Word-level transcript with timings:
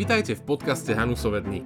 Vitajte 0.00 0.32
v 0.32 0.42
podcaste 0.48 0.96
Hanusové 0.96 1.44
dny. 1.44 1.60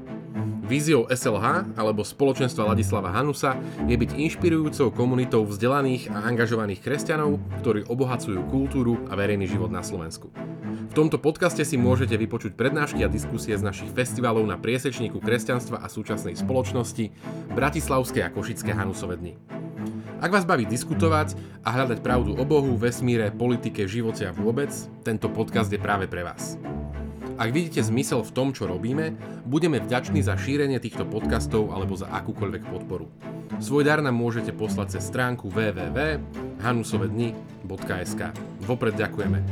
Víziou 0.65 1.05
SLH 1.07 1.77
alebo 1.77 2.03
spoločenstva 2.03 2.73
Ladislava 2.73 3.13
Hanusa 3.13 3.55
je 3.85 3.95
byť 3.95 4.17
inšpirujúcou 4.17 4.91
komunitou 4.97 5.45
vzdelaných 5.45 6.09
a 6.11 6.25
angažovaných 6.25 6.81
kresťanov, 6.81 7.39
ktorí 7.63 7.85
obohacujú 7.87 8.43
kultúru 8.49 8.97
a 9.07 9.15
verejný 9.15 9.45
život 9.45 9.69
na 9.69 9.85
Slovensku. 9.85 10.33
V 10.91 10.95
tomto 10.97 11.21
podcaste 11.21 11.63
si 11.63 11.77
môžete 11.77 12.17
vypočuť 12.17 12.57
prednášky 12.57 13.05
a 13.05 13.13
diskusie 13.13 13.55
z 13.55 13.63
našich 13.63 13.93
festivalov 13.93 14.49
na 14.49 14.57
priesečníku 14.57 15.21
kresťanstva 15.21 15.85
a 15.85 15.87
súčasnej 15.87 16.35
spoločnosti 16.35 17.13
Bratislavské 17.53 18.25
a 18.25 18.33
Košické 18.33 18.73
Hanusové 18.73 19.21
dny. 19.21 19.33
Ak 20.25 20.33
vás 20.33 20.49
baví 20.49 20.65
diskutovať 20.65 21.37
a 21.61 21.77
hľadať 21.77 22.01
pravdu 22.01 22.35
o 22.41 22.45
Bohu, 22.49 22.73
vesmíre, 22.81 23.29
politike, 23.31 23.85
živote 23.85 24.25
a 24.25 24.33
vôbec, 24.33 24.73
tento 25.05 25.29
podcast 25.29 25.69
je 25.69 25.77
práve 25.77 26.09
pre 26.09 26.25
vás. 26.25 26.57
Ak 27.35 27.51
vidíte 27.51 27.83
zmysel 27.83 28.23
v 28.23 28.31
tom, 28.31 28.55
čo 28.55 28.71
robíme, 28.71 29.19
budeme 29.43 29.83
vďační 29.83 30.23
za 30.23 30.39
šírenie 30.39 30.79
týchto 30.79 31.03
podcastov 31.03 31.75
alebo 31.75 31.99
za 31.99 32.07
akúkoľvek 32.07 32.63
podporu. 32.71 33.11
Svoj 33.59 33.83
dar 33.83 33.99
nám 33.99 34.15
môžete 34.15 34.55
poslať 34.55 34.95
cez 34.95 35.11
stránku 35.11 35.51
www.hanusovedni.sk. 35.51 38.21
Vopred 38.63 38.95
ďakujeme. 38.95 39.43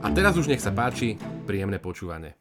A 0.00 0.08
teraz 0.16 0.40
už 0.40 0.48
nech 0.48 0.64
sa 0.64 0.72
páči, 0.72 1.20
príjemné 1.44 1.76
počúvanie. 1.76 2.40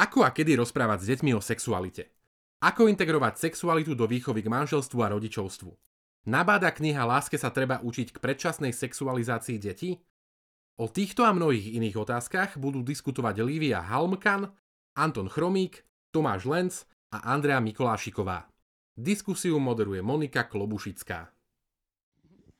Ako 0.00 0.24
a 0.24 0.32
kedy 0.32 0.56
rozprávať 0.56 1.04
s 1.04 1.12
deťmi 1.12 1.36
o 1.36 1.44
sexualite? 1.44 2.19
Ako 2.60 2.92
integrovať 2.92 3.40
sexualitu 3.40 3.96
do 3.96 4.04
výchovy 4.04 4.44
k 4.44 4.52
manželstvu 4.52 5.00
a 5.00 5.08
rodičovstvu? 5.16 5.72
Nabáda 6.28 6.68
kniha 6.68 7.08
Láske 7.08 7.40
sa 7.40 7.48
treba 7.48 7.80
učiť 7.80 8.12
k 8.12 8.20
predčasnej 8.20 8.76
sexualizácii 8.76 9.56
detí? 9.56 9.96
O 10.76 10.84
týchto 10.84 11.24
a 11.24 11.32
mnohých 11.32 11.80
iných 11.80 11.96
otázkach 11.96 12.60
budú 12.60 12.84
diskutovať 12.84 13.40
Lívia 13.40 13.80
Halmkan, 13.80 14.52
Anton 14.92 15.32
Chromík, 15.32 15.88
Tomáš 16.12 16.44
Lenc 16.44 16.74
a 17.16 17.32
Andrea 17.32 17.64
Mikolášiková. 17.64 18.44
Diskusiu 18.92 19.56
moderuje 19.56 20.04
Monika 20.04 20.44
Klobušická. 20.44 21.32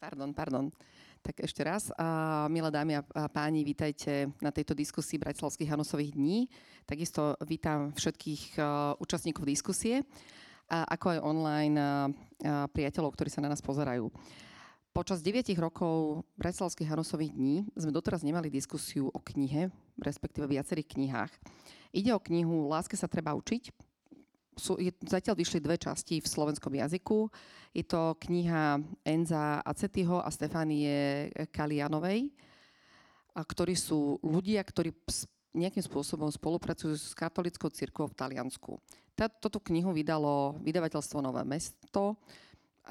Pardon, 0.00 0.32
pardon. 0.32 0.72
Tak 1.20 1.44
ešte 1.44 1.60
raz, 1.60 1.92
uh, 1.92 2.48
milé 2.48 2.72
dámy 2.72 2.96
a 2.96 3.04
páni, 3.28 3.60
vítajte 3.60 4.32
na 4.40 4.48
tejto 4.48 4.72
diskusii 4.72 5.20
Bratislavských 5.20 5.68
Hanusových 5.68 6.16
dní. 6.16 6.48
Takisto 6.88 7.36
vítam 7.44 7.92
všetkých 7.92 8.56
uh, 8.56 8.96
účastníkov 8.96 9.44
diskusie, 9.44 10.00
ako 10.72 11.06
aj 11.12 11.18
online 11.20 11.76
uh, 11.76 12.64
priateľov, 12.72 13.12
ktorí 13.12 13.28
sa 13.28 13.44
na 13.44 13.52
nás 13.52 13.60
pozerajú. 13.60 14.08
Počas 14.96 15.20
9 15.20 15.44
rokov 15.60 16.24
Bratislavských 16.40 16.88
Hanusových 16.88 17.36
dní 17.36 17.68
sme 17.76 17.92
doteraz 17.92 18.24
nemali 18.24 18.48
diskusiu 18.48 19.12
o 19.12 19.20
knihe, 19.20 19.68
respektíve 20.00 20.48
viacerých 20.48 20.88
knihách. 20.96 21.32
Ide 21.92 22.16
o 22.16 22.24
knihu 22.32 22.64
Láske 22.72 22.96
sa 22.96 23.12
treba 23.12 23.36
učiť, 23.36 23.89
sú, 24.56 24.76
je, 24.80 24.90
zatiaľ 25.06 25.34
vyšli 25.38 25.58
dve 25.62 25.76
časti 25.78 26.18
v 26.18 26.28
slovenskom 26.28 26.74
jazyku. 26.74 27.30
Je 27.74 27.86
to 27.86 28.18
kniha 28.26 28.82
Enza 29.06 29.62
Acetyho 29.62 30.18
a 30.18 30.28
Stefanie 30.30 31.30
Kalianovej, 31.54 32.30
a 33.30 33.40
ktorí 33.46 33.78
sú 33.78 34.18
ľudia, 34.26 34.58
ktorí 34.66 34.90
nejakým 35.54 35.82
spôsobom 35.82 36.30
spolupracujú 36.30 36.94
s 36.94 37.14
katolickou 37.14 37.70
cirkvou 37.70 38.10
v 38.10 38.18
Taliansku. 38.18 38.78
Toto 39.14 39.58
knihu 39.70 39.94
vydalo 39.94 40.58
vydavateľstvo 40.62 41.18
Nové 41.22 41.42
mesto. 41.46 42.18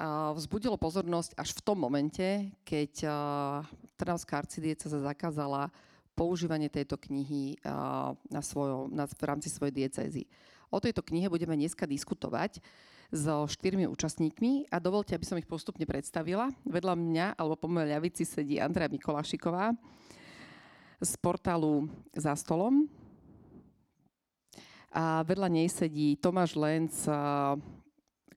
A 0.00 0.32
vzbudilo 0.32 0.80
pozornosť 0.80 1.36
až 1.36 1.52
v 1.56 1.64
tom 1.64 1.76
momente, 1.76 2.56
keď 2.64 3.04
Trnavská 4.00 4.40
arcidieceza 4.40 4.96
zakázala 4.96 5.68
používanie 6.16 6.72
tejto 6.72 6.96
knihy 6.96 7.60
na 8.32 8.40
svojo, 8.40 8.88
na, 8.88 9.04
v 9.04 9.22
rámci 9.24 9.52
svojej 9.52 9.84
diecézy. 9.84 10.24
O 10.70 10.78
tejto 10.78 11.02
knihe 11.02 11.26
budeme 11.26 11.58
dneska 11.58 11.82
diskutovať 11.82 12.62
so 13.10 13.42
štyrmi 13.50 13.90
účastníkmi 13.90 14.70
a 14.70 14.78
dovolte, 14.78 15.18
aby 15.18 15.26
som 15.26 15.34
ich 15.34 15.50
postupne 15.50 15.82
predstavila. 15.82 16.46
Vedľa 16.62 16.94
mňa, 16.94 17.26
alebo 17.34 17.58
po 17.58 17.66
mojej 17.66 17.90
ľavici 17.90 18.22
sedí 18.22 18.62
Andrea 18.62 18.86
Mikolášiková 18.86 19.74
z 21.02 21.12
portálu 21.18 21.90
Za 22.14 22.38
stolom. 22.38 22.86
A 24.94 25.26
vedľa 25.26 25.50
nej 25.50 25.66
sedí 25.66 26.14
Tomáš 26.14 26.54
Lenc, 26.54 26.94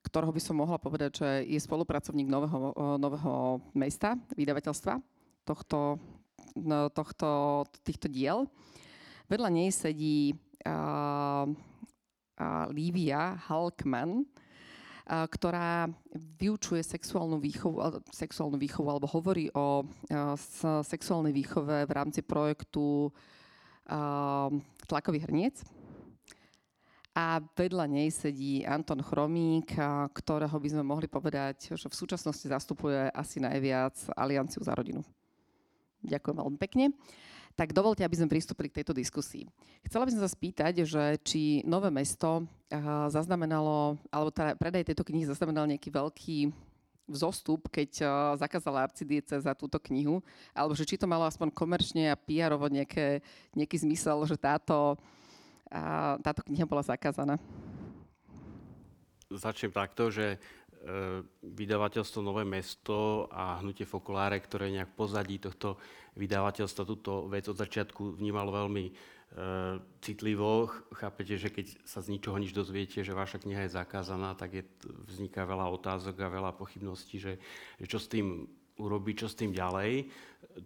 ktorého 0.01 0.33
by 0.33 0.41
som 0.41 0.57
mohla 0.57 0.81
povedať, 0.81 1.21
že 1.21 1.29
je 1.53 1.59
spolupracovník 1.61 2.25
nového, 2.25 2.73
nového 2.97 3.61
mesta, 3.77 4.17
vydavateľstva 4.33 4.97
tohto, 5.45 6.01
no, 6.57 6.89
tohto, 6.89 7.61
týchto 7.85 8.09
diel. 8.09 8.49
Vedľa 9.29 9.49
nej 9.53 9.69
sedí 9.69 10.33
Lívia 12.73 13.37
Halkman, 13.49 14.25
ktorá 15.03 15.91
vyučuje 16.39 16.79
sexuálnu 16.79 17.35
výchovu, 17.37 18.01
sexuálnu 18.07 18.55
výchovu 18.55 18.87
alebo 18.87 19.11
hovorí 19.11 19.51
o 19.51 19.83
sexuálnej 20.87 21.35
výchove 21.35 21.83
v 21.83 21.91
rámci 21.91 22.23
projektu 22.23 23.11
Tlakový 24.87 25.19
hrniec. 25.27 25.59
A 27.13 27.37
vedľa 27.37 27.85
nej 27.85 28.09
sedí 28.09 28.65
Anton 28.65 29.03
Chromík, 29.03 29.77
ktorého 30.17 30.57
by 30.57 30.69
sme 30.71 30.81
mohli 30.81 31.05
povedať, 31.05 31.77
že 31.77 31.85
v 31.85 31.99
súčasnosti 31.99 32.47
zastupuje 32.49 33.11
asi 33.13 33.37
najviac 33.37 33.93
Alianciu 34.17 34.65
za 34.65 34.73
rodinu. 34.73 35.05
Ďakujem 36.01 36.35
veľmi 36.41 36.57
pekne. 36.57 36.89
Tak 37.53 37.69
dovolte, 37.69 38.01
aby 38.01 38.17
sme 38.17 38.33
pristúpili 38.33 38.65
k 38.73 38.81
tejto 38.81 38.97
diskusii. 38.97 39.45
Chcela 39.85 40.09
by 40.09 40.11
som 40.17 40.21
sa 40.25 40.31
spýtať, 40.31 40.73
že 40.89 41.03
či 41.21 41.61
Nové 41.69 41.93
mesto 41.93 42.49
zaznamenalo, 43.13 44.01
alebo 44.09 44.33
teda 44.33 44.57
predaj 44.57 44.89
tejto 44.89 45.05
knihy 45.05 45.29
zaznamenal 45.29 45.69
nejaký 45.69 45.93
veľký 45.93 46.39
vzostup, 47.03 47.67
keď 47.67 47.91
uh, 47.99 48.09
zakázala 48.39 48.87
arcidiece 48.87 49.35
za 49.35 49.51
túto 49.51 49.75
knihu, 49.91 50.23
alebo 50.55 50.71
že 50.71 50.87
či 50.87 50.95
to 50.95 51.03
malo 51.03 51.27
aspoň 51.27 51.51
komerčne 51.51 52.07
a 52.07 52.15
pr 52.15 52.55
nejaké, 52.71 53.19
nejaký 53.51 53.75
zmysel, 53.83 54.23
že 54.23 54.39
táto, 54.39 54.95
uh, 55.67 56.15
táto 56.23 56.41
kniha 56.47 56.63
bola 56.63 56.79
zakázaná. 56.79 57.35
Začnem 59.27 59.75
takto, 59.75 60.07
že 60.07 60.39
vydavateľstvo 61.39 62.19
Nové 62.19 62.43
mesto 62.43 63.31
a 63.31 63.63
Hnutie 63.63 63.87
Fokuláre, 63.87 64.39
ktoré 64.43 64.67
nejak 64.67 64.91
pozadí 64.99 65.39
tohto 65.39 65.79
vydavateľstva 66.19 66.83
túto 66.83 67.25
vec 67.31 67.47
od 67.47 67.57
začiatku 67.57 68.19
vnímalo 68.19 68.51
veľmi 68.51 68.85
e, 68.85 68.93
citlivo. 70.03 70.67
Chápete, 70.93 71.39
že 71.39 71.49
keď 71.49 71.87
sa 71.87 72.03
z 72.03 72.11
ničoho 72.13 72.35
nič 72.35 72.51
dozviete, 72.51 72.99
že 73.01 73.15
vaša 73.15 73.41
kniha 73.41 73.65
je 73.65 73.75
zakázaná, 73.79 74.35
tak 74.35 74.59
je, 74.59 74.63
vzniká 75.07 75.47
veľa 75.47 75.71
otázok 75.71 76.19
a 76.19 76.35
veľa 76.35 76.51
pochybností, 76.53 77.17
že, 77.17 77.39
že 77.79 77.85
čo 77.87 77.97
s 77.97 78.11
tým 78.11 78.45
urobiť, 78.77 79.25
čo 79.25 79.27
s 79.31 79.39
tým 79.39 79.55
ďalej. 79.55 80.11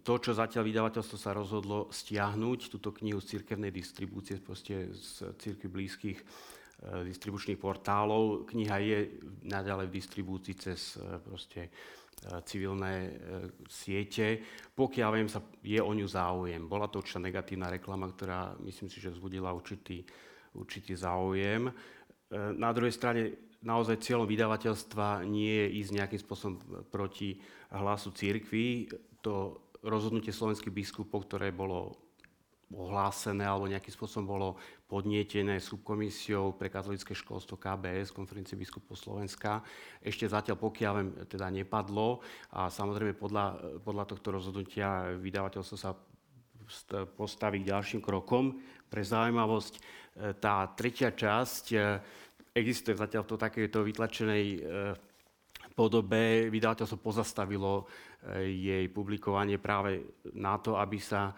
To, 0.04 0.20
čo 0.20 0.36
zatiaľ 0.36 0.68
vydavateľstvo 0.68 1.16
sa 1.16 1.32
rozhodlo 1.32 1.88
stiahnuť, 1.88 2.68
túto 2.68 2.92
knihu 2.92 3.22
z 3.22 3.38
cirkevnej 3.38 3.72
distribúcie, 3.72 4.36
z 4.36 5.32
cirkvi 5.38 5.68
blízkych 5.70 6.18
distribučných 6.78 7.58
portálov. 7.58 8.46
Kniha 8.46 8.76
je 8.78 8.98
naďalej 9.50 9.86
v 9.90 9.96
distribúcii 9.98 10.54
cez 10.54 10.94
eh, 10.96 11.18
proste 11.18 11.60
eh, 11.66 12.40
civilné 12.46 13.18
siete. 13.66 14.42
Pokiaľ 14.74 15.10
viem, 15.14 15.28
sa 15.30 15.42
je 15.62 15.80
o 15.82 15.90
ňu 15.90 16.06
záujem. 16.06 16.62
Bola 16.70 16.86
to 16.86 17.02
určitá 17.02 17.18
negatívna 17.18 17.70
reklama, 17.70 18.06
ktorá 18.10 18.54
myslím 18.62 18.86
si, 18.86 19.02
že 19.02 19.10
vzbudila 19.10 19.50
určitý, 19.50 20.06
určitý 20.54 20.94
záujem. 20.94 21.70
Na 22.60 22.76
druhej 22.76 22.92
strane 22.92 23.48
naozaj 23.64 24.04
cieľom 24.04 24.28
vydavateľstva 24.28 25.24
nie 25.24 25.48
je 25.48 25.66
ísť 25.80 25.90
nejakým 25.96 26.20
spôsobom 26.20 26.56
proti 26.92 27.40
hlasu 27.72 28.12
církvy. 28.12 28.92
To 29.24 29.64
rozhodnutie 29.82 30.30
slovenských 30.30 30.74
biskupov, 30.74 31.26
ktoré 31.26 31.50
bolo 31.50 32.08
ohlásené 32.68 33.48
alebo 33.48 33.70
nejakým 33.70 33.94
spôsobom 33.94 34.26
bolo 34.28 34.48
podnietené 34.88 35.60
subkomisiou 35.60 36.56
pre 36.56 36.72
katolické 36.72 37.12
školstvo 37.12 37.60
KBS, 37.60 38.08
konferencie 38.08 38.56
biskupov 38.56 38.96
Slovenska. 38.96 39.60
Ešte 40.00 40.24
zatiaľ, 40.24 40.56
pokiaľ 40.56 40.92
viem, 40.96 41.10
teda 41.28 41.52
nepadlo 41.52 42.24
a 42.56 42.72
samozrejme 42.72 43.12
podľa, 43.12 43.76
podľa 43.84 44.04
tohto 44.08 44.32
rozhodnutia 44.32 45.12
vydavateľstvo 45.20 45.76
sa 45.76 45.92
postaví 47.04 47.60
ďalším 47.60 48.00
krokom. 48.00 48.56
Pre 48.88 49.02
zaujímavosť, 49.04 49.74
e, 49.76 49.80
tá 50.40 50.64
tretia 50.72 51.12
časť 51.12 51.64
e, 51.72 51.78
existuje 52.56 52.96
zatiaľ 52.96 53.28
v 53.28 53.30
to 53.32 53.36
takejto 53.36 53.78
vytlačenej 53.84 54.44
e, 54.56 54.58
podobe. 55.76 56.48
Vydavateľstvo 56.48 56.98
pozastavilo 56.98 57.86
jej 58.42 58.90
publikovanie 58.90 59.62
práve 59.62 60.02
na 60.34 60.58
to, 60.58 60.74
aby 60.74 60.98
sa 60.98 61.30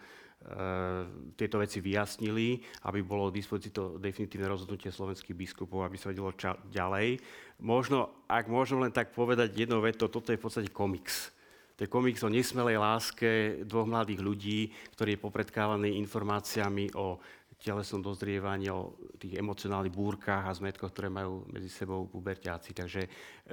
tieto 1.37 1.61
veci 1.61 1.77
vyjasnili, 1.79 2.57
aby 2.89 2.99
bolo 3.05 3.29
k 3.29 3.37
dispozícii 3.37 3.73
to 3.73 4.01
definitívne 4.01 4.49
rozhodnutie 4.49 4.89
slovenských 4.89 5.37
biskupov, 5.37 5.85
aby 5.85 5.97
sa 6.01 6.09
vedelo 6.09 6.33
ča- 6.33 6.57
ďalej. 6.73 7.21
Možno, 7.61 8.25
ak 8.25 8.49
môžem 8.49 8.81
len 8.81 8.89
tak 8.89 9.13
povedať 9.13 9.53
jednou 9.53 9.85
vetou, 9.85 10.09
toto 10.09 10.33
je 10.33 10.41
v 10.41 10.43
podstate 10.43 10.69
komiks. 10.73 11.29
To 11.77 11.85
je 11.85 11.93
komiks 11.93 12.21
o 12.21 12.29
nesmelej 12.29 12.77
láske 12.77 13.61
dvoch 13.65 13.89
mladých 13.89 14.21
ľudí, 14.21 14.59
ktorý 14.97 15.17
je 15.17 15.23
popredkávaný 15.23 15.89
informáciami 16.01 16.93
o 16.97 17.21
telesnom 17.61 18.01
dozrievaní, 18.01 18.73
o 18.73 18.97
tých 19.21 19.37
emocionálnych 19.37 19.93
búrkach 19.93 20.49
a 20.49 20.57
zmetkoch, 20.57 20.89
ktoré 20.89 21.13
majú 21.13 21.45
medzi 21.45 21.69
sebou 21.69 22.09
puberťáci. 22.09 22.73
Takže 22.73 23.01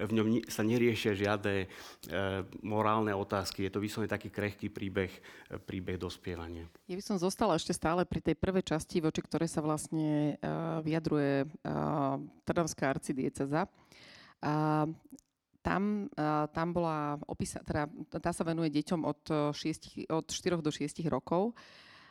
v 0.01 0.13
ňom 0.17 0.27
sa 0.49 0.65
neriešia 0.65 1.13
žiadne 1.13 1.55
e, 1.65 1.67
morálne 2.65 3.13
otázky. 3.13 3.69
Je 3.69 3.73
to 3.73 3.85
vyslovene 3.85 4.09
taký 4.09 4.33
krehký 4.33 4.73
príbeh, 4.73 5.13
e, 5.53 5.61
príbeh 5.61 6.01
dospievania. 6.01 6.65
Ja 6.89 6.97
by 6.97 7.05
som 7.05 7.21
zostala 7.21 7.61
ešte 7.61 7.77
stále 7.77 8.09
pri 8.09 8.25
tej 8.25 8.37
prvej 8.41 8.65
časti, 8.65 9.05
voči 9.05 9.21
ktorej 9.21 9.53
sa 9.53 9.61
vlastne 9.61 10.41
e, 10.41 10.51
vyjadruje 10.81 11.45
e, 11.45 11.47
Trnavská 12.49 12.97
arcidieceza. 12.97 13.69
A 14.41 14.87
tam, 15.61 16.09
tam 16.55 16.69
bola 16.71 17.19
opísaná, 17.29 17.61
teda 17.67 17.83
tá 18.23 18.31
sa 18.33 18.47
venuje 18.47 18.73
deťom 18.73 19.05
od, 19.05 19.53
6, 19.53 20.09
od 20.09 20.27
4 20.31 20.65
do 20.65 20.73
6 20.73 21.03
rokov. 21.11 21.53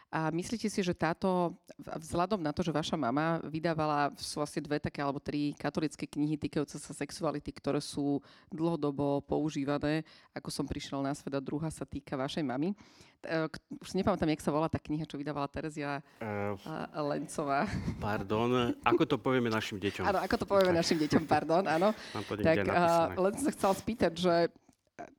A 0.07 0.31
myslíte 0.31 0.71
si, 0.71 0.80
že 0.80 0.95
táto, 0.95 1.51
vzhľadom 1.75 2.39
na 2.39 2.56
to, 2.56 2.63
že 2.63 2.71
vaša 2.71 2.95
mama 2.95 3.44
vydávala, 3.44 4.15
sú 4.15 4.39
asi 4.39 4.63
dve 4.63 4.80
také 4.80 5.04
alebo 5.04 5.19
tri 5.19 5.51
katolické 5.59 6.07
knihy 6.07 6.39
týkajúce 6.39 6.80
sa 6.80 6.95
sexuality, 6.95 7.51
ktoré 7.51 7.83
sú 7.83 8.24
dlhodobo 8.48 9.19
používané, 9.27 10.07
ako 10.31 10.48
som 10.48 10.63
prišiel 10.63 11.04
na 11.04 11.12
svet 11.12 11.36
a 11.36 11.44
druhá 11.44 11.68
sa 11.68 11.83
týka 11.83 12.15
vašej 12.15 12.39
mamy. 12.39 12.71
E, 13.19 13.51
už 13.83 14.00
nepamätám, 14.00 14.31
jak 14.31 14.48
sa 14.48 14.56
volá 14.56 14.71
tá 14.71 14.80
kniha, 14.80 15.04
čo 15.04 15.19
vydávala 15.19 15.51
Terezia 15.51 16.00
uh, 16.24 16.56
Lencová. 17.04 17.68
Pardon, 18.00 18.71
ako 18.88 19.04
to 19.04 19.18
povieme 19.19 19.51
našim 19.51 19.75
deťom? 19.75 20.07
Áno, 20.07 20.24
ako 20.24 20.36
to 20.39 20.45
povieme 20.48 20.71
tak. 20.71 20.80
našim 20.88 20.98
deťom, 21.04 21.24
pardon, 21.27 21.68
áno. 21.68 21.92
tak 22.48 22.63
len 23.12 23.31
som 23.36 23.44
sa 23.44 23.51
chcela 23.51 23.75
spýtať, 23.75 24.13
že 24.15 24.36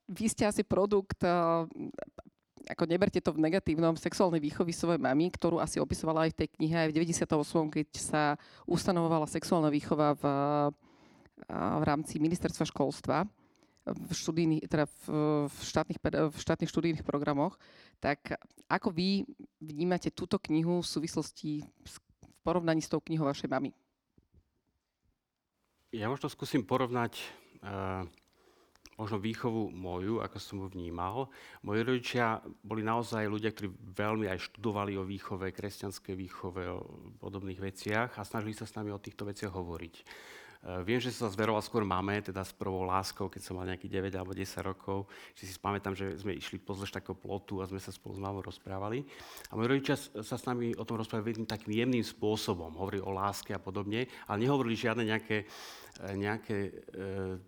vy 0.09 0.27
ste 0.33 0.49
asi 0.49 0.65
produkt 0.65 1.21
ako 2.69 2.85
neberte 2.85 3.19
to 3.25 3.33
v 3.33 3.43
negatívnom, 3.49 3.97
sexuálnej 3.97 4.45
výchovy 4.45 4.77
svojej 4.77 5.01
mamy, 5.01 5.33
ktorú 5.33 5.57
asi 5.59 5.81
opisovala 5.81 6.29
aj 6.29 6.37
v 6.37 6.39
tej 6.45 6.49
knihe 6.61 6.77
aj 6.85 6.89
v 6.93 6.97
98, 7.01 7.75
keď 7.75 7.89
sa 7.97 8.23
ustanovovala 8.69 9.25
sexuálna 9.25 9.73
výchova 9.73 10.13
v, 10.15 10.25
v 11.49 11.83
rámci 11.89 12.21
ministerstva 12.21 12.69
školstva 12.69 13.25
v, 13.89 14.11
študijných, 14.13 14.63
teda 14.69 14.85
v, 14.85 15.05
v, 15.49 15.57
štátnych, 15.65 15.99
v 16.05 16.37
štátnych 16.37 16.71
študijných 16.71 17.05
programoch, 17.07 17.57
tak 18.05 18.37
ako 18.69 18.93
vy 18.93 19.25
vnímate 19.65 20.13
túto 20.13 20.37
knihu 20.37 20.85
v 20.85 20.89
súvislosti 20.89 21.65
v 21.65 21.95
porovnaní 22.45 22.85
s 22.85 22.93
tou 22.93 23.01
knihou 23.01 23.25
vašej 23.25 23.49
mamy? 23.49 23.73
Ja 25.89 26.13
možno 26.13 26.29
skúsim 26.29 26.69
porovnať 26.69 27.17
možno 28.99 29.23
výchovu 29.23 29.71
moju, 29.71 30.19
ako 30.19 30.37
som 30.43 30.59
ju 30.59 30.67
vnímal. 30.75 31.31
Moji 31.63 31.87
rodičia 31.87 32.43
boli 32.67 32.83
naozaj 32.83 33.31
ľudia, 33.31 33.55
ktorí 33.55 33.71
veľmi 33.95 34.27
aj 34.27 34.51
študovali 34.51 34.99
o 34.99 35.07
výchove, 35.07 35.55
kresťanskej 35.55 36.15
výchove, 36.19 36.63
o 36.67 36.83
podobných 37.23 37.63
veciach 37.63 38.19
a 38.19 38.27
snažili 38.27 38.59
sa 38.59 38.67
s 38.67 38.75
nami 38.75 38.91
o 38.91 38.99
týchto 38.99 39.23
veciach 39.23 39.55
hovoriť. 39.55 39.95
E, 40.03 40.03
viem, 40.83 40.99
že 40.99 41.15
sa 41.15 41.31
zveroval 41.31 41.63
skôr 41.63 41.87
máme, 41.87 42.19
teda 42.19 42.43
s 42.43 42.51
prvou 42.51 42.83
láskou, 42.83 43.31
keď 43.31 43.43
som 43.47 43.55
mal 43.55 43.71
nejakých 43.71 44.11
9 44.11 44.19
alebo 44.19 44.35
10 44.35 44.67
rokov. 44.67 45.07
Že 45.39 45.43
si 45.47 45.55
spamätám, 45.55 45.95
že 45.95 46.19
sme 46.19 46.35
išli 46.35 46.59
pozdĺž 46.59 46.91
takého 46.91 47.15
plotu 47.15 47.63
a 47.63 47.71
sme 47.71 47.79
sa 47.79 47.95
spolu 47.95 48.19
s 48.19 48.23
mamou 48.23 48.43
rozprávali. 48.43 49.07
A 49.49 49.55
moji 49.55 49.79
rodičia 49.79 49.95
sa 50.27 50.35
s 50.35 50.43
nami 50.43 50.75
o 50.75 50.83
tom 50.83 50.99
rozprávali 50.99 51.47
takým 51.47 51.71
jemným 51.71 52.03
spôsobom. 52.03 52.75
Hovorili 52.75 53.07
o 53.07 53.15
láske 53.15 53.55
a 53.55 53.63
podobne, 53.63 54.11
ale 54.27 54.43
nehovorili 54.43 54.75
žiadne 54.75 55.07
nejaké, 55.07 55.47
nejaké 56.19 56.57
e, 56.67 57.39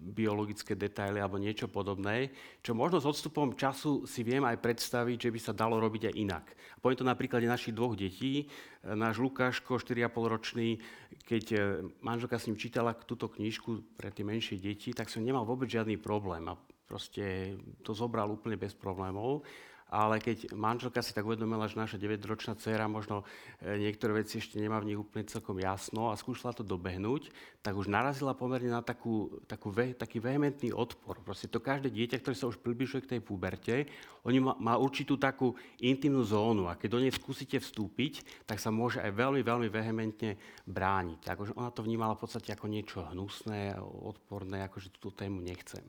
biologické 0.00 0.72
detaily 0.72 1.20
alebo 1.20 1.36
niečo 1.36 1.68
podobné, 1.68 2.32
čo 2.64 2.72
možno 2.72 2.98
s 2.98 3.06
odstupom 3.06 3.52
času 3.52 4.08
si 4.08 4.24
viem 4.24 4.40
aj 4.48 4.56
predstaviť, 4.64 5.28
že 5.28 5.30
by 5.30 5.40
sa 5.40 5.52
dalo 5.52 5.76
robiť 5.76 6.08
aj 6.08 6.14
inak. 6.16 6.44
Poviem 6.80 7.04
to 7.04 7.10
na 7.12 7.12
príklade 7.12 7.44
našich 7.44 7.76
dvoch 7.76 7.92
detí. 7.92 8.48
Náš 8.80 9.20
Lukáško, 9.20 9.76
4,5 9.76 10.32
ročný, 10.32 10.80
keď 11.28 11.44
e, 11.52 11.58
manželka 12.00 12.40
s 12.40 12.48
ním 12.48 12.56
čítala 12.56 12.96
túto 12.96 13.28
knižku 13.28 14.00
pre 14.00 14.08
tie 14.08 14.24
menšie 14.24 14.56
deti, 14.56 14.96
tak 14.96 15.12
som 15.12 15.20
nemal 15.20 15.44
vôbec 15.44 15.68
žiadny 15.68 16.00
problém 16.00 16.48
a 16.48 16.56
proste 16.88 17.54
to 17.84 17.92
zobral 17.92 18.32
úplne 18.32 18.56
bez 18.56 18.72
problémov 18.72 19.44
ale 19.90 20.22
keď 20.22 20.54
manželka 20.54 21.02
si 21.02 21.10
tak 21.10 21.26
uvedomila, 21.26 21.66
že 21.66 21.74
naša 21.74 21.98
9-ročná 21.98 22.54
dcéra 22.54 22.86
možno 22.86 23.26
e, 23.58 23.74
niektoré 23.74 24.22
veci 24.22 24.38
ešte 24.38 24.62
nemá 24.62 24.78
v 24.78 24.94
nich 24.94 24.98
úplne 25.02 25.26
celkom 25.26 25.58
jasno 25.58 26.14
a 26.14 26.18
skúšala 26.18 26.54
to 26.54 26.62
dobehnúť, 26.62 27.34
tak 27.60 27.74
už 27.74 27.90
narazila 27.90 28.38
pomerne 28.38 28.70
na 28.70 28.86
takú, 28.86 29.42
takú 29.50 29.74
taký 29.74 30.22
vehementný 30.22 30.70
odpor. 30.70 31.18
Proste 31.26 31.50
to 31.50 31.58
každé 31.58 31.90
dieťa, 31.90 32.22
ktoré 32.22 32.38
sa 32.38 32.46
už 32.46 32.62
približuje 32.62 33.02
k 33.02 33.10
tej 33.18 33.20
puberte, 33.20 33.90
oni 34.22 34.38
má, 34.38 34.54
má 34.62 34.74
určitú 34.78 35.18
takú 35.18 35.58
intimnú 35.82 36.22
zónu 36.22 36.70
a 36.70 36.78
keď 36.78 36.88
do 36.88 37.02
nej 37.02 37.12
skúsite 37.12 37.58
vstúpiť, 37.58 38.46
tak 38.46 38.62
sa 38.62 38.70
môže 38.70 39.02
aj 39.02 39.10
veľmi, 39.10 39.42
veľmi 39.42 39.68
vehementne 39.68 40.38
brániť. 40.70 41.26
Akože 41.26 41.52
ona 41.58 41.74
to 41.74 41.82
vnímala 41.82 42.14
v 42.14 42.22
podstate 42.22 42.54
ako 42.54 42.70
niečo 42.70 43.02
hnusné, 43.10 43.74
odporné, 43.82 44.62
akože 44.70 44.94
túto 44.94 45.10
tému 45.10 45.42
nechcem. 45.42 45.82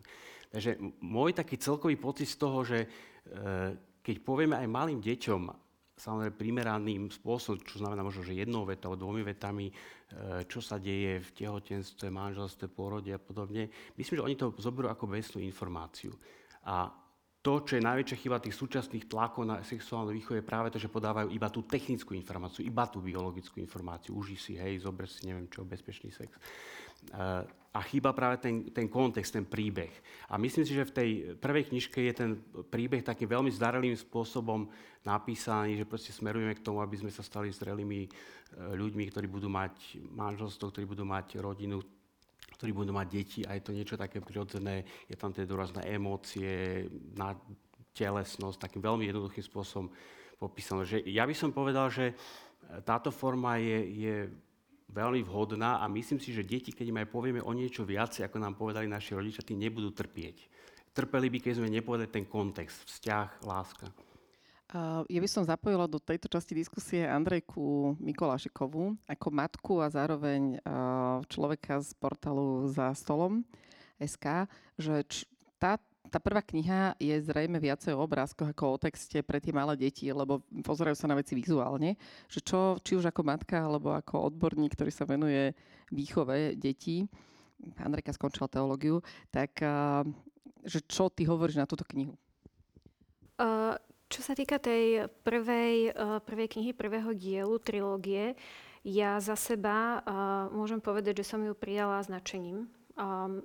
Takže 0.52 0.76
môj 1.00 1.32
taký 1.32 1.56
celkový 1.56 1.96
pocit 1.96 2.28
z 2.28 2.36
toho, 2.36 2.60
že 2.68 2.80
e, 2.84 2.88
keď 4.02 4.16
povieme 4.26 4.58
aj 4.58 4.68
malým 4.68 5.00
deťom, 5.00 5.42
samozrejme 6.02 6.34
primeraným 6.34 7.14
spôsobom, 7.14 7.62
čo 7.62 7.78
znamená 7.78 8.02
možno, 8.02 8.26
že 8.26 8.34
jednou 8.34 8.66
vetou, 8.66 8.98
dvomi 8.98 9.22
vetami, 9.22 9.70
e, 9.70 9.74
čo 10.50 10.58
sa 10.58 10.82
deje 10.82 11.22
v 11.22 11.30
tehotenstve, 11.38 12.10
manželstve, 12.10 12.66
porode 12.74 13.14
a 13.14 13.22
podobne, 13.22 13.70
myslím, 13.94 14.18
že 14.18 14.26
oni 14.26 14.36
to 14.36 14.58
zoberú 14.58 14.90
ako 14.90 15.06
besnú 15.06 15.38
informáciu. 15.46 16.10
A 16.66 16.90
to, 17.42 17.66
čo 17.66 17.78
je 17.78 17.86
najväčšia 17.86 18.22
chyba 18.22 18.38
tých 18.38 18.54
súčasných 18.54 19.10
tlakov 19.10 19.50
na 19.50 19.66
sexuálnu 19.66 20.14
výchovu, 20.14 20.42
je 20.42 20.46
práve 20.46 20.70
to, 20.70 20.78
že 20.78 20.94
podávajú 20.94 21.34
iba 21.34 21.50
tú 21.50 21.66
technickú 21.66 22.14
informáciu, 22.14 22.62
iba 22.62 22.86
tú 22.86 23.02
biologickú 23.02 23.58
informáciu. 23.58 24.14
Uži 24.14 24.38
si, 24.38 24.54
hej, 24.62 24.86
zober 24.86 25.10
si, 25.10 25.26
neviem 25.26 25.50
čo, 25.50 25.66
bezpečný 25.66 26.14
sex. 26.14 26.30
Uh, 27.10 27.42
a 27.72 27.80
chýba 27.88 28.12
práve 28.12 28.44
ten, 28.44 28.68
ten 28.76 28.92
kontext, 28.92 29.32
ten 29.32 29.48
príbeh. 29.48 29.92
A 30.28 30.36
myslím 30.36 30.68
si, 30.68 30.76
že 30.76 30.88
v 30.92 30.96
tej 30.96 31.10
prvej 31.40 31.72
knižke 31.72 32.04
je 32.04 32.14
ten 32.14 32.32
príbeh 32.68 33.00
takým 33.00 33.32
veľmi 33.32 33.48
zdarelým 33.48 33.96
spôsobom 33.96 34.68
napísaný, 35.08 35.80
že 35.80 35.88
proste 35.88 36.12
smerujeme 36.12 36.52
k 36.52 36.64
tomu, 36.64 36.84
aby 36.84 37.00
sme 37.00 37.12
sa 37.12 37.24
stali 37.24 37.48
zrelými 37.48 38.02
e, 38.04 38.10
ľuďmi, 38.76 39.08
ktorí 39.08 39.28
budú 39.32 39.48
mať 39.48 40.04
manželstvo, 40.04 40.68
ktorí 40.68 40.84
budú 40.84 41.08
mať 41.08 41.40
rodinu, 41.40 41.80
ktorí 42.60 42.76
budú 42.76 42.92
mať 42.92 43.08
deti 43.08 43.42
a 43.48 43.56
je 43.56 43.64
to 43.64 43.72
niečo 43.72 43.96
také 43.96 44.20
prirodzené, 44.20 44.84
je 45.08 45.16
tam 45.16 45.32
tie 45.32 45.48
dôraz 45.48 45.72
emócie, 45.88 46.92
na 47.16 47.34
telesnosť, 47.96 48.68
takým 48.68 48.84
veľmi 48.84 49.08
jednoduchým 49.08 49.48
spôsobom 49.48 49.88
popísané. 50.36 50.84
Že 50.84 50.98
ja 51.08 51.24
by 51.24 51.36
som 51.36 51.56
povedal, 51.56 51.88
že 51.88 52.14
táto 52.84 53.12
forma 53.12 53.60
je, 53.60 53.80
je 53.96 54.16
veľmi 54.92 55.24
vhodná 55.24 55.80
a 55.80 55.88
myslím 55.88 56.20
si, 56.20 56.36
že 56.36 56.44
deti, 56.44 56.76
keď 56.76 56.86
im 56.92 57.00
aj 57.02 57.08
povieme 57.10 57.42
o 57.42 57.52
niečo 57.56 57.88
viacej, 57.88 58.28
ako 58.28 58.38
nám 58.38 58.60
povedali 58.60 58.86
naši 58.86 59.16
rodičia, 59.16 59.48
tí 59.48 59.56
nebudú 59.56 59.96
trpieť. 59.96 60.52
Trpeli 60.92 61.32
by, 61.32 61.40
keď 61.40 61.54
sme 61.64 61.72
nepovedali 61.72 62.12
ten 62.12 62.28
kontext, 62.28 62.84
vzťah, 62.84 63.48
láska. 63.48 63.88
Ja 65.12 65.20
by 65.20 65.28
som 65.28 65.44
zapojila 65.44 65.84
do 65.84 66.00
tejto 66.00 66.32
časti 66.32 66.56
diskusie 66.56 67.04
Andrejku 67.04 68.00
Mikolášikovú 68.00 68.96
ako 69.04 69.28
matku 69.32 69.84
a 69.84 69.92
zároveň 69.92 70.64
človeka 71.28 71.84
z 71.84 71.92
portálu 72.00 72.72
za 72.72 72.96
stolom 72.96 73.44
SK, 74.00 74.48
že 74.80 75.04
tá, 75.60 75.76
tá 76.10 76.18
prvá 76.18 76.42
kniha 76.42 76.98
je 76.98 77.14
zrejme 77.22 77.62
viacej 77.62 77.94
o 77.94 78.02
obrázkoch 78.02 78.50
ako 78.50 78.76
o 78.76 78.82
texte 78.82 79.22
pre 79.22 79.38
tie 79.38 79.54
malé 79.54 79.78
deti, 79.78 80.10
lebo 80.10 80.42
pozerajú 80.66 80.98
sa 80.98 81.06
na 81.06 81.16
veci 81.16 81.38
vizuálne. 81.38 82.00
Že 82.28 82.40
čo, 82.42 82.60
či 82.82 82.92
už 82.98 83.14
ako 83.14 83.22
matka, 83.22 83.62
alebo 83.62 83.94
ako 83.94 84.34
odborník, 84.34 84.74
ktorý 84.74 84.92
sa 84.92 85.06
venuje 85.06 85.54
výchove 85.94 86.58
detí, 86.58 87.06
Andrejka 87.78 88.18
skončila 88.18 88.50
teológiu, 88.50 89.06
tak 89.30 89.62
že 90.66 90.80
čo 90.90 91.14
ty 91.14 91.30
hovoríš 91.30 91.62
na 91.62 91.70
túto 91.70 91.86
knihu? 91.94 92.18
Čo 94.12 94.22
sa 94.26 94.34
týka 94.34 94.58
tej 94.58 95.08
prvej, 95.24 95.94
prvej 96.26 96.48
knihy, 96.58 96.72
prvého 96.74 97.14
dielu, 97.14 97.56
trilógie, 97.62 98.34
ja 98.82 99.22
za 99.22 99.38
seba 99.38 100.02
uh, 100.02 100.50
môžem 100.50 100.82
povedať, 100.82 101.22
že 101.22 101.30
som 101.30 101.42
ju 101.46 101.54
prijala 101.54 102.02
značením 102.02 102.66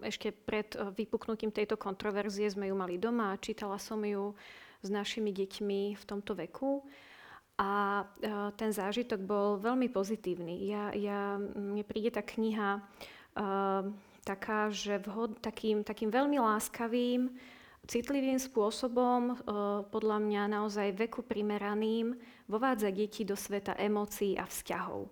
ešte 0.04 0.32
pred 0.32 0.68
uh, 0.76 0.92
vypuknutím 0.92 1.52
tejto 1.52 1.80
kontroverzie 1.80 2.48
sme 2.50 2.68
ju 2.68 2.76
mali 2.76 3.00
doma, 3.00 3.38
čítala 3.40 3.80
som 3.80 4.00
ju 4.04 4.36
s 4.84 4.88
našimi 4.92 5.32
deťmi 5.32 5.96
v 5.96 6.04
tomto 6.04 6.36
veku 6.36 6.84
a 7.56 8.04
uh, 8.04 8.52
ten 8.54 8.70
zážitok 8.70 9.20
bol 9.24 9.56
veľmi 9.56 9.88
pozitívny. 9.88 10.68
Ja, 10.68 10.92
ja, 10.92 11.40
mne 11.40 11.82
príde 11.82 12.12
tá 12.12 12.20
kniha 12.20 12.80
uh, 12.80 13.88
taká, 14.26 14.68
že 14.74 14.98
vhod, 15.00 15.38
takým, 15.38 15.86
takým 15.86 16.10
veľmi 16.10 16.42
láskavým, 16.42 17.30
citlivým 17.86 18.42
spôsobom, 18.42 19.38
podľa 19.94 20.18
mňa 20.18 20.42
naozaj 20.58 20.98
veku 20.98 21.22
primeraným, 21.22 22.18
vovádza 22.50 22.90
deti 22.90 23.22
do 23.22 23.38
sveta 23.38 23.78
emócií 23.78 24.34
a 24.34 24.42
vzťahov. 24.42 25.06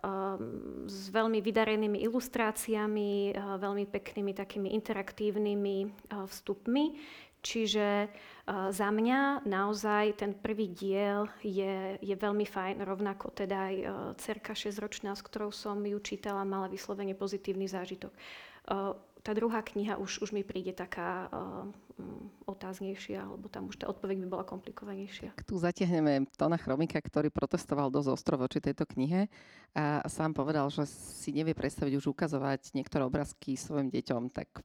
Um, 0.00 0.88
s 0.88 1.12
veľmi 1.12 1.44
vydarenými 1.44 2.00
ilustráciami, 2.08 3.36
uh, 3.36 3.60
veľmi 3.60 3.84
peknými 3.84 4.32
takými 4.32 4.72
interaktívnymi 4.72 5.78
uh, 5.84 6.24
vstupmi, 6.24 6.96
Čiže 7.40 8.04
uh, 8.04 8.68
za 8.68 8.92
mňa 8.92 9.48
naozaj 9.48 10.20
ten 10.20 10.36
prvý 10.36 10.68
diel 10.68 11.24
je, 11.40 11.96
je 12.00 12.12
veľmi 12.12 12.44
fajn, 12.44 12.84
rovnako 12.84 13.32
teda 13.32 13.72
aj 13.72 13.76
cerka 14.20 14.52
6-ročná, 14.52 15.16
s 15.16 15.24
ktorou 15.24 15.48
som 15.48 15.80
ju 15.80 15.96
čítala, 16.04 16.44
mala 16.44 16.68
vyslovene 16.68 17.16
pozitívny 17.16 17.64
zážitok. 17.64 18.12
Tá 19.20 19.36
druhá 19.36 19.60
kniha 19.60 20.00
už, 20.00 20.24
už 20.24 20.32
mi 20.32 20.40
príde 20.40 20.72
taká 20.72 21.28
uh, 21.28 21.68
otáznejšia, 22.48 23.28
alebo 23.28 23.52
tam 23.52 23.68
už 23.68 23.84
tá 23.84 23.86
odpoveď 23.90 24.24
by 24.24 24.26
bola 24.32 24.44
komplikovanejšia. 24.48 25.36
Tu 25.44 25.54
zatiahneme 25.60 26.24
Tona 26.40 26.56
Chromika, 26.56 26.96
ktorý 26.96 27.28
protestoval 27.28 27.92
dosť 27.92 28.08
ostro 28.08 28.40
voči 28.40 28.64
tejto 28.64 28.88
knihe 28.88 29.28
a 29.76 30.08
sám 30.08 30.32
povedal, 30.32 30.72
že 30.72 30.88
si 30.88 31.36
nevie 31.36 31.52
predstaviť 31.52 32.00
už 32.00 32.16
ukazovať 32.16 32.72
niektoré 32.72 33.04
obrázky 33.04 33.60
svojim 33.60 33.92
deťom, 33.92 34.32
tak 34.32 34.64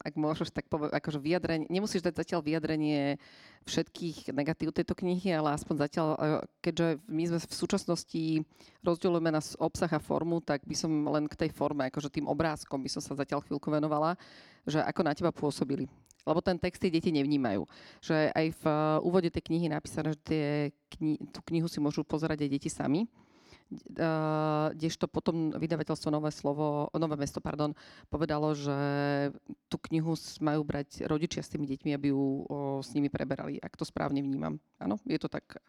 ak 0.00 0.14
môžeš, 0.14 0.54
tak 0.54 0.70
povedať, 0.70 0.94
akože 0.94 1.18
vyjadrenie, 1.18 1.66
nemusíš 1.66 2.06
dať 2.06 2.14
zatiaľ 2.22 2.40
vyjadrenie 2.46 3.18
všetkých 3.66 4.30
negatív 4.30 4.74
tejto 4.74 4.94
knihy, 4.94 5.34
ale 5.34 5.54
aspoň 5.54 5.74
zatiaľ, 5.86 6.08
e, 6.14 6.18
keďže 6.62 7.02
my 7.06 7.22
sme 7.28 7.38
v 7.42 7.54
súčasnosti 7.54 8.22
rozdielujeme 8.82 9.30
na 9.30 9.42
obsah 9.58 9.90
a 9.90 10.00
formu, 10.02 10.42
tak 10.42 10.62
by 10.66 10.74
som 10.74 10.90
len 10.90 11.26
k 11.26 11.46
tej 11.46 11.50
forme, 11.50 11.86
akože 11.90 12.10
tým 12.10 12.26
obrázkom 12.30 12.82
by 12.82 12.90
som 12.90 13.02
sa 13.02 13.18
zatiaľ 13.18 13.42
chvíľku 13.42 13.68
venovala, 13.70 14.14
že 14.66 14.78
ako 14.82 15.00
na 15.02 15.12
teba 15.14 15.34
pôsobili. 15.34 15.86
Lebo 16.22 16.38
ten 16.38 16.54
text 16.54 16.78
tie 16.78 16.86
deti 16.86 17.10
nevnímajú. 17.10 17.66
Že 17.98 18.30
aj 18.30 18.46
v 18.54 18.64
e, 18.66 18.74
úvode 19.02 19.28
tej 19.30 19.42
knihy 19.50 19.66
napísané, 19.66 20.14
že 20.14 20.20
tie 20.22 20.46
kni- 20.94 21.18
tú 21.34 21.42
knihu 21.50 21.66
si 21.66 21.82
môžu 21.82 22.06
pozerať 22.06 22.46
aj 22.46 22.50
deti 22.50 22.70
sami 22.70 23.10
kdežto 24.76 25.08
potom 25.08 25.54
vydavateľstvo 25.56 26.08
Nové 26.12 26.30
slovo, 26.34 26.90
Nové 26.96 27.16
mesto 27.16 27.40
pardon, 27.40 27.72
povedalo, 28.12 28.52
že 28.52 28.76
tú 29.66 29.80
knihu 29.90 30.16
majú 30.44 30.60
brať 30.62 31.08
rodičia 31.08 31.40
s 31.40 31.52
tými 31.52 31.64
deťmi, 31.68 31.90
aby 31.96 32.12
ju 32.12 32.46
s 32.84 32.92
nimi 32.92 33.08
preberali, 33.08 33.56
ak 33.58 33.76
to 33.76 33.84
správne 33.86 34.20
vnímam. 34.20 34.60
Áno, 34.76 35.00
je 35.08 35.18
to 35.18 35.30
tak. 35.30 35.60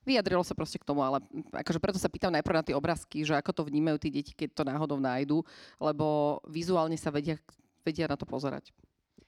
Vyjadrilo 0.00 0.40
sa 0.40 0.56
proste 0.56 0.80
k 0.80 0.88
tomu, 0.88 1.04
ale 1.04 1.20
akože 1.52 1.76
preto 1.76 2.00
sa 2.00 2.08
pýtam 2.08 2.32
najprv 2.32 2.56
na 2.56 2.64
tie 2.64 2.72
obrázky, 2.72 3.20
že 3.20 3.36
ako 3.36 3.52
to 3.52 3.62
vnímajú 3.68 4.00
tí 4.00 4.08
deti, 4.08 4.32
keď 4.32 4.48
to 4.56 4.62
náhodou 4.64 4.96
nájdu, 4.96 5.44
lebo 5.76 6.40
vizuálne 6.48 6.96
sa 6.96 7.12
vedia, 7.12 7.36
vedia 7.84 8.08
na 8.08 8.16
to 8.16 8.24
pozerať. 8.24 8.72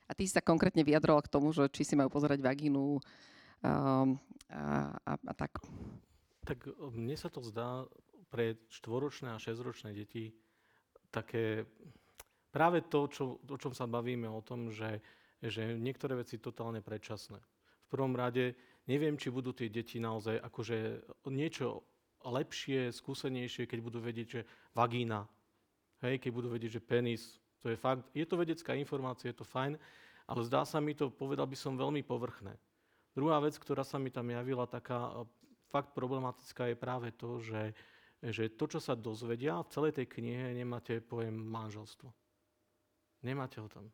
A 0.09 0.17
ty 0.17 0.25
si 0.25 0.33
sa 0.33 0.41
konkrétne 0.41 0.81
vyjadroval 0.81 1.21
k 1.25 1.33
tomu, 1.33 1.53
že 1.53 1.69
či 1.69 1.85
si 1.85 1.93
majú 1.93 2.09
pozerať 2.09 2.41
vagínu 2.41 2.97
um, 2.97 3.01
a, 4.49 4.97
a, 5.05 5.12
a 5.21 5.33
tak. 5.37 5.61
Tak 6.49 6.69
mne 6.91 7.15
sa 7.21 7.29
to 7.29 7.45
zdá 7.45 7.85
pre 8.33 8.57
štvoročné 8.73 9.37
a 9.37 9.43
šesťročné 9.43 9.93
deti 9.93 10.33
také 11.12 11.69
práve 12.49 12.81
to, 12.89 13.05
čo, 13.12 13.23
o 13.45 13.57
čom 13.61 13.77
sa 13.77 13.85
bavíme, 13.85 14.25
o 14.25 14.41
tom, 14.41 14.73
že, 14.73 15.05
že 15.45 15.77
niektoré 15.77 16.17
veci 16.17 16.41
totálne 16.41 16.81
predčasné. 16.81 17.37
V 17.37 17.89
prvom 17.93 18.17
rade 18.17 18.57
neviem, 18.89 19.21
či 19.21 19.29
budú 19.29 19.53
tie 19.53 19.69
deti 19.69 20.01
naozaj 20.01 20.41
akože 20.41 21.05
niečo 21.29 21.85
lepšie, 22.25 22.89
skúsenejšie, 22.89 23.69
keď 23.69 23.79
budú 23.85 24.01
vedieť, 24.01 24.27
že 24.27 24.41
vagína, 24.73 25.29
hej, 26.01 26.17
keď 26.17 26.31
budú 26.33 26.49
vedieť, 26.49 26.81
že 26.81 26.83
penis, 26.83 27.37
to 27.61 27.69
je 27.69 27.77
fakt, 27.77 28.09
je 28.17 28.25
to 28.25 28.41
vedecká 28.41 28.73
informácia, 28.75 29.29
je 29.29 29.39
to 29.39 29.47
fajn, 29.47 29.77
ale 30.25 30.41
zdá 30.47 30.65
sa 30.65 30.81
mi 30.81 30.97
to, 30.97 31.12
povedal 31.12 31.45
by 31.45 31.59
som, 31.59 31.77
veľmi 31.77 32.01
povrchné. 32.07 32.57
Druhá 33.12 33.43
vec, 33.45 33.59
ktorá 33.61 33.85
sa 33.85 34.01
mi 34.01 34.09
tam 34.09 34.33
javila 34.33 34.65
taká 34.65 35.27
fakt 35.69 35.93
problematická, 35.93 36.73
je 36.73 36.77
práve 36.79 37.12
to, 37.12 37.43
že 37.43 37.77
že 38.23 38.55
to, 38.55 38.71
čo 38.71 38.79
sa 38.79 38.95
dozvedia 38.95 39.59
v 39.59 39.73
celej 39.75 39.93
tej 39.99 40.07
knihe, 40.07 40.55
nemáte 40.55 41.02
pojem 41.02 41.35
manželstvo. 41.35 42.07
Nemáte 43.26 43.59
ho 43.59 43.67
tam. 43.67 43.91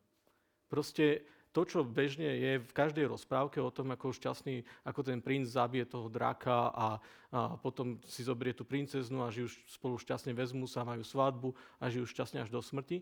Proste 0.69 1.25
to, 1.49 1.65
čo 1.65 1.81
bežne 1.81 2.29
je 2.29 2.51
v 2.61 2.71
každej 2.77 3.09
rozprávke 3.09 3.57
o 3.57 3.73
tom, 3.73 3.89
ako 3.89 4.13
šťastný, 4.13 4.61
ako 4.85 5.01
ten 5.01 5.17
princ 5.17 5.49
zabije 5.49 5.89
toho 5.89 6.05
draka 6.05 6.69
a, 6.69 6.87
a 7.33 7.57
potom 7.57 7.97
si 8.05 8.21
zobrie 8.21 8.53
tú 8.53 8.61
princeznu 8.61 9.25
a 9.25 9.33
žijú 9.33 9.49
spolu 9.65 9.97
šťastne, 9.97 10.37
vezmú 10.37 10.69
sa, 10.69 10.85
majú 10.85 11.01
svadbu 11.01 11.57
a 11.81 11.89
žijú 11.89 12.05
šťastne 12.05 12.45
až 12.45 12.53
do 12.53 12.61
smrti, 12.61 13.01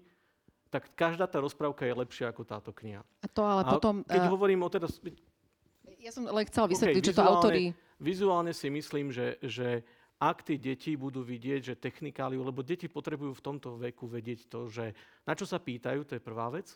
tak 0.71 0.95
každá 0.95 1.27
tá 1.27 1.43
rozprávka 1.43 1.83
je 1.83 1.95
lepšia 1.95 2.31
ako 2.31 2.43
táto 2.47 2.71
kniha. 2.71 3.03
A 3.03 3.27
to 3.27 3.43
ale 3.43 3.67
a 3.67 3.71
potom... 3.71 4.07
Keď 4.07 4.23
uh, 4.23 4.31
hovorím 4.31 4.63
o 4.63 4.71
teda... 4.71 4.87
Ja 5.99 6.11
som 6.15 6.23
len 6.23 6.47
chcela 6.47 6.71
vysvetliť, 6.71 7.03
okay, 7.03 7.11
že 7.11 7.19
to 7.19 7.23
autory... 7.23 7.63
Vizuálne 7.97 8.53
si 8.53 8.69
myslím, 8.69 9.09
že, 9.09 9.41
že 9.41 9.81
ak 10.17 10.41
tí 10.41 10.57
deti 10.57 10.97
budú 10.97 11.21
vidieť, 11.21 11.73
že 11.73 11.75
technikáliu, 11.77 12.41
lebo 12.41 12.65
deti 12.65 12.89
potrebujú 12.89 13.37
v 13.37 13.45
tomto 13.45 13.77
veku 13.77 14.09
vedieť 14.09 14.49
to, 14.49 14.65
že 14.65 14.97
na 15.29 15.37
čo 15.37 15.45
sa 15.45 15.61
pýtajú, 15.61 16.09
to 16.09 16.17
je 16.17 16.21
prvá 16.21 16.49
vec. 16.49 16.73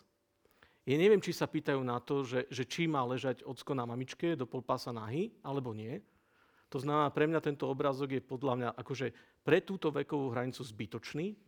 Ja 0.82 0.98
neviem, 0.98 1.22
či 1.22 1.34
sa 1.34 1.46
pýtajú 1.46 1.78
na 1.82 2.02
to, 2.02 2.26
že, 2.26 2.46
že 2.50 2.66
či 2.66 2.90
má 2.90 3.06
ležať 3.06 3.46
ocko 3.46 3.74
na 3.74 3.86
mamičke 3.86 4.34
do 4.34 4.46
polpása 4.46 4.90
nahy, 4.90 5.30
alebo 5.42 5.70
nie. 5.70 6.02
To 6.74 6.78
znamená, 6.82 7.10
pre 7.14 7.30
mňa 7.30 7.38
tento 7.42 7.70
obrázok 7.70 8.18
je 8.18 8.22
podľa 8.22 8.54
mňa 8.58 8.68
akože 8.78 9.06
pre 9.46 9.62
túto 9.62 9.94
vekovú 9.94 10.34
hranicu 10.34 10.62
zbytočný. 10.62 11.38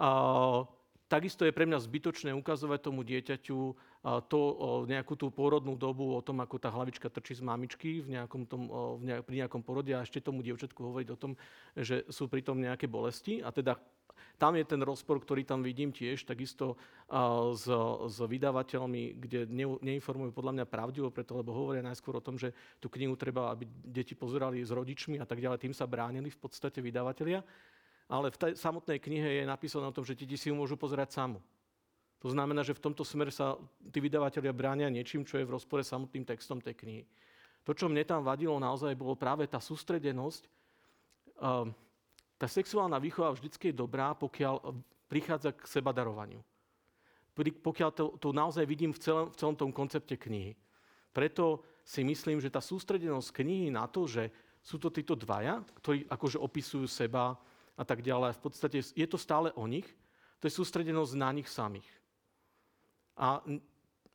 A, 0.00 0.10
takisto 1.10 1.42
je 1.42 1.50
pre 1.50 1.66
mňa 1.66 1.82
zbytočné 1.82 2.30
ukazovať 2.38 2.80
tomu 2.86 3.02
dieťaťu 3.02 3.58
to, 4.30 4.40
nejakú 4.86 5.18
tú 5.18 5.28
pôrodnú 5.34 5.74
dobu, 5.74 6.14
o 6.14 6.22
tom, 6.22 6.38
ako 6.38 6.62
tá 6.62 6.70
hlavička 6.70 7.10
trčí 7.10 7.34
z 7.34 7.42
mamičky 7.42 8.00
v 8.00 8.14
nejakom 8.14 8.46
tom, 8.46 8.70
v 9.02 9.02
nejak, 9.10 9.22
pri 9.26 9.34
nejakom 9.44 9.60
porode 9.66 9.90
a 9.90 10.06
ešte 10.06 10.22
tomu 10.22 10.46
dievčatku 10.46 10.78
hovoriť 10.78 11.08
o 11.10 11.18
tom, 11.18 11.34
že 11.74 12.06
sú 12.06 12.30
pri 12.30 12.46
tom 12.46 12.62
nejaké 12.62 12.86
bolesti. 12.86 13.42
A 13.42 13.50
teda 13.50 13.74
tam 14.40 14.56
je 14.56 14.64
ten 14.64 14.80
rozpor, 14.80 15.20
ktorý 15.20 15.44
tam 15.44 15.60
vidím 15.60 15.92
tiež, 15.92 16.24
takisto 16.24 16.80
s, 17.52 17.68
s 18.08 18.18
vydavateľmi, 18.24 19.20
kde 19.20 19.44
ne, 19.52 19.66
neinformujú 19.84 20.32
podľa 20.32 20.62
mňa 20.62 20.66
pravdivo, 20.70 21.12
preto 21.12 21.36
lebo 21.36 21.52
hovoria 21.52 21.84
najskôr 21.84 22.16
o 22.16 22.24
tom, 22.24 22.40
že 22.40 22.56
tú 22.80 22.88
knihu 22.88 23.20
treba, 23.20 23.52
aby 23.52 23.68
deti 23.68 24.16
pozerali 24.16 24.64
s 24.64 24.72
rodičmi 24.72 25.20
a 25.20 25.28
tak 25.28 25.44
ďalej. 25.44 25.68
Tým 25.68 25.74
sa 25.76 25.84
bránili 25.84 26.32
v 26.32 26.40
podstate 26.40 26.80
vydavatelia. 26.80 27.44
Ale 28.10 28.34
v 28.34 28.38
tej 28.42 28.52
samotnej 28.58 28.98
knihe 28.98 29.40
je 29.40 29.44
napísané 29.46 29.86
o 29.86 29.94
tom, 29.94 30.02
že 30.02 30.18
deti 30.18 30.34
si 30.34 30.50
ju 30.50 30.54
môžu 30.58 30.74
pozerať 30.74 31.14
samu. 31.14 31.38
To 32.20 32.28
znamená, 32.28 32.60
že 32.66 32.76
v 32.76 32.90
tomto 32.90 33.06
smere 33.06 33.30
sa 33.32 33.56
tí 33.88 34.02
vydavatelia 34.02 34.52
bránia 34.52 34.90
niečím, 34.92 35.24
čo 35.24 35.38
je 35.38 35.46
v 35.46 35.54
rozpore 35.54 35.80
s 35.80 35.94
samotným 35.94 36.26
textom 36.26 36.58
tej 36.58 36.76
knihy. 36.76 37.02
To, 37.64 37.72
čo 37.72 37.88
mne 37.88 38.02
tam 38.04 38.26
vadilo 38.26 38.58
naozaj, 38.58 38.98
bolo 38.98 39.16
práve 39.16 39.46
tá 39.48 39.62
sústredenosť. 39.62 40.42
Ehm, 41.40 41.72
tá 42.36 42.50
sexuálna 42.50 43.00
výchova 43.00 43.32
vždycky 43.32 43.72
je 43.72 43.80
dobrá, 43.80 44.12
pokiaľ 44.18 44.58
prichádza 45.08 45.56
k 45.56 45.64
seba 45.70 45.94
darovaniu. 45.94 46.42
Pokiaľ 47.40 47.90
to, 47.94 48.04
to 48.20 48.36
naozaj 48.36 48.66
vidím 48.68 48.92
v 48.92 49.00
celom, 49.00 49.26
v 49.32 49.38
celom 49.38 49.56
tom 49.56 49.70
koncepte 49.72 50.18
knihy. 50.18 50.58
Preto 51.14 51.64
si 51.86 52.04
myslím, 52.04 52.42
že 52.42 52.52
tá 52.52 52.60
sústredenosť 52.60 53.32
knihy 53.32 53.68
na 53.72 53.88
to, 53.88 54.04
že 54.04 54.28
sú 54.60 54.76
to 54.76 54.92
títo 54.92 55.16
dvaja, 55.16 55.64
ktorí 55.80 56.04
akože 56.04 56.36
opisujú 56.36 56.84
seba 56.84 57.32
a 57.80 57.84
tak 57.88 58.04
ďalej, 58.04 58.36
v 58.36 58.42
podstate 58.44 58.78
je 58.84 59.06
to 59.08 59.16
stále 59.16 59.48
o 59.56 59.64
nich, 59.64 59.88
to 60.36 60.44
je 60.44 60.52
sústredenosť 60.52 61.16
na 61.16 61.32
nich 61.32 61.48
samých. 61.48 61.88
A 63.16 63.40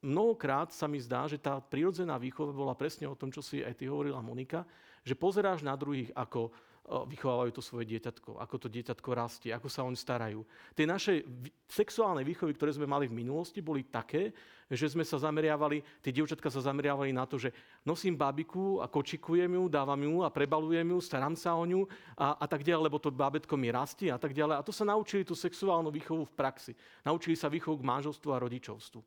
mnohokrát 0.05 0.69
sa 0.69 0.85
mi 0.85 1.01
zdá, 1.01 1.25
že 1.25 1.41
tá 1.41 1.57
prirodzená 1.57 2.21
výchova 2.21 2.53
bola 2.53 2.77
presne 2.77 3.09
o 3.09 3.17
tom, 3.17 3.33
čo 3.33 3.41
si 3.41 3.65
aj 3.65 3.73
ty 3.81 3.89
hovorila 3.89 4.21
Monika, 4.21 4.61
že 5.01 5.17
pozeráš 5.17 5.65
na 5.65 5.73
druhých, 5.73 6.13
ako 6.13 6.53
vychovávajú 6.85 7.51
to 7.57 7.65
svoje 7.65 7.89
dieťatko, 7.89 8.37
ako 8.37 8.55
to 8.61 8.67
dieťatko 8.69 9.09
rastie, 9.17 9.49
ako 9.49 9.65
sa 9.65 9.81
oni 9.81 9.97
starajú. 9.97 10.45
Tie 10.77 10.85
naše 10.85 11.25
sexuálne 11.65 12.21
výchovy, 12.21 12.53
ktoré 12.53 12.77
sme 12.77 12.85
mali 12.85 13.09
v 13.09 13.17
minulosti, 13.17 13.57
boli 13.57 13.89
také, 13.89 14.29
že 14.69 14.93
sme 14.93 15.01
sa 15.01 15.17
zameriavali, 15.17 15.81
tie 16.01 16.13
dievčatka 16.13 16.49
sa 16.49 16.61
zameriavali 16.61 17.09
na 17.09 17.25
to, 17.25 17.41
že 17.41 17.49
nosím 17.85 18.13
babiku 18.13 18.81
a 18.81 18.89
kočikujem 18.89 19.49
ju, 19.49 19.63
dávam 19.65 19.97
ju 19.97 20.21
a 20.21 20.29
prebalujem 20.29 20.85
ju, 20.93 20.97
starám 21.01 21.33
sa 21.33 21.57
o 21.57 21.65
ňu 21.65 21.89
a, 22.17 22.37
a 22.37 22.45
tak 22.45 22.61
ďalej, 22.61 22.85
lebo 22.85 23.01
to 23.01 23.09
bábetko 23.09 23.57
mi 23.57 23.73
rastie 23.73 24.13
a 24.13 24.21
tak 24.21 24.37
ďalej. 24.37 24.61
A 24.61 24.65
to 24.65 24.73
sa 24.73 24.85
naučili 24.85 25.25
tú 25.25 25.33
sexuálnu 25.33 25.89
výchovu 25.89 26.25
v 26.29 26.33
praxi. 26.37 26.73
Naučili 27.01 27.33
sa 27.33 27.49
výchovu 27.49 27.81
k 27.81 27.87
manželstvu 27.89 28.29
a 28.29 28.41
rodičovstvu. 28.41 29.01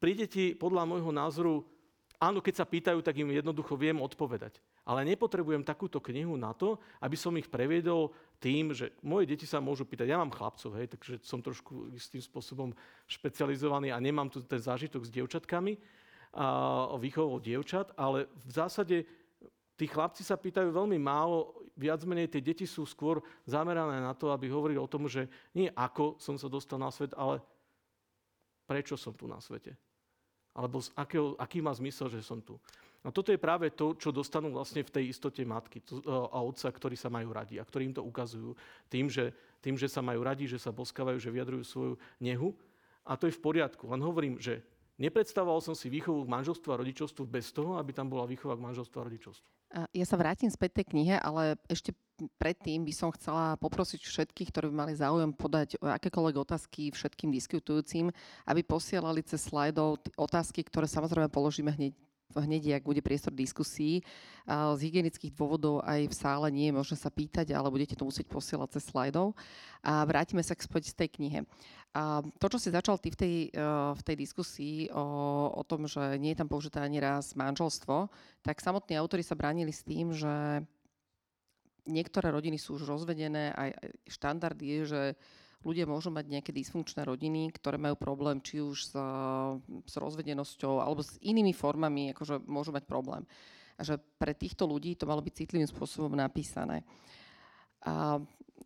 Pri 0.00 0.12
deti, 0.16 0.56
podľa 0.56 0.88
môjho 0.88 1.12
názoru, 1.12 1.73
áno, 2.20 2.38
keď 2.42 2.54
sa 2.62 2.66
pýtajú, 2.66 2.98
tak 3.00 3.18
im 3.20 3.30
jednoducho 3.32 3.74
viem 3.78 3.98
odpovedať. 4.00 4.58
Ale 4.84 5.06
nepotrebujem 5.08 5.64
takúto 5.64 6.00
knihu 6.00 6.36
na 6.36 6.52
to, 6.52 6.76
aby 7.00 7.16
som 7.16 7.32
ich 7.40 7.48
previedol 7.48 8.12
tým, 8.36 8.76
že 8.76 8.92
moje 9.00 9.30
deti 9.30 9.48
sa 9.48 9.62
môžu 9.62 9.88
pýtať, 9.88 10.12
ja 10.12 10.20
mám 10.20 10.34
chlapcov, 10.34 10.76
hej, 10.76 10.92
takže 10.92 11.22
som 11.24 11.40
trošku 11.40 11.94
istým 11.96 12.20
spôsobom 12.20 12.76
špecializovaný 13.08 13.94
a 13.94 14.02
nemám 14.02 14.28
tu 14.28 14.44
ten 14.44 14.60
zážitok 14.60 15.08
s 15.08 15.14
dievčatkami, 15.14 15.80
a, 16.36 16.92
výchovou 17.00 17.40
dievčat, 17.40 17.96
ale 17.96 18.28
v 18.44 18.50
zásade 18.52 18.96
tí 19.74 19.86
chlapci 19.88 20.22
sa 20.22 20.36
pýtajú 20.36 20.70
veľmi 20.70 20.98
málo, 21.00 21.64
viac 21.74 22.02
menej 22.06 22.30
tie 22.30 22.42
deti 22.42 22.66
sú 22.66 22.86
skôr 22.86 23.18
zamerané 23.46 23.98
na 23.98 24.14
to, 24.14 24.30
aby 24.30 24.46
hovorili 24.46 24.78
o 24.78 24.90
tom, 24.90 25.10
že 25.10 25.26
nie 25.54 25.70
ako 25.74 26.18
som 26.22 26.38
sa 26.38 26.46
dostal 26.46 26.78
na 26.78 26.90
svet, 26.94 27.10
ale 27.18 27.42
prečo 28.64 28.94
som 28.94 29.12
tu 29.12 29.26
na 29.26 29.42
svete. 29.42 29.76
Alebo 30.54 30.78
z 30.78 30.94
akého, 30.94 31.34
aký 31.36 31.58
má 31.58 31.74
zmysel, 31.74 32.06
že 32.08 32.22
som 32.22 32.38
tu. 32.38 32.54
A 33.04 33.12
toto 33.12 33.28
je 33.28 33.36
práve 33.36 33.68
to, 33.68 33.92
čo 34.00 34.08
dostanú 34.08 34.48
vlastne 34.48 34.80
v 34.80 34.88
tej 34.88 35.04
istote 35.12 35.44
matky 35.44 35.84
a 36.08 36.40
otca, 36.40 36.72
ktorí 36.72 36.96
sa 36.96 37.12
majú 37.12 37.36
radi 37.36 37.60
a 37.60 37.68
ktorí 37.68 37.92
im 37.92 37.96
to 38.00 38.00
ukazujú 38.00 38.56
tým, 38.88 39.12
že, 39.12 39.28
tým, 39.60 39.76
že 39.76 39.92
sa 39.92 40.00
majú 40.00 40.24
radi, 40.24 40.48
že 40.48 40.56
sa 40.56 40.72
boskávajú, 40.72 41.20
že 41.20 41.28
vyjadrujú 41.28 41.64
svoju 41.68 41.94
nehu. 42.24 42.56
A 43.04 43.20
to 43.20 43.28
je 43.28 43.36
v 43.36 43.44
poriadku. 43.44 43.84
Len 43.92 44.00
hovorím, 44.00 44.40
že 44.40 44.64
nepredstavoval 44.96 45.60
som 45.60 45.76
si 45.76 45.92
výchovu 45.92 46.24
k 46.24 46.32
manželstvu 46.32 46.68
a 46.72 46.80
rodičovstvu 46.80 47.28
bez 47.28 47.52
toho, 47.52 47.76
aby 47.76 47.92
tam 47.92 48.08
bola 48.08 48.24
výchova 48.24 48.56
k 48.56 48.64
manželstvu 48.72 48.96
a 48.96 49.06
rodičovstvu. 49.12 49.48
Ja 49.74 50.06
sa 50.06 50.14
vrátim 50.14 50.46
späť 50.46 50.80
tej 50.82 50.94
knihe, 50.94 51.18
ale 51.18 51.58
ešte 51.66 51.90
predtým 52.38 52.86
by 52.86 52.94
som 52.94 53.10
chcela 53.10 53.58
poprosiť 53.58 54.06
všetkých, 54.06 54.54
ktorí 54.54 54.70
by 54.70 54.76
mali 54.86 54.94
záujem 54.94 55.34
podať 55.34 55.74
akékoľvek 55.82 56.36
otázky 56.46 56.94
všetkým 56.94 57.34
diskutujúcim, 57.34 58.14
aby 58.46 58.60
posielali 58.62 59.26
cez 59.26 59.50
slajdov 59.50 59.98
otázky, 60.14 60.62
ktoré 60.62 60.86
samozrejme 60.86 61.26
položíme 61.26 61.74
hneď 61.74 61.90
hneď, 62.32 62.80
ak 62.80 62.88
bude 62.88 63.04
priestor 63.04 63.36
diskusí. 63.36 64.00
Z 64.48 64.80
hygienických 64.80 65.36
dôvodov 65.36 65.84
aj 65.84 66.08
v 66.08 66.14
sále 66.14 66.48
nie 66.50 66.72
je 66.72 66.76
možné 66.76 66.96
sa 66.96 67.12
pýtať, 67.12 67.52
ale 67.52 67.68
budete 67.68 67.94
to 67.94 68.08
musieť 68.08 68.26
posielať 68.28 68.80
cez 68.80 68.88
slajdov. 68.88 69.36
A 69.84 70.02
vrátime 70.08 70.40
sa 70.40 70.56
k 70.56 70.64
späť 70.64 70.90
z 70.90 71.04
tej 71.04 71.08
knihe. 71.20 71.40
A 71.94 72.26
to, 72.42 72.46
čo 72.50 72.58
si 72.58 72.74
začal 72.74 72.98
ty 72.98 73.14
v 73.14 73.18
tej, 73.18 73.34
e, 73.54 73.70
v 73.94 74.02
tej 74.02 74.16
diskusii 74.18 74.90
o, 74.90 75.06
o 75.54 75.62
tom, 75.62 75.86
že 75.86 76.18
nie 76.18 76.34
je 76.34 76.42
tam 76.42 76.50
použité 76.50 76.82
ani 76.82 76.98
raz 76.98 77.38
manželstvo, 77.38 78.10
tak 78.42 78.58
samotní 78.58 78.98
autori 78.98 79.22
sa 79.22 79.38
bránili 79.38 79.70
s 79.70 79.86
tým, 79.86 80.10
že 80.10 80.66
niektoré 81.86 82.34
rodiny 82.34 82.58
sú 82.58 82.80
už 82.80 82.88
rozvedené 82.88 83.54
a 83.54 83.70
štandard 84.10 84.58
je, 84.58 84.78
že 84.88 85.02
ľudia 85.64 85.88
môžu 85.88 86.12
mať 86.12 86.28
nejaké 86.28 86.52
dysfunkčné 86.52 87.08
rodiny, 87.08 87.48
ktoré 87.56 87.80
majú 87.80 87.96
problém 87.96 88.38
či 88.44 88.60
už 88.60 88.92
s, 88.92 88.92
s 89.88 89.94
rozvedenosťou 89.96 90.78
alebo 90.78 91.00
s 91.00 91.16
inými 91.24 91.56
formami, 91.56 92.12
akože 92.12 92.44
môžu 92.44 92.70
mať 92.70 92.84
problém. 92.84 93.24
A 93.74 93.82
že 93.82 93.98
pre 94.20 94.36
týchto 94.36 94.68
ľudí 94.68 94.94
to 94.94 95.08
malo 95.08 95.24
byť 95.24 95.34
citlivým 95.44 95.66
spôsobom 95.66 96.14
napísané. 96.14 96.86
A, 97.82 98.22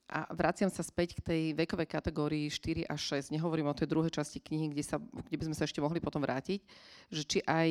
a 0.08 0.20
vraciam 0.36 0.68
sa 0.68 0.84
späť 0.84 1.16
k 1.16 1.24
tej 1.24 1.42
vekovej 1.56 1.88
kategórii 1.88 2.46
4 2.52 2.84
až 2.84 3.24
6. 3.24 3.32
Nehovorím 3.32 3.72
o 3.72 3.78
tej 3.78 3.88
druhej 3.88 4.12
časti 4.12 4.42
knihy, 4.42 4.68
kde, 4.76 4.84
sa, 4.84 5.00
kde 5.00 5.36
by 5.40 5.44
sme 5.48 5.56
sa 5.56 5.64
ešte 5.64 5.80
mohli 5.80 6.02
potom 6.02 6.20
vrátiť. 6.20 6.60
Že 7.08 7.22
či 7.24 7.38
aj 7.48 7.70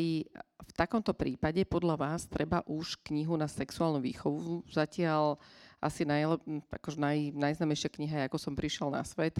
v 0.58 0.72
takomto 0.74 1.14
prípade 1.14 1.62
podľa 1.70 1.96
vás 2.00 2.26
treba 2.26 2.66
už 2.66 3.00
knihu 3.06 3.38
na 3.38 3.46
sexuálnu 3.46 4.02
výchovu. 4.02 4.66
Zatiaľ 4.66 5.38
asi 5.78 6.04
najlep, 6.04 6.42
akože 6.74 6.98
naj, 6.98 7.18
najznamejšia 7.38 7.90
kniha 7.94 8.18
Ako 8.26 8.42
som 8.42 8.58
prišiel 8.58 8.90
na 8.90 9.06
svet 9.06 9.38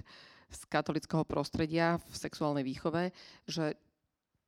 z 0.48 0.60
katolického 0.70 1.26
prostredia 1.26 2.00
v 2.08 2.14
sexuálnej 2.14 2.64
výchove, 2.64 3.10
že 3.44 3.76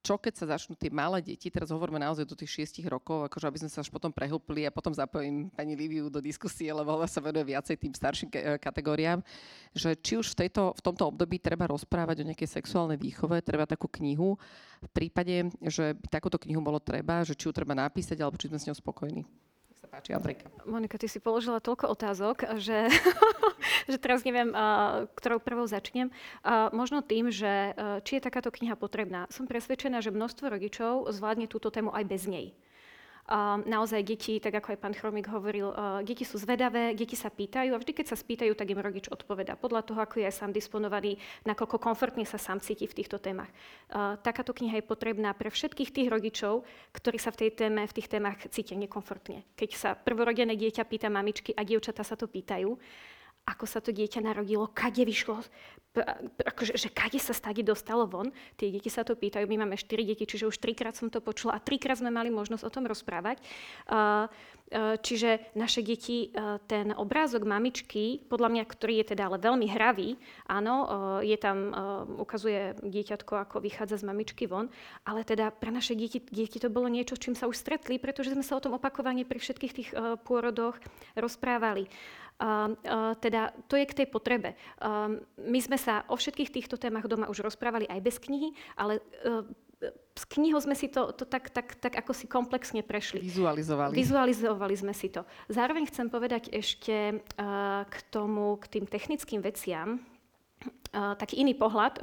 čo 0.00 0.16
keď 0.16 0.32
sa 0.32 0.56
začnú 0.56 0.72
tie 0.80 0.88
malé 0.88 1.20
deti, 1.20 1.52
teraz 1.52 1.68
hovoríme 1.68 2.00
naozaj 2.00 2.24
do 2.24 2.32
tých 2.32 2.56
šiestich 2.56 2.88
rokov, 2.88 3.28
akože 3.28 3.44
aby 3.44 3.60
sme 3.60 3.68
sa 3.68 3.84
až 3.84 3.92
potom 3.92 4.08
prehlpili 4.08 4.64
a 4.64 4.72
potom 4.72 4.96
zapojím 4.96 5.52
pani 5.52 5.76
Liviu 5.76 6.08
do 6.08 6.24
diskusie, 6.24 6.72
lebo 6.72 6.96
ona 6.96 7.04
sa 7.04 7.20
venuje 7.20 7.52
viacej 7.52 7.76
tým 7.76 7.92
starším 7.92 8.32
kategóriám, 8.56 9.20
že 9.76 9.92
či 10.00 10.16
už 10.16 10.32
v, 10.32 10.48
tejto, 10.48 10.72
v 10.72 10.80
tomto 10.80 11.04
období 11.12 11.36
treba 11.36 11.68
rozprávať 11.68 12.24
o 12.24 12.28
nejakej 12.32 12.48
sexuálnej 12.48 12.96
výchove, 12.96 13.44
treba 13.44 13.68
takú 13.68 13.92
knihu, 14.00 14.40
v 14.80 14.90
prípade, 14.96 15.52
že 15.68 15.92
by 15.92 16.08
takúto 16.08 16.40
knihu 16.48 16.64
bolo 16.64 16.80
treba, 16.80 17.20
že 17.20 17.36
či 17.36 17.44
ju 17.44 17.52
treba 17.52 17.76
napísať, 17.76 18.16
alebo 18.24 18.40
či 18.40 18.48
sme 18.48 18.56
s 18.56 18.72
ňou 18.72 18.80
spokojní 18.80 19.28
páči, 19.90 20.14
Andrejka. 20.14 20.46
Monika, 20.64 20.96
ty 20.96 21.10
si 21.10 21.18
položila 21.18 21.58
toľko 21.58 21.90
otázok, 21.90 22.56
že, 22.62 22.86
že 23.90 23.98
teraz 23.98 24.22
neviem, 24.22 24.54
ktorou 25.18 25.42
prvou 25.42 25.66
začnem. 25.66 26.14
Možno 26.70 27.02
tým, 27.02 27.34
že 27.34 27.74
uh, 27.74 27.98
či 28.06 28.22
je 28.22 28.26
takáto 28.30 28.54
kniha 28.54 28.78
potrebná. 28.78 29.26
Som 29.34 29.50
presvedčená, 29.50 29.98
že 29.98 30.14
množstvo 30.14 30.46
rodičov 30.46 31.10
zvládne 31.10 31.50
túto 31.50 31.74
tému 31.74 31.90
aj 31.90 32.04
bez 32.06 32.30
nej 32.30 32.54
naozaj 33.64 34.02
deti, 34.02 34.42
tak 34.42 34.58
ako 34.58 34.74
aj 34.74 34.78
pán 34.82 34.90
Chromik 34.90 35.30
hovoril, 35.30 35.70
deti 36.02 36.26
sú 36.26 36.34
zvedavé, 36.34 36.98
deti 36.98 37.14
sa 37.14 37.30
pýtajú 37.30 37.70
a 37.70 37.78
vždy, 37.78 37.94
keď 37.94 38.06
sa 38.10 38.16
spýtajú, 38.18 38.58
tak 38.58 38.66
im 38.66 38.82
rodič 38.82 39.06
odpoveda 39.06 39.54
podľa 39.54 39.86
toho, 39.86 40.02
ako 40.02 40.18
je 40.18 40.26
aj 40.26 40.34
sám 40.34 40.50
disponovaný, 40.50 41.14
nakoľko 41.46 41.78
komfortne 41.78 42.26
sa 42.26 42.42
sám 42.42 42.58
cíti 42.58 42.90
v 42.90 42.96
týchto 42.98 43.22
témach. 43.22 43.46
Takáto 44.26 44.50
kniha 44.50 44.82
je 44.82 44.90
potrebná 44.90 45.30
pre 45.38 45.46
všetkých 45.46 45.94
tých 45.94 46.08
rodičov, 46.10 46.66
ktorí 46.90 47.22
sa 47.22 47.30
v 47.30 47.46
tej 47.46 47.50
téme, 47.54 47.86
v 47.86 47.94
tých 47.94 48.10
témach 48.10 48.42
cítia 48.50 48.74
nekomfortne. 48.74 49.46
Keď 49.54 49.70
sa 49.78 49.94
prvorodené 49.94 50.58
dieťa 50.58 50.82
pýta 50.90 51.06
mamičky 51.06 51.54
a 51.54 51.62
dievčatá 51.62 52.02
sa 52.02 52.18
to 52.18 52.26
pýtajú, 52.26 52.74
ako 53.50 53.66
sa 53.66 53.82
to 53.82 53.90
dieťa 53.90 54.22
narodilo, 54.22 54.70
kade 54.70 55.02
vyšlo, 55.02 55.42
akože, 56.38 56.78
že 56.78 56.86
kade 56.86 57.18
sa 57.18 57.34
stade 57.34 57.66
dostalo 57.66 58.06
von. 58.06 58.30
Tie 58.54 58.70
deti 58.70 58.86
sa 58.86 59.02
to 59.02 59.18
pýtajú, 59.18 59.42
my 59.50 59.66
máme 59.66 59.74
4 59.74 60.06
deti, 60.06 60.22
čiže 60.22 60.46
už 60.46 60.62
trikrát 60.62 60.94
som 60.94 61.10
to 61.10 61.18
počula 61.18 61.58
a 61.58 61.62
trikrát 61.62 61.98
sme 61.98 62.14
mali 62.14 62.30
možnosť 62.30 62.62
o 62.62 62.70
tom 62.70 62.86
rozprávať. 62.86 63.42
Čiže 65.02 65.50
naše 65.58 65.82
deti, 65.82 66.30
ten 66.70 66.94
obrázok 66.94 67.42
mamičky, 67.42 68.22
podľa 68.30 68.54
mňa, 68.54 68.64
ktorý 68.70 69.02
je 69.02 69.18
teda 69.18 69.26
ale 69.26 69.42
veľmi 69.42 69.66
hravý, 69.66 70.14
áno, 70.46 70.86
je 71.26 71.34
tam, 71.34 71.74
ukazuje 72.22 72.78
dieťatko, 72.78 73.34
ako 73.34 73.58
vychádza 73.58 73.98
z 73.98 74.06
mamičky 74.06 74.46
von, 74.46 74.70
ale 75.02 75.26
teda 75.26 75.50
pre 75.50 75.74
naše 75.74 75.98
deti, 75.98 76.22
deti 76.22 76.62
to 76.62 76.70
bolo 76.70 76.86
niečo, 76.86 77.18
s 77.18 77.24
čím 77.26 77.34
sa 77.34 77.50
už 77.50 77.58
stretli, 77.58 77.98
pretože 77.98 78.30
sme 78.30 78.46
sa 78.46 78.54
o 78.54 78.62
tom 78.62 78.78
opakovane 78.78 79.26
pri 79.26 79.42
všetkých 79.42 79.74
tých 79.74 79.90
pôrodoch 80.22 80.78
rozprávali. 81.18 81.90
Teda 83.20 83.52
to 83.68 83.76
je 83.76 83.84
k 83.84 83.96
tej 84.02 84.06
potrebe. 84.08 84.56
My 85.36 85.60
sme 85.60 85.76
sa 85.76 86.08
o 86.08 86.16
všetkých 86.16 86.48
týchto 86.48 86.80
témach 86.80 87.04
doma 87.04 87.28
už 87.28 87.44
rozprávali 87.44 87.84
aj 87.84 88.00
bez 88.00 88.16
knihy, 88.16 88.56
ale 88.80 89.04
uh, 89.28 89.44
s 90.16 90.24
knihou 90.28 90.60
sme 90.60 90.76
si 90.76 90.92
to, 90.92 91.12
to 91.16 91.24
tak, 91.24 91.48
tak, 91.48 91.76
tak 91.80 91.96
ako 91.96 92.12
si 92.12 92.28
komplexne 92.28 92.84
prešli. 92.84 93.24
Vizualizovali. 93.24 93.96
Vizualizovali 93.96 94.74
sme 94.76 94.92
si 94.92 95.08
to. 95.08 95.24
Zároveň 95.48 95.88
chcem 95.88 96.12
povedať 96.12 96.52
ešte 96.52 97.16
uh, 97.16 97.84
k 97.88 97.96
tomu, 98.12 98.60
k 98.60 98.76
tým 98.76 98.84
technickým 98.84 99.40
veciam, 99.40 100.00
taký 100.90 101.46
iný 101.46 101.54
pohľad, 101.54 102.02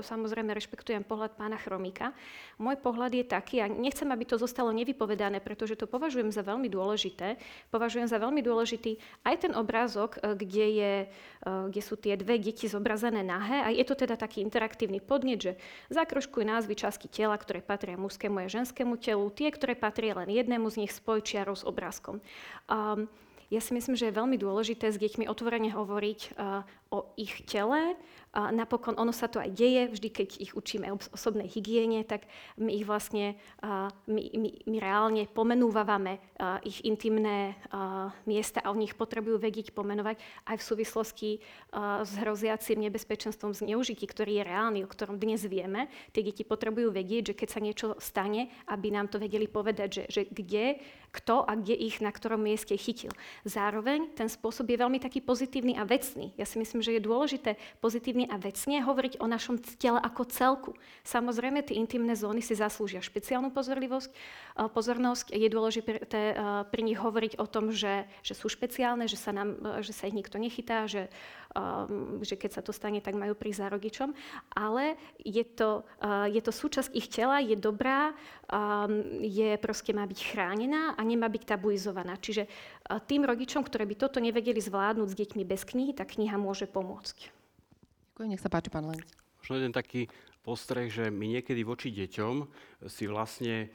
samozrejme 0.00 0.56
rešpektujem 0.56 1.04
pohľad 1.04 1.36
pána 1.36 1.60
Chromika. 1.60 2.16
Môj 2.56 2.80
pohľad 2.80 3.12
je 3.12 3.24
taký, 3.28 3.60
a 3.60 3.68
nechcem, 3.68 4.08
aby 4.08 4.24
to 4.24 4.40
zostalo 4.40 4.72
nevypovedané, 4.72 5.44
pretože 5.44 5.76
to 5.76 5.84
považujem 5.84 6.32
za 6.32 6.40
veľmi 6.40 6.72
dôležité. 6.72 7.36
Považujem 7.68 8.08
za 8.08 8.16
veľmi 8.16 8.40
dôležitý 8.40 8.96
aj 9.28 9.34
ten 9.44 9.52
obrázok, 9.52 10.16
e, 10.16 10.32
kde, 10.32 10.66
je, 10.72 10.94
kde 11.44 11.82
sú 11.84 12.00
tie 12.00 12.16
dve 12.16 12.40
deti 12.40 12.64
zobrazené 12.64 13.20
nahé 13.20 13.60
a 13.60 13.68
je 13.68 13.84
to 13.84 13.92
teda 13.92 14.16
taký 14.16 14.40
interaktívny 14.40 15.04
podnet, 15.04 15.40
že 15.44 15.52
zakroškuj 15.92 16.48
názvy 16.48 16.72
časti 16.72 17.12
tela, 17.12 17.36
ktoré 17.36 17.60
patria 17.60 18.00
mužskému 18.00 18.40
a 18.40 18.48
ženskému 18.48 18.96
telu, 18.96 19.28
tie, 19.28 19.52
ktoré 19.52 19.76
patria 19.76 20.16
len 20.16 20.32
jednému 20.32 20.72
z 20.72 20.88
nich 20.88 20.92
spojčiarov 20.96 21.60
s 21.60 21.68
obrázkom. 21.68 22.24
Um, 22.72 23.12
ja 23.50 23.60
si 23.62 23.70
myslím, 23.74 23.94
že 23.94 24.10
je 24.10 24.18
veľmi 24.18 24.36
dôležité 24.38 24.90
s 24.90 24.98
deťmi 24.98 25.30
otvorene 25.30 25.70
hovoriť 25.70 26.20
uh, 26.34 26.66
o 26.90 27.14
ich 27.14 27.46
tele, 27.46 27.94
napokon 28.36 29.00
ono 29.00 29.16
sa 29.16 29.32
to 29.32 29.40
aj 29.40 29.48
deje, 29.48 29.88
vždy 29.96 30.08
keď 30.12 30.28
ich 30.36 30.52
učíme 30.52 30.92
o 30.92 31.00
osobnej 31.16 31.48
hygiene, 31.48 32.04
tak 32.04 32.28
my 32.60 32.68
ich 32.68 32.84
vlastne, 32.84 33.40
my, 34.06 34.22
my, 34.36 34.50
my 34.68 34.76
reálne 34.76 35.24
pomenúvame 35.32 36.20
ich 36.68 36.84
intimné 36.84 37.56
miesta 38.28 38.60
a 38.60 38.70
oni 38.70 38.92
ich 38.92 38.98
potrebujú 38.98 39.40
vedieť 39.40 39.72
pomenovať 39.72 40.20
aj 40.52 40.56
v 40.60 40.66
súvislosti 40.66 41.30
s 42.04 42.12
hroziacim 42.20 42.76
nebezpečenstvom 42.84 43.56
zneužití, 43.56 44.04
ktorý 44.04 44.42
je 44.42 44.48
reálny, 44.48 44.78
o 44.84 44.90
ktorom 44.90 45.16
dnes 45.16 45.40
vieme. 45.48 45.88
Tie 46.12 46.20
deti 46.20 46.44
potrebujú 46.44 46.92
vedieť, 46.92 47.32
že 47.32 47.38
keď 47.40 47.48
sa 47.48 47.60
niečo 47.64 47.86
stane, 47.96 48.52
aby 48.68 48.92
nám 48.92 49.08
to 49.08 49.16
vedeli 49.16 49.48
povedať, 49.48 49.88
že, 49.88 50.04
že 50.12 50.22
kde, 50.28 50.78
kto 51.16 51.48
a 51.48 51.56
kde 51.56 51.72
ich 51.72 52.04
na 52.04 52.12
ktorom 52.12 52.44
mieste 52.44 52.76
chytil. 52.76 53.08
Zároveň 53.48 54.12
ten 54.12 54.28
spôsob 54.28 54.68
je 54.68 54.76
veľmi 54.76 55.00
taký 55.00 55.24
pozitívny 55.24 55.72
a 55.80 55.88
vecný. 55.88 56.36
Ja 56.36 56.44
si 56.44 56.60
myslím, 56.60 56.84
že 56.84 56.92
je 56.92 57.00
dôležité 57.00 57.56
pozitívne 57.80 58.25
a 58.30 58.36
vecne 58.36 58.82
hovoriť 58.82 59.18
o 59.22 59.26
našom 59.26 59.58
tele 59.78 59.98
ako 59.98 60.22
celku. 60.28 60.70
Samozrejme, 61.02 61.62
tie 61.62 61.78
intimné 61.78 62.14
zóny 62.14 62.42
si 62.42 62.58
zaslúžia 62.58 63.04
špeciálnu 63.04 63.54
pozorlivosť, 63.54 64.10
e, 64.10 64.16
pozornosť. 64.70 65.34
Je 65.34 65.48
dôležité 65.48 66.20
e, 66.32 66.34
pri 66.66 66.82
nich 66.82 66.98
hovoriť 66.98 67.38
o 67.38 67.46
tom, 67.46 67.70
že, 67.70 68.06
že 68.26 68.34
sú 68.34 68.50
špeciálne, 68.50 69.06
že 69.06 69.18
sa, 69.18 69.30
nám, 69.30 69.58
e, 69.58 69.84
že 69.86 69.92
sa 69.94 70.10
ich 70.10 70.16
nikto 70.16 70.36
nechytá, 70.36 70.86
že, 70.90 71.08
že 72.20 72.36
keď 72.36 72.60
sa 72.60 72.62
to 72.62 72.68
stane, 72.68 73.00
tak 73.00 73.16
majú 73.16 73.32
prísť 73.32 73.64
za 73.64 73.68
rodičom. 73.72 74.12
Ale 74.52 75.00
je 75.24 75.40
to, 75.40 75.88
je 76.28 76.40
to 76.44 76.52
súčasť 76.52 76.92
ich 76.92 77.08
tela, 77.08 77.40
je 77.40 77.56
dobrá, 77.56 78.12
je 79.24 79.56
proste 79.56 79.96
má 79.96 80.04
byť 80.04 80.20
chránená 80.20 80.92
a 80.92 81.00
nemá 81.00 81.32
byť 81.32 81.56
tabuizovaná. 81.56 82.20
Čiže 82.20 82.44
tým 83.08 83.24
rodičom, 83.24 83.64
ktoré 83.64 83.88
by 83.88 83.96
toto 83.96 84.20
nevedeli 84.20 84.60
zvládnuť 84.60 85.08
s 85.08 85.16
deťmi 85.16 85.42
bez 85.48 85.64
knihy, 85.64 85.96
tá 85.96 86.04
kniha 86.04 86.36
môže 86.36 86.68
pomôcť. 86.68 87.35
Ďakujem, 88.16 88.32
nech 88.32 88.40
sa 88.40 88.48
páči, 88.48 88.72
pán 88.72 88.88
Lenc. 88.88 89.04
Možno 89.44 89.60
jeden 89.60 89.76
taký 89.76 90.08
postreh, 90.40 90.88
že 90.88 91.12
my 91.12 91.36
niekedy 91.36 91.60
voči 91.68 91.92
deťom 91.92 92.48
si 92.88 93.04
vlastne 93.04 93.68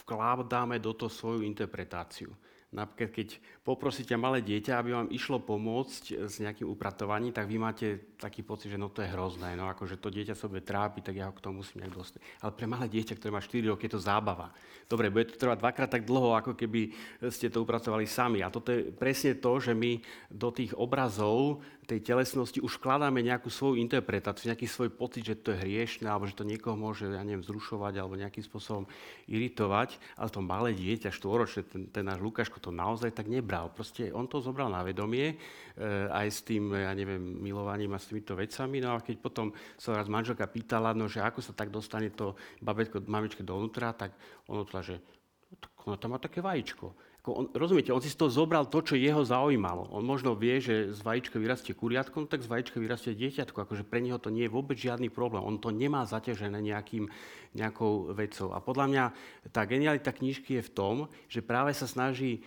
vkladáme 0.00 0.80
do 0.80 0.96
toho 0.96 1.12
svoju 1.12 1.44
interpretáciu. 1.44 2.32
Napríklad, 2.72 3.12
keď 3.12 3.28
poprosíte 3.62 4.16
malé 4.16 4.40
dieťa, 4.40 4.80
aby 4.80 4.90
vám 4.96 5.08
išlo 5.12 5.44
pomôcť 5.44 6.24
s 6.24 6.40
nejakým 6.40 6.66
upratovaním, 6.66 7.36
tak 7.36 7.46
vy 7.46 7.56
máte 7.60 8.16
taký 8.16 8.42
pocit, 8.42 8.72
že 8.72 8.80
no 8.80 8.88
to 8.88 9.04
je 9.04 9.12
hrozné, 9.12 9.54
no 9.54 9.68
akože 9.68 10.00
to 10.00 10.08
dieťa 10.08 10.34
sa 10.34 10.50
bude 10.50 10.64
trápiť, 10.64 11.12
tak 11.12 11.16
ja 11.16 11.28
ho 11.30 11.36
k 11.36 11.44
tomu 11.44 11.60
musím 11.60 11.84
nejak 11.84 11.94
dostať. 11.94 12.20
Ale 12.42 12.52
pre 12.56 12.66
malé 12.66 12.90
dieťa, 12.90 13.16
ktoré 13.16 13.30
má 13.30 13.44
4 13.44 13.70
roky, 13.70 13.86
je 13.86 13.94
to 13.96 14.02
zábava. 14.02 14.56
Dobre, 14.88 15.12
bude 15.12 15.30
to 15.30 15.40
trvať 15.40 15.62
dvakrát 15.62 15.90
tak 15.92 16.08
dlho, 16.08 16.32
ako 16.32 16.56
keby 16.56 16.96
ste 17.28 17.52
to 17.52 17.62
upratovali 17.62 18.04
sami. 18.08 18.40
A 18.40 18.52
toto 18.52 18.74
je 18.74 18.88
presne 18.88 19.38
to, 19.38 19.52
že 19.62 19.72
my 19.72 20.02
do 20.28 20.48
tých 20.50 20.74
obrazov 20.74 21.62
tej 21.86 22.02
telesnosti 22.02 22.58
už 22.58 22.82
vkladáme 22.82 23.22
nejakú 23.22 23.46
svoju 23.46 23.78
interpretáciu, 23.78 24.50
nejaký 24.50 24.66
svoj 24.66 24.90
pocit, 24.90 25.22
že 25.22 25.38
to 25.38 25.54
je 25.54 25.62
hriešne, 25.62 26.10
alebo 26.10 26.26
že 26.26 26.34
to 26.34 26.42
niekoho 26.42 26.74
môže, 26.74 27.06
ja 27.06 27.22
neviem, 27.22 27.46
vzrušovať 27.46 27.94
alebo 27.94 28.18
nejakým 28.18 28.42
spôsobom 28.42 28.90
iritovať. 29.30 29.94
Ale 30.18 30.28
to 30.34 30.42
malé 30.42 30.74
dieťa, 30.74 31.14
štvoročné, 31.14 31.62
ten, 31.70 31.82
ten 31.94 32.02
náš 32.02 32.18
Lukáško 32.18 32.58
to 32.58 32.74
naozaj 32.74 33.14
tak 33.14 33.30
nebral. 33.30 33.70
Proste 33.70 34.10
on 34.10 34.26
to 34.26 34.42
zobral 34.42 34.66
na 34.66 34.82
vedomie, 34.82 35.38
e, 35.78 36.10
aj 36.10 36.26
s 36.26 36.42
tým, 36.42 36.74
ja 36.74 36.90
neviem, 36.90 37.22
milovaním 37.22 37.94
a 37.94 38.02
s 38.02 38.10
týmito 38.10 38.34
vecami. 38.34 38.82
No 38.82 38.98
a 38.98 39.00
keď 39.00 39.22
potom 39.22 39.54
sa 39.78 39.94
raz 39.94 40.10
manželka 40.10 40.50
pýtala, 40.50 40.90
no, 40.90 41.06
že 41.06 41.22
ako 41.22 41.38
sa 41.38 41.54
tak 41.54 41.70
dostane 41.70 42.10
to 42.10 42.34
babetko, 42.58 43.06
mamičke 43.06 43.46
dovnútra, 43.46 43.94
tak 43.94 44.10
ono 44.50 44.66
to, 44.66 44.82
že 44.82 44.98
ona 45.86 45.94
tam 45.94 46.10
má 46.12 46.18
také 46.18 46.42
vajíčko 46.42 47.05
on, 47.34 47.46
rozumiete, 47.50 47.90
on 47.90 47.98
si 47.98 48.12
z 48.12 48.18
toho 48.18 48.30
zobral 48.30 48.70
to, 48.70 48.78
čo 48.84 48.94
jeho 48.94 49.24
zaujímalo. 49.26 49.90
On 49.90 50.04
možno 50.06 50.38
vie, 50.38 50.62
že 50.62 50.94
z 50.94 51.00
vajíčka 51.02 51.40
vyrastie 51.42 51.74
kuriatko, 51.74 52.22
no 52.22 52.30
tak 52.30 52.44
z 52.44 52.50
vajíčka 52.50 52.78
vyrastie 52.78 53.18
dieťatko. 53.18 53.66
Akože 53.66 53.82
pre 53.82 53.98
neho 53.98 54.20
to 54.22 54.30
nie 54.30 54.46
je 54.46 54.54
vôbec 54.54 54.78
žiadny 54.78 55.10
problém. 55.10 55.42
On 55.42 55.58
to 55.58 55.74
nemá 55.74 56.06
zaťažené 56.06 56.62
nejakým, 56.62 57.10
nejakou 57.56 58.12
vecou. 58.12 58.52
A 58.52 58.60
podľa 58.60 58.86
mňa 58.92 59.04
tá 59.50 59.64
genialita 59.64 60.12
knižky 60.12 60.60
je 60.60 60.66
v 60.68 60.74
tom, 60.76 60.94
že 61.26 61.40
práve 61.40 61.72
sa 61.72 61.88
snaží 61.88 62.44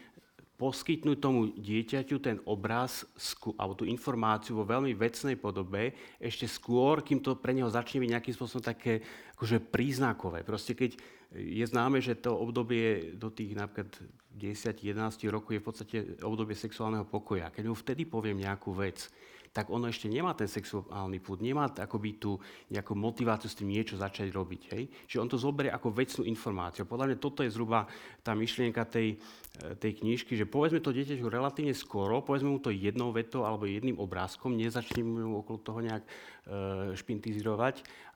poskytnúť 0.60 1.18
tomu 1.24 1.56
dieťaťu 1.56 2.20
ten 2.20 2.38
obraz 2.44 3.08
alebo 3.56 3.80
tú 3.80 3.88
informáciu 3.88 4.60
vo 4.60 4.68
veľmi 4.68 4.92
vecnej 4.92 5.40
podobe 5.40 5.96
ešte 6.20 6.52
skôr, 6.52 7.00
kým 7.00 7.24
to 7.24 7.40
pre 7.40 7.56
neho 7.56 7.72
začne 7.72 8.04
byť 8.04 8.10
nejakým 8.12 8.36
spôsobom 8.36 8.68
také 8.68 9.00
akože 9.40 9.64
príznakové. 9.72 10.44
Proste 10.44 10.76
keď 10.76 11.00
je 11.32 11.64
známe, 11.64 12.04
že 12.04 12.20
to 12.20 12.36
obdobie 12.36 13.16
do 13.16 13.32
tých 13.32 13.56
napríklad 13.56 13.88
10-11 14.36 15.32
rokov 15.32 15.56
je 15.56 15.62
v 15.64 15.68
podstate 15.68 15.98
obdobie 16.28 16.60
sexuálneho 16.60 17.08
pokoja. 17.08 17.56
Keď 17.56 17.64
mu 17.64 17.76
vtedy 17.80 18.04
poviem 18.04 18.44
nejakú 18.44 18.76
vec, 18.76 19.08
tak 19.50 19.74
ono 19.74 19.90
ešte 19.90 20.06
nemá 20.06 20.38
ten 20.38 20.46
sexuálny 20.46 21.18
púd, 21.20 21.42
nemá 21.42 21.70
akoby 21.70 22.22
tú 22.22 22.38
nejakú 22.70 22.94
motiváciu 22.94 23.50
s 23.50 23.58
tým 23.58 23.74
niečo 23.74 23.98
začať 23.98 24.30
robiť. 24.30 24.62
Hej? 24.74 24.84
Čiže 25.10 25.22
on 25.22 25.30
to 25.30 25.42
zoberie 25.42 25.74
ako 25.74 25.90
vecnú 25.90 26.24
informáciu. 26.26 26.86
Podľa 26.86 27.06
mňa 27.10 27.18
toto 27.18 27.42
je 27.42 27.54
zhruba 27.54 27.90
tá 28.22 28.38
myšlienka 28.38 28.86
tej, 28.86 29.18
e, 29.62 29.74
tej 29.76 30.06
knižky, 30.06 30.38
že 30.38 30.46
povedzme 30.46 30.80
to 30.80 30.94
dieťaťu 30.94 31.26
relatívne 31.26 31.74
skoro, 31.74 32.22
povedzme 32.22 32.50
mu 32.54 32.62
to 32.62 32.70
jednou 32.70 33.10
vetou 33.10 33.44
alebo 33.44 33.66
jedným 33.66 33.98
obrázkom, 33.98 34.54
nezačneme 34.54 35.26
mu 35.26 35.42
okolo 35.42 35.58
toho 35.60 35.80
nejak 35.82 36.04
e, 36.06 36.98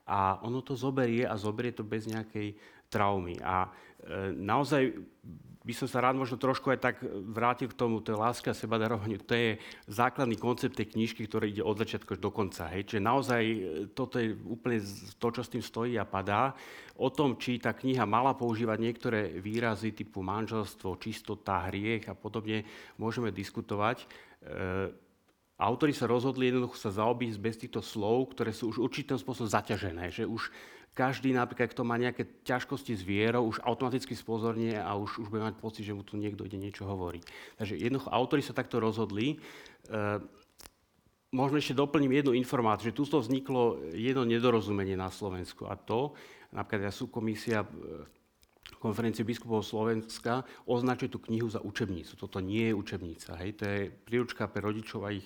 a 0.03 0.43
ono 0.43 0.59
to 0.59 0.75
zoberie 0.75 1.23
a 1.23 1.39
zoberie 1.39 1.71
to 1.71 1.87
bez 1.87 2.11
nejakej 2.11 2.59
traumy. 2.91 3.39
A 3.39 3.71
naozaj 4.35 4.93
by 5.63 5.71
som 5.71 5.87
sa 5.87 6.03
rád 6.03 6.19
možno 6.19 6.35
trošku 6.35 6.75
aj 6.75 6.79
tak 6.83 6.95
vrátil 7.31 7.71
k 7.71 7.79
tomu, 7.79 8.03
to 8.03 8.11
je 8.11 8.19
láska 8.19 8.51
a 8.51 8.57
seba 8.57 8.75
darovanie, 8.75 9.15
to 9.15 9.31
je 9.31 9.55
základný 9.87 10.35
koncept 10.35 10.75
tej 10.75 10.91
knižky, 10.91 11.23
ktorý 11.23 11.55
ide 11.55 11.63
od 11.63 11.79
začiatku 11.79 12.19
až 12.19 12.19
do 12.19 12.31
konca. 12.35 12.67
Hej. 12.75 12.91
Čiže 12.91 13.01
naozaj 13.01 13.41
e, 13.47 13.57
toto 13.95 14.19
je 14.19 14.35
úplne 14.43 14.83
to, 15.15 15.27
čo 15.31 15.41
s 15.41 15.51
tým 15.55 15.63
stojí 15.63 15.95
a 15.95 16.03
padá. 16.03 16.51
O 16.99 17.07
tom, 17.07 17.39
či 17.39 17.63
tá 17.63 17.71
kniha 17.71 18.03
mala 18.03 18.35
používať 18.35 18.77
niektoré 18.83 19.39
výrazy 19.39 19.95
typu 19.95 20.19
manželstvo, 20.19 20.99
čistota, 20.99 21.63
hriech 21.71 22.11
a 22.11 22.13
podobne, 22.13 22.67
môžeme 22.99 23.31
diskutovať. 23.31 24.03
E, 24.03 24.05
Autori 25.63 25.95
sa 25.95 26.11
rozhodli 26.11 26.51
jednoducho 26.51 26.75
sa 26.75 26.91
zaobísť 26.91 27.39
bez 27.39 27.55
týchto 27.55 27.79
slov, 27.79 28.35
ktoré 28.35 28.51
sú 28.51 28.73
už 28.73 28.83
určitým 28.83 29.15
spôsobom 29.15 29.47
zaťažené, 29.47 30.11
že 30.11 30.27
už 30.27 30.51
každý 30.93 31.33
napríklad, 31.33 31.73
kto 31.73 31.81
má 31.81 31.97
nejaké 31.97 32.45
ťažkosti 32.45 32.93
s 32.93 33.01
vierou, 33.01 33.49
už 33.49 33.61
automaticky 33.65 34.13
spozornie 34.13 34.77
a 34.77 34.93
už, 34.93 35.25
už 35.25 35.27
bude 35.33 35.41
mať 35.41 35.57
pocit, 35.57 35.83
že 35.85 35.97
mu 35.97 36.05
tu 36.05 36.15
niekto 36.21 36.45
ide 36.45 36.61
niečo 36.61 36.85
hovoriť. 36.85 37.23
Takže 37.57 37.73
jednoducho 37.81 38.09
autori 38.13 38.45
sa 38.45 38.53
takto 38.53 38.77
rozhodli. 38.77 39.33
E, 39.33 39.37
možno 41.33 41.57
ešte 41.57 41.73
doplním 41.73 42.13
jednu 42.21 42.37
informáciu, 42.37 42.93
že 42.93 42.97
tu 42.97 43.09
vzniklo 43.09 43.81
jedno 43.91 44.21
nedorozumenie 44.21 44.93
na 44.93 45.09
Slovensku 45.09 45.65
a 45.65 45.73
to, 45.73 46.13
napríklad 46.53 46.87
ja 46.87 46.93
komisia 47.09 47.65
konferencie 48.83 49.23
biskupov 49.23 49.63
Slovenska 49.63 50.43
označuje 50.67 51.07
tú 51.07 51.19
knihu 51.31 51.47
za 51.47 51.63
učebnicu. 51.63 52.19
Toto 52.19 52.43
nie 52.43 52.67
je 52.71 52.75
učebnica. 52.75 53.39
Hej? 53.39 53.49
To 53.59 53.63
je 53.63 53.79
príručka 53.87 54.51
pre 54.51 54.59
rodičov 54.59 55.07
a 55.07 55.15
ich 55.15 55.23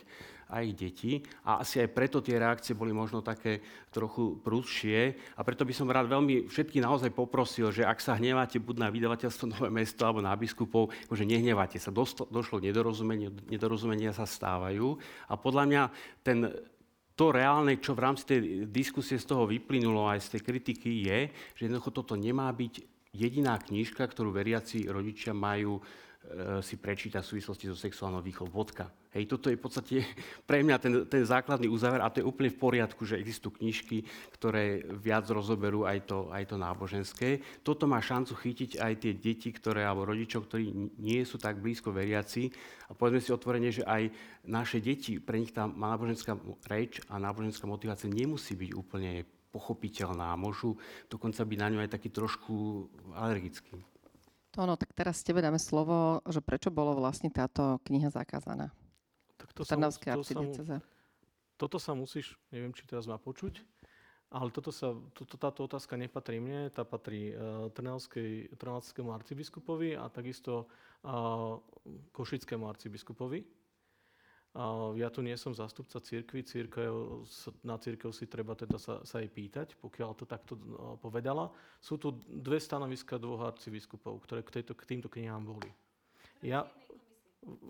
a 0.47 0.63
ich 0.63 0.75
detí. 0.75 1.23
A 1.43 1.61
asi 1.61 1.83
aj 1.83 1.91
preto 1.91 2.23
tie 2.23 2.39
reakcie 2.39 2.73
boli 2.73 2.95
možno 2.95 3.19
také 3.23 3.59
trochu 3.91 4.39
prúdšie. 4.41 5.15
A 5.35 5.41
preto 5.43 5.67
by 5.67 5.73
som 5.75 5.91
rád 5.91 6.07
veľmi 6.07 6.47
všetky 6.47 6.79
naozaj 6.79 7.11
poprosil, 7.11 7.71
že 7.71 7.83
ak 7.83 7.99
sa 7.99 8.15
hneváte 8.15 8.59
buď 8.59 8.75
na 8.81 8.89
vydavateľstvo 8.91 9.45
Nové 9.47 9.69
mesto 9.71 10.03
alebo 10.07 10.23
na 10.23 10.35
biskupov, 10.35 10.91
že 11.11 11.27
nehnevate 11.27 11.79
sa. 11.79 11.91
Došlo 11.91 12.59
k 12.59 12.67
nedorozumeniu, 12.71 13.31
nedorozumenia 13.51 14.15
sa 14.15 14.23
stávajú. 14.23 14.95
A 15.27 15.33
podľa 15.35 15.63
mňa 15.67 15.83
ten 16.23 16.51
to 17.17 17.33
reálne, 17.33 17.81
čo 17.81 17.97
v 17.97 18.03
rámci 18.05 18.23
tej 18.29 18.39
diskusie 18.69 19.17
z 19.17 19.25
toho 19.25 19.49
vyplynulo 19.49 20.05
aj 20.05 20.29
z 20.29 20.37
tej 20.37 20.41
kritiky, 20.53 20.91
je, 21.09 21.19
že 21.57 21.65
jednoducho 21.65 21.89
toto 21.89 22.13
nemá 22.13 22.45
byť 22.53 22.85
jediná 23.09 23.57
knižka, 23.57 24.05
ktorú 24.05 24.29
veriaci 24.29 24.85
rodičia 24.85 25.33
majú 25.33 25.81
si 26.59 26.75
prečíta 26.75 27.23
v 27.23 27.29
súvislosti 27.35 27.71
so 27.71 27.75
sexuálnou 27.77 28.19
výchovou. 28.19 28.63
Vodka. 28.63 28.91
Hej, 29.15 29.33
toto 29.33 29.47
je 29.49 29.57
v 29.57 29.63
podstate 29.63 29.95
pre 30.49 30.61
mňa 30.61 30.77
ten, 30.77 30.93
ten 31.07 31.23
základný 31.23 31.71
uzáver 31.71 32.03
a 32.03 32.11
to 32.11 32.21
je 32.21 32.27
úplne 32.27 32.51
v 32.51 32.59
poriadku, 32.59 33.07
že 33.07 33.17
existujú 33.17 33.57
knižky, 33.57 34.03
ktoré 34.35 34.83
viac 34.87 35.25
rozoberú 35.31 35.87
aj 35.87 36.05
to, 36.05 36.27
aj 36.29 36.43
to 36.51 36.55
náboženské. 36.59 37.29
Toto 37.63 37.87
má 37.87 38.03
šancu 38.03 38.35
chytiť 38.35 38.71
aj 38.77 38.93
tie 38.99 39.13
deti, 39.15 39.49
ktoré, 39.49 39.87
alebo 39.87 40.05
rodičov, 40.05 40.45
ktorí 40.45 40.69
nie 40.99 41.23
sú 41.23 41.39
tak 41.39 41.57
blízko 41.57 41.95
veriaci. 41.95 42.51
A 42.87 42.95
povedzme 42.95 43.23
si 43.23 43.31
otvorene, 43.33 43.71
že 43.73 43.87
aj 43.87 44.11
naše 44.47 44.79
deti, 44.79 45.19
pre 45.19 45.39
nich 45.41 45.51
tá 45.51 45.67
náboženská 45.67 46.37
reč 46.67 47.01
a 47.09 47.19
náboženská 47.19 47.65
motivácia 47.67 48.07
nemusí 48.07 48.55
byť 48.55 48.71
úplne 48.75 49.25
pochopiteľná. 49.51 50.37
Môžu 50.37 50.77
dokonca 51.09 51.41
byť 51.41 51.57
na 51.57 51.67
ňu 51.73 51.79
aj 51.81 51.93
taký 51.97 52.13
trošku 52.13 52.85
alergický. 53.17 53.81
No, 54.57 54.73
tak 54.73 54.89
teraz 54.97 55.21
tebe 55.21 55.37
dáme 55.45 55.61
slovo, 55.61 56.25
že 56.25 56.41
prečo 56.41 56.73
bolo 56.73 56.97
vlastne 56.97 57.29
táto 57.29 57.77
kniha 57.85 58.09
zakázaná? 58.09 58.73
Tak 59.37 59.53
to 59.53 59.61
sa, 59.61 59.77
to 59.77 60.25
sa, 60.25 60.41
toto 61.57 61.77
sa 61.77 61.93
musíš, 61.93 62.33
neviem, 62.49 62.73
či 62.73 62.89
teraz 62.89 63.05
má 63.05 63.21
počuť, 63.21 63.61
ale 64.33 64.49
toto 64.49 64.73
sa, 64.73 64.97
toto, 65.13 65.37
táto 65.37 65.65
otázka 65.65 65.93
nepatrí 65.93 66.41
mne, 66.41 66.73
tá 66.73 66.81
patrí 66.81 67.31
uh, 67.31 67.69
Trnavskému 68.57 69.13
arcibiskupovi 69.13 69.93
a 69.93 70.09
takisto 70.09 70.65
uh, 71.05 71.61
Košickému 72.11 72.65
arcibiskupovi. 72.65 73.45
Ja 74.97 75.13
tu 75.13 75.21
nie 75.21 75.37
som 75.37 75.53
zástupca 75.53 76.01
církvy, 76.01 76.41
církev, 76.41 77.21
na 77.61 77.77
církev 77.77 78.09
si 78.09 78.25
treba 78.25 78.57
teda 78.57 78.81
sa, 78.81 79.05
sa 79.05 79.21
jej 79.21 79.29
pýtať, 79.29 79.77
pokiaľ 79.77 80.17
to 80.17 80.25
takto 80.25 80.57
no, 80.57 80.97
povedala. 80.97 81.53
Sú 81.77 82.01
tu 82.01 82.17
dve 82.25 82.57
stanoviska 82.57 83.21
dvoch 83.21 83.45
arcibiskupov, 83.53 84.17
ktoré 84.25 84.41
k, 84.41 84.59
tejto, 84.61 84.73
k 84.73 84.83
týmto 84.89 85.13
knihám 85.13 85.45
boli. 85.45 85.69
Ja, 86.41 86.65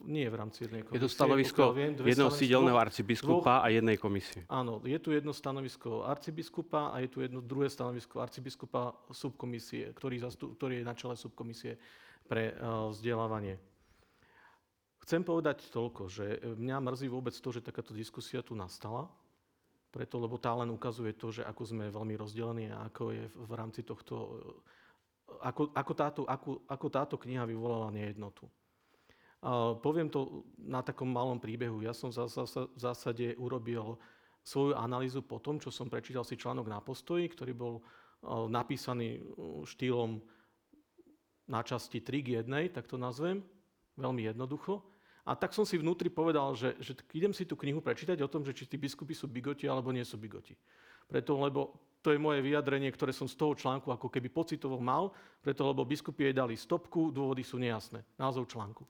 nie 0.07 0.31
v 0.31 0.35
rámci 0.39 0.63
jednej 0.63 0.87
komisie. 0.87 0.95
Je 0.95 1.05
to 1.05 1.11
stanovisko 1.11 1.61
viem, 1.75 1.91
jedného 1.91 2.31
sídelného 2.31 2.79
arcibiskupa 2.79 3.59
dvoch, 3.59 3.65
a 3.65 3.67
jednej 3.67 3.97
komisie. 3.99 4.41
Áno, 4.47 4.79
je 4.87 4.97
tu 5.03 5.11
jedno 5.11 5.35
stanovisko 5.35 6.07
arcibiskupa 6.07 6.95
a 6.95 7.03
je 7.03 7.11
tu 7.11 7.19
jedno 7.19 7.43
druhé 7.43 7.67
stanovisko 7.67 8.23
arcibiskupa 8.23 8.95
subkomisie, 9.11 9.91
ktorý, 9.91 10.23
zastup, 10.23 10.55
ktorý 10.55 10.81
je 10.81 10.85
na 10.87 10.95
čele 10.95 11.19
subkomisie 11.19 11.75
pre 12.25 12.55
uh, 12.55 12.89
vzdelávanie. 12.95 13.59
Chcem 15.07 15.23
povedať 15.23 15.71
toľko, 15.71 16.11
že 16.11 16.43
mňa 16.43 16.83
mrzí 16.83 17.07
vôbec 17.07 17.31
to, 17.31 17.47
že 17.55 17.63
takáto 17.63 17.95
diskusia 17.95 18.43
tu 18.43 18.59
nastala, 18.59 19.07
preto, 19.87 20.19
lebo 20.19 20.35
tá 20.35 20.51
len 20.51 20.67
ukazuje 20.67 21.15
to, 21.15 21.31
že 21.31 21.47
ako 21.47 21.63
sme 21.63 21.87
veľmi 21.87 22.19
rozdelení 22.19 22.67
a 22.67 22.91
ako 22.91 23.15
je 23.15 23.23
v 23.31 23.51
rámci 23.55 23.87
tohto, 23.87 24.35
ako, 25.39 25.71
ako, 25.71 25.93
táto, 25.95 26.21
ako, 26.27 26.59
ako 26.67 26.87
táto 26.91 27.15
kniha 27.15 27.47
vyvolala 27.47 27.87
nejednotu. 27.95 28.51
A 29.47 29.79
poviem 29.79 30.11
to 30.11 30.43
na 30.59 30.83
takom 30.83 31.07
malom 31.07 31.39
príbehu. 31.39 31.79
Ja 31.87 31.95
som 31.95 32.11
v 32.11 32.27
zásade 32.75 33.31
urobil 33.39 33.95
svoju 34.43 34.75
analýzu 34.75 35.23
po 35.23 35.39
tom, 35.39 35.55
čo 35.55 35.71
som 35.71 35.87
prečítal 35.87 36.27
si 36.27 36.35
článok 36.35 36.67
na 36.67 36.83
postoji, 36.83 37.31
ktorý 37.31 37.55
bol 37.55 37.79
napísaný 38.51 39.23
štýlom 39.63 40.19
na 41.47 41.63
časti 41.63 42.03
3 42.03 42.27
k 42.27 42.27
1, 42.43 42.75
tak 42.75 42.91
to 42.91 42.99
nazvem, 42.99 43.39
veľmi 43.95 44.27
jednoducho. 44.27 44.96
A 45.27 45.35
tak 45.35 45.51
som 45.51 45.67
si 45.67 45.75
vnútri 45.75 46.07
povedal, 46.07 46.55
že, 46.55 46.79
že 46.79 46.95
idem 47.11 47.35
si 47.35 47.43
tú 47.43 47.59
knihu 47.59 47.83
prečítať 47.83 48.15
o 48.23 48.31
tom, 48.31 48.47
že 48.47 48.55
či 48.55 48.63
tí 48.63 48.79
biskupy 48.79 49.11
sú 49.11 49.27
bigoti 49.27 49.67
alebo 49.67 49.91
nie 49.91 50.07
sú 50.07 50.15
bigoti. 50.15 50.55
Preto, 51.11 51.35
lebo 51.35 51.75
to 51.99 52.15
je 52.15 52.19
moje 52.19 52.39
vyjadrenie, 52.39 52.87
ktoré 52.95 53.11
som 53.11 53.27
z 53.27 53.35
toho 53.35 53.51
článku 53.51 53.91
ako 53.91 54.07
keby 54.07 54.31
pocitovo 54.31 54.79
mal, 54.79 55.11
preto, 55.43 55.67
lebo 55.67 55.83
biskupy 55.83 56.31
jej 56.31 56.35
dali 56.35 56.55
stopku, 56.55 57.11
dôvody 57.11 57.43
sú 57.43 57.59
nejasné. 57.59 57.99
Názov 58.15 58.47
článku. 58.47 58.87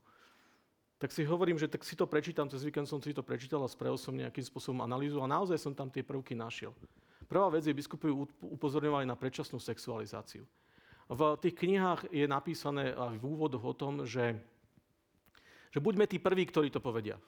tak 0.98 1.14
si 1.14 1.26
hovorím, 1.26 1.58
že 1.62 1.70
tak 1.70 1.86
si 1.86 1.94
to 1.94 2.10
prečítam, 2.10 2.50
cez 2.50 2.66
víkend 2.66 2.90
som 2.90 2.98
si 2.98 3.14
to 3.14 3.22
prečítal 3.22 3.62
a 3.62 3.70
spravil 3.70 4.02
som 4.02 4.18
nejakým 4.18 4.42
spôsobom 4.42 4.82
analýzu 4.82 5.22
a 5.22 5.30
naozaj 5.30 5.58
som 5.58 5.74
tam 5.74 5.94
tie 5.94 6.02
prvky 6.02 6.34
našiel. 6.34 6.74
Prvá 7.30 7.50
vec 7.54 7.66
je, 7.66 7.74
biskupi 7.74 8.10
upozorňovali 8.42 9.06
na 9.06 9.14
predčasnú 9.14 9.62
sexualizáciu. 9.62 10.48
V 11.08 11.22
tých 11.40 11.56
knihách 11.56 12.12
je 12.12 12.26
napísané 12.26 12.92
aj 12.98 13.16
v 13.20 13.26
úvodoch 13.26 13.64
o 13.64 13.74
tom, 13.78 14.04
že, 14.04 14.36
že 15.72 15.84
buďme 15.84 16.08
tí 16.08 16.18
prví, 16.18 16.48
ktorí 16.48 16.72
to 16.72 16.84
povedia. 16.84 17.20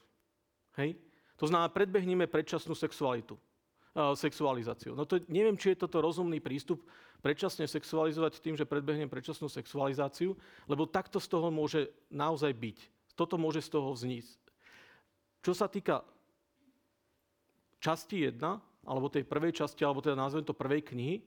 Hej? 0.80 0.96
To 1.40 1.48
znamená, 1.48 1.72
predbehneme 1.72 2.28
predčasnú 2.28 2.76
sexualitu, 2.76 3.40
uh, 3.96 4.12
sexualizáciu. 4.16 4.96
No 4.96 5.08
to 5.08 5.24
neviem, 5.32 5.56
či 5.56 5.74
je 5.76 5.84
toto 5.88 6.04
rozumný 6.04 6.44
prístup 6.44 6.84
predčasne 7.20 7.68
sexualizovať 7.68 8.40
tým, 8.40 8.56
že 8.56 8.68
predbehnem 8.68 9.12
predčasnú 9.12 9.48
sexualizáciu, 9.52 10.36
lebo 10.68 10.88
takto 10.88 11.20
z 11.20 11.28
toho 11.32 11.48
môže 11.52 11.92
naozaj 12.12 12.52
byť. 12.56 12.78
Toto 13.16 13.36
môže 13.36 13.60
z 13.64 13.70
toho 13.76 13.92
vznísť. 13.92 14.40
Čo 15.44 15.52
sa 15.56 15.68
týka 15.68 16.04
časti 17.80 18.28
1, 18.28 18.40
alebo 18.88 19.12
tej 19.12 19.28
prvej 19.28 19.56
časti, 19.56 19.84
alebo 19.84 20.04
teda 20.04 20.16
nazvem 20.16 20.44
to 20.44 20.56
prvej 20.56 20.84
knihy, 20.84 21.24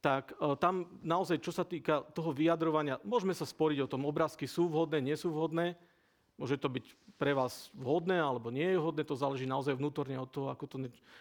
tak 0.00 0.34
e, 0.38 0.56
tam 0.58 0.88
naozaj, 1.02 1.42
čo 1.42 1.52
sa 1.54 1.66
týka 1.66 2.02
toho 2.14 2.32
vyjadrovania, 2.32 2.98
môžeme 3.04 3.34
sa 3.34 3.46
sporiť 3.46 3.86
o 3.86 3.90
tom, 3.90 4.08
obrázky 4.08 4.48
sú 4.48 4.66
vhodné, 4.66 4.98
nie 5.02 5.14
sú 5.14 5.30
vhodné. 5.30 5.76
Môže 6.40 6.56
to 6.56 6.72
byť 6.72 6.84
pre 7.20 7.36
vás 7.36 7.68
vhodné 7.76 8.16
alebo 8.16 8.48
nie 8.48 8.64
je 8.64 8.80
vhodné, 8.80 9.04
to 9.04 9.12
záleží 9.12 9.44
naozaj 9.44 9.76
vnútorne 9.76 10.16
od 10.16 10.32
toho, 10.32 10.48
ako, 10.48 10.64
to, 10.64 10.76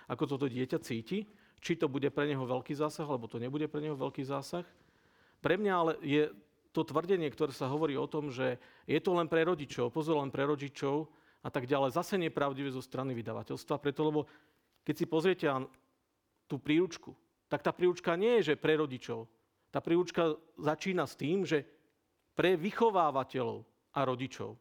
ako 0.08 0.24
toto 0.24 0.48
dieťa 0.48 0.80
cíti. 0.80 1.28
Či 1.60 1.76
to 1.76 1.92
bude 1.92 2.08
pre 2.16 2.24
neho 2.24 2.48
veľký 2.48 2.72
zásah, 2.72 3.04
alebo 3.04 3.28
to 3.28 3.36
nebude 3.36 3.68
pre 3.68 3.84
neho 3.84 4.00
veľký 4.00 4.24
zásah. 4.24 4.64
Pre 5.44 5.60
mňa 5.60 5.74
ale 5.76 6.00
je 6.00 6.32
to 6.72 6.88
tvrdenie, 6.88 7.28
ktoré 7.28 7.52
sa 7.52 7.68
hovorí 7.68 8.00
o 8.00 8.08
tom, 8.08 8.32
že 8.32 8.56
je 8.88 9.00
to 9.04 9.12
len 9.12 9.28
pre 9.28 9.44
rodičov, 9.44 9.92
pozor 9.92 10.24
len 10.24 10.32
pre 10.32 10.48
rodičov 10.48 11.12
a 11.44 11.52
tak 11.52 11.68
ďalej, 11.68 12.00
zase 12.00 12.16
nepravdivé 12.16 12.72
zo 12.72 12.80
strany 12.80 13.12
vydavateľstva, 13.12 13.76
preto 13.84 14.08
lebo 14.08 14.24
keď 14.88 14.96
si 14.96 15.06
pozriete 15.08 15.52
tú 16.48 16.64
príručku, 16.64 17.12
tak 17.52 17.60
tá 17.60 17.76
príručka 17.76 18.16
nie 18.16 18.40
je, 18.40 18.54
že 18.54 18.62
pre 18.62 18.80
rodičov. 18.80 19.28
Tá 19.68 19.84
príručka 19.84 20.38
začína 20.56 21.04
s 21.04 21.20
tým, 21.20 21.44
že 21.44 21.68
pre 22.38 22.56
vychovávateľov 22.56 23.68
a 23.94 24.00
rodičov. 24.08 24.56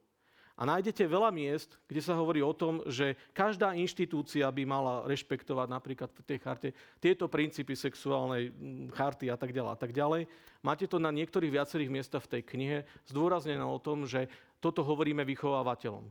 A 0.59 0.67
nájdete 0.67 1.07
veľa 1.07 1.31
miest, 1.31 1.79
kde 1.87 2.03
sa 2.03 2.19
hovorí 2.19 2.43
o 2.43 2.51
tom, 2.51 2.83
že 2.91 3.15
každá 3.31 3.79
inštitúcia 3.79 4.51
by 4.51 4.67
mala 4.67 5.07
rešpektovať 5.07 5.71
napríklad 5.71 6.11
v 6.11 6.27
tej 6.27 6.39
charte 6.43 6.69
tieto 6.99 7.31
princípy 7.31 7.79
sexuálnej 7.79 8.51
charty 8.91 9.31
a 9.31 9.39
tak 9.39 9.55
ďalej 9.55 9.71
a 9.71 9.79
tak 9.79 9.95
ďalej. 9.95 10.27
Máte 10.67 10.91
to 10.91 10.99
na 10.99 11.15
niektorých 11.15 11.55
viacerých 11.55 11.95
miestach 11.95 12.27
v 12.27 12.39
tej 12.39 12.43
knihe 12.43 12.79
zdôraznené 13.07 13.63
o 13.63 13.79
tom, 13.79 14.03
že 14.03 14.27
toto 14.59 14.83
hovoríme 14.83 15.23
vychovávateľom. 15.23 16.11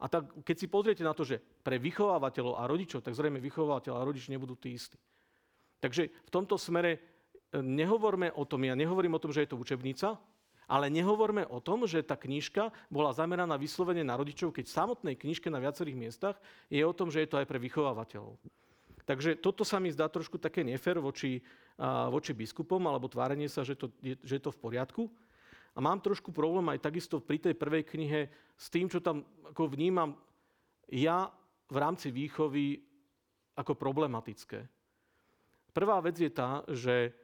A 0.00 0.08
tak, 0.08 0.32
keď 0.48 0.56
si 0.56 0.66
pozriete 0.72 1.04
na 1.04 1.12
to, 1.12 1.22
že 1.22 1.36
pre 1.60 1.76
vychovávateľov 1.76 2.56
a 2.56 2.64
rodičov, 2.64 3.04
tak 3.04 3.12
zrejme 3.12 3.36
vychovávateľ 3.36 4.00
a 4.00 4.06
rodič 4.08 4.32
nebudú 4.32 4.56
tí 4.56 4.74
istí. 4.74 4.96
Takže 5.78 6.08
v 6.08 6.30
tomto 6.32 6.56
smere 6.56 6.96
e, 6.96 6.98
nehovorme 7.60 8.32
o 8.32 8.48
tom, 8.48 8.64
ja 8.64 8.72
nehovorím 8.72 9.14
o 9.14 9.22
tom, 9.22 9.30
že 9.30 9.44
je 9.44 9.50
to 9.52 9.60
učebnica, 9.60 10.16
ale 10.70 10.88
nehovorme 10.88 11.46
o 11.48 11.58
tom, 11.58 11.84
že 11.84 12.02
tá 12.02 12.14
knižka 12.14 12.70
bola 12.88 13.12
zameraná 13.12 13.58
vyslovene 13.58 14.06
na 14.06 14.16
rodičov, 14.16 14.54
keď 14.54 14.64
v 14.68 14.76
samotnej 14.76 15.14
knižke 15.18 15.48
na 15.50 15.60
viacerých 15.60 15.98
miestach 15.98 16.36
je 16.70 16.82
o 16.82 16.96
tom, 16.96 17.10
že 17.10 17.24
je 17.24 17.28
to 17.28 17.38
aj 17.40 17.46
pre 17.46 17.58
vychovávateľov. 17.58 18.38
Takže 19.02 19.34
toto 19.42 19.66
sa 19.66 19.82
mi 19.82 19.90
zdá 19.90 20.06
trošku 20.06 20.38
také 20.38 20.62
nefér 20.62 21.02
voči, 21.02 21.42
voči 22.08 22.32
biskupom, 22.32 22.78
alebo 22.86 23.10
tvárenie 23.10 23.50
sa, 23.50 23.66
že, 23.66 23.74
to, 23.74 23.90
je, 23.98 24.14
že 24.22 24.38
je 24.38 24.42
to 24.42 24.54
v 24.54 24.62
poriadku. 24.62 25.02
A 25.74 25.82
mám 25.82 25.98
trošku 25.98 26.30
problém 26.30 26.68
aj 26.70 26.84
takisto 26.84 27.18
pri 27.18 27.40
tej 27.42 27.58
prvej 27.58 27.82
knihe 27.82 28.30
s 28.54 28.66
tým, 28.70 28.86
čo 28.86 29.02
tam 29.02 29.26
ako 29.50 29.72
vnímam 29.72 30.14
ja 30.92 31.32
v 31.72 31.76
rámci 31.80 32.12
výchovy 32.12 32.78
ako 33.56 33.72
problematické. 33.74 34.68
Prvá 35.72 35.98
vec 36.04 36.20
je 36.20 36.28
tá, 36.28 36.60
že 36.68 37.16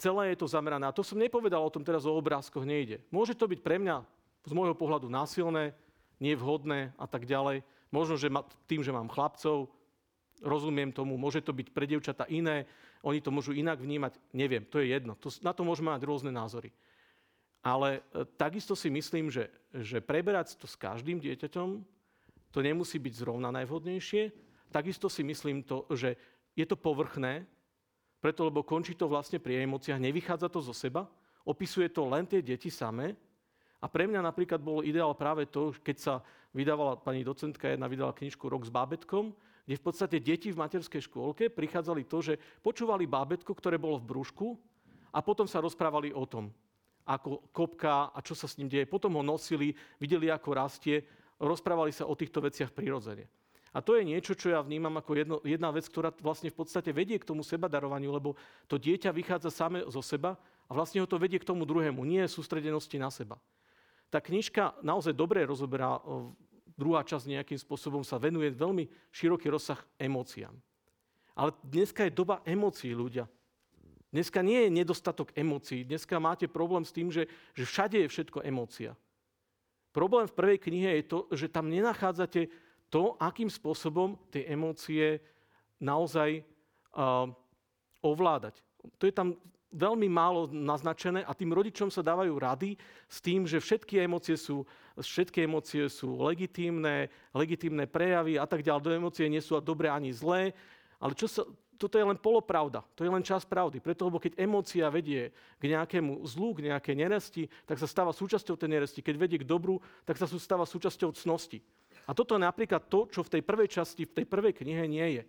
celé 0.00 0.32
je 0.32 0.40
to 0.40 0.48
zamerané. 0.48 0.88
A 0.88 0.96
to 0.96 1.04
som 1.04 1.20
nepovedal 1.20 1.60
o 1.60 1.70
tom 1.72 1.84
teraz 1.84 2.08
o 2.08 2.16
obrázkoch, 2.16 2.64
nejde. 2.64 3.04
Môže 3.12 3.36
to 3.36 3.44
byť 3.44 3.60
pre 3.60 3.76
mňa 3.76 4.00
z 4.48 4.52
môjho 4.56 4.72
pohľadu 4.72 5.12
násilné, 5.12 5.76
nevhodné 6.16 6.96
a 6.96 7.04
tak 7.04 7.28
ďalej. 7.28 7.60
Možno, 7.92 8.16
že 8.16 8.32
tým, 8.64 8.80
že 8.80 8.94
mám 8.94 9.12
chlapcov, 9.12 9.68
rozumiem 10.40 10.88
tomu, 10.88 11.20
môže 11.20 11.44
to 11.44 11.52
byť 11.52 11.68
pre 11.76 11.84
dievčata 11.84 12.24
iné, 12.32 12.64
oni 13.04 13.20
to 13.20 13.32
môžu 13.32 13.52
inak 13.52 13.80
vnímať, 13.80 14.16
neviem, 14.32 14.64
to 14.64 14.80
je 14.80 14.92
jedno. 14.92 15.16
To, 15.20 15.28
na 15.44 15.52
to 15.52 15.64
môžeme 15.64 15.92
mať 15.92 16.04
rôzne 16.04 16.32
názory. 16.32 16.72
Ale 17.60 18.00
e, 18.00 18.24
takisto 18.40 18.72
si 18.72 18.88
myslím, 18.88 19.28
že, 19.28 19.52
že 19.72 20.00
preberať 20.00 20.56
to 20.56 20.64
s 20.64 20.76
každým 20.76 21.20
dieťaťom, 21.20 21.68
to 22.50 22.58
nemusí 22.60 22.96
byť 22.96 23.14
zrovna 23.20 23.52
najvhodnejšie. 23.52 24.32
Takisto 24.72 25.12
si 25.12 25.22
myslím 25.24 25.64
to, 25.64 25.84
že 25.92 26.16
je 26.56 26.64
to 26.66 26.76
povrchné, 26.76 27.44
preto, 28.20 28.44
lebo 28.46 28.60
končí 28.60 28.92
to 28.92 29.08
vlastne 29.08 29.40
pri 29.40 29.64
emóciách, 29.64 29.98
nevychádza 29.98 30.52
to 30.52 30.60
zo 30.60 30.76
seba, 30.76 31.08
opisuje 31.42 31.88
to 31.88 32.04
len 32.04 32.28
tie 32.28 32.44
deti 32.44 32.68
samé. 32.68 33.16
A 33.80 33.88
pre 33.88 34.04
mňa 34.04 34.20
napríklad 34.20 34.60
bolo 34.60 34.84
ideál 34.84 35.16
práve 35.16 35.48
to, 35.48 35.72
keď 35.80 35.96
sa 35.96 36.14
vydávala, 36.52 37.00
pani 37.00 37.24
docentka 37.24 37.72
jedna 37.72 37.88
vydala 37.88 38.12
knižku 38.12 38.44
Rok 38.44 38.68
s 38.68 38.72
bábetkom, 38.72 39.32
kde 39.64 39.80
v 39.80 39.84
podstate 39.86 40.16
deti 40.20 40.52
v 40.52 40.60
materskej 40.60 41.08
škôlke 41.08 41.48
prichádzali 41.48 42.04
to, 42.04 42.20
že 42.20 42.34
počúvali 42.60 43.08
bábetko, 43.08 43.56
ktoré 43.56 43.80
bolo 43.80 43.96
v 43.96 44.08
brúšku 44.12 44.58
a 45.16 45.24
potom 45.24 45.48
sa 45.48 45.64
rozprávali 45.64 46.12
o 46.12 46.28
tom, 46.28 46.52
ako 47.08 47.48
kopka 47.56 48.12
a 48.12 48.18
čo 48.20 48.36
sa 48.36 48.44
s 48.44 48.60
ním 48.60 48.68
deje. 48.68 48.84
Potom 48.84 49.16
ho 49.16 49.24
nosili, 49.24 49.72
videli, 49.96 50.28
ako 50.28 50.48
rastie, 50.52 51.00
rozprávali 51.40 51.94
sa 51.94 52.04
o 52.04 52.12
týchto 52.12 52.44
veciach 52.44 52.74
prirodzene. 52.76 53.39
A 53.70 53.78
to 53.78 53.94
je 53.94 54.02
niečo, 54.02 54.34
čo 54.34 54.50
ja 54.50 54.58
vnímam 54.66 54.98
ako 54.98 55.10
jedno, 55.14 55.36
jedna 55.46 55.70
vec, 55.70 55.86
ktorá 55.86 56.10
vlastne 56.18 56.50
v 56.50 56.58
podstate 56.58 56.90
vedie 56.90 57.22
k 57.22 57.28
tomu 57.28 57.46
sebadarovaniu, 57.46 58.10
lebo 58.10 58.34
to 58.66 58.74
dieťa 58.74 59.14
vychádza 59.14 59.50
same 59.54 59.86
zo 59.86 60.02
seba 60.02 60.34
a 60.66 60.74
vlastne 60.74 60.98
ho 60.98 61.06
to 61.06 61.22
vedie 61.22 61.38
k 61.38 61.46
tomu 61.46 61.62
druhému, 61.62 62.02
nie 62.02 62.26
sústredenosti 62.26 62.98
na 62.98 63.14
seba. 63.14 63.38
Tá 64.10 64.18
knižka 64.18 64.82
naozaj 64.82 65.14
dobre 65.14 65.46
rozoberá, 65.46 66.02
druhá 66.74 67.06
časť 67.06 67.30
nejakým 67.30 67.58
spôsobom 67.62 68.02
sa 68.02 68.18
venuje 68.18 68.50
veľmi 68.50 68.90
široký 69.14 69.46
rozsah 69.46 69.78
emóciám. 70.02 70.54
Ale 71.38 71.54
dneska 71.62 72.02
je 72.02 72.12
doba 72.12 72.42
emócií 72.42 72.90
ľudia. 72.90 73.30
Dneska 74.10 74.42
nie 74.42 74.66
je 74.66 74.74
nedostatok 74.74 75.30
emócií. 75.38 75.86
Dneska 75.86 76.18
máte 76.18 76.50
problém 76.50 76.82
s 76.82 76.90
tým, 76.90 77.14
že, 77.14 77.30
že 77.54 77.62
všade 77.62 78.02
je 78.02 78.10
všetko 78.10 78.42
emócia. 78.42 78.98
Problém 79.94 80.26
v 80.26 80.34
prvej 80.34 80.58
knihe 80.58 80.90
je 80.98 81.04
to, 81.06 81.18
že 81.30 81.46
tam 81.46 81.70
nenachádzate 81.70 82.50
to, 82.90 83.14
akým 83.22 83.48
spôsobom 83.48 84.18
tie 84.34 84.44
emócie 84.50 85.22
naozaj 85.78 86.42
uh, 86.92 87.30
ovládať. 88.02 88.58
To 88.98 89.06
je 89.06 89.14
tam 89.14 89.38
veľmi 89.70 90.10
málo 90.10 90.50
naznačené 90.50 91.22
a 91.22 91.30
tým 91.30 91.54
rodičom 91.54 91.94
sa 91.94 92.02
dávajú 92.02 92.34
rady 92.34 92.74
s 93.06 93.22
tým, 93.22 93.46
že 93.46 93.62
všetky 93.62 94.02
emócie 94.02 94.34
sú, 94.34 94.66
všetky 94.98 95.46
emócie 95.46 95.86
sú 95.86 96.18
legitímne, 96.18 97.06
legitímne 97.30 97.86
prejavy 97.86 98.34
a 98.34 98.46
tak 98.50 98.66
ďalej. 98.66 98.82
Do 98.82 98.90
emócie 98.90 99.30
nie 99.30 99.38
sú 99.38 99.54
dobré 99.62 99.86
ani 99.86 100.10
zlé, 100.10 100.50
ale 100.98 101.14
čo 101.14 101.30
sa, 101.30 101.46
toto 101.78 101.96
je 101.96 102.04
len 102.04 102.18
polopravda, 102.18 102.84
to 102.92 103.06
je 103.06 103.14
len 103.14 103.24
čas 103.24 103.46
pravdy. 103.46 103.80
Preto, 103.80 104.10
lebo 104.10 104.20
keď 104.20 104.36
emócia 104.36 104.90
vedie 104.92 105.32
k 105.56 105.62
nejakému 105.70 106.18
zlu, 106.26 106.52
k 106.52 106.68
nejakej 106.68 106.94
neresti, 106.98 107.42
tak 107.64 107.78
sa 107.78 107.86
stáva 107.86 108.10
súčasťou 108.10 108.58
tej 108.58 108.68
neresti. 108.68 109.00
Keď 109.00 109.14
vedie 109.16 109.38
k 109.40 109.48
dobru, 109.48 109.80
tak 110.04 110.18
sa 110.18 110.26
stáva 110.26 110.66
súčasťou 110.66 111.14
cnosti. 111.14 111.62
A 112.06 112.16
toto 112.16 112.36
je 112.36 112.46
napríklad 112.46 112.88
to, 112.88 113.08
čo 113.10 113.20
v 113.20 113.32
tej 113.38 113.42
prvej 113.44 113.68
časti, 113.68 114.08
v 114.08 114.22
tej 114.22 114.26
prvej 114.26 114.56
knihe 114.56 114.84
nie 114.88 115.08
je. 115.20 115.22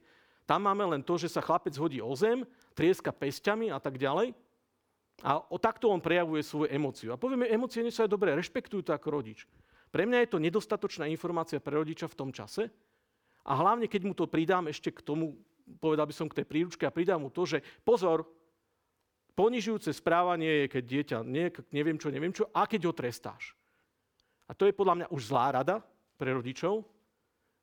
Tam 0.46 0.68
máme 0.68 0.84
len 0.84 1.02
to, 1.06 1.16
že 1.16 1.32
sa 1.32 1.44
chlapec 1.44 1.76
hodí 1.78 2.04
o 2.04 2.12
zem, 2.18 2.44
trieska 2.76 3.16
pesťami 3.16 3.72
a 3.72 3.80
tak 3.80 3.96
ďalej. 3.96 4.36
A 5.22 5.38
o 5.38 5.58
takto 5.62 5.94
on 5.94 6.02
prejavuje 6.02 6.42
svoju 6.42 6.68
emóciu. 6.68 7.14
A 7.14 7.22
povieme, 7.22 7.46
emócie 7.46 7.86
nie 7.86 7.94
sú 7.94 8.02
aj 8.02 8.10
dobré, 8.10 8.34
rešpektujú 8.34 8.82
to 8.82 8.92
ako 8.92 9.08
rodič. 9.14 9.46
Pre 9.92 10.04
mňa 10.08 10.26
je 10.26 10.32
to 10.32 10.40
nedostatočná 10.42 11.06
informácia 11.12 11.62
pre 11.62 11.78
rodiča 11.78 12.10
v 12.10 12.18
tom 12.18 12.30
čase. 12.34 12.72
A 13.46 13.54
hlavne, 13.54 13.86
keď 13.86 14.02
mu 14.08 14.14
to 14.18 14.26
pridám 14.26 14.66
ešte 14.72 14.90
k 14.90 15.04
tomu, 15.06 15.38
povedal 15.78 16.10
by 16.10 16.16
som 16.16 16.28
k 16.32 16.42
tej 16.42 16.46
príručke 16.48 16.84
a 16.88 16.94
pridám 16.94 17.22
mu 17.22 17.30
to, 17.30 17.46
že 17.46 17.62
pozor, 17.86 18.26
ponižujúce 19.38 19.94
správanie 19.94 20.66
je, 20.66 20.72
keď 20.74 20.84
dieťa 20.84 21.18
nie, 21.28 21.48
neviem 21.74 21.98
čo, 22.02 22.08
neviem 22.10 22.34
čo, 22.34 22.50
a 22.50 22.66
keď 22.66 22.82
ho 22.90 22.94
trestáš. 22.96 23.54
A 24.50 24.58
to 24.58 24.68
je 24.68 24.76
podľa 24.76 25.04
mňa 25.04 25.08
už 25.14 25.22
zlá 25.32 25.48
rada, 25.54 25.80
pre 26.22 26.38
rodičov. 26.38 26.86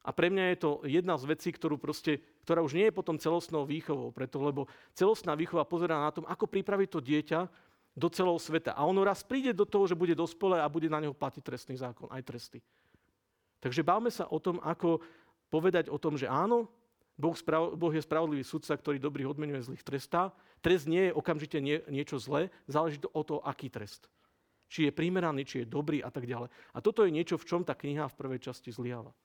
A 0.02 0.10
pre 0.10 0.34
mňa 0.34 0.44
je 0.50 0.58
to 0.58 0.70
jedna 0.82 1.14
z 1.14 1.30
vecí, 1.30 1.54
ktorú 1.54 1.78
proste, 1.78 2.18
ktorá 2.42 2.58
už 2.66 2.74
nie 2.74 2.90
je 2.90 2.96
potom 2.98 3.14
celostnou 3.22 3.62
výchovou, 3.62 4.10
preto, 4.10 4.42
lebo 4.42 4.66
celostná 4.98 5.38
výchova 5.38 5.62
pozerá 5.62 6.02
na 6.02 6.10
tom, 6.10 6.26
ako 6.26 6.50
pripraviť 6.50 6.88
to 6.90 6.98
dieťa 6.98 7.40
do 7.94 8.08
celého 8.10 8.38
sveta. 8.38 8.74
A 8.74 8.82
ono 8.82 9.06
raz 9.06 9.22
príde 9.22 9.54
do 9.54 9.62
toho, 9.62 9.86
že 9.86 9.98
bude 9.98 10.18
dospelé 10.18 10.58
a 10.58 10.70
bude 10.70 10.90
na 10.90 10.98
neho 10.98 11.14
platiť 11.14 11.42
trestný 11.44 11.78
zákon, 11.78 12.10
aj 12.10 12.26
tresty. 12.26 12.58
Takže 13.62 13.82
bavme 13.86 14.10
sa 14.10 14.26
o 14.30 14.38
tom, 14.38 14.58
ako 14.62 15.02
povedať 15.50 15.90
o 15.90 15.98
tom, 15.98 16.14
že 16.14 16.30
áno, 16.30 16.70
boh, 17.18 17.34
sprav, 17.34 17.74
boh 17.74 17.90
je 17.90 18.06
spravodlivý 18.06 18.46
sudca, 18.46 18.78
ktorý 18.78 19.02
dobrých 19.02 19.34
odmenuje, 19.34 19.66
zlých 19.66 19.82
trestá. 19.82 20.30
Trest 20.62 20.86
nie 20.86 21.10
je 21.10 21.12
okamžite 21.12 21.58
nie, 21.58 21.82
niečo 21.90 22.22
zlé, 22.22 22.54
záleží 22.70 23.02
to 23.02 23.10
o 23.10 23.22
to, 23.26 23.42
aký 23.42 23.66
trest. 23.66 24.06
Či 24.68 24.88
je 24.88 24.92
primeraný, 24.92 25.48
či 25.48 25.64
je 25.64 25.66
dobrý 25.66 26.04
a 26.04 26.12
tak 26.12 26.28
ďalej. 26.28 26.52
A 26.76 26.78
toto 26.84 27.02
je 27.02 27.10
niečo, 27.10 27.40
v 27.40 27.48
čom 27.48 27.60
tá 27.64 27.72
kniha 27.72 28.04
v 28.12 28.14
prvej 28.20 28.40
časti 28.44 28.68
zlyháva. 28.68 29.16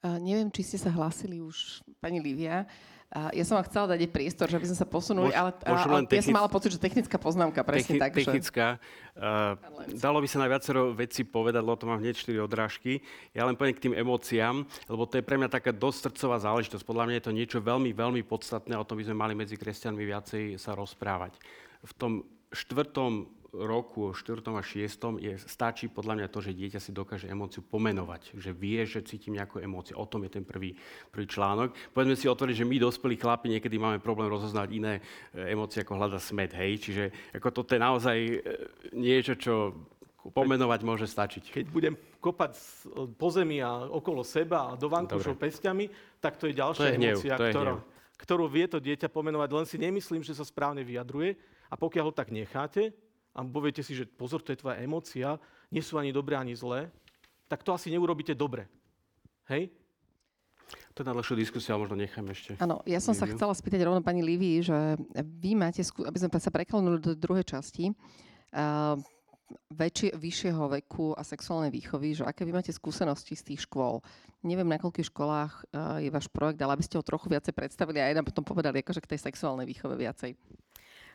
Uh, 0.00 0.16
neviem, 0.16 0.48
či 0.48 0.64
ste 0.64 0.78
sa 0.80 0.88
hlásili 0.88 1.44
už, 1.44 1.84
pani 2.00 2.24
Livia. 2.24 2.64
Uh, 3.10 3.26
ja 3.34 3.44
som 3.44 3.58
vám 3.58 3.66
chcela 3.66 3.90
dať 3.92 4.06
priestor, 4.08 4.46
že 4.46 4.56
by 4.56 4.70
sme 4.70 4.78
sa 4.78 4.86
posunuli, 4.88 5.34
ale 5.34 5.50
uh, 5.50 6.06
technic... 6.06 6.14
ja 6.14 6.24
som 6.24 6.38
mala 6.40 6.48
pocit, 6.48 6.72
že 6.72 6.80
technická 6.80 7.18
poznámka, 7.18 7.60
presne 7.66 7.98
Techni- 7.98 8.00
tak. 8.00 8.12
Technická. 8.16 8.66
Že... 8.78 9.20
Uh, 9.20 9.98
dalo 9.98 10.22
by 10.22 10.28
sa 10.30 10.38
na 10.40 10.48
viacero 10.48 10.94
veci 10.96 11.26
povedať, 11.26 11.60
lebo 11.60 11.76
to 11.76 11.90
mám 11.90 12.00
hneď 12.00 12.16
4 12.16 12.38
odrážky. 12.38 13.04
Ja 13.36 13.44
len 13.44 13.60
poviem 13.60 13.76
k 13.76 13.90
tým 13.90 13.98
emóciám, 13.98 14.64
lebo 14.88 15.04
to 15.04 15.20
je 15.20 15.26
pre 15.26 15.36
mňa 15.36 15.52
taká 15.52 15.74
dosť 15.74 16.08
srdcová 16.08 16.40
záležitosť. 16.40 16.86
Podľa 16.86 17.04
mňa 17.10 17.16
je 17.18 17.24
to 17.28 17.36
niečo 17.36 17.58
veľmi, 17.60 17.90
veľmi 17.92 18.22
podstatné, 18.24 18.78
o 18.78 18.86
tom 18.86 18.96
by 18.96 19.04
sme 19.04 19.20
mali 19.20 19.34
medzi 19.36 19.58
kresťanmi 19.60 20.00
viacej 20.00 20.42
sa 20.56 20.72
rozprávať. 20.72 21.36
V 21.82 21.92
tom 21.98 22.24
štvrtom 22.50 23.40
roku, 23.50 24.14
4. 24.14 24.46
a 24.54 24.62
6. 24.62 25.18
Je, 25.18 25.34
stačí 25.42 25.90
podľa 25.90 26.22
mňa 26.22 26.26
to, 26.30 26.38
že 26.38 26.54
dieťa 26.54 26.78
si 26.78 26.94
dokáže 26.94 27.26
emóciu 27.26 27.66
pomenovať, 27.66 28.38
že 28.38 28.54
vie, 28.54 28.86
že 28.86 29.02
cítim 29.02 29.34
nejakú 29.34 29.58
emóciu. 29.58 29.98
O 29.98 30.06
tom 30.06 30.22
je 30.22 30.38
ten 30.38 30.44
prvý, 30.46 30.78
prvý 31.10 31.26
článok. 31.26 31.74
Povedzme 31.90 32.14
si 32.14 32.30
otvoriť, 32.30 32.62
že 32.62 32.68
my 32.68 32.76
dospelí 32.78 33.18
chlapi 33.18 33.50
niekedy 33.50 33.76
máme 33.76 33.98
problém 33.98 34.30
rozoznať 34.30 34.68
iné 34.70 35.02
e, 35.34 35.50
emócie 35.50 35.82
ako 35.82 35.98
hľada 35.98 36.22
smet, 36.22 36.54
hej. 36.54 36.78
Čiže 36.78 37.04
ako 37.34 37.48
toto 37.50 37.74
je 37.74 37.80
naozaj 37.82 38.16
e, 38.18 38.36
niečo, 38.94 39.34
čo 39.34 39.74
pomenovať 40.30 40.80
môže 40.86 41.06
stačiť. 41.10 41.50
Keď 41.50 41.66
budem 41.72 41.94
kopať 42.20 42.54
po 43.16 43.28
zemi 43.32 43.64
a 43.64 43.88
okolo 43.88 44.20
seba 44.20 44.70
a 44.70 44.76
do 44.76 44.86
vankúšov 44.92 45.40
pestiami, 45.40 45.88
tak 46.20 46.36
to 46.36 46.46
je 46.46 46.54
ďalšia 46.54 46.84
to 46.84 46.86
je 46.86 46.96
hnev, 47.00 47.16
emócia, 47.16 47.34
to 47.40 47.44
je 47.48 47.52
ktorá, 47.56 47.72
ktorú 48.20 48.44
vie 48.52 48.68
to 48.68 48.78
dieťa 48.78 49.08
pomenovať. 49.08 49.48
Len 49.48 49.66
si 49.66 49.76
nemyslím, 49.80 50.20
že 50.20 50.36
sa 50.36 50.44
správne 50.44 50.84
vyjadruje. 50.84 51.40
A 51.70 51.74
pokiaľ 51.78 52.10
ho 52.10 52.14
tak 52.14 52.34
necháte, 52.34 52.90
a 53.30 53.46
poviete 53.46 53.86
si, 53.86 53.94
že 53.94 54.10
pozor, 54.10 54.42
to 54.42 54.50
je 54.50 54.58
tvoja 54.58 54.82
emócia, 54.82 55.38
nie 55.70 55.80
sú 55.80 55.96
ani 55.96 56.10
dobré, 56.10 56.34
ani 56.34 56.58
zlé, 56.58 56.90
tak 57.46 57.62
to 57.62 57.70
asi 57.70 57.90
neurobíte 57.90 58.34
dobre. 58.34 58.66
Hej? 59.46 59.70
To 60.94 61.02
je 61.02 61.06
na 61.06 61.14
dlhšiu 61.14 61.34
diskusiu, 61.38 61.74
ale 61.74 61.86
možno 61.86 61.98
nechám 61.98 62.26
ešte. 62.30 62.58
Áno, 62.62 62.82
ja 62.86 62.98
som 63.02 63.14
sa 63.14 63.26
chcela 63.26 63.54
spýtať 63.54 63.82
rovno 63.86 64.02
pani 64.02 64.22
Livy, 64.22 64.62
že 64.62 64.98
vy 65.14 65.58
máte, 65.58 65.82
aby 65.82 66.18
sme 66.18 66.30
sa 66.38 66.50
preklenuli 66.50 66.98
do 67.02 67.14
druhej 67.14 67.46
časti, 67.46 67.90
uh, 67.90 68.94
väčšie, 69.70 70.14
vyššieho 70.14 70.62
veku 70.78 71.14
a 71.18 71.26
sexuálnej 71.26 71.74
výchovy, 71.74 72.22
že 72.22 72.26
aké 72.26 72.46
vy 72.46 72.54
máte 72.54 72.70
skúsenosti 72.70 73.34
z 73.34 73.42
tých 73.54 73.66
škôl. 73.66 73.98
Neviem, 74.46 74.70
na 74.70 74.78
koľkých 74.78 75.10
školách 75.10 75.52
uh, 75.74 75.98
je 75.98 76.10
váš 76.10 76.30
projekt, 76.30 76.62
ale 76.62 76.78
aby 76.78 76.86
ste 76.86 76.98
ho 76.98 77.06
trochu 77.06 77.26
viacej 77.26 77.54
predstavili 77.54 77.98
a 77.98 78.10
aj 78.10 78.22
nám 78.22 78.26
potom 78.30 78.46
povedali 78.46 78.82
akože 78.82 79.02
k 79.02 79.10
tej 79.14 79.26
sexuálnej 79.26 79.66
výchove 79.66 79.98
viacej. 79.98 80.38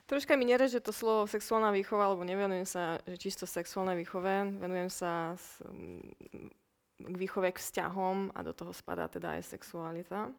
Troška 0.05 0.37
mi 0.37 0.45
nereže 0.45 0.85
to 0.85 0.93
slovo 0.93 1.25
sexuálna 1.25 1.73
výchova, 1.73 2.13
lebo 2.13 2.21
nevenujem 2.21 2.69
sa 2.69 3.01
že 3.09 3.17
čisto 3.17 3.49
sexuálnej 3.49 3.97
výchove, 3.97 4.53
venujem 4.61 4.89
sa 4.93 5.33
s, 5.33 5.65
mm, 5.65 7.09
k 7.09 7.15
výchove 7.17 7.49
k 7.49 7.57
vzťahom 7.57 8.29
a 8.37 8.39
do 8.45 8.53
toho 8.53 8.69
spadá 8.69 9.09
teda 9.09 9.33
aj 9.33 9.49
sexualita. 9.49 10.29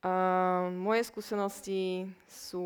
Uh, 0.00 0.72
moje 0.72 1.04
skúsenosti 1.04 2.08
sú 2.24 2.64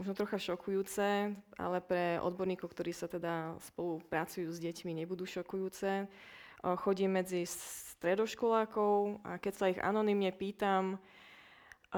možno 0.00 0.16
trocha 0.16 0.40
šokujúce, 0.40 1.36
ale 1.60 1.78
pre 1.84 2.16
odborníkov, 2.24 2.72
ktorí 2.72 2.96
sa 2.96 3.04
teda 3.04 3.52
spolupracujú 3.60 4.48
s 4.48 4.64
deťmi, 4.64 4.96
nebudú 4.96 5.28
šokujúce. 5.28 6.08
Uh, 6.08 6.76
chodím 6.80 7.20
medzi 7.20 7.44
stredoškolákov 7.44 9.28
a 9.28 9.36
keď 9.36 9.52
sa 9.52 9.68
ich 9.68 9.80
anonymne 9.84 10.32
pýtam, 10.32 10.96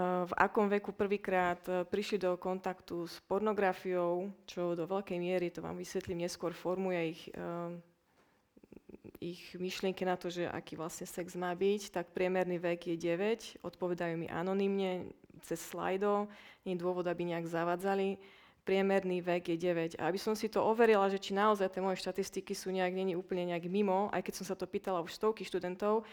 v 0.00 0.33
akom 0.40 0.72
veku 0.72 0.96
prvýkrát 0.96 1.61
e, 1.68 1.85
prišli 1.85 2.16
do 2.16 2.40
kontaktu 2.40 3.05
s 3.05 3.20
pornografiou, 3.28 4.33
čo 4.48 4.72
do 4.72 4.88
veľkej 4.88 5.18
miery, 5.20 5.52
to 5.52 5.61
vám 5.61 5.76
vysvetlím 5.76 6.24
neskôr, 6.24 6.57
formuje 6.57 7.12
ich, 7.12 7.22
e, 7.28 7.44
ich 9.20 9.52
myšlienky 9.52 10.09
na 10.09 10.16
to, 10.16 10.33
že 10.33 10.48
aký 10.48 10.81
vlastne 10.81 11.05
sex 11.05 11.37
má 11.37 11.52
byť, 11.52 11.92
tak 11.92 12.16
priemerný 12.16 12.57
vek 12.57 12.88
je 12.88 12.96
9, 12.96 13.61
odpovedajú 13.61 14.16
mi 14.16 14.33
anonymne 14.33 15.12
cez 15.44 15.61
slajdo, 15.61 16.24
nie 16.64 16.72
je 16.72 16.81
dôvod, 16.81 17.05
aby 17.05 17.28
nejak 17.28 17.44
zavadzali. 17.44 18.16
Priemerný 18.64 19.20
vek 19.20 19.52
je 19.52 19.59
9. 19.59 20.00
A 20.00 20.09
aby 20.09 20.16
som 20.16 20.33
si 20.33 20.46
to 20.48 20.62
overila, 20.62 21.11
že 21.12 21.20
či 21.20 21.37
naozaj 21.37 21.68
tie 21.68 21.83
moje 21.83 22.00
štatistiky 22.00 22.55
sú 22.55 22.72
nejak, 22.72 22.94
není 22.94 23.12
úplne 23.12 23.50
nejak 23.50 23.68
mimo, 23.68 24.09
aj 24.09 24.22
keď 24.24 24.35
som 24.40 24.46
sa 24.48 24.57
to 24.57 24.70
pýtala 24.70 25.02
už 25.02 25.18
stovky 25.18 25.42
študentov, 25.42 26.07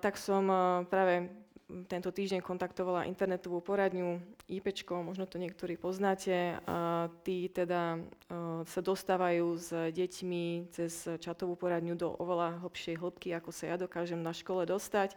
tak 0.00 0.16
som 0.16 0.48
práve 0.88 1.28
tento 1.88 2.12
týždeň 2.12 2.44
kontaktovala 2.44 3.08
internetovú 3.08 3.64
poradňu 3.64 4.20
IPčko, 4.48 5.00
možno 5.00 5.24
to 5.24 5.40
niektorí 5.40 5.80
poznáte. 5.80 6.60
Tí 7.24 7.48
teda 7.48 7.98
sa 8.68 8.80
dostávajú 8.84 9.46
s 9.56 9.70
deťmi 9.72 10.72
cez 10.72 11.08
čatovú 11.18 11.56
poradňu 11.56 11.96
do 11.96 12.12
oveľa 12.20 12.60
hlbšej 12.62 12.96
hĺbky, 13.00 13.28
ako 13.32 13.50
sa 13.50 13.72
ja 13.72 13.76
dokážem 13.80 14.20
na 14.20 14.36
škole 14.36 14.68
dostať. 14.68 15.16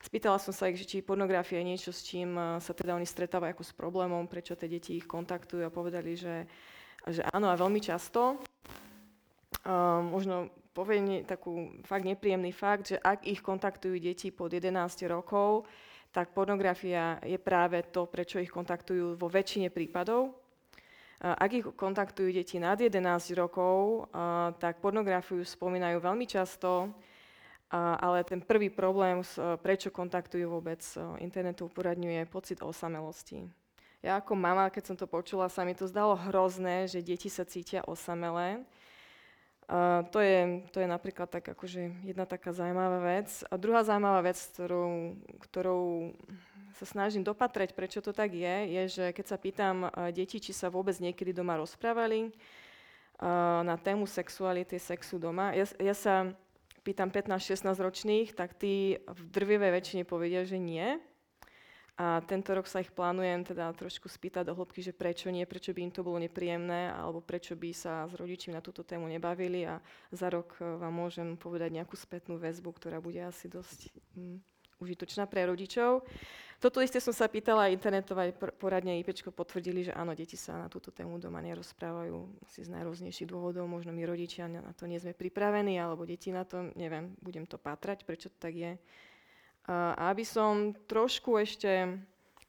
Spýtala 0.00 0.40
som 0.40 0.56
sa 0.56 0.72
ich, 0.72 0.80
či 0.88 1.04
pornografia 1.04 1.60
je 1.60 1.68
niečo, 1.68 1.90
s 1.92 2.06
čím 2.06 2.32
sa 2.36 2.72
teda 2.72 2.96
oni 2.96 3.04
stretávajú 3.04 3.52
ako 3.52 3.64
s 3.68 3.76
problémom, 3.76 4.24
prečo 4.24 4.56
tie 4.56 4.64
deti 4.64 4.96
ich 4.96 5.04
kontaktujú 5.04 5.60
a 5.60 5.74
povedali, 5.74 6.16
že, 6.16 6.48
že 7.04 7.20
áno 7.36 7.52
a 7.52 7.60
veľmi 7.60 7.84
často. 7.84 8.40
Uh, 9.60 10.00
možno 10.00 10.48
poviem 10.80 11.28
takú 11.28 11.76
fakt 11.84 12.08
nepríjemný 12.08 12.56
fakt, 12.56 12.96
že 12.96 12.96
ak 12.96 13.28
ich 13.28 13.44
kontaktujú 13.44 14.00
deti 14.00 14.32
pod 14.32 14.48
11 14.48 14.72
rokov, 15.12 15.68
tak 16.08 16.32
pornografia 16.32 17.20
je 17.20 17.36
práve 17.36 17.84
to, 17.92 18.08
prečo 18.08 18.40
ich 18.40 18.48
kontaktujú 18.48 19.20
vo 19.20 19.28
väčšine 19.28 19.68
prípadov. 19.68 20.32
Ak 21.20 21.52
ich 21.52 21.68
kontaktujú 21.76 22.32
deti 22.32 22.56
nad 22.56 22.80
11 22.80 22.96
rokov, 23.36 24.08
tak 24.56 24.80
pornografiu 24.80 25.44
spomínajú 25.44 26.00
veľmi 26.00 26.24
často, 26.24 26.88
ale 27.76 28.24
ten 28.24 28.40
prvý 28.40 28.72
problém, 28.72 29.20
prečo 29.60 29.92
kontaktujú 29.92 30.48
vôbec 30.48 30.80
internetovú 31.20 31.68
poradňu, 31.76 32.08
je 32.08 32.24
pocit 32.24 32.58
osamelosti. 32.64 33.44
Ja 34.00 34.16
ako 34.16 34.32
mama, 34.32 34.72
keď 34.72 34.82
som 34.88 34.96
to 34.96 35.04
počula, 35.04 35.52
sa 35.52 35.60
mi 35.60 35.76
to 35.76 35.84
zdalo 35.84 36.16
hrozné, 36.16 36.88
že 36.88 37.04
deti 37.04 37.28
sa 37.28 37.44
cítia 37.44 37.84
osamelé. 37.84 38.64
A 39.70 40.02
to, 40.10 40.18
je, 40.18 40.66
to 40.74 40.82
je 40.82 40.88
napríklad 40.90 41.30
tak 41.30 41.46
akože 41.46 42.02
jedna 42.02 42.26
taká 42.26 42.50
zaujímavá 42.50 42.98
vec. 43.06 43.46
A 43.46 43.54
druhá 43.54 43.86
zaujímavá 43.86 44.18
vec, 44.26 44.34
ktorou, 44.34 45.14
ktorou 45.46 46.10
sa 46.74 46.90
snažím 46.90 47.22
dopatrať, 47.22 47.78
prečo 47.78 48.02
to 48.02 48.10
tak 48.10 48.34
je, 48.34 48.56
je, 48.66 48.82
že 48.90 49.04
keď 49.14 49.24
sa 49.30 49.38
pýtam 49.38 49.86
detí, 50.10 50.42
či 50.42 50.50
sa 50.50 50.74
vôbec 50.74 50.98
niekedy 50.98 51.30
doma 51.30 51.54
rozprávali 51.54 52.34
na 53.62 53.76
tému 53.78 54.10
sexuality, 54.10 54.80
sexu 54.80 55.22
doma, 55.22 55.54
ja, 55.54 55.68
ja 55.78 55.94
sa 55.94 56.34
pýtam 56.82 57.12
15-16 57.12 57.62
ročných, 57.78 58.28
tak 58.34 58.58
tí 58.58 58.98
v 59.06 59.20
drvivej 59.30 59.70
väčšine 59.70 60.02
povedia, 60.02 60.42
že 60.42 60.58
nie. 60.58 60.98
A 62.00 62.24
tento 62.24 62.56
rok 62.56 62.64
sa 62.64 62.80
ich 62.80 62.88
plánujem 62.88 63.44
teda 63.44 63.68
trošku 63.76 64.08
spýtať 64.08 64.48
do 64.48 64.56
hĺbky, 64.56 64.80
že 64.80 64.96
prečo 64.96 65.28
nie, 65.28 65.44
prečo 65.44 65.76
by 65.76 65.84
im 65.84 65.92
to 65.92 66.00
bolo 66.00 66.16
nepríjemné, 66.16 66.88
alebo 66.96 67.20
prečo 67.20 67.52
by 67.52 67.76
sa 67.76 68.08
s 68.08 68.16
rodičmi 68.16 68.56
na 68.56 68.64
túto 68.64 68.80
tému 68.80 69.04
nebavili 69.04 69.68
a 69.68 69.84
za 70.08 70.32
rok 70.32 70.56
e, 70.56 70.80
vám 70.80 70.96
môžem 70.96 71.36
povedať 71.36 71.76
nejakú 71.76 72.00
spätnú 72.00 72.40
väzbu, 72.40 72.72
ktorá 72.72 73.04
bude 73.04 73.20
asi 73.20 73.52
dosť 73.52 73.92
um, 74.16 74.40
užitočná 74.80 75.28
pre 75.28 75.44
rodičov. 75.44 76.00
Toto 76.56 76.80
isté 76.80 77.04
som 77.04 77.12
sa 77.12 77.28
pýtala 77.28 77.68
aj 77.68 77.76
internetová 77.76 78.32
poradne 78.56 78.96
IPčko 79.04 79.28
potvrdili, 79.28 79.84
že 79.84 79.92
áno, 79.92 80.16
deti 80.16 80.40
sa 80.40 80.56
na 80.56 80.72
túto 80.72 80.88
tému 80.88 81.20
doma 81.20 81.44
nerozprávajú 81.44 82.16
asi 82.48 82.64
z 82.64 82.72
najrôznejších 82.80 83.28
dôvodov, 83.28 83.68
možno 83.68 83.92
my 83.92 84.08
rodičia 84.08 84.48
na 84.48 84.72
to 84.72 84.88
nie 84.88 84.96
sme 84.96 85.12
pripravení, 85.12 85.76
alebo 85.76 86.08
deti 86.08 86.32
na 86.32 86.48
to, 86.48 86.72
neviem, 86.80 87.12
budem 87.20 87.44
to 87.44 87.60
pátrať, 87.60 88.08
prečo 88.08 88.32
to 88.32 88.40
tak 88.40 88.56
je. 88.56 88.72
A 89.70 90.10
aby 90.10 90.26
som 90.26 90.74
trošku 90.90 91.38
ešte 91.38 91.94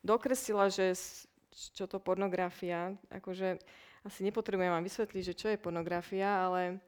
dokresila, 0.02 0.74
že 0.74 0.98
čo 1.54 1.86
to 1.86 2.02
pornografia, 2.02 2.98
akože 3.14 3.62
asi 4.02 4.26
nepotrebujem 4.26 4.74
vám 4.74 4.82
vysvetliť, 4.82 5.24
že 5.30 5.38
čo 5.38 5.48
je 5.54 5.62
pornografia, 5.62 6.50
ale 6.50 6.82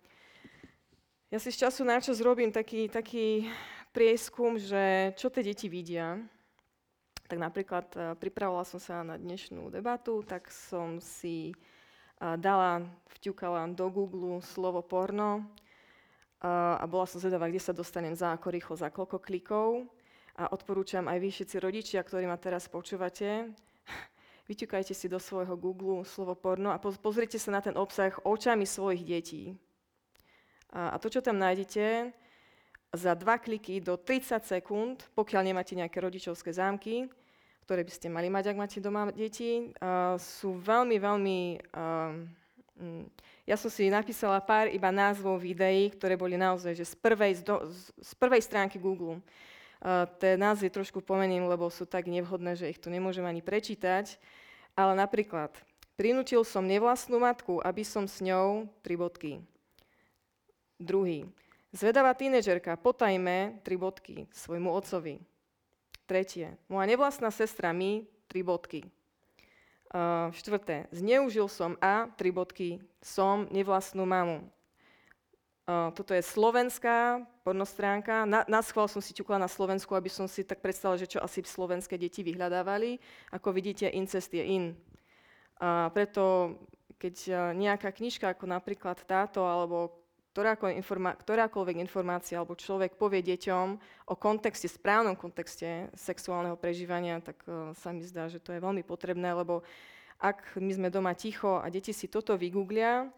ja 1.30 1.38
si 1.38 1.54
z 1.54 1.70
času 1.70 1.86
na 1.86 2.02
čas 2.02 2.18
robím 2.18 2.50
taký, 2.50 2.90
taký 2.90 3.46
prieskum, 3.94 4.58
že 4.58 5.14
čo 5.14 5.30
tie 5.30 5.46
deti 5.46 5.70
vidia. 5.70 6.18
Tak 7.30 7.38
napríklad 7.38 7.88
e, 7.94 7.98
pripravovala 8.18 8.66
som 8.66 8.82
sa 8.82 9.06
na 9.06 9.22
dnešnú 9.22 9.70
debatu, 9.70 10.26
tak 10.26 10.50
som 10.50 10.98
si 10.98 11.54
e, 11.54 11.56
dala, 12.42 12.82
vťukala 13.22 13.70
do 13.70 13.86
Google 13.94 14.42
slovo 14.42 14.82
porno 14.82 15.46
a 16.44 16.84
bola 16.92 17.08
som 17.08 17.24
zvedavá, 17.24 17.48
kde 17.48 17.64
sa 17.64 17.72
dostanem 17.72 18.12
za 18.12 18.36
ako 18.36 18.52
rýchlo, 18.52 18.76
za 18.76 18.92
koľko 18.92 19.24
klikov. 19.24 19.88
A 20.34 20.50
odporúčam 20.50 21.06
aj 21.06 21.18
vy 21.22 21.30
všetci 21.30 21.58
rodičia, 21.62 22.02
ktorí 22.02 22.26
ma 22.26 22.42
teraz 22.42 22.66
počúvate, 22.66 23.54
vyťukajte 24.50 24.98
si 24.98 25.06
do 25.06 25.22
svojho 25.22 25.54
Google 25.54 26.02
slovo 26.02 26.34
porno 26.34 26.74
a 26.74 26.82
pozrite 26.82 27.38
sa 27.38 27.54
na 27.54 27.62
ten 27.62 27.78
obsah 27.78 28.10
očami 28.26 28.66
svojich 28.66 29.04
detí. 29.06 29.44
A, 30.74 30.98
to, 30.98 31.14
čo 31.14 31.22
tam 31.22 31.38
nájdete, 31.38 32.10
za 32.94 33.14
dva 33.18 33.42
kliky 33.42 33.82
do 33.82 33.98
30 33.98 34.42
sekúnd, 34.42 35.06
pokiaľ 35.18 35.42
nemáte 35.42 35.74
nejaké 35.74 35.98
rodičovské 36.02 36.54
zámky, 36.54 37.10
ktoré 37.66 37.82
by 37.82 37.92
ste 37.94 38.08
mali 38.10 38.30
mať, 38.30 38.54
ak 38.54 38.58
máte 38.60 38.78
doma 38.84 39.10
deti, 39.10 39.74
sú 40.20 40.60
veľmi, 40.62 40.98
veľmi. 41.00 41.40
Ja 43.50 43.56
som 43.56 43.70
si 43.72 43.90
napísala 43.90 44.44
pár 44.44 44.70
iba 44.70 44.94
názvov 44.94 45.42
videí, 45.42 45.90
ktoré 45.94 46.14
boli 46.20 46.38
naozaj 46.38 46.76
že 46.76 46.86
z, 46.86 46.96
prvej, 47.00 47.40
z, 47.40 47.42
do, 47.46 47.56
z 48.02 48.12
prvej 48.20 48.42
stránky 48.44 48.78
Google. 48.78 49.24
Tie 50.20 50.40
názvy 50.40 50.72
trošku 50.72 51.04
pomením, 51.04 51.44
lebo 51.52 51.68
sú 51.68 51.84
tak 51.84 52.08
nevhodné, 52.08 52.56
že 52.56 52.72
ich 52.72 52.80
tu 52.80 52.88
nemôžem 52.88 53.28
ani 53.28 53.44
prečítať. 53.44 54.16
Ale 54.80 54.96
napríklad, 54.96 55.52
prinútil 56.00 56.48
som 56.48 56.64
nevlastnú 56.64 57.20
matku, 57.20 57.60
aby 57.60 57.84
som 57.84 58.08
s 58.08 58.24
ňou, 58.24 58.72
tri 58.80 58.96
bodky. 58.96 59.44
Druhý, 60.80 61.28
zvedavá 61.76 62.16
tínežerka, 62.16 62.80
potajme, 62.80 63.60
tri 63.62 63.76
bodky, 63.76 64.26
svojmu 64.32 64.72
otcovi. 64.72 65.20
Tretie, 66.08 66.56
moja 66.72 66.86
nevlastná 66.88 67.28
sestra 67.30 67.76
mi, 67.76 68.08
tri 68.32 68.40
bodky. 68.40 68.88
Uh, 69.94 70.34
štvrté, 70.34 70.90
zneužil 70.90 71.46
som 71.52 71.78
a, 71.78 72.10
tri 72.18 72.34
bodky, 72.34 72.82
som 73.04 73.46
nevlastnú 73.52 74.08
mamu. 74.08 74.42
Toto 75.64 76.12
je 76.12 76.20
slovenská 76.20 77.24
pornostránka. 77.48 78.28
Na, 78.28 78.44
na 78.52 78.60
schvál 78.60 78.92
som 78.92 79.00
si 79.00 79.16
ťukla 79.16 79.40
na 79.40 79.48
Slovensku, 79.48 79.96
aby 79.96 80.12
som 80.12 80.28
si 80.28 80.44
tak 80.44 80.60
predstavila, 80.60 81.00
že 81.00 81.08
čo 81.08 81.24
asi 81.24 81.40
slovenské 81.40 81.96
deti 81.96 82.20
vyhľadávali. 82.20 83.00
Ako 83.32 83.56
vidíte, 83.56 83.88
incest 83.88 84.36
je 84.36 84.44
in. 84.44 84.76
A 85.64 85.88
preto, 85.96 86.56
keď 87.00 87.16
nejaká 87.56 87.96
knižka 87.96 88.36
ako 88.36 88.44
napríklad 88.44 89.00
táto, 89.08 89.48
alebo 89.48 90.04
ktorákoľvek, 90.36 90.76
informa- 90.82 91.16
ktorákoľvek 91.16 91.78
informácia, 91.80 92.36
alebo 92.42 92.60
človek 92.60 92.98
povie 92.98 93.22
deťom 93.24 93.68
o 94.10 94.16
kontexte, 94.18 94.66
správnom 94.66 95.14
kontexte 95.16 95.94
sexuálneho 95.94 96.58
prežívania, 96.58 97.22
tak 97.22 97.38
uh, 97.46 97.72
sa 97.78 97.94
mi 97.94 98.02
zdá, 98.02 98.26
že 98.28 98.42
to 98.42 98.52
je 98.52 98.60
veľmi 98.60 98.82
potrebné, 98.82 99.30
lebo 99.32 99.62
ak 100.18 100.58
my 100.58 100.74
sme 100.74 100.90
doma 100.90 101.14
ticho 101.14 101.62
a 101.62 101.70
deti 101.70 101.94
si 101.94 102.10
toto 102.10 102.34
vygooglia, 102.34 103.14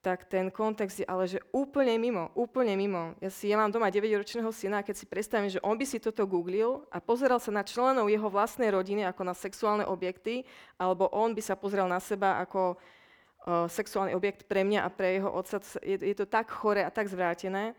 tak 0.00 0.24
ten 0.24 0.48
kontext 0.48 1.04
je 1.04 1.06
ale 1.06 1.28
že 1.28 1.44
úplne 1.52 1.92
mimo, 2.00 2.32
úplne 2.32 2.72
mimo. 2.72 3.12
Ja, 3.20 3.28
si, 3.28 3.52
ja 3.52 3.60
mám 3.60 3.68
doma 3.68 3.92
9-ročného 3.92 4.48
syna 4.48 4.80
a 4.80 4.86
keď 4.86 4.96
si 4.96 5.04
predstavím, 5.04 5.52
že 5.52 5.60
on 5.60 5.76
by 5.76 5.84
si 5.84 6.00
toto 6.00 6.24
googlil 6.24 6.88
a 6.88 7.04
pozeral 7.04 7.36
sa 7.36 7.52
na 7.52 7.60
členov 7.60 8.08
jeho 8.08 8.32
vlastnej 8.32 8.72
rodiny 8.72 9.04
ako 9.04 9.22
na 9.28 9.36
sexuálne 9.36 9.84
objekty, 9.84 10.48
alebo 10.80 11.12
on 11.12 11.36
by 11.36 11.44
sa 11.44 11.52
pozrel 11.52 11.84
na 11.84 12.00
seba 12.00 12.40
ako 12.40 12.80
uh, 12.80 13.68
sexuálny 13.68 14.16
objekt 14.16 14.48
pre 14.48 14.64
mňa 14.64 14.88
a 14.88 14.88
pre 14.88 15.20
jeho 15.20 15.28
otca, 15.28 15.60
je, 15.84 16.00
je 16.00 16.16
to 16.16 16.24
tak 16.24 16.48
chore 16.48 16.80
a 16.80 16.88
tak 16.88 17.12
zvrátené, 17.12 17.76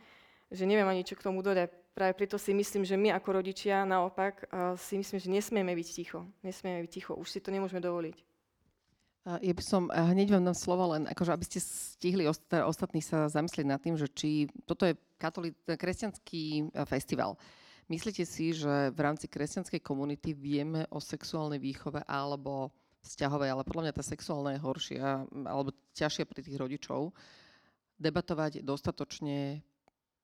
že 0.53 0.69
neviem 0.69 0.85
ani 0.85 1.01
čo 1.01 1.17
k 1.17 1.25
tomu 1.25 1.41
dodať. 1.41 1.73
Práve 1.91 2.15
preto 2.15 2.37
si 2.37 2.55
myslím, 2.55 2.85
že 2.87 2.95
my 2.95 3.17
ako 3.17 3.43
rodičia 3.43 3.83
naopak 3.83 4.47
si 4.79 4.95
myslím, 4.95 5.19
že 5.19 5.27
nesmieme 5.27 5.75
byť 5.75 5.87
ticho. 5.91 6.23
Nesmieme 6.39 6.87
byť 6.87 6.91
ticho, 6.91 7.11
už 7.19 7.27
si 7.27 7.43
to 7.43 7.51
nemôžeme 7.51 7.83
dovoliť. 7.83 8.30
Ja 9.21 9.53
by 9.53 9.61
som 9.61 9.93
hneď 9.93 10.33
vám 10.33 10.49
dám 10.49 10.57
slovo 10.57 10.97
len, 10.97 11.05
akože 11.05 11.29
aby 11.29 11.45
ste 11.45 11.61
stihli 11.61 12.25
teda 12.49 12.65
ostatní 12.65 13.05
sa 13.05 13.29
zamyslieť 13.29 13.65
nad 13.69 13.77
tým, 13.77 13.93
že 13.93 14.09
či 14.09 14.49
toto 14.65 14.89
je 14.89 14.97
katoli- 15.21 15.53
kresťanský 15.69 16.43
e, 16.57 16.63
festival. 16.89 17.37
Myslíte 17.85 18.25
si, 18.25 18.49
že 18.49 18.89
v 18.89 18.99
rámci 18.99 19.29
kresťanskej 19.29 19.77
komunity 19.85 20.33
vieme 20.33 20.89
o 20.89 20.97
sexuálnej 20.97 21.61
výchove 21.61 22.01
alebo 22.09 22.73
vzťahovej, 23.05 23.49
ale 23.53 23.67
podľa 23.67 23.83
mňa 23.89 23.93
tá 23.93 24.01
sexuálna 24.01 24.57
je 24.57 24.63
horšia 24.65 25.05
alebo 25.45 25.69
ťažšia 25.93 26.25
pri 26.25 26.41
tých 26.41 26.57
rodičov, 26.57 27.13
debatovať 28.01 28.65
dostatočne 28.65 29.61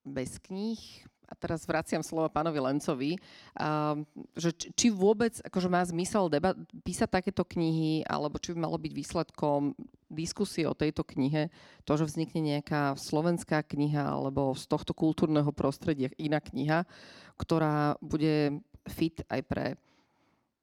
bez 0.01 0.41
kníh, 0.41 0.79
a 1.27 1.33
teraz 1.35 1.67
vraciam 1.67 1.99
slovo 1.99 2.31
pánovi 2.31 2.59
Lencovi, 2.63 3.11
uh, 3.59 3.99
že 4.39 4.55
či 4.55 4.87
vôbec 4.87 5.35
akože 5.43 5.67
má 5.67 5.83
zmysel 5.83 6.31
deba- 6.31 6.55
písať 6.87 7.09
takéto 7.11 7.43
knihy, 7.43 8.07
alebo 8.07 8.39
či 8.39 8.55
by 8.55 8.63
malo 8.63 8.79
byť 8.79 8.91
výsledkom 8.95 9.75
diskusie 10.07 10.63
o 10.63 10.73
tejto 10.73 11.03
knihe, 11.03 11.51
to, 11.83 11.91
že 11.99 12.07
vznikne 12.07 12.39
nejaká 12.39 12.95
slovenská 12.95 13.59
kniha 13.67 14.07
alebo 14.07 14.55
z 14.55 14.63
tohto 14.71 14.95
kultúrneho 14.95 15.51
prostredia 15.51 16.07
iná 16.15 16.39
kniha, 16.39 16.87
ktorá 17.35 17.99
bude 17.99 18.63
fit 18.87 19.19
aj 19.27 19.41
pre 19.43 19.65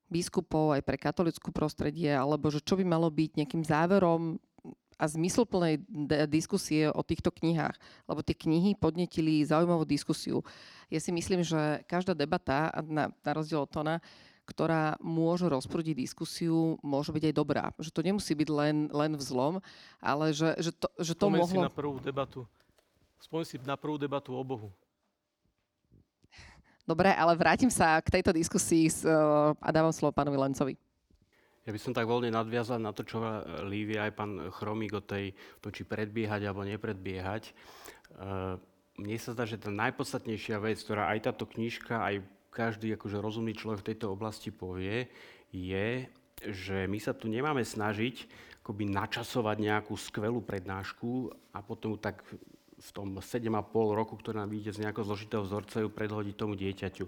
biskupov, 0.08 0.76
aj 0.76 0.82
pre 0.84 0.96
katolickú 0.96 1.52
prostredie, 1.52 2.12
alebo 2.12 2.48
že 2.48 2.64
čo 2.64 2.80
by 2.80 2.84
malo 2.84 3.08
byť 3.12 3.30
nejakým 3.40 3.64
záverom 3.64 4.40
a 4.94 5.04
zmysluplnej 5.10 5.82
diskusie 6.30 6.90
o 6.90 7.02
týchto 7.02 7.34
knihách, 7.34 7.74
lebo 8.06 8.20
tie 8.22 8.34
knihy 8.34 8.78
podnetili 8.78 9.42
zaujímavú 9.42 9.82
diskusiu. 9.82 10.40
Ja 10.88 11.02
si 11.02 11.10
myslím, 11.10 11.42
že 11.42 11.82
každá 11.90 12.14
debata, 12.14 12.70
na, 12.86 13.10
na 13.10 13.30
rozdiel 13.34 13.66
od 13.66 13.70
Tona, 13.70 13.98
ktorá 14.44 15.00
môže 15.00 15.48
rozprúdiť 15.48 15.96
diskusiu, 15.96 16.76
môže 16.84 17.10
byť 17.10 17.32
aj 17.32 17.34
dobrá. 17.34 17.64
Že 17.80 17.90
to 17.90 18.00
nemusí 18.04 18.32
byť 18.36 18.48
len, 18.52 18.76
len 18.92 19.12
vzlom, 19.16 19.64
ale 20.04 20.36
že, 20.36 20.52
že 20.60 20.70
to, 20.70 20.88
že 21.00 21.16
to 21.16 21.26
Spomeň 21.32 21.40
mohlo... 21.40 21.62
si 21.64 21.66
na 21.66 21.72
prvú 21.72 21.96
debatu. 21.96 22.44
Spomeň 23.24 23.46
si 23.48 23.56
na 23.64 23.76
prvú 23.80 23.96
debatu 23.96 24.36
o 24.36 24.44
Bohu. 24.44 24.68
Dobre, 26.84 27.08
ale 27.16 27.32
vrátim 27.32 27.72
sa 27.72 27.96
k 28.04 28.20
tejto 28.20 28.36
diskusii 28.36 28.92
a 29.56 29.68
dávam 29.72 29.88
slovo 29.88 30.12
pánovi 30.12 30.36
Lencovi. 30.36 30.76
Ja 31.64 31.72
by 31.72 31.80
som 31.80 31.96
tak 31.96 32.04
voľne 32.04 32.28
nadviazal 32.28 32.76
na 32.76 32.92
to, 32.92 33.08
čo 33.08 33.24
Lívia 33.64 34.04
aj 34.04 34.12
pán 34.12 34.32
Chromík 34.52 35.00
o 35.00 35.02
tej, 35.02 35.32
to, 35.64 35.72
či 35.72 35.88
predbiehať 35.88 36.44
alebo 36.44 36.60
nepredbiehať. 36.60 37.48
E, 37.48 37.52
mne 39.00 39.16
sa 39.16 39.32
zdá, 39.32 39.48
že 39.48 39.56
tá 39.56 39.72
najpodstatnejšia 39.72 40.60
vec, 40.60 40.76
ktorá 40.76 41.08
aj 41.16 41.32
táto 41.32 41.48
knižka, 41.48 42.04
aj 42.04 42.20
každý 42.52 42.92
akože 42.94 43.16
rozumný 43.16 43.56
človek 43.56 43.80
v 43.80 43.88
tejto 43.96 44.12
oblasti 44.12 44.52
povie, 44.52 45.08
je, 45.50 46.04
že 46.44 46.84
my 46.84 47.00
sa 47.00 47.16
tu 47.16 47.32
nemáme 47.32 47.64
snažiť 47.64 48.28
akoby 48.64 48.88
načasovať 48.88 49.56
nejakú 49.60 49.92
skvelú 49.92 50.40
prednášku 50.40 51.28
a 51.52 51.60
potom 51.60 52.00
tak 52.00 52.24
v 52.84 52.90
tom 52.92 53.08
7,5 53.16 53.48
roku, 53.96 54.20
ktoré 54.20 54.44
nám 54.44 54.52
vyjde 54.52 54.76
z 54.76 54.82
nejakého 54.84 55.08
zložitého 55.08 55.42
vzorca, 55.48 55.80
ju 55.80 55.88
predhodiť 55.88 56.34
tomu 56.36 56.52
dieťaťu. 56.52 57.04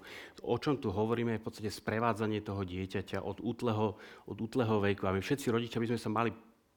O 0.48 0.56
čom 0.56 0.80
tu 0.80 0.88
hovoríme 0.88 1.36
je 1.36 1.40
v 1.40 1.46
podstate 1.46 1.68
sprevádzanie 1.68 2.40
toho 2.40 2.64
dieťaťa 2.64 3.20
od 3.20 3.44
útleho, 3.44 4.00
od 4.24 4.38
útleho 4.40 4.80
veku. 4.80 5.04
A 5.04 5.12
my 5.12 5.20
všetci 5.20 5.52
rodičia 5.52 5.76
by 5.76 5.92
sme 5.92 6.00
sa 6.00 6.08
mali 6.08 6.32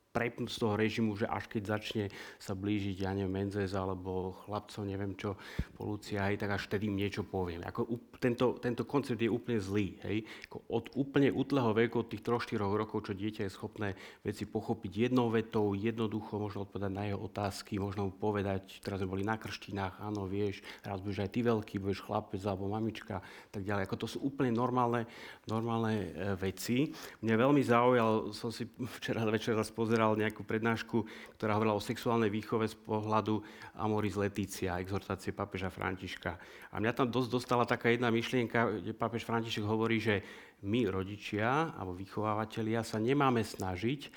prepnúť 0.10 0.50
z 0.50 0.58
toho 0.58 0.74
režimu, 0.74 1.14
že 1.14 1.30
až 1.30 1.46
keď 1.46 1.64
začne 1.78 2.06
sa 2.42 2.58
blížiť, 2.58 3.06
ja 3.06 3.14
neviem, 3.14 3.46
Menzes 3.46 3.78
alebo 3.78 4.34
chlapcov, 4.46 4.82
neviem 4.84 5.14
čo, 5.14 5.38
polúcia, 5.78 6.26
hej, 6.28 6.42
tak 6.42 6.58
až 6.58 6.66
vtedy 6.66 6.90
im 6.90 6.98
niečo 6.98 7.22
poviem. 7.22 7.62
Ako, 7.64 7.86
tento, 8.18 8.58
tento 8.58 8.84
koncept 8.84 9.22
je 9.22 9.30
úplne 9.30 9.62
zlý. 9.62 10.02
Hej. 10.04 10.26
Ako 10.50 10.58
od 10.68 10.86
úplne 10.98 11.30
útleho 11.30 11.72
veku, 11.72 12.02
od 12.02 12.10
tých 12.10 12.26
3-4 12.26 12.60
rokov, 12.60 13.08
čo 13.10 13.14
dieťa 13.14 13.46
je 13.46 13.52
schopné 13.54 13.90
veci 14.26 14.50
pochopiť 14.50 15.10
jednou 15.10 15.30
vetou, 15.30 15.78
jednoducho, 15.78 16.42
možno 16.42 16.66
odpovedať 16.66 16.92
na 16.92 17.04
jeho 17.08 17.20
otázky, 17.22 17.78
možno 17.78 18.10
mu 18.10 18.14
povedať, 18.14 18.82
teraz 18.82 19.00
sme 19.00 19.14
boli 19.14 19.24
na 19.24 19.38
krštinách, 19.38 20.02
áno, 20.02 20.26
vieš, 20.26 20.60
raz 20.82 21.00
budeš 21.00 21.24
aj 21.26 21.32
ty 21.32 21.40
veľký, 21.46 21.76
budeš 21.80 22.04
chlapec 22.04 22.42
alebo 22.44 22.68
mamička, 22.68 23.22
tak 23.54 23.62
ďalej. 23.64 23.86
Ako 23.86 23.98
to 24.02 24.08
sú 24.10 24.18
úplne 24.26 24.52
normálne, 24.52 25.06
normálne 25.46 26.10
e, 26.10 26.34
veci. 26.38 26.92
Mňa 27.22 27.36
veľmi 27.38 27.62
zaujal, 27.64 28.34
som 28.36 28.50
si 28.50 28.68
včera 29.00 29.24
večer 29.30 29.56
raz 29.56 29.70
pozeral, 29.70 30.09
pozeral 30.10 30.26
nejakú 30.26 30.42
prednášku, 30.42 30.98
ktorá 31.38 31.54
hovorila 31.54 31.78
o 31.78 31.84
sexuálnej 31.84 32.34
výchove 32.34 32.66
z 32.66 32.74
pohľadu 32.82 33.46
Amoris 33.78 34.18
Letícia, 34.18 34.82
exhortácie 34.82 35.38
pápeža 35.38 35.70
Františka. 35.70 36.34
A 36.74 36.82
mňa 36.82 36.94
tam 36.98 37.08
dosť 37.14 37.30
dostala 37.30 37.70
taká 37.70 37.94
jedna 37.94 38.10
myšlienka, 38.10 38.82
kde 38.82 38.98
pápež 38.98 39.22
František 39.30 39.62
hovorí, 39.62 40.02
že 40.02 40.26
my, 40.66 40.90
rodičia 40.90 41.78
alebo 41.78 41.94
vychovávateľia, 41.94 42.82
sa 42.82 42.98
nemáme 42.98 43.46
snažiť 43.46 44.10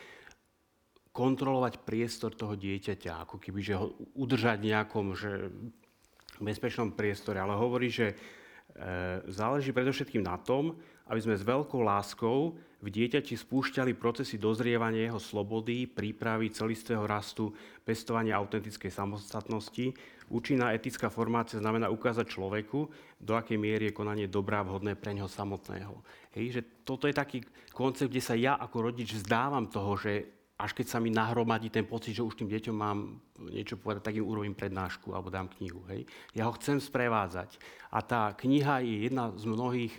kontrolovať 1.12 1.84
priestor 1.84 2.32
toho 2.32 2.57
dieťaťa, 2.57 3.28
ako 3.28 3.36
keby 3.36 3.61
že 3.61 3.76
ho 3.76 3.93
udržať 4.16 4.64
nejakom 4.64 5.12
že 5.12 5.53
bezpečnom 6.40 6.97
priestore, 6.97 7.36
ale 7.36 7.53
hovorí, 7.53 7.93
že 7.93 8.16
záleží 9.29 9.70
predovšetkým 9.70 10.25
na 10.25 10.41
tom, 10.41 10.77
aby 11.11 11.20
sme 11.20 11.37
s 11.37 11.45
veľkou 11.45 11.83
láskou 11.85 12.57
v 12.83 12.89
dieťati 12.91 13.39
spúšťali 13.39 13.95
procesy 13.95 14.43
dozrievania 14.43 15.07
jeho 15.07 15.23
slobody, 15.23 15.87
prípravy 15.87 16.51
celistvého 16.51 17.07
rastu, 17.07 17.55
pestovania 17.87 18.35
autentickej 18.43 18.91
samostatnosti. 18.91 19.95
Účinná 20.33 20.75
etická 20.75 21.12
formácia 21.12 21.62
znamená 21.62 21.93
ukázať 21.93 22.27
človeku, 22.27 22.91
do 23.23 23.33
akej 23.39 23.61
miery 23.61 23.93
je 23.93 23.95
konanie 23.95 24.27
dobrá 24.27 24.64
vhodné 24.66 24.99
pre 24.99 25.14
neho 25.14 25.31
samotného. 25.31 26.03
Hej, 26.35 26.59
že 26.59 26.62
toto 26.83 27.07
je 27.07 27.14
taký 27.14 27.45
koncept, 27.70 28.11
kde 28.11 28.25
sa 28.25 28.35
ja 28.35 28.59
ako 28.59 28.91
rodič 28.91 29.14
vzdávam 29.14 29.70
toho, 29.70 29.95
že 30.01 30.41
až 30.63 30.79
keď 30.79 30.87
sa 30.87 30.99
mi 31.03 31.11
nahromadí 31.11 31.69
ten 31.75 31.83
pocit, 31.83 32.15
že 32.15 32.23
už 32.23 32.39
tým 32.39 32.47
deťom 32.47 32.77
mám 32.79 33.19
niečo 33.51 33.75
povedať, 33.75 34.07
tak 34.07 34.19
im 34.23 34.27
urobím 34.31 34.55
prednášku 34.55 35.11
alebo 35.11 35.35
dám 35.35 35.51
knihu. 35.59 35.83
Hej. 35.91 36.07
Ja 36.39 36.47
ho 36.47 36.55
chcem 36.55 36.79
sprevádzať. 36.79 37.59
A 37.91 37.99
tá 38.01 38.31
kniha 38.39 38.79
je 38.87 39.11
jedna 39.11 39.35
z 39.35 39.45
mnohých 39.51 39.95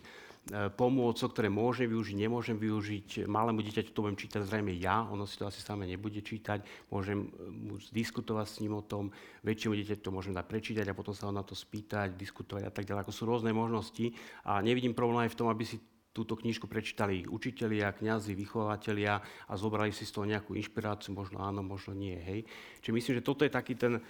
E, 0.51 0.67
pomôcok, 0.67 1.31
ktoré 1.31 1.47
môžem 1.47 1.87
využiť, 1.87 2.19
nemôžem 2.19 2.59
využiť. 2.59 3.31
Malému 3.31 3.63
dieťaťu 3.63 3.95
to 3.95 4.03
budem 4.03 4.19
čítať 4.19 4.43
zrejme 4.43 4.75
ja, 4.75 5.07
ono 5.07 5.23
si 5.23 5.39
to 5.39 5.47
asi 5.47 5.63
samé 5.63 5.87
nebude 5.87 6.19
čítať. 6.19 6.67
Môžem 6.91 7.31
e, 7.31 7.79
diskutovať 7.95 8.47
s 8.51 8.59
ním 8.59 8.75
o 8.75 8.83
tom, 8.83 9.15
väčšiemu 9.47 9.71
dieťaťu 9.79 10.03
to 10.03 10.11
môžem 10.11 10.35
dať 10.35 10.43
prečítať 10.43 10.83
a 10.91 10.97
potom 10.99 11.15
sa 11.15 11.31
ho 11.31 11.33
na 11.33 11.47
to 11.47 11.55
spýtať, 11.55 12.19
diskutovať 12.19 12.67
a 12.67 12.71
tak 12.75 12.83
ďalej. 12.83 13.07
Ako 13.07 13.15
sú 13.15 13.23
rôzne 13.23 13.55
možnosti 13.55 14.11
a 14.43 14.59
nevidím 14.59 14.91
problém 14.91 15.23
aj 15.23 15.31
v 15.31 15.39
tom, 15.39 15.47
aby 15.47 15.63
si 15.63 15.79
túto 16.13 16.37
knižku 16.37 16.69
prečítali 16.69 17.25
učitelia, 17.25 17.89
kňazi, 17.89 18.37
vychovateľia 18.37 19.13
a 19.49 19.53
zobrali 19.57 19.89
si 19.89 20.05
z 20.05 20.13
toho 20.13 20.29
nejakú 20.29 20.53
inšpiráciu, 20.53 21.11
možno 21.17 21.41
áno, 21.41 21.65
možno 21.65 21.97
nie. 21.97 22.13
Hej. 22.13 22.45
Čiže 22.85 22.93
myslím, 22.93 23.13
že 23.17 23.25
toto 23.25 23.41
je 23.41 23.51
taký 23.51 23.73
ten 23.73 23.97
e, 23.97 24.01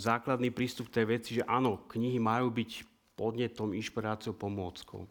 základný 0.00 0.48
prístup 0.48 0.88
tej 0.88 1.04
veci, 1.04 1.36
že 1.36 1.44
áno, 1.44 1.84
knihy 1.84 2.16
majú 2.16 2.48
byť 2.48 2.70
podnetom, 3.12 3.76
inšpiráciou, 3.76 4.32
pomôckou. 4.32 5.04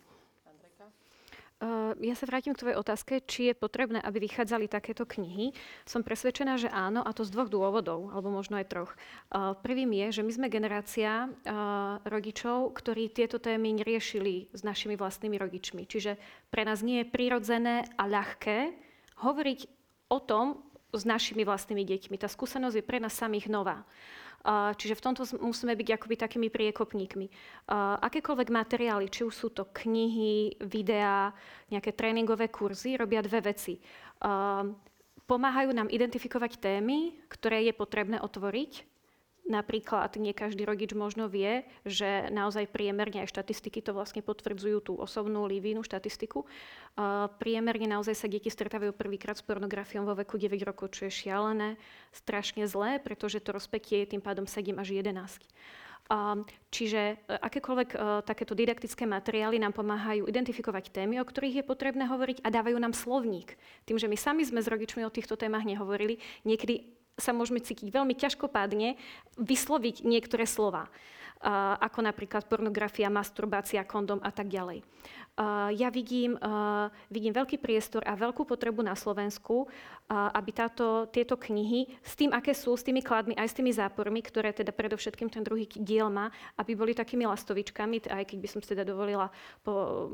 Uh, 1.61 1.93
ja 2.01 2.17
sa 2.17 2.25
vrátim 2.25 2.57
k 2.57 2.61
tvojej 2.65 2.81
otázke, 2.81 3.21
či 3.29 3.53
je 3.53 3.53
potrebné, 3.53 4.01
aby 4.01 4.25
vychádzali 4.25 4.65
takéto 4.65 5.05
knihy. 5.05 5.53
Som 5.85 6.01
presvedčená, 6.01 6.57
že 6.57 6.73
áno, 6.73 7.05
a 7.05 7.13
to 7.13 7.21
z 7.21 7.29
dvoch 7.29 7.53
dôvodov, 7.53 8.09
alebo 8.09 8.33
možno 8.33 8.57
aj 8.57 8.65
troch. 8.65 8.91
Uh, 9.29 9.53
prvým 9.61 9.93
je, 9.93 10.17
že 10.17 10.25
my 10.25 10.31
sme 10.33 10.47
generácia 10.49 11.29
uh, 11.29 12.01
rodičov, 12.09 12.73
ktorí 12.73 13.13
tieto 13.13 13.37
témy 13.37 13.77
neriešili 13.77 14.49
s 14.49 14.65
našimi 14.65 14.97
vlastnými 14.97 15.37
rodičmi. 15.37 15.85
Čiže 15.85 16.17
pre 16.49 16.65
nás 16.65 16.81
nie 16.81 17.05
je 17.05 17.13
prirodzené 17.13 17.85
a 17.93 18.09
ľahké 18.09 18.73
hovoriť 19.21 19.59
o 20.09 20.17
tom 20.17 20.65
s 20.97 21.05
našimi 21.05 21.45
vlastnými 21.45 21.85
deťmi. 21.85 22.17
Tá 22.17 22.25
skúsenosť 22.25 22.81
je 22.81 22.89
pre 22.89 22.97
nás 22.97 23.13
samých 23.13 23.53
nová. 23.53 23.85
Čiže 24.49 24.97
v 24.97 25.03
tomto 25.05 25.21
musíme 25.37 25.77
byť 25.77 25.89
akoby 26.01 26.15
takými 26.17 26.49
priekopníkmi. 26.49 27.25
Akékoľvek 28.01 28.49
materiály, 28.49 29.07
či 29.07 29.21
už 29.21 29.33
sú 29.37 29.47
to 29.53 29.69
knihy, 29.69 30.57
videá, 30.65 31.29
nejaké 31.69 31.93
tréningové 31.93 32.49
kurzy, 32.49 32.97
robia 32.97 33.21
dve 33.21 33.53
veci. 33.53 33.77
Pomáhajú 35.29 35.69
nám 35.71 35.87
identifikovať 35.87 36.59
témy, 36.59 37.15
ktoré 37.31 37.69
je 37.69 37.73
potrebné 37.77 38.19
otvoriť 38.19 38.90
Napríklad 39.41 40.15
nie 40.21 40.37
každý 40.37 40.63
rodič 40.63 40.93
možno 40.93 41.25
vie, 41.25 41.65
že 41.81 42.29
naozaj 42.29 42.69
priemerne 42.69 43.25
aj 43.25 43.33
štatistiky 43.33 43.81
to 43.81 43.91
vlastne 43.91 44.21
potvrdzujú 44.21 44.77
tú 44.79 44.93
osobnú 44.95 45.43
lívinú 45.49 45.81
štatistiku. 45.81 46.45
Priemerne 47.41 47.89
naozaj 47.89 48.15
sa 48.15 48.27
deti 48.29 48.53
stretávajú 48.53 48.93
prvýkrát 48.93 49.35
s 49.35 49.43
pornografiou 49.43 50.05
vo 50.05 50.13
veku 50.13 50.37
9 50.37 50.55
rokov, 50.61 50.93
čo 50.93 51.09
je 51.09 51.25
šialené, 51.25 51.75
strašne 52.13 52.69
zlé, 52.69 53.01
pretože 53.01 53.41
to 53.41 53.49
rozpetie 53.51 54.05
je 54.05 54.15
tým 54.15 54.21
pádom 54.21 54.45
7 54.45 54.77
až 54.77 54.93
11. 54.93 55.41
Uh, 56.11 56.43
čiže 56.75 57.15
uh, 57.15 57.39
akékoľvek 57.39 57.89
uh, 57.95 58.19
takéto 58.27 58.51
didaktické 58.51 59.07
materiály 59.07 59.63
nám 59.63 59.71
pomáhajú 59.71 60.27
identifikovať 60.27 60.91
témy, 60.91 61.23
o 61.23 61.27
ktorých 61.27 61.63
je 61.63 61.69
potrebné 61.69 62.03
hovoriť 62.03 62.43
a 62.43 62.51
dávajú 62.51 62.75
nám 62.75 62.91
slovník. 62.91 63.55
Tým, 63.87 63.95
že 63.95 64.11
my 64.11 64.19
sami 64.19 64.43
sme 64.43 64.59
s 64.59 64.67
rodičmi 64.67 65.07
o 65.07 65.13
týchto 65.13 65.39
témach 65.39 65.63
nehovorili, 65.63 66.19
niekedy 66.43 66.99
sa 67.21 67.31
môžeme 67.31 67.61
cítiť 67.61 67.93
veľmi 67.93 68.17
ťažkopádne 68.17 68.97
vysloviť 69.37 70.01
niektoré 70.01 70.49
slova, 70.49 70.89
ako 71.81 72.05
napríklad 72.05 72.45
pornografia, 72.45 73.09
masturbácia, 73.13 73.85
kondom 73.85 74.21
a 74.21 74.29
tak 74.29 74.49
ďalej. 74.49 74.85
Ja 75.73 75.89
vidím, 75.89 76.37
vidím 77.07 77.33
veľký 77.33 77.57
priestor 77.57 78.03
a 78.05 78.13
veľkú 78.19 78.45
potrebu 78.45 78.83
na 78.83 78.93
Slovensku, 78.93 79.65
aby 80.11 80.51
táto, 80.53 81.07
tieto 81.09 81.39
knihy 81.39 81.87
s 82.03 82.13
tým, 82.19 82.35
aké 82.35 82.51
sú, 82.53 82.75
s 82.75 82.85
tými 82.85 83.01
kladmi, 83.01 83.33
aj 83.39 83.47
s 83.49 83.57
tými 83.57 83.71
zápormi, 83.73 84.21
ktoré 84.21 84.53
teda 84.53 84.75
predovšetkým 84.75 85.31
ten 85.31 85.41
druhý 85.41 85.65
diel 85.81 86.11
má, 86.11 86.29
aby 86.59 86.75
boli 86.77 86.91
takými 86.93 87.25
lastovičkami, 87.25 88.11
aj 88.11 88.27
keď 88.27 88.37
by 88.37 88.47
som 88.51 88.59
si 88.59 88.75
teda 88.75 88.83
dovolila 88.85 89.31
po, 89.63 90.13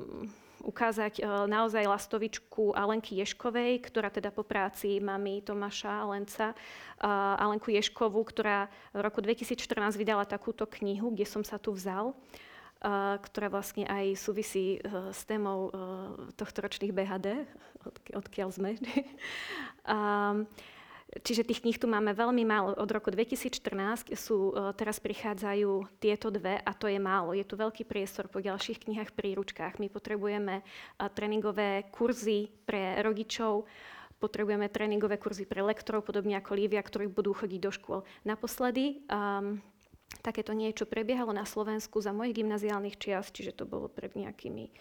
ukázať 0.66 1.20
e, 1.20 1.24
naozaj 1.46 1.86
lastovičku 1.86 2.74
Alenky 2.74 3.18
Ješkovej, 3.22 3.84
ktorá 3.86 4.10
teda 4.10 4.34
po 4.34 4.42
práci 4.42 5.02
mami 5.02 5.42
Tomáša 5.42 6.06
Lenca, 6.08 6.58
Alenku 7.38 7.70
Ješkovú, 7.70 8.26
ktorá 8.26 8.74
v 8.90 9.06
roku 9.06 9.22
2014 9.22 9.94
vydala 10.02 10.26
takúto 10.26 10.66
knihu, 10.66 11.14
kde 11.14 11.30
som 11.30 11.46
sa 11.46 11.62
tu 11.62 11.70
vzal 11.70 12.18
ktorá 13.22 13.50
vlastne 13.50 13.90
aj 13.90 14.14
súvisí 14.14 14.78
e, 14.78 15.10
s 15.10 15.26
témou 15.26 15.70
e, 15.70 15.72
tohto 16.38 16.62
ročných 16.62 16.94
BHD, 16.94 17.28
odkiaľ 18.14 18.50
sme. 18.54 18.78
Čiže 21.08 21.48
tých 21.48 21.64
kníh 21.64 21.80
tu 21.80 21.88
máme 21.88 22.12
veľmi 22.12 22.44
málo. 22.44 22.76
Od 22.76 22.92
roku 22.92 23.08
2014 23.08 24.12
sú, 24.20 24.52
e, 24.52 24.76
teraz 24.76 25.00
prichádzajú 25.00 26.04
tieto 26.04 26.28
dve 26.28 26.60
a 26.60 26.72
to 26.76 26.92
je 26.92 27.00
málo. 27.00 27.32
Je 27.32 27.48
tu 27.48 27.56
veľký 27.56 27.88
priestor 27.88 28.28
po 28.28 28.44
ďalších 28.44 28.84
knihách, 28.84 29.16
príručkách. 29.16 29.80
My 29.80 29.88
potrebujeme 29.88 30.60
e, 30.60 30.64
tréningové 31.16 31.88
kurzy 31.96 32.52
pre 32.68 33.00
rodičov, 33.00 33.64
potrebujeme 34.20 34.68
tréningové 34.68 35.16
kurzy 35.16 35.48
pre 35.48 35.64
lektorov, 35.64 36.04
podobne 36.04 36.36
ako 36.36 36.60
Lívia, 36.60 36.84
ktorí 36.84 37.08
budú 37.08 37.32
chodiť 37.32 37.60
do 37.64 37.72
škôl. 37.72 38.00
Naposledy 38.28 39.06
um, 39.08 39.62
takéto 40.26 40.52
niečo 40.58 40.90
prebiehalo 40.90 41.32
na 41.32 41.46
Slovensku 41.46 42.02
za 42.02 42.12
mojich 42.12 42.42
gymnaziálnych 42.42 42.98
čias, 42.98 43.30
čiže 43.30 43.54
to 43.54 43.70
bolo 43.70 43.88
pred 43.88 44.18
nejakými 44.18 44.74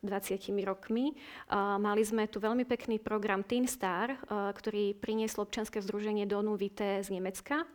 20 0.00 0.40
rokmi. 0.64 1.12
Mali 1.52 2.02
sme 2.02 2.24
tu 2.26 2.40
veľmi 2.40 2.64
pekný 2.64 2.96
program 3.00 3.44
Teen 3.44 3.68
Star, 3.68 4.16
ktorý 4.28 4.96
prinieslo 4.96 5.44
občianske 5.44 5.80
združenie 5.84 6.24
Donu 6.24 6.56
Vite 6.56 7.04
z 7.04 7.08
Nemecka 7.12 7.68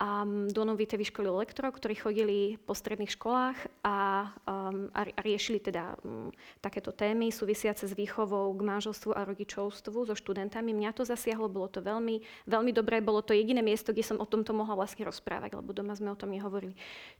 a 0.00 0.24
Donovite 0.48 0.96
vyškolil 0.96 1.44
lektorov, 1.44 1.76
ktorí 1.76 1.92
chodili 1.92 2.38
po 2.64 2.72
stredných 2.72 3.12
školách 3.20 3.84
a, 3.84 4.32
um, 4.48 4.88
a, 4.96 5.04
riešili 5.20 5.60
teda 5.60 5.92
um, 6.00 6.32
takéto 6.64 6.88
témy 6.88 7.28
súvisiace 7.28 7.84
s 7.84 7.92
výchovou 7.92 8.48
k 8.56 8.64
manželstvu 8.64 9.12
a 9.12 9.28
rodičovstvu 9.28 10.08
so 10.08 10.16
študentami. 10.16 10.72
Mňa 10.72 10.96
to 10.96 11.04
zasiahlo, 11.04 11.52
bolo 11.52 11.68
to 11.68 11.84
veľmi, 11.84 12.24
veľmi 12.48 12.72
dobré, 12.72 13.04
bolo 13.04 13.20
to 13.20 13.36
jediné 13.36 13.60
miesto, 13.60 13.92
kde 13.92 14.00
som 14.00 14.16
o 14.16 14.24
tomto 14.24 14.56
mohla 14.56 14.72
vlastne 14.72 15.04
rozprávať, 15.04 15.60
lebo 15.60 15.76
doma 15.76 15.92
sme 15.92 16.08
o 16.08 16.16
tom 16.16 16.32
nehovorili. 16.32 16.72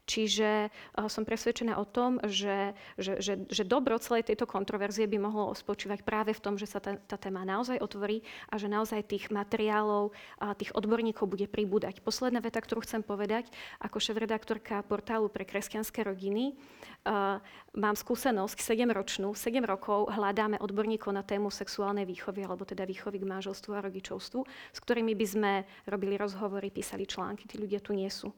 Čiže 0.09 0.73
uh, 0.73 1.05
som 1.05 1.21
presvedčená 1.21 1.77
o 1.77 1.85
tom, 1.85 2.17
že, 2.25 2.73
že, 2.97 3.21
že, 3.21 3.45
že 3.45 3.61
dobro 3.61 4.01
celej 4.01 4.25
tejto 4.33 4.49
kontroverzie 4.49 5.05
by 5.05 5.21
mohlo 5.21 5.53
spočívať 5.53 6.01
práve 6.01 6.33
v 6.33 6.41
tom, 6.41 6.57
že 6.57 6.65
sa 6.65 6.81
tá, 6.81 6.97
tá 6.97 7.21
téma 7.21 7.45
naozaj 7.45 7.77
otvorí 7.77 8.25
a 8.49 8.57
že 8.57 8.65
naozaj 8.65 9.05
tých 9.05 9.29
materiálov, 9.29 10.17
a 10.41 10.57
tých 10.57 10.73
odborníkov 10.73 11.29
bude 11.29 11.45
pribúdať. 11.45 12.01
Posledná 12.01 12.41
veta, 12.41 12.70
ktorú 12.71 12.87
chcem 12.87 13.03
povedať, 13.03 13.51
ako 13.83 13.99
šéf-redaktorka 13.99 14.79
portálu 14.87 15.27
pre 15.27 15.43
kresťanské 15.43 16.07
rodiny, 16.07 16.55
uh, 17.03 17.43
mám 17.75 17.99
skúsenosť 17.99 18.63
7-ročnú, 18.63 19.35
7 19.35 19.59
rokov 19.67 20.07
hľadáme 20.07 20.55
odborníkov 20.55 21.11
na 21.11 21.19
tému 21.19 21.51
sexuálnej 21.51 22.07
výchovy, 22.07 22.47
alebo 22.47 22.63
teda 22.63 22.87
výchovy 22.87 23.19
k 23.19 23.27
manželstvu 23.27 23.75
a 23.75 23.83
rodičovstvu, 23.83 24.39
s 24.47 24.79
ktorými 24.79 25.11
by 25.19 25.25
sme 25.27 25.51
robili 25.83 26.15
rozhovory, 26.15 26.71
písali 26.71 27.03
články. 27.03 27.43
Tí 27.43 27.59
ľudia 27.59 27.83
tu 27.83 27.91
nie 27.91 28.07
sú. 28.07 28.31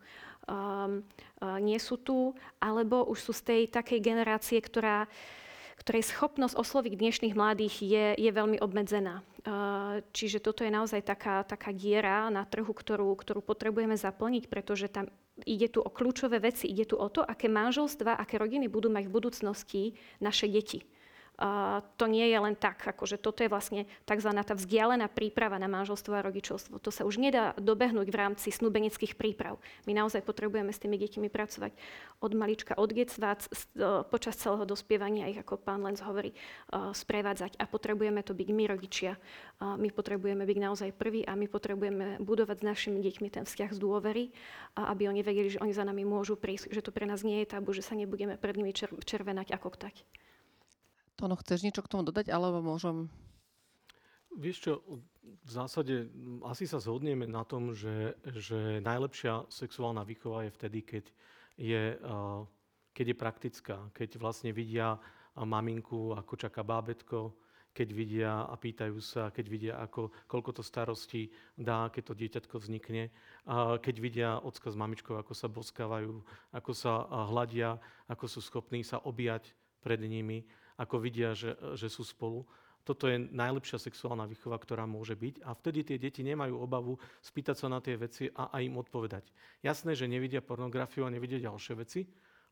Um, 0.50 1.06
uh, 1.38 1.62
nie 1.62 1.78
sú 1.78 2.02
tu, 2.02 2.34
alebo 2.58 3.06
už 3.06 3.30
sú 3.30 3.38
z 3.38 3.42
tej 3.46 3.62
takej 3.70 4.02
generácie, 4.02 4.58
ktorá 4.58 5.06
ktorej 5.78 6.06
schopnosť 6.06 6.56
osloviť 6.56 6.94
dnešných 6.96 7.38
mladých 7.38 7.76
je, 7.82 8.06
je 8.18 8.32
veľmi 8.32 8.62
obmedzená. 8.62 9.26
Čiže 10.16 10.40
toto 10.40 10.64
je 10.64 10.72
naozaj 10.72 11.04
taká, 11.04 11.44
taká 11.44 11.76
diera 11.76 12.32
na 12.32 12.48
trhu, 12.48 12.72
ktorú, 12.72 13.12
ktorú 13.20 13.44
potrebujeme 13.44 14.00
zaplniť, 14.00 14.48
pretože 14.48 14.88
tam 14.88 15.12
ide 15.44 15.68
tu 15.68 15.84
o 15.84 15.90
kľúčové 15.92 16.40
veci. 16.40 16.72
Ide 16.72 16.94
tu 16.94 16.96
o 16.96 17.08
to, 17.12 17.26
aké 17.26 17.52
manželstva, 17.52 18.16
aké 18.16 18.40
rodiny 18.40 18.72
budú 18.72 18.88
mať 18.88 19.10
v 19.10 19.16
budúcnosti 19.16 19.82
naše 20.24 20.48
deti. 20.48 20.88
To 22.00 22.06
nie 22.08 22.32
je 22.32 22.40
len 22.40 22.56
tak, 22.56 22.80
akože 22.80 23.20
toto 23.20 23.44
je 23.44 23.52
vlastne 23.52 23.84
tzv. 24.08 24.32
tá 24.32 24.56
vzdialená 24.56 25.12
príprava 25.12 25.60
na 25.60 25.68
manželstvo 25.68 26.16
a 26.16 26.24
rodičovstvo. 26.24 26.80
To 26.80 26.88
sa 26.88 27.04
už 27.04 27.20
nedá 27.20 27.52
dobehnúť 27.60 28.08
v 28.08 28.16
rámci 28.16 28.48
snúbenických 28.48 29.20
príprav. 29.20 29.60
My 29.84 29.92
naozaj 29.92 30.24
potrebujeme 30.24 30.72
s 30.72 30.80
tými 30.80 30.96
deťmi 30.96 31.28
pracovať 31.28 31.76
od 32.24 32.32
malička, 32.32 32.80
od 32.80 32.96
getcvác, 32.96 33.44
uh, 33.52 34.08
počas 34.08 34.40
celého 34.40 34.64
dospievania 34.64 35.28
ich, 35.28 35.36
ako 35.36 35.60
pán 35.60 35.84
Lenz 35.84 36.00
hovorí, 36.00 36.32
uh, 36.32 36.96
sprevádzať. 36.96 37.60
A 37.60 37.68
potrebujeme 37.68 38.24
to 38.24 38.32
byť 38.32 38.48
my, 38.48 38.64
rodičia. 38.64 39.20
My 39.60 39.92
potrebujeme 39.92 40.48
byť 40.48 40.58
naozaj 40.64 40.90
prví 40.96 41.28
a 41.28 41.36
my 41.36 41.52
potrebujeme 41.52 42.24
budovať 42.24 42.64
s 42.64 42.68
našimi 42.68 43.04
deťmi 43.04 43.28
ten 43.28 43.44
vzťah 43.44 43.72
z 43.76 43.80
dôvery, 43.84 44.32
aby 44.80 45.12
oni 45.12 45.20
vedeli, 45.20 45.52
že 45.52 45.60
oni 45.60 45.76
za 45.76 45.84
nami 45.84 46.08
môžu 46.08 46.40
prísť, 46.40 46.72
že 46.72 46.80
to 46.80 46.96
pre 46.96 47.04
nás 47.04 47.24
nie 47.28 47.44
je 47.44 47.52
tabu, 47.52 47.76
že 47.76 47.84
sa 47.84 48.00
nebudeme 48.00 48.40
pred 48.40 48.56
nimi 48.56 48.72
čer- 48.72 48.96
červenať 49.04 49.52
a 49.52 49.58
koktať. 49.60 50.08
Tono, 51.16 51.38
chceš 51.38 51.62
niečo 51.62 51.86
k 51.86 51.92
tomu 51.92 52.04
dodať, 52.06 52.34
alebo 52.34 52.64
môžem... 52.66 53.10
Vieš 54.34 54.58
čo, 54.66 54.74
v 55.22 55.52
zásade 55.52 56.10
asi 56.42 56.66
sa 56.66 56.82
zhodneme 56.82 57.30
na 57.30 57.46
tom, 57.46 57.78
že, 57.78 58.18
že 58.34 58.82
najlepšia 58.82 59.46
sexuálna 59.46 60.02
výchova 60.02 60.50
je 60.50 60.52
vtedy, 60.58 60.80
keď 60.82 61.06
je, 61.54 61.84
keď 62.98 63.06
je 63.14 63.18
praktická, 63.18 63.78
keď 63.94 64.18
vlastne 64.18 64.50
vidia 64.50 64.98
maminku, 65.38 66.18
ako 66.18 66.34
čaká 66.34 66.66
bábetko, 66.66 67.38
keď 67.74 67.88
vidia 67.94 68.32
a 68.46 68.54
pýtajú 68.54 68.98
sa, 69.02 69.34
keď 69.34 69.46
vidia, 69.50 69.74
ako, 69.82 70.14
koľko 70.30 70.62
to 70.62 70.64
starosti 70.66 71.34
dá, 71.58 71.90
keď 71.90 72.04
to 72.06 72.14
dieťatko 72.14 72.56
vznikne, 72.62 73.10
keď 73.82 73.96
vidia 73.98 74.30
ocka 74.42 74.70
s 74.70 74.78
mamičkou, 74.78 75.18
ako 75.18 75.34
sa 75.34 75.50
boskávajú, 75.50 76.22
ako 76.54 76.72
sa 76.74 77.06
hľadia, 77.30 77.82
ako 78.06 78.26
sú 78.30 78.40
schopní 78.46 78.86
sa 78.86 79.02
objať 79.02 79.58
pred 79.82 80.02
nimi 80.06 80.46
ako 80.78 80.96
vidia, 81.02 81.34
že, 81.38 81.58
že 81.78 81.88
sú 81.90 82.06
spolu. 82.06 82.46
Toto 82.84 83.08
je 83.08 83.16
najlepšia 83.16 83.80
sexuálna 83.80 84.28
výchova, 84.28 84.60
ktorá 84.60 84.84
môže 84.84 85.16
byť 85.16 85.48
a 85.48 85.56
vtedy 85.56 85.88
tie 85.88 85.98
deti 85.98 86.20
nemajú 86.20 86.60
obavu 86.60 87.00
spýtať 87.24 87.56
sa 87.56 87.68
na 87.72 87.80
tie 87.80 87.96
veci 87.96 88.28
a, 88.28 88.52
a 88.52 88.60
im 88.60 88.76
odpovedať. 88.76 89.32
Jasné, 89.64 89.96
že 89.96 90.12
nevidia 90.12 90.44
pornografiu 90.44 91.08
a 91.08 91.14
nevidia 91.14 91.40
ďalšie 91.40 91.74
veci, 91.80 92.04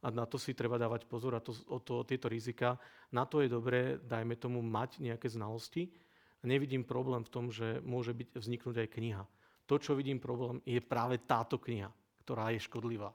a 0.02 0.10
na 0.10 0.26
to 0.26 0.42
si 0.42 0.58
treba 0.58 0.82
dávať 0.82 1.06
pozor 1.06 1.38
a 1.38 1.42
to, 1.46 1.54
o, 1.70 1.78
to, 1.78 2.02
tieto 2.02 2.26
rizika. 2.26 2.74
Na 3.14 3.30
to 3.30 3.46
je 3.46 3.50
dobré, 3.50 4.02
dajme 4.02 4.34
tomu, 4.34 4.58
mať 4.66 4.98
nejaké 4.98 5.30
znalosti. 5.30 5.94
Nevidím 6.42 6.82
problém 6.82 7.22
v 7.22 7.30
tom, 7.30 7.54
že 7.54 7.78
môže 7.86 8.18
byť, 8.18 8.34
vzniknúť 8.34 8.76
aj 8.82 8.90
kniha. 8.98 9.24
To, 9.70 9.78
čo 9.78 9.94
vidím 9.94 10.18
problém, 10.18 10.58
je 10.66 10.82
práve 10.82 11.22
táto 11.22 11.62
kniha, 11.62 11.94
ktorá 12.26 12.50
je 12.50 12.66
škodlivá. 12.66 13.14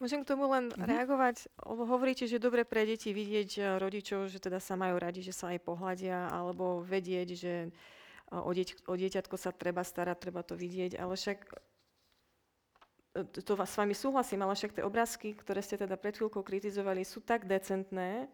Môžem 0.00 0.24
k 0.24 0.32
tomu 0.32 0.48
len 0.48 0.72
mm-hmm. 0.72 0.88
reagovať? 0.88 1.36
Lebo 1.60 1.84
hovoríte, 1.84 2.24
že 2.24 2.40
dobre 2.40 2.64
pre 2.64 2.88
deti 2.88 3.12
vidieť 3.12 3.50
eh, 3.60 3.64
rodičov, 3.76 4.32
že 4.32 4.40
teda 4.40 4.56
sa 4.56 4.74
majú 4.74 4.96
radi, 4.96 5.20
že 5.20 5.36
sa 5.36 5.52
aj 5.52 5.60
pohľadia, 5.60 6.32
alebo 6.32 6.80
vedieť, 6.80 7.28
že 7.36 7.54
eh, 7.68 8.32
o, 8.32 8.48
dieť, 8.48 8.80
o 8.88 8.96
dieťatko 8.96 9.36
sa 9.36 9.52
treba 9.52 9.84
starať, 9.84 10.16
treba 10.16 10.40
to 10.40 10.56
vidieť, 10.56 10.96
ale 10.96 11.14
však 11.14 11.38
to 13.44 13.52
s 13.58 13.74
vami 13.74 13.90
súhlasím, 13.90 14.46
ale 14.46 14.54
však 14.54 14.78
tie 14.78 14.86
obrázky, 14.86 15.34
ktoré 15.34 15.60
ste 15.60 15.74
teda 15.74 15.98
pred 15.98 16.14
chvíľkou 16.14 16.46
kritizovali, 16.46 17.02
sú 17.02 17.18
tak 17.18 17.42
decentné, 17.42 18.30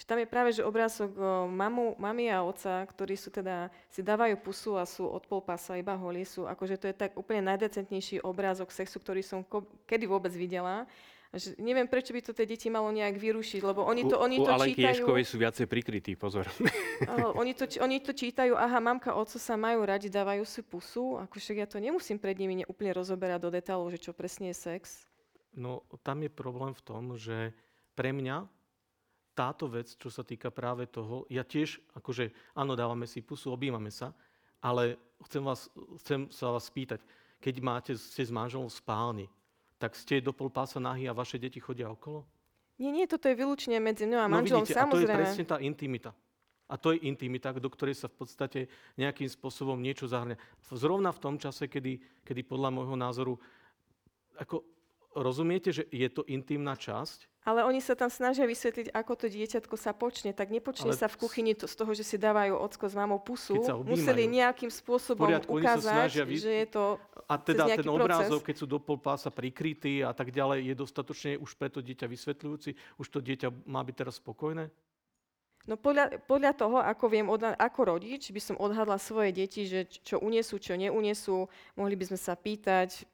že 0.00 0.08
tam 0.08 0.16
je 0.16 0.24
práve 0.24 0.56
že 0.56 0.64
obrázok 0.64 1.12
mamu, 1.52 2.00
mami 2.00 2.32
a 2.32 2.40
oca, 2.40 2.88
ktorí 2.88 3.20
sú 3.20 3.28
teda, 3.28 3.68
si 3.92 4.00
dávajú 4.00 4.40
pusu 4.40 4.80
a 4.80 4.88
sú 4.88 5.04
od 5.04 5.28
pol 5.28 5.44
pasa 5.44 5.76
iba 5.76 5.92
holí, 5.92 6.24
sú 6.24 6.48
akože 6.48 6.80
to 6.80 6.88
je 6.88 6.96
tak 6.96 7.12
úplne 7.20 7.44
najdecentnejší 7.52 8.24
obrázok 8.24 8.72
sexu, 8.72 8.96
ktorý 8.96 9.20
som 9.20 9.44
ko, 9.44 9.68
kedy 9.84 10.08
vôbec 10.08 10.32
videla. 10.32 10.88
Že 11.30 11.62
neviem, 11.62 11.86
prečo 11.86 12.10
by 12.10 12.26
to 12.26 12.32
tie 12.34 12.42
deti 12.42 12.66
malo 12.72 12.90
nejak 12.90 13.14
vyrušiť, 13.14 13.62
lebo 13.62 13.86
oni 13.86 14.02
to, 14.08 14.18
oni 14.18 14.40
u, 14.40 14.48
to 14.48 14.50
u 14.50 14.56
Alenky 14.56 14.82
čítajú... 14.82 15.04
Ješkovej 15.04 15.26
sú 15.28 15.36
viacej 15.38 15.66
prikrytí, 15.70 16.12
pozor. 16.18 16.48
Uh, 17.06 17.30
oni, 17.38 17.54
to, 17.54 17.70
oni 17.78 18.02
to 18.02 18.10
čítajú, 18.10 18.58
aha, 18.58 18.82
mamka, 18.82 19.14
oco 19.14 19.38
sa 19.38 19.54
majú 19.54 19.86
radi, 19.86 20.10
dávajú 20.10 20.42
si 20.42 20.64
pusu, 20.66 21.22
ako 21.22 21.38
však 21.38 21.56
ja 21.62 21.66
to 21.70 21.78
nemusím 21.78 22.18
pred 22.18 22.34
nimi 22.34 22.66
úplne 22.66 22.90
rozoberať 22.96 23.46
do 23.46 23.50
detailov, 23.54 23.94
že 23.94 24.02
čo 24.02 24.10
presne 24.10 24.50
je 24.50 24.58
sex. 24.58 25.06
No, 25.54 25.86
tam 26.02 26.26
je 26.26 26.32
problém 26.34 26.74
v 26.74 26.82
tom, 26.82 27.14
že 27.14 27.54
pre 27.94 28.10
mňa 28.10 28.50
táto 29.40 29.72
vec, 29.72 29.96
čo 29.96 30.12
sa 30.12 30.20
týka 30.20 30.52
práve 30.52 30.84
toho, 30.84 31.24
ja 31.32 31.40
tiež, 31.40 31.80
akože, 31.96 32.28
áno, 32.52 32.76
dávame 32.76 33.08
si 33.08 33.24
pusu, 33.24 33.48
objímame 33.48 33.88
sa, 33.88 34.12
ale 34.60 35.00
chcem, 35.24 35.40
vás, 35.40 35.72
chcem 36.04 36.28
sa 36.28 36.52
vás 36.52 36.68
spýtať, 36.68 37.00
keď 37.40 37.54
máte, 37.64 37.92
ste 37.96 38.20
s 38.20 38.28
manželom 38.28 38.68
v 38.68 38.76
spálni, 38.76 39.26
tak 39.80 39.96
ste 39.96 40.20
do 40.20 40.36
pol 40.36 40.52
pása 40.52 40.76
nahý 40.76 41.08
a 41.08 41.16
vaše 41.16 41.40
deti 41.40 41.56
chodia 41.56 41.88
okolo? 41.88 42.28
Nie, 42.76 42.92
nie, 42.92 43.08
toto 43.08 43.32
je 43.32 43.36
vylúčne 43.36 43.80
medzi 43.80 44.04
mňou 44.04 44.20
a 44.20 44.28
no 44.28 44.36
manželom, 44.36 44.68
vidíte, 44.68 44.76
samozrejme. 44.76 45.08
A 45.08 45.16
to 45.16 45.16
je 45.16 45.24
presne 45.24 45.46
tá 45.48 45.56
intimita. 45.64 46.10
A 46.70 46.74
to 46.76 46.92
je 46.92 47.02
intimita, 47.08 47.50
do 47.56 47.72
ktorej 47.72 47.96
sa 47.96 48.12
v 48.12 48.16
podstate 48.20 48.60
nejakým 49.00 49.26
spôsobom 49.26 49.80
niečo 49.80 50.04
zahrňa. 50.04 50.36
Zrovna 50.70 51.10
v 51.16 51.18
tom 51.18 51.34
čase, 51.40 51.64
kedy, 51.66 52.22
kedy 52.22 52.44
podľa 52.44 52.70
môjho 52.70 52.94
názoru, 52.94 53.34
ako 54.36 54.62
rozumiete, 55.16 55.74
že 55.74 55.84
je 55.90 56.08
to 56.10 56.22
intimná 56.26 56.74
časť, 56.78 57.30
ale 57.40 57.64
oni 57.64 57.80
sa 57.80 57.96
tam 57.96 58.12
snažia 58.12 58.44
vysvetliť, 58.44 58.92
ako 58.92 59.12
to 59.16 59.26
dieťatko 59.32 59.72
sa 59.80 59.96
počne. 59.96 60.36
Tak 60.36 60.52
nepočne 60.52 60.92
Ale 60.92 61.00
sa 61.00 61.08
v 61.08 61.16
kuchyni 61.24 61.56
to, 61.56 61.64
z 61.64 61.72
toho, 61.72 61.96
že 61.96 62.04
si 62.04 62.20
dávajú 62.20 62.52
ocko 62.52 62.84
s 62.84 62.92
mamou 62.92 63.16
pusu. 63.16 63.56
Museli 63.88 64.28
nejakým 64.28 64.68
spôsobom 64.68 65.24
poriadku, 65.24 65.56
ukázať, 65.56 66.28
vy... 66.28 66.36
že 66.36 66.52
je 66.52 66.66
to 66.68 67.00
A 67.24 67.40
teda 67.40 67.64
ten 67.72 67.88
obrázok, 67.88 68.44
keď 68.44 68.56
sú 68.60 68.66
do 68.68 68.76
pol 68.76 69.00
pása 69.00 69.32
prikrytí 69.32 70.04
a 70.04 70.12
tak 70.12 70.36
ďalej, 70.36 70.68
je 70.68 70.74
dostatočne 70.76 71.30
už 71.40 71.56
pre 71.56 71.72
to 71.72 71.80
dieťa 71.80 72.04
vysvetľujúci? 72.04 73.00
Už 73.00 73.06
to 73.08 73.24
dieťa 73.24 73.48
má 73.64 73.80
byť 73.80 73.94
teraz 73.96 74.20
spokojné? 74.20 74.68
No 75.64 75.80
podľa, 75.80 76.20
podľa 76.24 76.52
toho, 76.56 76.76
ako 76.80 77.04
viem, 77.08 77.28
odha- 77.28 77.56
ako 77.56 77.96
rodič, 77.96 78.32
by 78.32 78.40
som 78.40 78.56
odhadla 78.60 78.96
svoje 78.96 79.32
deti, 79.32 79.64
že 79.64 79.88
čo 79.88 80.20
unesú, 80.20 80.56
čo 80.56 80.76
neunesú. 80.76 81.48
Mohli 81.76 81.94
by 82.00 82.04
sme 82.12 82.18
sa 82.20 82.36
pýtať. 82.36 83.04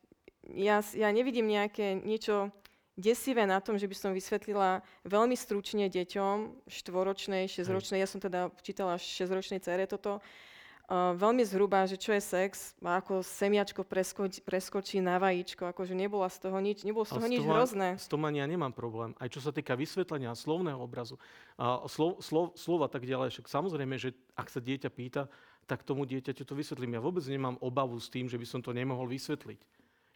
Ja, 0.55 0.79
ja 0.95 1.09
nevidím 1.11 1.51
nejaké 1.51 1.99
niečo 2.07 2.55
desivé 2.97 3.45
na 3.45 3.61
tom, 3.61 3.77
že 3.77 3.91
by 3.91 3.97
som 3.99 4.11
vysvetlila 4.17 4.81
veľmi 5.05 5.37
stručne 5.37 5.91
deťom, 5.93 6.67
štvoročnej, 6.71 7.45
šesťročnej, 7.51 8.01
ja 8.01 8.09
som 8.09 8.23
teda 8.23 8.49
čítala 8.65 8.97
šesťročnej 8.97 9.61
cere 9.61 9.85
toto, 9.85 10.19
uh, 10.19 11.13
veľmi 11.19 11.45
zhruba, 11.45 11.85
že 11.85 12.01
čo 12.01 12.17
je 12.17 12.23
sex, 12.25 12.73
a 12.81 13.03
ako 13.03 13.21
semiačko 13.21 13.85
preskočí, 13.85 14.41
preskočí 14.41 15.03
na 15.05 15.21
vajíčko, 15.21 15.69
akože 15.77 15.93
nebola 15.93 16.31
z 16.33 16.49
toho 16.49 16.59
nič, 16.63 16.89
nebolo 16.89 17.05
z 17.05 17.21
toho 17.21 17.29
nič 17.29 17.43
hrozné. 17.45 18.01
S 18.01 18.09
tom 18.09 18.25
ani 18.25 18.41
ja 18.41 18.47
nemám 18.49 18.73
problém. 18.73 19.13
Aj 19.21 19.29
čo 19.29 19.45
sa 19.45 19.53
týka 19.53 19.77
vysvetlenia 19.77 20.33
slovného 20.33 20.81
obrazu, 20.81 21.21
a 21.61 21.85
slov, 21.91 22.25
slov, 22.25 22.57
slova 22.57 22.87
tak 22.89 23.05
ďalej, 23.05 23.35
však 23.35 23.47
samozrejme, 23.51 23.99
že 24.01 24.17
ak 24.39 24.49
sa 24.49 24.63
dieťa 24.63 24.89
pýta, 24.89 25.29
tak 25.67 25.83
tomu 25.83 26.07
dieťaťu 26.07 26.47
to 26.47 26.55
vysvetlím. 26.55 26.97
Ja 26.97 27.03
vôbec 27.03 27.27
nemám 27.27 27.59
obavu 27.59 27.99
s 27.99 28.07
tým, 28.07 28.31
že 28.31 28.39
by 28.39 28.47
som 28.47 28.61
to 28.63 28.71
nemohol 28.71 29.11
vysvetliť. 29.11 29.59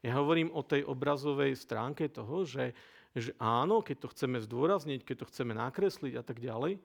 Ja 0.00 0.16
hovorím 0.16 0.48
o 0.56 0.64
tej 0.64 0.88
obrazovej 0.88 1.52
stránke 1.56 2.08
toho, 2.08 2.48
že, 2.48 2.72
že 3.12 3.36
áno, 3.36 3.84
keď 3.84 4.08
to 4.08 4.12
chceme 4.16 4.40
zdôrazniť, 4.40 5.04
keď 5.04 5.16
to 5.24 5.28
chceme 5.28 5.52
nakresliť 5.52 6.14
a 6.16 6.24
tak 6.24 6.40
ďalej, 6.40 6.80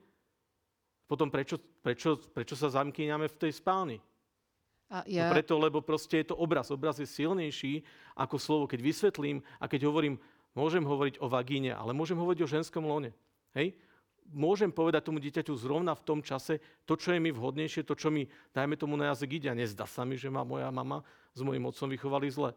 potom 1.06 1.30
prečo, 1.30 1.56
prečo, 1.80 2.18
prečo 2.18 2.58
sa 2.58 2.68
zamkýňame 2.68 3.30
v 3.30 3.38
tej 3.38 3.52
spálni? 3.54 3.98
A 4.90 5.02
no 5.02 5.10
ja... 5.10 5.26
no 5.26 5.34
preto, 5.34 5.54
lebo 5.58 5.82
proste 5.82 6.22
je 6.22 6.30
to 6.30 6.36
obraz. 6.38 6.70
Obraz 6.70 6.98
je 6.98 7.06
silnejší 7.06 7.82
ako 8.14 8.36
slovo. 8.38 8.64
Keď 8.70 8.80
vysvetlím 8.82 9.38
a 9.58 9.66
keď 9.66 9.86
hovorím, 9.86 10.18
môžem 10.54 10.82
hovoriť 10.82 11.22
o 11.22 11.26
vagíne, 11.30 11.74
ale 11.74 11.94
môžem 11.94 12.18
hovoriť 12.18 12.40
o 12.42 12.50
ženskom 12.50 12.86
lone. 12.86 13.10
Hej? 13.54 13.74
Môžem 14.26 14.74
povedať 14.74 15.06
tomu 15.06 15.22
dieťaťu 15.22 15.54
zrovna 15.54 15.94
v 15.94 16.02
tom 16.02 16.18
čase 16.22 16.58
to, 16.82 16.98
čo 16.98 17.14
je 17.14 17.22
mi 17.22 17.30
vhodnejšie, 17.30 17.86
to, 17.86 17.94
čo 17.94 18.10
mi, 18.10 18.26
dajme 18.50 18.74
tomu 18.74 18.98
na 18.98 19.14
jazyk 19.14 19.38
ide. 19.42 19.48
A 19.50 19.58
nezdá 19.58 19.86
sa 19.86 20.02
mi, 20.02 20.18
že 20.18 20.26
ma 20.26 20.42
moja 20.42 20.66
mama 20.74 21.06
s 21.34 21.40
mojim 21.42 21.62
otcom 21.66 21.86
vychovali 21.86 22.26
zle. 22.30 22.50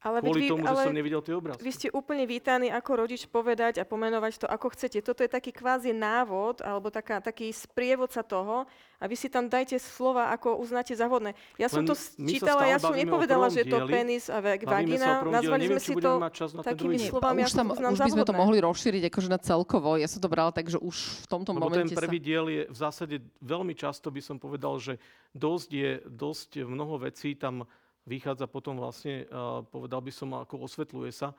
Ale 0.00 0.24
Kvôli 0.24 0.48
vy, 0.48 0.48
tomu, 0.48 0.64
ale 0.64 0.80
že 0.80 0.88
som 0.88 0.96
nevidel 0.96 1.20
tie 1.20 1.34
obrázky. 1.36 1.60
Vy 1.60 1.72
ste 1.76 1.88
úplne 1.92 2.24
vítaní 2.24 2.72
ako 2.72 3.04
rodič 3.04 3.28
povedať 3.28 3.80
a 3.80 3.84
pomenovať 3.84 4.40
to, 4.40 4.46
ako 4.48 4.72
chcete. 4.72 5.04
Toto 5.04 5.20
je 5.20 5.28
taký 5.28 5.52
kvázi 5.52 5.92
návod, 5.92 6.64
alebo 6.64 6.88
taká, 6.88 7.20
taký 7.20 7.52
sprievodca 7.52 8.24
toho 8.24 8.64
a 8.96 9.04
vy 9.04 9.12
si 9.12 9.28
tam 9.28 9.52
dajte 9.52 9.76
slova, 9.76 10.32
ako 10.32 10.56
uznáte 10.56 10.96
za 10.96 11.04
vhodné. 11.04 11.36
Ja 11.60 11.68
som 11.68 11.84
Len 11.84 11.92
to 11.92 12.00
čítala, 12.16 12.64
ja 12.64 12.80
som 12.80 12.96
nepovedala, 12.96 13.52
že 13.52 13.60
je 13.60 13.76
to 13.76 13.84
penis 13.92 14.32
a 14.32 14.40
vagina. 14.40 15.20
Nazvali 15.20 15.68
sme 15.68 15.80
si 15.84 15.92
to 15.92 16.16
takými 16.64 16.96
slovami, 16.96 17.44
už, 17.44 17.52
tam, 17.52 17.68
už 17.76 18.00
by 18.00 18.12
sme 18.16 18.24
to 18.24 18.32
mohli 18.32 18.56
rozšíriť 18.64 19.12
akože 19.12 19.28
na 19.28 19.36
celkovo. 19.36 20.00
Ja 20.00 20.08
som 20.08 20.24
to 20.24 20.32
brala 20.32 20.48
tak, 20.48 20.72
že 20.72 20.80
už 20.80 20.96
v 20.96 21.26
tomto 21.28 21.52
Lebo 21.52 21.68
momente 21.68 21.92
ten 21.92 22.00
prvý 22.00 22.16
sa... 22.16 22.24
diel 22.24 22.44
je 22.48 22.62
v 22.72 22.76
zásade 22.76 23.16
veľmi 23.44 23.76
často 23.76 24.08
by 24.08 24.24
som 24.24 24.40
povedal, 24.40 24.80
že 24.80 24.96
dosť 25.36 25.68
je 25.76 25.90
dosť 26.08 26.64
mnoho 26.64 27.04
vecí 27.04 27.36
tam 27.36 27.68
vychádza 28.08 28.46
potom 28.48 28.80
vlastne, 28.80 29.28
povedal 29.68 30.00
by 30.00 30.12
som, 30.12 30.32
ako 30.36 30.64
osvetľuje 30.64 31.12
sa 31.12 31.36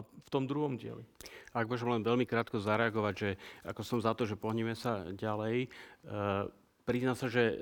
v 0.00 0.28
tom 0.30 0.46
druhom 0.46 0.78
dieli. 0.78 1.04
Ak 1.50 1.66
môžem 1.66 1.90
len 1.90 2.06
veľmi 2.06 2.24
krátko 2.24 2.62
zareagovať, 2.62 3.14
že 3.18 3.30
ako 3.66 3.82
som 3.82 3.98
za 3.98 4.14
to, 4.14 4.22
že 4.22 4.38
pohneme 4.38 4.78
sa 4.78 5.10
ďalej, 5.10 5.66
e, 5.66 5.68
priznám 6.86 7.18
sa, 7.18 7.26
že 7.26 7.42
e, 7.50 7.54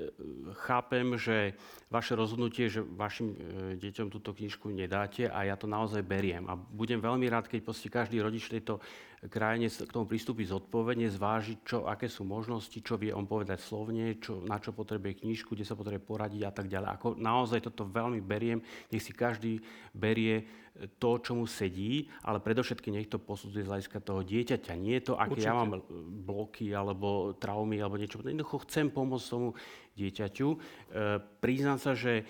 chápem, 0.69 1.17
že 1.17 1.57
vaše 1.89 2.13
rozhodnutie, 2.13 2.69
že 2.69 2.85
vašim 2.85 3.33
e, 3.33 3.37
deťom 3.81 4.13
túto 4.13 4.37
knižku 4.37 4.69
nedáte 4.69 5.25
a 5.25 5.49
ja 5.49 5.57
to 5.57 5.65
naozaj 5.65 6.05
beriem. 6.05 6.45
A 6.45 6.53
budem 6.53 7.01
veľmi 7.01 7.25
rád, 7.25 7.49
keď 7.49 7.65
každý 7.89 8.21
rodič 8.21 8.45
tejto 8.45 8.77
krajine 9.27 9.67
k 9.67 9.91
tomu 9.91 10.07
pristúpi 10.07 10.47
zodpovedne, 10.47 11.11
zvážiť, 11.11 11.57
čo, 11.67 11.77
aké 11.83 12.07
sú 12.07 12.23
možnosti, 12.23 12.79
čo 12.79 12.95
vie 12.95 13.11
on 13.11 13.27
povedať 13.27 13.59
slovne, 13.59 14.15
čo, 14.15 14.39
na 14.47 14.55
čo 14.63 14.71
potrebuje 14.71 15.27
knižku, 15.27 15.51
kde 15.51 15.67
sa 15.67 15.75
potrebuje 15.75 16.07
poradiť 16.07 16.41
a 16.47 16.51
tak 16.55 16.71
ďalej. 16.71 16.89
Ako 16.95 17.07
naozaj 17.19 17.67
toto 17.67 17.83
veľmi 17.83 18.23
beriem, 18.23 18.63
nech 18.87 19.03
si 19.03 19.11
každý 19.11 19.59
berie 19.91 20.47
to, 20.95 21.19
čo 21.19 21.35
mu 21.35 21.43
sedí, 21.43 22.07
ale 22.23 22.39
predovšetkým 22.39 22.95
nech 22.95 23.11
to 23.11 23.19
posudzuje 23.19 23.67
z 23.67 23.69
hľadiska 23.69 23.99
toho 23.99 24.23
dieťaťa. 24.23 24.79
Nie 24.79 25.03
je 25.03 25.11
to, 25.11 25.13
aké 25.19 25.43
ja 25.43 25.51
mám 25.51 25.83
bloky 26.23 26.71
alebo 26.71 27.35
traumy 27.35 27.83
alebo 27.83 27.99
niečo. 27.99 28.23
Jednoducho 28.23 28.63
chcem 28.63 28.87
pomôcť 28.87 29.27
tomu 29.27 29.49
dieťaťu. 29.99 30.47
E, 30.47 30.57
priznám 31.43 31.83
sa, 31.83 31.91
že 31.91 32.23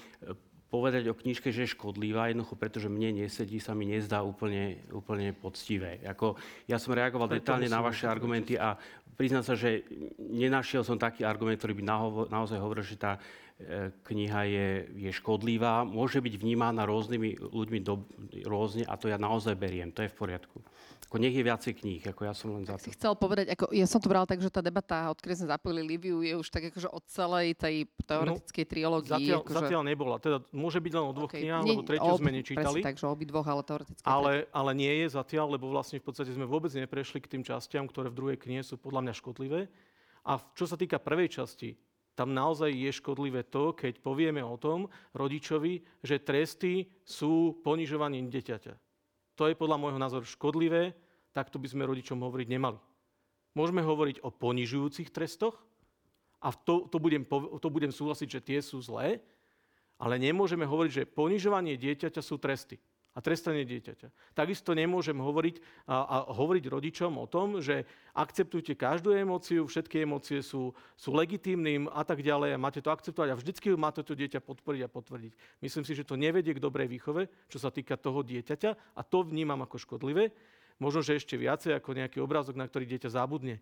povedať 0.70 1.10
o 1.10 1.18
knižke, 1.18 1.50
že 1.50 1.66
je 1.66 1.74
škodlivá, 1.74 2.30
jednoducho 2.30 2.54
pretože 2.54 2.88
mne 2.94 3.26
nesedí, 3.26 3.58
sa 3.58 3.74
mi 3.74 3.90
nezdá 3.90 4.22
úplne, 4.22 4.86
úplne 4.94 5.34
poctivé. 5.34 5.98
Ako, 6.06 6.38
ja 6.70 6.78
som 6.78 6.94
reagoval 6.94 7.26
detálne 7.26 7.66
na 7.66 7.82
vaše 7.82 8.06
argumenty 8.06 8.54
a 8.54 8.78
priznám 9.18 9.42
sa, 9.42 9.58
že 9.58 9.84
nenašiel 10.22 10.86
som 10.86 11.02
taký 11.02 11.26
argument, 11.26 11.58
ktorý 11.58 11.82
by 11.82 11.84
naozaj 12.30 12.62
hovoril, 12.62 12.86
že 12.86 13.02
tá 13.02 13.18
e, 13.18 13.90
kniha 14.06 14.42
je, 14.46 14.68
je 15.10 15.12
škodlivá, 15.12 15.84
môže 15.84 16.22
byť 16.22 16.38
vnímaná 16.38 16.86
rôznymi 16.86 17.50
ľuďmi 17.50 17.80
do, 17.82 18.06
rôzne 18.46 18.86
a 18.86 18.94
to 18.94 19.10
ja 19.10 19.18
naozaj 19.18 19.58
beriem, 19.58 19.90
to 19.90 20.06
je 20.06 20.14
v 20.14 20.18
poriadku. 20.22 20.62
Ako 21.10 21.18
nech 21.18 21.34
je 21.34 21.42
viacej 21.42 21.74
kníh, 21.82 22.06
ako 22.06 22.22
ja 22.22 22.38
som 22.38 22.54
len 22.54 22.70
za 22.70 22.78
to. 22.78 22.86
Si 22.86 22.94
chcel 22.94 23.18
povedať, 23.18 23.50
ako 23.58 23.74
ja 23.74 23.90
som 23.90 23.98
to 23.98 24.14
bral 24.14 24.30
tak, 24.30 24.46
že 24.46 24.54
tá 24.54 24.62
debata, 24.62 25.10
odkedy 25.10 25.42
sme 25.42 25.50
zapojili 25.50 25.82
Liviu, 25.82 26.22
je 26.22 26.38
už 26.38 26.54
tak 26.54 26.70
akože 26.70 26.86
od 26.86 27.02
celej 27.10 27.58
tej 27.58 27.90
teoretickej 28.06 28.66
no, 28.66 28.70
trilógii. 28.70 29.10
Zatiaľ, 29.18 29.42
akože... 29.42 29.58
zatiaľ 29.58 29.82
nebola. 29.90 30.16
Teda 30.22 30.38
môže 30.54 30.78
byť 30.78 30.94
len 30.94 31.06
o 31.10 31.14
dvoch 31.18 31.34
okay. 31.34 31.42
knihách, 31.42 31.64
lebo 31.66 31.82
tretiu 31.82 32.14
ob, 32.14 32.22
sme 32.22 32.30
nečítali. 32.30 32.80
Presne, 32.86 33.10
obi 33.10 33.26
dvoch, 33.26 33.48
ale 33.50 33.62
teoreticky. 33.66 34.06
Ale, 34.06 34.46
ale 34.54 34.72
nie 34.78 34.94
je 35.02 35.08
zatiaľ, 35.18 35.58
lebo 35.58 35.66
vlastne 35.74 35.98
v 35.98 36.06
podstate 36.06 36.30
sme 36.30 36.46
vôbec 36.46 36.70
neprešli 36.78 37.18
k 37.26 37.32
tým 37.34 37.42
častiam, 37.42 37.90
ktoré 37.90 38.14
v 38.14 38.18
druhej 38.22 38.38
knihe 38.38 38.62
sú 38.62 38.78
podľa 38.78 39.10
mňa 39.10 39.14
škodlivé. 39.18 39.66
A 40.30 40.38
čo 40.54 40.70
sa 40.70 40.78
týka 40.78 41.02
prvej 41.02 41.42
časti, 41.42 41.74
tam 42.14 42.38
naozaj 42.38 42.70
je 42.70 42.92
škodlivé 42.94 43.50
to, 43.50 43.74
keď 43.74 43.98
povieme 43.98 44.46
o 44.46 44.62
tom 44.62 44.86
rodičovi, 45.18 46.06
že 46.06 46.22
tresty 46.22 46.86
sú 47.02 47.58
ponižovaním 47.66 48.30
dieťaťa. 48.30 48.89
To 49.40 49.48
je 49.48 49.56
podľa 49.56 49.80
môjho 49.80 50.00
názoru 50.00 50.28
škodlivé 50.28 50.92
tak 51.34 51.50
to 51.54 51.62
by 51.62 51.70
sme 51.70 51.86
rodičom 51.86 52.20
hovoriť 52.20 52.48
nemali. 52.50 52.80
Môžeme 53.54 53.82
hovoriť 53.82 54.22
o 54.26 54.30
ponižujúcich 54.34 55.10
trestoch 55.14 55.58
a 56.42 56.54
to, 56.54 56.90
to, 56.90 56.98
budem, 56.98 57.26
to 57.60 57.70
budem 57.70 57.94
súhlasiť, 57.94 58.28
že 58.28 58.46
tie 58.46 58.60
sú 58.60 58.82
zlé, 58.82 59.22
ale 60.00 60.16
nemôžeme 60.16 60.64
hovoriť, 60.64 60.92
že 60.92 61.10
ponižovanie 61.10 61.76
dieťaťa 61.76 62.22
sú 62.24 62.40
tresty 62.40 62.80
a 63.14 63.20
trestanie 63.26 63.66
dieťaťa. 63.66 64.38
Takisto 64.38 64.78
nemôžem 64.78 65.18
hovoriť 65.18 65.56
a, 65.90 65.98
a 66.06 66.18
hovoriť 66.30 66.64
rodičom 66.70 67.18
o 67.18 67.26
tom, 67.26 67.58
že 67.58 67.84
akceptujte 68.14 68.78
každú 68.78 69.12
emóciu, 69.18 69.66
všetky 69.66 70.06
emócie 70.06 70.46
sú, 70.46 70.72
sú 70.94 71.10
legitímnym 71.18 71.90
a 71.90 72.06
tak 72.06 72.22
ďalej 72.22 72.54
a 72.54 72.62
máte 72.62 72.86
to 72.86 72.94
akceptovať 72.94 73.30
a 73.34 73.40
vždycky 73.40 73.74
máte 73.74 74.06
to 74.06 74.14
dieťa 74.14 74.46
podporiť 74.46 74.82
a 74.86 74.94
potvrdiť. 74.94 75.34
Myslím 75.66 75.84
si, 75.84 75.98
že 75.98 76.06
to 76.06 76.16
nevedie 76.16 76.54
k 76.54 76.62
dobrej 76.62 76.88
výchove, 76.88 77.28
čo 77.50 77.58
sa 77.58 77.74
týka 77.74 77.98
toho 77.98 78.22
dieťaťa 78.22 78.94
a 78.94 79.02
to 79.02 79.26
vnímam 79.26 79.60
ako 79.66 79.82
škodlivé. 79.82 80.30
Možno, 80.80 81.04
že 81.04 81.20
ešte 81.20 81.36
viacej 81.36 81.76
ako 81.76 81.98
nejaký 81.98 82.24
obrázok, 82.24 82.56
na 82.56 82.70
ktorý 82.70 82.88
dieťa 82.88 83.10
zabudne. 83.12 83.60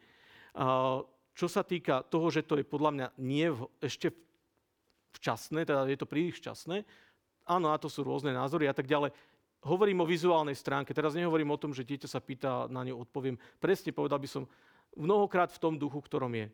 A, 0.53 1.01
čo 1.33 1.47
sa 1.49 1.65
týka 1.65 2.05
toho, 2.05 2.29
že 2.29 2.45
to 2.45 2.57
je 2.59 2.65
podľa 2.65 2.91
mňa 2.93 3.07
nie 3.21 3.47
v, 3.49 3.65
ešte 3.81 4.13
včasné, 5.17 5.65
teda 5.65 5.89
je 5.89 5.97
to 5.97 6.05
príliš 6.05 6.37
včasné, 6.37 6.85
áno, 7.47 7.71
a 7.73 7.81
to 7.81 7.87
sú 7.87 8.03
rôzne 8.03 8.35
názory 8.35 8.67
a 8.67 8.75
tak 8.75 8.85
ďalej. 8.85 9.15
Hovorím 9.67 9.99
o 9.99 10.07
vizuálnej 10.07 10.55
stránke. 10.55 10.95
Teraz 10.95 11.11
nehovorím 11.11 11.51
o 11.51 11.59
tom, 11.59 11.75
že 11.75 11.83
dieťa 11.83 12.07
sa 12.07 12.23
pýta, 12.23 12.71
na 12.71 12.87
ňu 12.87 13.03
odpoviem. 13.03 13.35
Presne 13.59 13.91
povedal 13.91 14.23
by 14.23 14.29
som 14.31 14.43
mnohokrát 14.95 15.51
v 15.51 15.59
tom 15.59 15.75
duchu, 15.75 15.99
ktorom 15.99 16.31
je. 16.31 16.47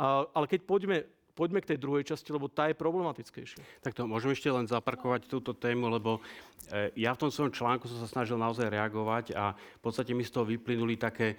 A, 0.00 0.24
ale 0.32 0.48
keď 0.48 0.64
poďme, 0.64 1.04
poďme 1.36 1.60
k 1.60 1.76
tej 1.76 1.78
druhej 1.78 2.08
časti, 2.08 2.32
lebo 2.32 2.48
tá 2.48 2.72
je 2.72 2.80
problematickejšia. 2.80 3.84
Tak 3.84 3.92
to 3.92 4.08
môžem 4.08 4.32
ešte 4.32 4.48
len 4.48 4.64
zaparkovať 4.64 5.28
túto 5.28 5.52
tému, 5.52 5.92
lebo 5.92 6.24
e, 6.72 6.88
ja 6.96 7.12
v 7.12 7.28
tom 7.28 7.30
svojom 7.30 7.52
článku 7.52 7.84
som 7.84 8.00
sa 8.00 8.08
snažil 8.08 8.40
naozaj 8.40 8.72
reagovať 8.72 9.36
a 9.36 9.52
v 9.52 9.80
podstate 9.84 10.16
mi 10.16 10.24
z 10.24 10.32
toho 10.32 10.48
vyplynuli 10.48 10.96
také 10.96 11.36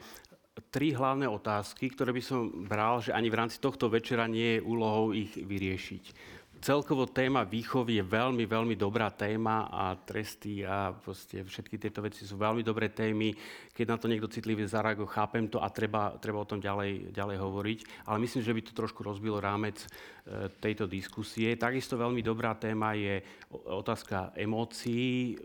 tri 0.70 0.92
hlavné 0.92 1.26
otázky, 1.26 1.90
ktoré 1.90 2.12
by 2.12 2.22
som 2.22 2.68
bral, 2.68 3.00
že 3.00 3.16
ani 3.16 3.32
v 3.32 3.40
rámci 3.40 3.58
tohto 3.64 3.88
večera 3.88 4.28
nie 4.28 4.60
je 4.60 4.66
úlohou 4.68 5.16
ich 5.16 5.34
vyriešiť 5.40 6.38
celkovo 6.60 7.08
téma 7.08 7.48
výchovy 7.48 8.00
je 8.00 8.06
veľmi, 8.06 8.44
veľmi 8.44 8.76
dobrá 8.76 9.10
téma 9.10 9.72
a 9.72 9.96
tresty 9.96 10.62
a 10.64 10.92
proste 10.92 11.44
všetky 11.44 11.80
tieto 11.80 12.04
veci 12.04 12.28
sú 12.28 12.36
veľmi 12.36 12.62
dobré 12.62 12.92
témy. 12.92 13.34
Keď 13.72 13.86
na 13.88 13.98
to 13.98 14.12
niekto 14.12 14.32
citlivý 14.32 14.68
zareaguje, 14.68 15.08
chápem 15.08 15.48
to 15.48 15.64
a 15.64 15.72
treba, 15.72 16.20
treba 16.20 16.44
o 16.44 16.50
tom 16.50 16.60
ďalej, 16.60 17.16
ďalej 17.16 17.38
hovoriť. 17.40 17.80
Ale 18.08 18.22
myslím, 18.22 18.44
že 18.44 18.56
by 18.56 18.62
to 18.62 18.78
trošku 18.78 19.02
rozbilo 19.02 19.40
rámec 19.40 19.80
e, 19.80 19.88
tejto 20.60 20.86
diskusie. 20.86 21.56
Takisto 21.56 21.96
veľmi 21.96 22.20
dobrá 22.20 22.54
téma 22.54 22.94
je 22.94 23.24
otázka 23.52 24.36
emócií. 24.36 25.40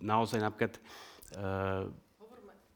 Naozaj 0.00 0.38
napríklad 0.38 0.74
e, 0.78 0.80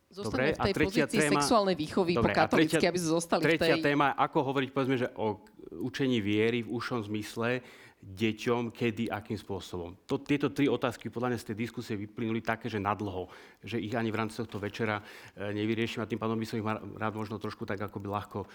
Dobre, 0.06 0.54
v 0.54 0.58
tej 0.62 0.72
a 0.72 0.76
tretia 0.76 1.04
pozícii 1.06 1.18
téma, 1.18 1.32
sexuálnej 1.42 1.76
výchovy 1.76 2.12
dobre, 2.14 2.32
po 2.32 2.38
katolícky, 2.38 2.84
aby 2.86 2.98
sme 2.98 3.10
zostali 3.18 3.42
tretia 3.42 3.74
v 3.74 3.82
tej... 3.82 3.86
téma, 3.90 4.14
ako 4.14 4.38
hovoriť, 4.54 4.68
povedzme, 4.70 4.96
že 4.96 5.08
o 5.18 5.42
učení 5.82 6.22
viery 6.22 6.62
v 6.62 6.70
ušom 6.70 7.02
zmysle 7.10 7.60
deťom, 8.06 8.70
kedy, 8.70 9.10
akým 9.10 9.34
spôsobom. 9.34 9.98
To, 10.06 10.22
tieto 10.22 10.54
tri 10.54 10.70
otázky 10.70 11.10
podľa 11.10 11.34
mňa 11.34 11.38
z 11.42 11.46
tej 11.50 11.56
diskusie 11.58 11.98
vyplynuli 11.98 12.38
také, 12.38 12.70
že 12.70 12.78
nadlho, 12.78 13.26
že 13.66 13.82
ich 13.82 13.98
ani 13.98 14.14
v 14.14 14.18
rámci 14.22 14.38
tohto 14.38 14.62
večera 14.62 15.02
e, 15.34 15.50
nevyriešim 15.50 16.04
a 16.04 16.06
tým 16.06 16.20
pádom 16.20 16.38
by 16.38 16.46
som 16.46 16.62
ich 16.62 16.66
rád 17.02 17.14
možno 17.18 17.42
trošku 17.42 17.66
tak 17.66 17.82
ako 17.82 17.98
by 17.98 18.06
ľahko 18.06 18.38
e, 18.44 18.48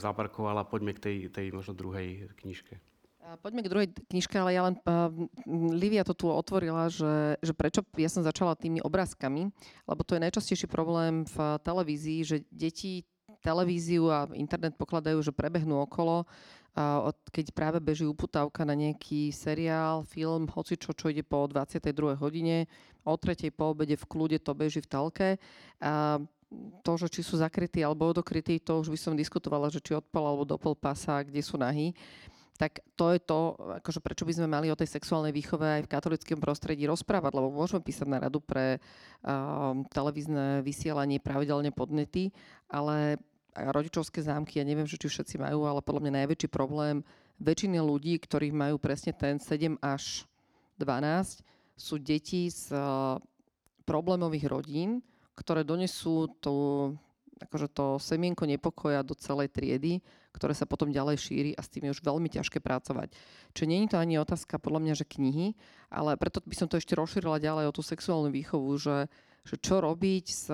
zaparkovala. 0.00 0.64
Poďme 0.64 0.96
k 0.96 1.02
tej, 1.02 1.16
tej 1.28 1.52
možno 1.52 1.76
druhej 1.76 2.32
knižke. 2.40 2.80
Poďme 3.26 3.66
k 3.66 3.70
druhej 3.70 3.88
knižke, 4.06 4.38
ale 4.38 4.54
ja 4.54 4.62
len, 4.70 4.78
uh, 4.86 5.10
Livia 5.74 6.06
to 6.06 6.14
tu 6.14 6.30
otvorila, 6.30 6.86
že, 6.86 7.34
že 7.42 7.50
prečo 7.50 7.82
ja 7.98 8.06
som 8.06 8.22
začala 8.22 8.54
tými 8.54 8.78
obrázkami, 8.78 9.50
lebo 9.90 10.00
to 10.06 10.14
je 10.14 10.22
najčastejší 10.22 10.70
problém 10.70 11.26
v 11.26 11.58
televízii, 11.66 12.20
že 12.22 12.36
deti 12.54 13.02
televíziu 13.42 14.06
a 14.14 14.30
internet 14.30 14.78
pokladajú, 14.78 15.18
že 15.26 15.34
prebehnú 15.34 15.82
okolo, 15.82 16.22
a 16.76 17.08
od, 17.08 17.16
keď 17.32 17.56
práve 17.56 17.78
beží 17.80 18.04
uputávka 18.04 18.62
na 18.62 18.76
nejaký 18.76 19.32
seriál, 19.32 20.04
film, 20.04 20.44
hoci 20.46 20.76
čo, 20.76 20.92
čo 20.92 21.08
ide 21.08 21.24
po 21.24 21.48
22. 21.48 22.20
hodine, 22.20 22.68
o 23.02 23.16
tretej 23.16 23.50
po 23.50 23.72
obede 23.72 23.96
v 23.96 24.06
kľude 24.06 24.38
to 24.38 24.52
beží 24.52 24.84
v 24.84 24.90
telke. 24.92 25.28
A 25.80 26.20
to, 26.84 26.92
že 26.94 27.10
či 27.10 27.26
sú 27.26 27.40
zakrytí 27.40 27.82
alebo 27.82 28.12
odokrytí, 28.12 28.62
to 28.62 28.78
už 28.84 28.92
by 28.92 28.98
som 29.00 29.18
diskutovala, 29.18 29.72
že 29.72 29.82
či 29.82 29.96
od 29.96 30.04
pol 30.04 30.22
alebo 30.22 30.44
do 30.46 30.54
pol 30.60 30.78
pasa, 30.78 31.24
kde 31.26 31.42
sú 31.42 31.58
nahý 31.58 31.96
tak 32.56 32.80
to 32.96 33.12
je 33.12 33.20
to, 33.20 33.54
akože 33.84 34.00
prečo 34.00 34.24
by 34.24 34.32
sme 34.32 34.48
mali 34.48 34.72
o 34.72 34.78
tej 34.78 34.88
sexuálnej 34.88 35.32
výchove 35.32 35.64
aj 35.64 35.82
v 35.84 35.92
katolickom 35.92 36.40
prostredí 36.40 36.88
rozprávať, 36.88 37.32
lebo 37.36 37.52
môžeme 37.52 37.84
písať 37.84 38.08
na 38.08 38.18
radu 38.18 38.40
pre 38.40 38.80
uh, 38.80 39.76
televízne 39.92 40.64
vysielanie 40.64 41.20
pravidelne 41.20 41.70
podnety, 41.70 42.32
ale 42.68 43.20
rodičovské 43.56 44.20
zámky, 44.20 44.60
ja 44.60 44.68
neviem, 44.68 44.84
že 44.84 45.00
či 45.00 45.08
všetci 45.08 45.40
majú, 45.40 45.64
ale 45.64 45.80
podľa 45.80 46.08
mňa 46.08 46.12
najväčší 46.24 46.48
problém 46.52 47.00
väčšiny 47.40 47.80
ľudí, 47.80 48.20
ktorí 48.20 48.52
majú 48.52 48.76
presne 48.76 49.16
ten 49.16 49.40
7 49.40 49.80
až 49.80 50.28
12, 50.80 51.40
sú 51.76 52.00
deti 52.00 52.48
z 52.48 52.72
uh, 52.72 53.20
problémových 53.84 54.48
rodín, 54.48 55.04
ktoré 55.36 55.60
donesú 55.64 56.32
tú, 56.40 56.56
akože 57.36 57.68
to 57.72 57.86
semienko 58.00 58.48
nepokoja 58.48 59.04
do 59.04 59.12
celej 59.12 59.52
triedy, 59.52 60.00
ktoré 60.36 60.52
sa 60.52 60.68
potom 60.68 60.92
ďalej 60.92 61.16
šíri 61.16 61.50
a 61.56 61.64
s 61.64 61.72
tým 61.72 61.88
je 61.88 61.96
už 61.96 62.04
veľmi 62.04 62.28
ťažké 62.28 62.60
pracovať. 62.60 63.16
Čiže 63.56 63.66
nie 63.66 63.88
je 63.88 63.96
to 63.96 63.98
ani 63.98 64.20
otázka 64.20 64.60
podľa 64.60 64.80
mňa, 64.84 64.94
že 65.00 65.08
knihy, 65.08 65.56
ale 65.88 66.20
preto 66.20 66.44
by 66.44 66.52
som 66.52 66.68
to 66.68 66.76
ešte 66.76 66.92
rozšírila 66.92 67.40
ďalej 67.40 67.72
o 67.72 67.76
tú 67.76 67.80
sexuálnu 67.80 68.28
výchovu, 68.28 68.76
že, 68.76 69.08
že 69.48 69.56
čo 69.56 69.80
robiť 69.80 70.26
s 70.28 70.44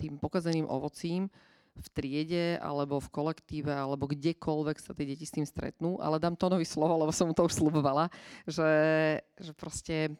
tým 0.00 0.16
pokazeným 0.16 0.64
ovocím, 0.64 1.28
v 1.72 1.88
triede 1.88 2.60
alebo 2.60 3.00
v 3.00 3.08
kolektíve 3.08 3.72
alebo 3.72 4.04
kdekoľvek 4.04 4.76
sa 4.76 4.92
tie 4.92 5.08
deti 5.08 5.24
s 5.24 5.32
tým 5.32 5.48
stretnú, 5.48 5.96
ale 6.04 6.20
dám 6.20 6.36
to 6.36 6.52
nový 6.52 6.68
slovo, 6.68 7.00
lebo 7.00 7.12
som 7.16 7.32
mu 7.32 7.34
to 7.34 7.48
už 7.48 7.56
slubovala, 7.56 8.12
že, 8.44 8.72
že 9.40 9.52
proste 9.56 10.12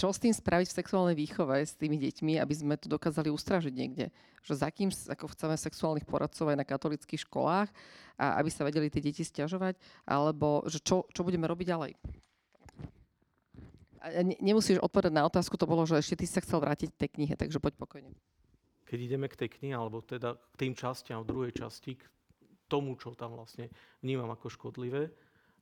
čo 0.00 0.08
s 0.08 0.16
tým 0.16 0.32
spraviť 0.32 0.72
v 0.72 0.78
sexuálnej 0.80 1.12
výchove 1.12 1.60
s 1.60 1.76
tými 1.76 2.00
deťmi, 2.00 2.40
aby 2.40 2.54
sme 2.56 2.80
to 2.80 2.88
dokázali 2.88 3.28
ustražiť 3.28 3.68
niekde. 3.68 4.08
Že 4.40 4.64
za 4.64 4.68
kým 4.72 4.88
ako 4.88 5.28
chceme 5.36 5.52
sexuálnych 5.60 6.08
poradcov 6.08 6.48
aj 6.48 6.56
na 6.56 6.64
katolických 6.64 7.28
školách 7.28 7.68
a 8.16 8.40
aby 8.40 8.48
sa 8.48 8.64
vedeli 8.64 8.88
tie 8.88 9.04
deti 9.04 9.20
stiažovať, 9.20 9.76
alebo 10.08 10.64
že 10.64 10.80
čo, 10.80 11.04
čo 11.12 11.20
budeme 11.20 11.44
robiť 11.44 11.66
ďalej. 11.68 11.92
A 14.00 14.24
nemusíš 14.40 14.80
odpovedať 14.80 15.12
na 15.12 15.28
otázku, 15.28 15.60
to 15.60 15.68
bolo, 15.68 15.84
že 15.84 16.00
ešte 16.00 16.24
ty 16.24 16.24
sa 16.24 16.40
chcel 16.40 16.64
vrátiť 16.64 16.88
k 16.96 17.00
tej 17.04 17.10
knihe, 17.20 17.34
takže 17.36 17.60
poď 17.60 17.76
pokojne 17.76 18.16
keď 18.90 19.06
ideme 19.06 19.30
k 19.30 19.38
tej 19.46 19.54
knihe, 19.54 19.78
alebo 19.78 20.02
teda 20.02 20.34
k 20.34 20.54
tým 20.66 20.74
častiam 20.74 21.22
v 21.22 21.30
druhej 21.30 21.52
časti, 21.54 21.94
k 21.94 22.02
tomu, 22.66 22.98
čo 22.98 23.14
tam 23.14 23.38
vlastne 23.38 23.70
vnímam 24.02 24.26
ako 24.34 24.50
škodlivé, 24.50 25.14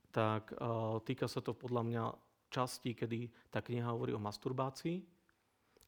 tak 0.09 0.49
uh, 0.57 0.97
týka 1.05 1.29
sa 1.29 1.37
to 1.37 1.53
podľa 1.53 1.85
mňa 1.85 2.03
časti, 2.49 2.97
kedy 2.97 3.29
tá 3.53 3.61
kniha 3.61 3.93
hovorí 3.93 4.11
o 4.13 4.21
masturbácii, 4.21 5.05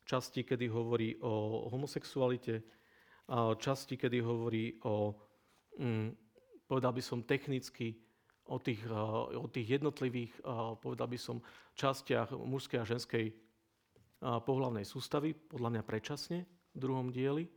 časti, 0.06 0.46
kedy 0.46 0.66
hovorí 0.70 1.18
o 1.22 1.68
homosexualite, 1.74 2.62
časti, 3.58 3.98
kedy 3.98 4.18
hovorí 4.22 4.78
o, 4.86 5.14
um, 5.80 6.14
povedal 6.66 6.94
by 6.94 7.04
som 7.04 7.26
technicky, 7.26 7.98
o 8.52 8.60
tých, 8.60 8.84
o 9.38 9.48
tých 9.48 9.80
jednotlivých, 9.80 10.44
povedal 10.84 11.08
by 11.08 11.16
som, 11.16 11.40
častiach 11.78 12.36
mužskej 12.36 12.80
a 12.84 12.90
ženskej 12.90 13.26
pohľavnej 14.22 14.84
sústavy, 14.84 15.32
podľa 15.32 15.80
mňa 15.80 15.84
predčasne, 15.88 16.44
v 16.76 16.78
druhom 16.78 17.10
dieli. 17.10 17.48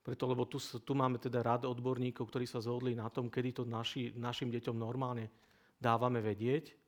Preto, 0.00 0.24
lebo 0.30 0.48
tu, 0.48 0.56
tu 0.62 0.92
máme 0.96 1.20
teda 1.20 1.44
rád 1.44 1.68
odborníkov, 1.68 2.24
ktorí 2.24 2.48
sa 2.48 2.62
zhodli 2.62 2.96
na 2.96 3.12
tom, 3.12 3.28
kedy 3.28 3.60
to 3.60 3.62
naši, 3.68 4.16
našim 4.16 4.48
deťom 4.48 4.72
normálne 4.78 5.28
dávame 5.76 6.24
vedieť. 6.24 6.79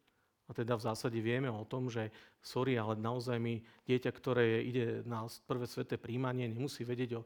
A 0.46 0.50
teda 0.50 0.74
v 0.74 0.84
zásade 0.84 1.18
vieme 1.22 1.46
o 1.48 1.62
tom, 1.64 1.86
že 1.86 2.10
sorry, 2.42 2.74
ale 2.76 2.98
naozaj 2.98 3.38
mi 3.38 3.62
dieťa, 3.86 4.10
ktoré 4.10 4.60
ide 4.66 5.06
na 5.06 5.24
prvé 5.46 5.64
sveté 5.70 5.96
príjmanie, 5.96 6.50
nemusí 6.50 6.82
vedieť 6.82 7.18
o, 7.18 7.22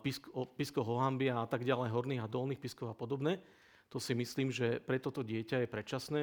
pisk, 0.00 0.32
o 0.32 0.48
piskoch 0.48 0.88
a 0.88 1.44
tak 1.46 1.62
ďalej, 1.62 1.92
horných 1.92 2.24
a 2.24 2.30
dolných 2.30 2.58
piskov 2.58 2.90
a 2.90 2.96
podobné. 2.96 3.38
To 3.92 4.00
si 4.00 4.16
myslím, 4.16 4.50
že 4.50 4.80
pre 4.80 4.98
toto 4.98 5.20
dieťa 5.22 5.62
je 5.62 5.68
predčasné. 5.70 6.20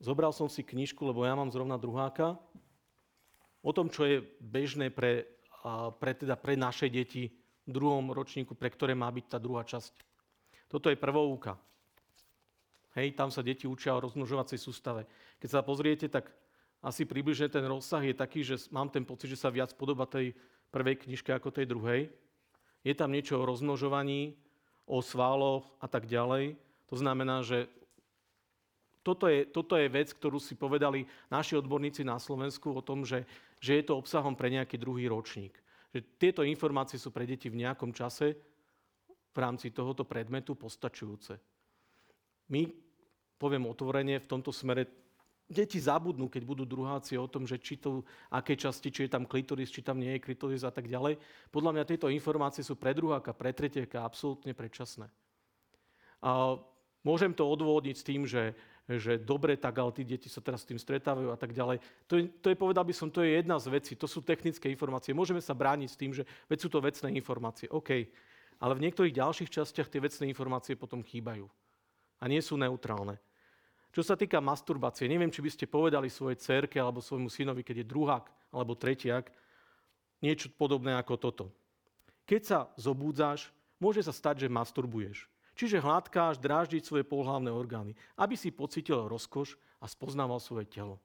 Zobral 0.00 0.34
som 0.34 0.50
si 0.50 0.66
knižku, 0.66 1.04
lebo 1.04 1.22
ja 1.22 1.36
mám 1.36 1.52
zrovna 1.52 1.78
druháka, 1.78 2.40
o 3.64 3.72
tom, 3.72 3.88
čo 3.88 4.04
je 4.04 4.20
bežné 4.40 4.92
pre 4.92 5.34
pre, 5.96 6.12
teda 6.12 6.36
pre 6.36 6.54
naše 6.60 6.92
deti 6.92 7.32
v 7.64 7.70
druhom 7.72 8.12
ročníku, 8.12 8.52
pre 8.52 8.68
ktoré 8.68 8.92
má 8.92 9.08
byť 9.08 9.24
tá 9.24 9.38
druhá 9.40 9.64
časť. 9.64 9.92
Toto 10.68 10.92
je 10.92 11.00
prvouka. 11.00 11.56
Hej, 12.94 13.18
tam 13.18 13.30
sa 13.30 13.42
deti 13.42 13.66
učia 13.66 13.94
o 13.94 14.02
rozmnožovacej 14.02 14.58
sústave. 14.58 15.06
Keď 15.42 15.48
sa 15.50 15.66
pozriete, 15.66 16.06
tak 16.06 16.30
asi 16.78 17.02
približne 17.02 17.50
ten 17.50 17.66
rozsah 17.66 18.02
je 18.06 18.14
taký, 18.14 18.46
že 18.46 18.70
mám 18.70 18.90
ten 18.90 19.02
pocit, 19.02 19.30
že 19.30 19.40
sa 19.40 19.50
viac 19.50 19.74
podoba 19.74 20.06
tej 20.06 20.32
prvej 20.70 21.02
knižke 21.02 21.34
ako 21.34 21.50
tej 21.50 21.66
druhej. 21.66 22.08
Je 22.86 22.94
tam 22.94 23.10
niečo 23.10 23.40
o 23.40 23.48
rozmnožovaní, 23.48 24.38
o 24.86 25.02
sváloch 25.02 25.66
a 25.80 25.90
tak 25.90 26.06
ďalej. 26.06 26.54
To 26.92 26.96
znamená, 27.00 27.42
že 27.42 27.66
toto 29.04 29.28
je, 29.28 29.44
toto 29.44 29.76
je 29.76 29.88
vec, 29.88 30.12
ktorú 30.12 30.40
si 30.40 30.56
povedali 30.56 31.04
naši 31.28 31.60
odborníci 31.60 32.04
na 32.06 32.16
Slovensku 32.16 32.72
o 32.72 32.84
tom, 32.84 33.04
že 33.04 33.28
že 33.64 33.80
je 33.80 33.84
to 33.88 33.96
obsahom 33.96 34.36
pre 34.36 34.52
nejaký 34.52 34.76
druhý 34.76 35.08
ročník. 35.08 35.56
že 35.94 36.04
tieto 36.20 36.44
informácie 36.44 37.00
sú 37.00 37.08
pre 37.14 37.24
deti 37.24 37.48
v 37.48 37.64
nejakom 37.64 37.94
čase 37.96 38.36
v 39.32 39.38
rámci 39.38 39.70
tohoto 39.70 40.04
predmetu 40.04 40.52
postačujúce. 40.58 41.38
My, 42.52 42.68
poviem 43.36 43.66
otvorene, 43.66 44.22
v 44.22 44.30
tomto 44.30 44.54
smere 44.54 44.86
deti 45.44 45.76
zabudnú, 45.76 46.32
keď 46.32 46.42
budú 46.44 46.64
druháci 46.64 47.20
o 47.20 47.28
tom, 47.28 47.44
že 47.44 47.60
či 47.60 47.76
to, 47.76 48.00
aké 48.32 48.56
časti, 48.56 48.88
či 48.88 49.06
je 49.06 49.10
tam 49.12 49.28
klitoris, 49.28 49.68
či 49.68 49.84
tam 49.84 50.00
nie 50.00 50.16
je 50.16 50.24
klitoris 50.24 50.64
a 50.64 50.72
tak 50.72 50.88
ďalej. 50.88 51.20
Podľa 51.52 51.70
mňa 51.76 51.84
tieto 51.84 52.08
informácie 52.08 52.64
sú 52.64 52.80
pre 52.80 52.96
druháka, 52.96 53.36
pre 53.36 53.52
tretieka 53.52 54.02
absolútne 54.02 54.56
predčasné. 54.56 55.12
A 56.24 56.56
môžem 57.04 57.36
to 57.36 57.44
odôvodniť 57.44 57.96
s 58.00 58.06
tým, 58.06 58.24
že, 58.24 58.56
že 58.88 59.20
dobre, 59.20 59.60
tak 59.60 59.76
ale 59.76 59.92
tí 59.92 60.02
deti 60.08 60.32
sa 60.32 60.40
teraz 60.40 60.64
s 60.64 60.68
tým 60.72 60.80
stretávajú 60.80 61.28
a 61.28 61.36
tak 61.36 61.52
ďalej. 61.52 61.84
To 62.08 62.16
je, 62.16 62.22
to 62.40 62.46
je, 62.48 62.56
povedal 62.56 62.88
by 62.88 62.94
som, 62.96 63.12
to 63.12 63.20
je 63.20 63.36
jedna 63.36 63.60
z 63.60 63.68
vecí, 63.68 63.92
to 63.92 64.08
sú 64.08 64.24
technické 64.24 64.72
informácie. 64.72 65.12
Môžeme 65.12 65.44
sa 65.44 65.52
brániť 65.52 65.88
s 65.92 66.00
tým, 66.00 66.16
že 66.16 66.24
veď 66.48 66.58
sú 66.64 66.68
to 66.72 66.80
vecné 66.80 67.12
informácie. 67.12 67.68
OK. 67.68 68.08
Ale 68.56 68.72
v 68.72 68.88
niektorých 68.88 69.12
ďalších 69.20 69.52
častiach 69.52 69.92
tie 69.92 70.00
vecné 70.00 70.24
informácie 70.32 70.72
potom 70.72 71.04
chýbajú. 71.04 71.44
A 72.18 72.30
nie 72.30 72.42
sú 72.42 72.54
neutrálne. 72.54 73.18
Čo 73.94 74.02
sa 74.02 74.18
týka 74.18 74.42
masturbácie, 74.42 75.06
neviem, 75.06 75.30
či 75.30 75.38
by 75.38 75.50
ste 75.54 75.70
povedali 75.70 76.10
svojej 76.10 76.34
cerke 76.42 76.82
alebo 76.82 76.98
svojmu 76.98 77.30
synovi, 77.30 77.62
keď 77.62 77.86
je 77.86 77.90
druhák 77.94 78.24
alebo 78.50 78.74
tretiak, 78.74 79.30
niečo 80.18 80.50
podobné 80.50 80.98
ako 80.98 81.14
toto. 81.14 81.44
Keď 82.26 82.42
sa 82.42 82.58
zobúdzaš, 82.74 83.54
môže 83.78 84.02
sa 84.02 84.10
stať, 84.10 84.46
že 84.46 84.48
masturbuješ. 84.50 85.30
Čiže 85.54 85.78
hladkáš, 85.78 86.42
dráždiť 86.42 86.82
svoje 86.82 87.06
pohlavné 87.06 87.54
orgány, 87.54 87.94
aby 88.18 88.34
si 88.34 88.50
pocitil 88.50 89.06
rozkoš 89.06 89.54
a 89.78 89.86
spoznával 89.86 90.42
svoje 90.42 90.66
telo. 90.66 90.98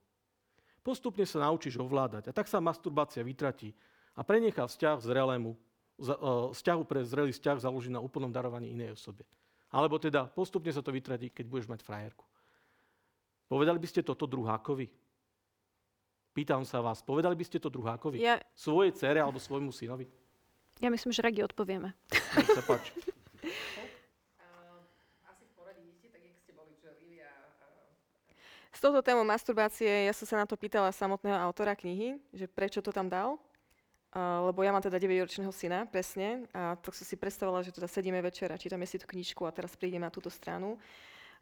Postupne 0.81 1.21
sa 1.29 1.45
naučíš 1.45 1.77
ovládať 1.77 2.31
a 2.31 2.35
tak 2.35 2.49
sa 2.49 2.57
masturbácia 2.57 3.21
vytratí 3.21 3.77
a 4.17 4.25
prenechá 4.25 4.65
vzťah 4.65 4.97
zrelému, 5.05 5.53
e, 5.53 5.57
vzťahu 6.55 6.81
pre 6.89 7.05
zrelý 7.05 7.29
vzťah 7.35 7.61
založí 7.61 7.93
na 7.93 8.01
úplnom 8.01 8.33
darovaní 8.33 8.73
inej 8.73 8.97
osobe. 8.97 9.21
Alebo 9.69 10.01
teda 10.01 10.25
postupne 10.25 10.73
sa 10.73 10.81
to 10.81 10.89
vytratí, 10.89 11.29
keď 11.29 11.45
budeš 11.45 11.67
mať 11.69 11.85
frajerku. 11.85 12.25
Povedali 13.49 13.77
by 13.77 13.87
ste 13.89 14.01
toto 14.01 14.25
druhákovi? 14.25 14.89
Pýtam 16.33 16.61
sa 16.65 16.81
vás, 16.81 17.01
povedali 17.01 17.33
by 17.33 17.45
ste 17.45 17.57
to 17.57 17.69
druhákovi? 17.73 18.21
Ja, 18.21 18.37
Svojej 18.53 18.93
cere 18.93 19.19
alebo 19.21 19.41
svojmu 19.41 19.73
synovi? 19.73 20.05
Ja 20.79 20.87
myslím, 20.87 21.11
že 21.11 21.25
radi 21.25 21.43
odpovieme. 21.43 21.91
Nech 22.13 22.49
sa 22.55 22.63
páči. 22.63 22.93
S 28.79 28.79
touto 28.79 29.03
témou 29.03 29.27
masturbácie, 29.27 30.07
ja 30.07 30.15
som 30.15 30.23
sa 30.23 30.39
na 30.39 30.47
to 30.47 30.55
pýtala 30.55 30.87
samotného 30.95 31.35
autora 31.35 31.75
knihy, 31.75 32.15
že 32.31 32.47
prečo 32.47 32.79
to 32.79 32.95
tam 32.95 33.11
dal. 33.11 33.35
Lebo 34.17 34.65
ja 34.65 34.73
mám 34.73 34.81
teda 34.81 34.97
9-ročného 34.97 35.53
syna, 35.53 35.85
presne, 35.85 36.49
a 36.49 36.73
tak 36.81 36.97
som 36.97 37.05
si 37.05 37.13
predstavovala, 37.13 37.61
že 37.61 37.69
teda 37.69 37.85
sedíme 37.85 38.17
večer 38.25 38.49
a 38.49 38.57
čítame 38.57 38.89
si 38.89 38.97
tú 38.97 39.05
knižku 39.05 39.45
a 39.45 39.53
teraz 39.53 39.77
prídeme 39.77 40.01
na 40.01 40.09
túto 40.09 40.33
stranu. 40.33 40.81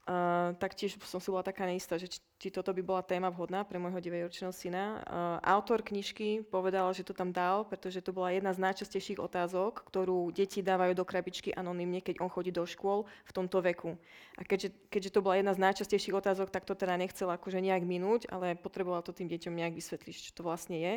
Uh, 0.07 0.55
taktiež 0.55 0.95
som 1.03 1.19
si 1.19 1.27
bola 1.27 1.43
taká 1.43 1.67
neistá, 1.67 1.99
že 1.99 2.07
či, 2.07 2.23
či 2.39 2.47
toto 2.47 2.71
by 2.71 2.79
bola 2.79 3.03
téma 3.03 3.27
vhodná 3.27 3.67
pre 3.67 3.75
môjho 3.75 3.99
9-ročného 3.99 4.55
syna. 4.55 5.03
Uh, 5.03 5.35
autor 5.43 5.83
knižky 5.83 6.47
povedal, 6.47 6.87
že 6.95 7.03
to 7.03 7.11
tam 7.11 7.35
dal, 7.35 7.67
pretože 7.67 7.99
to 7.99 8.15
bola 8.15 8.31
jedna 8.31 8.55
z 8.55 8.63
najčastejších 8.63 9.19
otázok, 9.19 9.83
ktorú 9.83 10.31
deti 10.31 10.63
dávajú 10.63 10.95
do 10.95 11.03
krabičky 11.03 11.51
anonymne, 11.51 11.99
keď 11.99 12.23
on 12.23 12.31
chodí 12.31 12.55
do 12.55 12.63
škôl 12.63 13.03
v 13.27 13.31
tomto 13.35 13.59
veku. 13.59 13.99
A 14.39 14.47
keďže, 14.47 14.71
keďže 14.87 15.11
to 15.11 15.19
bola 15.19 15.43
jedna 15.43 15.51
z 15.51 15.59
najčastejších 15.59 16.15
otázok, 16.15 16.55
tak 16.55 16.63
to 16.63 16.71
teda 16.71 16.95
nechcela 16.95 17.35
akože 17.35 17.59
nejak 17.59 17.83
minúť, 17.83 18.31
ale 18.31 18.55
potrebovala 18.55 19.03
to 19.03 19.11
tým 19.11 19.27
deťom 19.27 19.51
nejak 19.59 19.75
vysvetliť, 19.75 20.15
čo 20.15 20.31
to 20.31 20.47
vlastne 20.47 20.79
je. 20.79 20.93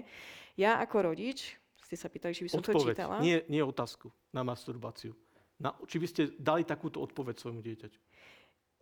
Ja 0.55 0.79
ako 0.79 1.11
rodič, 1.11 1.59
ste 1.83 1.99
sa 1.99 2.07
pýtali, 2.07 2.31
či 2.31 2.47
by 2.47 2.51
som 2.55 2.63
to 2.63 2.71
Odpoveď, 2.71 2.95
čítala. 2.95 3.19
nie, 3.19 3.43
nie 3.51 3.59
otázku 3.59 4.07
na 4.31 4.47
masturbáciu. 4.47 5.19
Na, 5.59 5.75
či 5.91 5.99
by 5.99 6.07
ste 6.07 6.23
dali 6.39 6.63
takúto 6.63 7.03
odpoveď 7.03 7.43
svojmu 7.43 7.59
dieťaťu? 7.59 7.99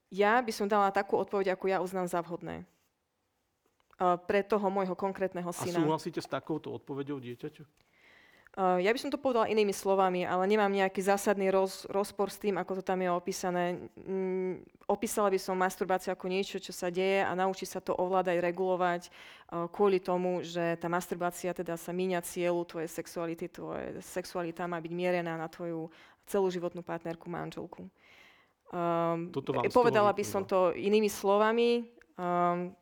Ja 0.08 0.40
by 0.40 0.52
som 0.52 0.66
dala 0.66 0.88
takú 0.88 1.20
odpoveď, 1.20 1.52
ako 1.52 1.64
ja 1.68 1.78
uznám 1.84 2.08
za 2.08 2.24
vhodné. 2.24 2.64
Uh, 3.98 4.14
pre 4.14 4.46
toho 4.46 4.70
môjho 4.70 4.94
konkrétneho 4.94 5.50
A 5.50 5.56
syna. 5.56 5.82
súhlasíte 5.82 6.22
s 6.22 6.30
takouto 6.30 6.70
odpoveďou 6.70 7.18
dieťaťu? 7.18 7.66
Uh, 8.58 8.80
ja 8.82 8.90
by 8.90 8.98
som 8.98 9.10
to 9.12 9.20
povedala 9.20 9.50
inými 9.50 9.74
slovami, 9.74 10.24
ale 10.24 10.48
nemám 10.48 10.70
nejaký 10.70 10.98
zásadný 11.04 11.52
roz, 11.52 11.84
rozpor 11.90 12.32
s 12.32 12.40
tým, 12.40 12.56
ako 12.56 12.80
to 12.80 12.82
tam 12.82 13.04
je 13.04 13.10
opísané. 13.10 13.90
Mm, 14.02 14.64
opísala 14.88 15.28
by 15.28 15.38
som 15.38 15.58
masturbáciu 15.58 16.14
ako 16.14 16.26
niečo, 16.30 16.56
čo 16.58 16.72
sa 16.72 16.88
deje 16.88 17.22
a 17.22 17.34
naučí 17.38 17.68
sa 17.68 17.82
to 17.82 17.94
ovládať, 17.94 18.38
regulovať 18.40 19.02
uh, 19.06 19.68
kvôli 19.68 20.00
tomu, 20.00 20.40
že 20.40 20.78
tá 20.80 20.88
masturbácia 20.90 21.52
teda 21.52 21.76
sa 21.76 21.92
míňa 21.92 22.24
cieľu 22.24 22.64
tvojej 22.64 22.88
sexuality, 22.88 23.46
tvoje 23.50 24.00
sexualita 24.02 24.64
má 24.64 24.80
byť 24.80 24.92
mierená 24.94 25.36
na 25.36 25.46
tvoju 25.46 25.92
celú 26.26 26.48
životnú 26.50 26.80
partnerku, 26.82 27.30
manželku. 27.30 27.86
Um, 28.68 29.32
Toto 29.32 29.56
vám 29.56 29.64
povedala 29.72 30.12
by 30.12 30.24
som 30.24 30.44
to 30.44 30.72
inými 30.76 31.08
slovami. 31.08 31.84
Um. 32.18 32.74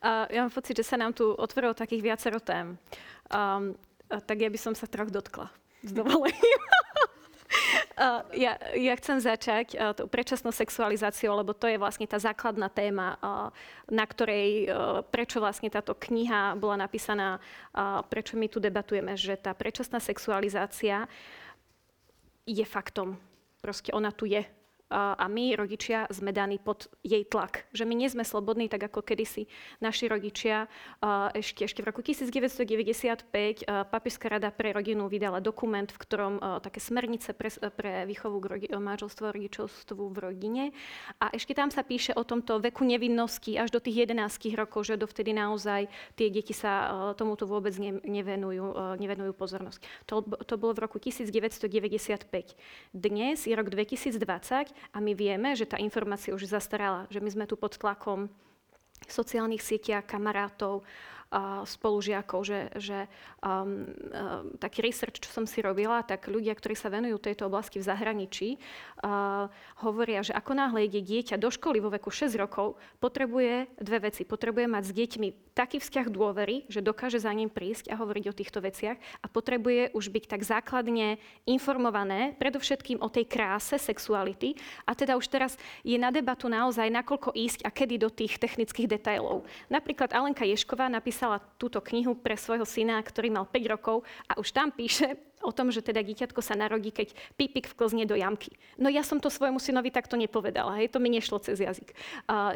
Uh, 0.00 0.24
ja 0.32 0.40
mám 0.40 0.48
pocit, 0.48 0.80
že 0.80 0.88
sa 0.88 0.96
nám 0.96 1.12
tu 1.12 1.28
otvorilo 1.28 1.76
takých 1.76 2.00
viacero 2.00 2.40
tém. 2.40 2.80
Um, 3.28 3.76
tak 4.08 4.40
ja 4.40 4.48
by 4.48 4.56
som 4.56 4.72
sa 4.72 4.88
troch 4.88 5.12
dotkla. 5.12 5.52
S 5.84 5.92
dovolením. 5.92 6.60
Ja, 8.32 8.56
ja 8.72 8.94
chcem 8.96 9.20
začať 9.20 9.76
uh, 9.76 9.92
tou 9.92 10.08
predčasnou 10.08 10.48
sexualizáciou, 10.48 11.36
lebo 11.36 11.52
to 11.52 11.68
je 11.68 11.76
vlastne 11.76 12.08
tá 12.08 12.16
základná 12.16 12.72
téma, 12.72 13.20
uh, 13.20 13.52
na 13.92 14.08
ktorej, 14.08 14.64
uh, 14.64 15.04
prečo 15.04 15.44
vlastne 15.44 15.68
táto 15.68 15.92
kniha 15.92 16.56
bola 16.56 16.80
napísaná, 16.80 17.36
uh, 17.36 18.00
prečo 18.08 18.40
my 18.40 18.48
tu 18.48 18.64
debatujeme, 18.64 19.12
že 19.12 19.36
tá 19.36 19.52
predčasná 19.52 20.00
sexualizácia 20.00 21.04
je 22.48 22.64
faktom. 22.64 23.20
Proste 23.60 23.92
ona 23.92 24.08
tu 24.08 24.24
je. 24.24 24.40
A 24.92 25.24
my, 25.24 25.56
rodičia, 25.56 26.04
sme 26.12 26.36
daní 26.36 26.60
pod 26.60 26.92
jej 27.00 27.24
tlak. 27.24 27.64
Že 27.72 27.88
my 27.88 27.94
nie 27.96 28.08
sme 28.12 28.28
slobodní, 28.28 28.68
tak 28.68 28.84
ako 28.92 29.00
kedysi 29.00 29.48
naši 29.80 30.12
rodičia. 30.12 30.68
Ešte, 31.32 31.64
ešte 31.64 31.80
v 31.80 31.88
roku 31.88 32.04
1995 32.04 33.64
a 33.64 33.88
Papežská 33.88 34.28
rada 34.28 34.52
pre 34.52 34.76
rodinu 34.76 35.08
vydala 35.08 35.40
dokument, 35.40 35.88
v 35.88 35.96
ktorom 35.96 36.60
také 36.60 36.78
smernice 36.78 37.32
pre, 37.32 37.48
pre 37.72 38.04
výchovu 38.04 38.36
k 38.36 38.46
rodi- 38.46 38.70
manželstvu 38.70 39.24
a 39.24 39.32
rodičovstvu 39.32 40.02
v 40.12 40.18
rodine. 40.20 40.64
A 41.24 41.32
ešte 41.32 41.56
tam 41.56 41.72
sa 41.72 41.80
píše 41.80 42.12
o 42.12 42.22
tomto 42.22 42.60
veku 42.60 42.84
nevinnosti 42.84 43.56
až 43.56 43.72
do 43.72 43.80
tých 43.80 44.04
11 44.04 44.28
rokov, 44.60 44.92
že 44.92 45.00
dovtedy 45.00 45.32
naozaj 45.32 45.88
tie 46.20 46.28
deti 46.28 46.52
sa 46.52 46.92
tomuto 47.16 47.48
vôbec 47.48 47.72
ne, 47.80 47.96
nevenujú, 48.04 48.98
nevenujú 49.00 49.32
pozornosť. 49.32 49.80
To, 50.10 50.20
to 50.44 50.54
bolo 50.60 50.76
v 50.76 50.84
roku 50.84 51.00
1995. 51.00 52.28
Dnes 52.92 53.38
je 53.46 53.54
rok 53.56 53.72
2020 53.72 54.81
a 54.90 54.98
my 54.98 55.14
vieme, 55.14 55.54
že 55.54 55.68
tá 55.68 55.78
informácia 55.78 56.34
už 56.34 56.50
zastarala, 56.50 57.06
že 57.06 57.22
my 57.22 57.30
sme 57.30 57.44
tu 57.46 57.54
pod 57.54 57.78
tlakom 57.78 58.26
sociálnych 59.06 59.62
sieťach, 59.62 60.06
kamarátov, 60.06 60.82
spolužiakov, 61.64 62.40
že, 62.44 62.60
že 62.76 62.98
um, 63.40 63.48
um, 63.48 64.52
taký 64.60 64.84
research, 64.84 65.24
čo 65.24 65.32
som 65.32 65.44
si 65.48 65.64
robila, 65.64 66.04
tak 66.04 66.28
ľudia, 66.28 66.52
ktorí 66.52 66.76
sa 66.76 66.92
venujú 66.92 67.16
tejto 67.16 67.48
oblasti 67.48 67.80
v 67.80 67.88
zahraničí, 67.88 68.48
uh, 69.00 69.48
hovoria, 69.80 70.20
že 70.20 70.36
ako 70.36 70.52
náhle 70.52 70.84
ide 70.84 71.00
dieťa 71.00 71.40
do 71.40 71.48
školy 71.48 71.80
vo 71.80 71.88
veku 71.88 72.12
6 72.12 72.36
rokov, 72.36 72.76
potrebuje 73.00 73.72
dve 73.80 73.98
veci. 74.12 74.28
Potrebuje 74.28 74.66
mať 74.68 74.82
s 74.84 74.92
deťmi 74.92 75.28
taký 75.56 75.80
vzťah 75.80 76.06
dôvery, 76.12 76.68
že 76.68 76.84
dokáže 76.84 77.20
za 77.20 77.32
ním 77.32 77.48
prísť 77.48 77.88
a 77.92 77.98
hovoriť 77.98 78.24
o 78.28 78.36
týchto 78.36 78.60
veciach 78.60 78.96
a 79.24 79.26
potrebuje 79.28 79.92
už 79.96 80.12
byť 80.12 80.24
tak 80.28 80.44
základne 80.44 81.16
informované, 81.48 82.36
predovšetkým 82.36 83.00
o 83.00 83.08
tej 83.08 83.28
kráse 83.28 83.76
sexuality 83.76 84.56
a 84.84 84.92
teda 84.96 85.16
už 85.16 85.28
teraz 85.28 85.56
je 85.84 85.96
na 85.96 86.08
debatu 86.08 86.48
naozaj, 86.48 86.88
nakoľko 86.88 87.36
ísť 87.36 87.60
a 87.64 87.70
kedy 87.72 87.94
do 88.00 88.08
tých 88.08 88.36
technických 88.40 88.88
detailov. 88.88 89.44
Napríklad 89.68 90.12
Alenka 90.12 90.44
Ješková 90.44 90.88
napísala 90.88 91.21
túto 91.58 91.78
knihu 91.84 92.18
pre 92.18 92.34
svojho 92.34 92.66
syna, 92.66 92.98
ktorý 93.02 93.30
mal 93.30 93.46
5 93.46 93.74
rokov 93.74 94.02
a 94.26 94.38
už 94.40 94.50
tam 94.50 94.74
píše 94.74 95.32
o 95.42 95.50
tom, 95.50 95.74
že 95.74 95.82
teda 95.82 96.00
dieťatko 96.00 96.38
sa 96.38 96.54
narodí, 96.54 96.94
keď 96.94 97.12
pipik 97.34 97.66
vklzne 97.74 98.06
do 98.06 98.14
jamky. 98.14 98.54
No 98.78 98.86
ja 98.86 99.02
som 99.02 99.18
to 99.18 99.28
svojmu 99.28 99.58
synovi 99.58 99.90
takto 99.90 100.14
nepovedala, 100.14 100.78
hej, 100.78 100.94
to 100.94 101.02
mi 101.02 101.10
nešlo 101.10 101.42
cez 101.42 101.58
jazyk. 101.58 101.92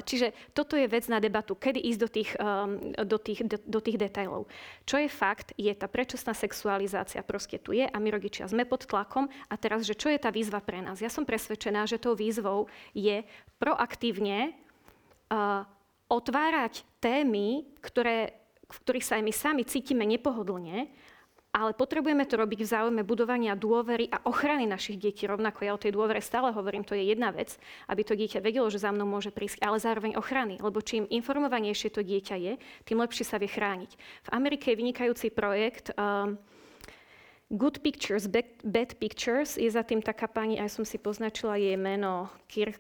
Čiže 0.07 0.55
toto 0.55 0.79
je 0.79 0.87
vec 0.87 1.05
na 1.11 1.19
debatu, 1.19 1.59
kedy 1.59 1.83
ísť 1.83 2.01
do 2.01 2.09
tých, 2.09 2.31
um, 2.39 2.95
do, 2.95 3.19
tých, 3.19 3.43
do, 3.43 3.59
do 3.59 3.81
tých 3.83 3.99
detailov. 3.99 4.47
Čo 4.87 5.03
je 5.03 5.11
fakt, 5.11 5.51
je 5.59 5.75
tá 5.75 5.91
predčasná 5.91 6.33
sexualizácia 6.33 7.27
proste 7.27 7.59
tu 7.59 7.75
je 7.75 7.85
a 7.85 7.97
my 7.99 8.09
rodičia 8.15 8.47
sme 8.47 8.63
pod 8.63 8.87
tlakom 8.87 9.27
a 9.51 9.55
teraz, 9.59 9.83
že 9.83 9.99
čo 9.99 10.07
je 10.07 10.23
tá 10.23 10.31
výzva 10.31 10.63
pre 10.63 10.79
nás? 10.79 11.03
Ja 11.03 11.11
som 11.11 11.27
presvedčená, 11.27 11.91
že 11.91 11.99
tou 11.99 12.15
výzvou 12.15 12.71
je 12.95 13.27
proaktívne 13.59 14.55
otvárať 16.07 16.87
témy, 17.03 17.67
ktoré 17.83 18.46
v 18.67 18.79
ktorých 18.83 19.07
sa 19.07 19.15
aj 19.19 19.25
my 19.25 19.33
sami 19.33 19.63
cítime 19.63 20.05
nepohodlne, 20.05 20.91
ale 21.57 21.73
potrebujeme 21.73 22.29
to 22.29 22.37
robiť 22.37 22.61
v 22.61 22.69
záujme 22.69 23.01
budovania 23.01 23.57
dôvery 23.57 24.13
a 24.13 24.21
ochrany 24.29 24.69
našich 24.69 25.01
detí. 25.01 25.25
Rovnako 25.25 25.65
ja 25.65 25.73
o 25.73 25.81
tej 25.81 25.97
dôvere 25.97 26.21
stále 26.21 26.53
hovorím, 26.53 26.85
to 26.85 26.93
je 26.93 27.09
jedna 27.09 27.33
vec, 27.33 27.57
aby 27.89 28.05
to 28.05 28.13
dieťa 28.13 28.45
vedelo, 28.45 28.69
že 28.69 28.85
za 28.85 28.93
mnou 28.93 29.09
môže 29.09 29.33
prísť, 29.33 29.65
ale 29.65 29.81
zároveň 29.81 30.21
ochrany, 30.21 30.61
lebo 30.61 30.85
čím 30.85 31.09
informovanejšie 31.09 31.89
to 31.89 32.05
dieťa 32.05 32.37
je, 32.37 32.53
tým 32.85 33.01
lepšie 33.01 33.25
sa 33.25 33.41
vie 33.41 33.49
chrániť. 33.49 33.91
V 33.97 34.33
Amerike 34.37 34.69
je 34.69 34.81
vynikajúci 34.85 35.33
projekt 35.33 35.97
um, 35.97 36.37
Good 37.49 37.81
Pictures, 37.81 38.29
Bad, 38.29 38.61
Bad 38.61 39.01
Pictures, 39.01 39.57
je 39.57 39.71
za 39.73 39.81
tým 39.81 40.05
taká 40.05 40.29
pani, 40.29 40.61
aj 40.61 40.77
som 40.77 40.85
si 40.85 41.01
poznačila 41.01 41.57
jej 41.57 41.79
meno, 41.81 42.29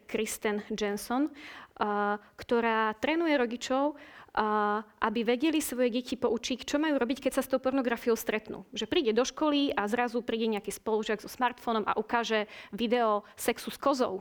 Kristen 0.05 0.61
Jensen, 0.68 1.32
uh, 1.32 2.20
ktorá 2.37 2.93
trénuje 3.01 3.41
rodičov, 3.41 3.97
aby 4.37 5.20
vedeli 5.24 5.64
svoje 5.64 5.89
deti 5.89 6.14
poučiť, 6.14 6.68
čo 6.68 6.76
majú 6.76 7.01
robiť, 7.01 7.24
keď 7.24 7.32
sa 7.41 7.43
s 7.43 7.49
tou 7.49 7.57
pornografiou 7.57 8.14
stretnú. 8.14 8.68
Že 8.76 8.84
príde 8.87 9.12
do 9.16 9.24
školy 9.24 9.72
a 9.72 9.89
zrazu 9.89 10.20
príde 10.20 10.47
nejaký 10.53 10.76
spolužiak 10.76 11.24
so 11.24 11.28
smartfónom 11.32 11.89
a 11.89 11.97
ukáže 11.97 12.45
video 12.70 13.24
sexu 13.34 13.72
s 13.72 13.80
kozou 13.80 14.20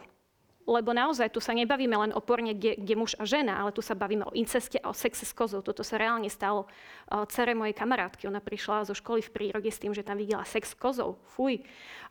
lebo 0.65 0.97
naozaj 0.97 1.29
tu 1.29 1.37
sa 1.37 1.53
nebavíme 1.53 1.93
len 1.93 2.11
o 2.11 2.21
porne, 2.21 2.57
kde, 2.57 2.73
kde 2.81 2.93
muž 2.97 3.13
a 3.21 3.23
žena, 3.23 3.61
ale 3.61 3.69
tu 3.69 3.85
sa 3.85 3.93
bavíme 3.93 4.25
o 4.25 4.33
inceste 4.33 4.81
a 4.81 4.89
o 4.89 4.97
sexe 4.97 5.29
s 5.29 5.33
kozou. 5.33 5.61
Toto 5.61 5.85
sa 5.85 6.01
reálne 6.01 6.25
stalo 6.25 6.65
uh, 6.65 7.23
cere 7.29 7.53
mojej 7.53 7.77
kamarátky. 7.77 8.25
Ona 8.25 8.41
prišla 8.41 8.89
zo 8.89 8.97
školy 8.97 9.21
v 9.21 9.33
prírode 9.33 9.69
s 9.69 9.77
tým, 9.77 9.93
že 9.93 10.01
tam 10.01 10.17
videla 10.17 10.41
sex 10.41 10.73
s 10.73 10.77
kozou. 10.77 11.21
Fuj. 11.37 11.61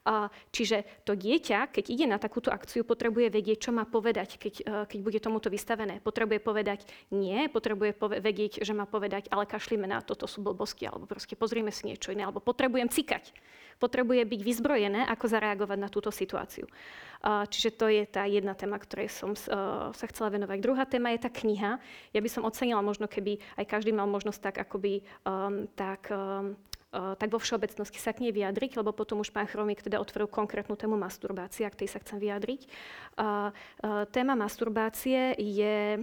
Uh, 0.07 0.31
čiže 0.55 0.87
to 1.03 1.19
dieťa, 1.19 1.75
keď 1.75 1.85
ide 1.91 2.07
na 2.07 2.23
takúto 2.23 2.55
akciu, 2.55 2.87
potrebuje 2.87 3.35
vedieť, 3.35 3.69
čo 3.69 3.71
má 3.75 3.83
povedať, 3.89 4.39
keď, 4.39 4.55
uh, 4.63 4.85
keď 4.87 4.99
bude 5.03 5.19
tomuto 5.19 5.51
vystavené. 5.51 5.99
Potrebuje 5.99 6.39
povedať 6.39 6.87
nie, 7.11 7.51
potrebuje 7.51 7.99
pove- 7.99 8.23
vedieť, 8.23 8.63
že 8.63 8.71
má 8.77 8.87
povedať, 8.87 9.27
ale 9.35 9.51
kašlíme 9.51 9.91
na 9.91 9.99
toto 9.99 10.31
sú 10.31 10.45
blbosti, 10.47 10.87
alebo 10.87 11.11
proste 11.11 11.35
pozrieme 11.35 11.75
si 11.75 11.91
niečo 11.91 12.15
iné, 12.15 12.23
alebo 12.23 12.39
potrebujem 12.39 12.87
cikať 12.87 13.35
potrebuje 13.79 14.23
byť 14.27 14.41
vyzbrojené, 14.41 15.07
ako 15.09 15.27
zareagovať 15.31 15.79
na 15.79 15.89
túto 15.89 16.11
situáciu. 16.15 16.67
Čiže 17.25 17.71
to 17.81 17.89
je 17.89 18.05
tá 18.05 18.29
jedna 18.29 18.53
téma, 18.53 18.77
ktorej 18.77 19.09
som 19.09 19.33
sa 19.37 20.07
chcela 20.13 20.29
venovať. 20.29 20.61
Druhá 20.61 20.85
téma 20.85 21.09
je 21.17 21.25
tá 21.25 21.33
kniha. 21.33 21.81
Ja 22.13 22.21
by 22.21 22.29
som 22.29 22.45
ocenila 22.45 22.85
možno, 22.85 23.09
keby 23.09 23.41
aj 23.57 23.65
každý 23.65 23.97
mal 23.97 24.05
možnosť 24.05 24.41
tak 24.53 24.57
akoby 24.61 25.01
um, 25.25 25.65
tak 25.73 26.13
um, 26.13 26.53
tak 26.95 27.27
vo 27.27 27.43
všeobecnosti 27.43 27.99
sa 27.99 28.15
k 28.15 28.23
nej 28.23 28.31
vyjadriť, 28.31 28.79
lebo 28.79 28.95
potom 28.95 29.19
už 29.19 29.35
pán 29.35 29.51
Chromík 29.51 29.83
teda 29.83 29.99
otvoril 29.99 30.31
konkrétnu 30.31 30.79
tému 30.79 30.95
masturbácie, 30.95 31.67
k 31.67 31.83
tej 31.83 31.91
sa 31.91 31.99
chcem 31.99 32.23
vyjadriť. 32.23 32.71
Téma 34.15 34.35
masturbácie 34.39 35.35
je 35.35 35.99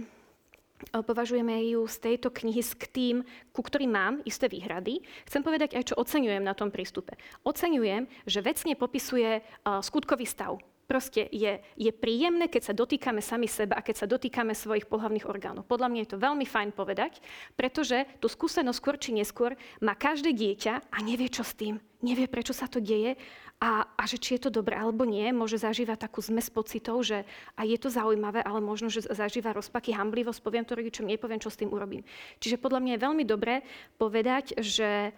považujeme 0.90 1.54
ju 1.70 1.86
z 1.86 1.96
tejto 1.98 2.34
knihy 2.34 2.62
k 2.74 2.84
tým, 2.90 3.16
ku 3.54 3.60
ktorým 3.62 3.92
mám 3.94 4.14
isté 4.26 4.50
výhrady. 4.50 5.04
Chcem 5.30 5.46
povedať 5.46 5.78
aj, 5.78 5.92
čo 5.92 5.98
oceňujem 5.98 6.42
na 6.42 6.56
tom 6.56 6.74
prístupe. 6.74 7.14
Oceňujem, 7.46 8.10
že 8.26 8.42
vecne 8.42 8.74
popisuje 8.74 9.40
uh, 9.40 9.80
skutkový 9.84 10.26
stav. 10.26 10.58
Proste 10.92 11.24
je, 11.32 11.62
je 11.78 11.88
príjemné, 11.88 12.52
keď 12.52 12.62
sa 12.68 12.74
dotýkame 12.76 13.24
sami 13.24 13.48
seba 13.48 13.80
a 13.80 13.86
keď 13.86 14.04
sa 14.04 14.10
dotýkame 14.10 14.52
svojich 14.52 14.90
pohľavných 14.90 15.24
orgánov. 15.24 15.64
Podľa 15.64 15.88
mňa 15.88 16.00
je 16.04 16.10
to 16.12 16.20
veľmi 16.20 16.44
fajn 16.44 16.76
povedať, 16.76 17.22
pretože 17.56 18.04
tú 18.20 18.28
skúsenosť 18.28 18.76
skôr 18.76 18.96
či 19.00 19.16
neskôr 19.16 19.56
má 19.80 19.96
každé 19.96 20.34
dieťa 20.36 20.92
a 20.92 20.98
nevie, 21.00 21.32
čo 21.32 21.46
s 21.46 21.56
tým. 21.56 21.80
Nevie, 22.02 22.26
prečo 22.26 22.52
sa 22.52 22.66
to 22.68 22.82
deje 22.82 23.14
a, 23.62 23.86
a 23.94 24.02
že 24.10 24.18
či 24.18 24.34
je 24.34 24.50
to 24.50 24.50
dobré 24.50 24.74
alebo 24.74 25.06
nie, 25.06 25.30
môže 25.30 25.62
zažívať 25.62 26.10
takú 26.10 26.18
zmes 26.18 26.50
pocitov, 26.50 27.06
že 27.06 27.22
a 27.54 27.62
je 27.62 27.78
to 27.78 27.94
zaujímavé, 27.94 28.42
ale 28.42 28.58
možno, 28.58 28.90
že 28.90 29.06
zažíva 29.06 29.54
rozpaky, 29.54 29.94
hamblivosť, 29.94 30.42
poviem 30.42 30.66
to 30.66 30.74
rodičom, 30.74 31.06
nepoviem, 31.06 31.38
čo 31.38 31.46
s 31.46 31.62
tým 31.62 31.70
urobím. 31.70 32.02
Čiže 32.42 32.58
podľa 32.58 32.82
mňa 32.82 32.92
je 32.98 33.04
veľmi 33.06 33.24
dobré 33.24 33.62
povedať, 34.02 34.58
že, 34.58 35.14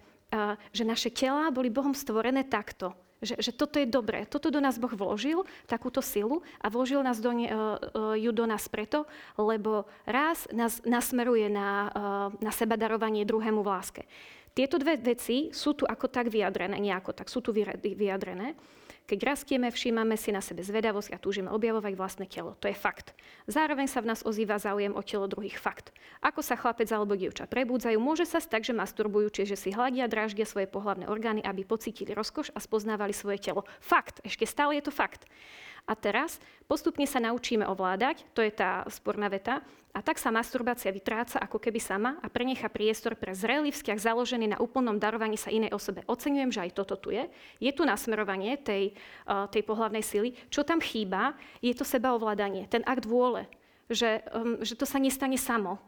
že 0.76 0.84
naše 0.84 1.08
tela 1.08 1.48
boli 1.48 1.72
Bohom 1.72 1.96
stvorené 1.96 2.44
takto. 2.44 2.92
Že, 3.24 3.40
že 3.40 3.52
toto 3.56 3.80
je 3.80 3.88
dobré. 3.88 4.28
Toto 4.28 4.52
do 4.52 4.60
nás 4.60 4.76
Boh 4.76 4.92
vložil, 4.92 5.48
takúto 5.64 6.04
silu 6.04 6.44
a 6.60 6.68
vložil 6.68 7.00
nás 7.00 7.24
do 7.24 7.32
ne, 7.32 7.48
uh, 7.48 7.80
uh, 7.80 8.12
ju 8.20 8.28
do 8.36 8.44
nás 8.44 8.68
preto, 8.68 9.08
lebo 9.40 9.88
raz 10.04 10.44
nás 10.52 10.84
nasmeruje 10.84 11.48
na, 11.48 11.68
uh, 11.88 12.28
na 12.44 12.52
seba 12.52 12.76
darovanie 12.76 13.24
druhému 13.24 13.64
v 13.64 13.70
láske. 13.72 14.02
Tieto 14.54 14.78
dve 14.78 14.94
veci 15.02 15.50
sú 15.50 15.74
tu 15.74 15.82
ako 15.82 16.06
tak 16.06 16.30
vyjadrené, 16.30 16.78
nejako 16.78 17.10
tak 17.10 17.26
sú 17.26 17.42
tu 17.42 17.50
vyjadrené. 17.50 18.54
Keď 19.04 19.20
rastieme, 19.20 19.68
všímame 19.68 20.16
si 20.16 20.32
na 20.32 20.40
sebe 20.40 20.64
zvedavosť 20.64 21.12
a 21.12 21.20
túžime 21.20 21.52
objavovať 21.52 21.92
vlastné 21.92 22.24
telo. 22.24 22.56
To 22.64 22.70
je 22.70 22.76
fakt. 22.78 23.12
Zároveň 23.44 23.84
sa 23.84 24.00
v 24.00 24.14
nás 24.14 24.24
ozýva 24.24 24.56
záujem 24.56 24.96
o 24.96 25.02
telo 25.04 25.28
druhých 25.28 25.60
fakt. 25.60 25.92
Ako 26.24 26.40
sa 26.40 26.56
chlapec 26.56 26.88
alebo 26.88 27.12
dievča 27.12 27.44
prebúdzajú, 27.44 28.00
môže 28.00 28.24
sa 28.24 28.40
stať, 28.40 28.72
že 28.72 28.78
masturbujú, 28.78 29.28
čiže 29.28 29.60
si 29.60 29.76
hľadia, 29.76 30.08
dráždia 30.08 30.48
svoje 30.48 30.70
pohlavné 30.70 31.04
orgány, 31.04 31.44
aby 31.44 31.68
pocítili 31.68 32.16
rozkoš 32.16 32.48
a 32.56 32.62
spoznávali 32.64 33.12
svoje 33.12 33.44
telo. 33.44 33.68
Fakt, 33.82 34.24
ešte 34.24 34.48
stále 34.48 34.80
je 34.80 34.88
to 34.88 34.92
fakt. 34.94 35.28
A 35.84 35.92
teraz 35.92 36.40
postupne 36.64 37.04
sa 37.04 37.20
naučíme 37.20 37.68
ovládať, 37.68 38.24
to 38.32 38.40
je 38.40 38.52
tá 38.52 38.84
sporná 38.88 39.28
veta, 39.28 39.60
a 39.94 40.02
tak 40.02 40.18
sa 40.18 40.34
masturbácia 40.34 40.90
vytráca 40.90 41.38
ako 41.38 41.62
keby 41.62 41.78
sama 41.78 42.18
a 42.18 42.26
prenecha 42.26 42.66
priestor 42.66 43.14
pre 43.14 43.30
zrelý 43.30 43.70
vzťah 43.70 43.94
založený 43.94 44.50
na 44.50 44.58
úplnom 44.58 44.98
darovaní 44.98 45.38
sa 45.38 45.54
inej 45.54 45.70
osobe. 45.70 46.02
Oceňujem, 46.10 46.50
že 46.50 46.66
aj 46.66 46.74
toto 46.74 46.98
tu 46.98 47.14
je. 47.14 47.30
Je 47.62 47.70
tu 47.70 47.86
nasmerovanie 47.86 48.58
tej, 48.58 48.90
tej 49.54 49.62
pohlavnej 49.62 50.02
sily. 50.02 50.34
Čo 50.50 50.66
tam 50.66 50.82
chýba, 50.82 51.38
je 51.62 51.70
to 51.78 51.86
sebaovládanie, 51.86 52.66
ten 52.66 52.82
akt 52.82 53.06
vôle. 53.06 53.46
Že, 53.86 54.26
um, 54.34 54.58
že 54.66 54.74
to 54.74 54.82
sa 54.82 54.98
nestane 54.98 55.38
samo. 55.38 55.78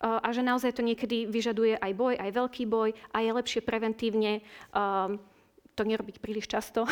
Uh, 0.00 0.16
a 0.24 0.32
že 0.32 0.40
naozaj 0.40 0.72
to 0.72 0.80
niekedy 0.80 1.28
vyžaduje 1.28 1.76
aj 1.76 1.92
boj, 1.92 2.14
aj 2.16 2.30
veľký 2.32 2.64
boj 2.64 2.96
a 3.12 3.20
je 3.20 3.30
lepšie 3.36 3.60
preventívne 3.60 4.40
um, 4.72 5.20
to 5.76 5.84
nerobiť 5.84 6.16
príliš 6.18 6.48
často. 6.48 6.88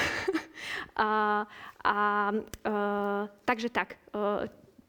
a, 1.01 1.43
a, 1.81 1.97
uh, 2.69 3.23
takže 3.49 3.73
tak, 3.73 3.97
uh, 4.13 4.45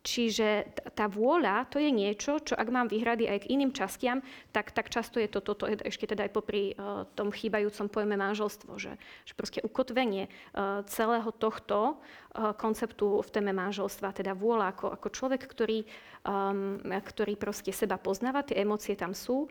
Čiže 0.06 0.70
tá 0.94 1.10
vôľa, 1.10 1.66
to 1.66 1.82
je 1.82 1.90
niečo, 1.90 2.38
čo 2.38 2.54
ak 2.54 2.70
mám 2.70 2.86
výhrady 2.86 3.26
aj 3.26 3.42
k 3.42 3.58
iným 3.58 3.74
častiam, 3.74 4.22
tak, 4.54 4.70
tak 4.70 4.94
často 4.94 5.18
je 5.18 5.26
to 5.26 5.42
toto, 5.42 5.66
ešte 5.66 6.06
teda 6.06 6.30
aj 6.30 6.32
popri 6.32 6.78
uh, 6.78 7.10
tom 7.18 7.34
chýbajúcom 7.34 7.90
pojme 7.90 8.14
manželstvo, 8.14 8.78
že, 8.78 9.02
že 9.26 9.34
proste 9.34 9.66
ukotvenie 9.66 10.30
uh, 10.30 10.86
celého 10.86 11.34
tohto 11.34 11.98
uh, 11.98 12.54
konceptu 12.54 13.26
v 13.26 13.30
téme 13.34 13.50
manželstva, 13.58 14.14
teda 14.14 14.38
vôľa 14.38 14.78
ako, 14.78 14.94
ako 14.94 15.08
človek, 15.10 15.42
ktorý, 15.42 15.90
um, 16.22 16.78
ktorý 16.86 17.34
proste 17.34 17.74
seba 17.74 17.98
poznáva, 17.98 18.46
tie 18.46 18.62
emócie 18.62 18.94
tam 18.94 19.18
sú, 19.18 19.50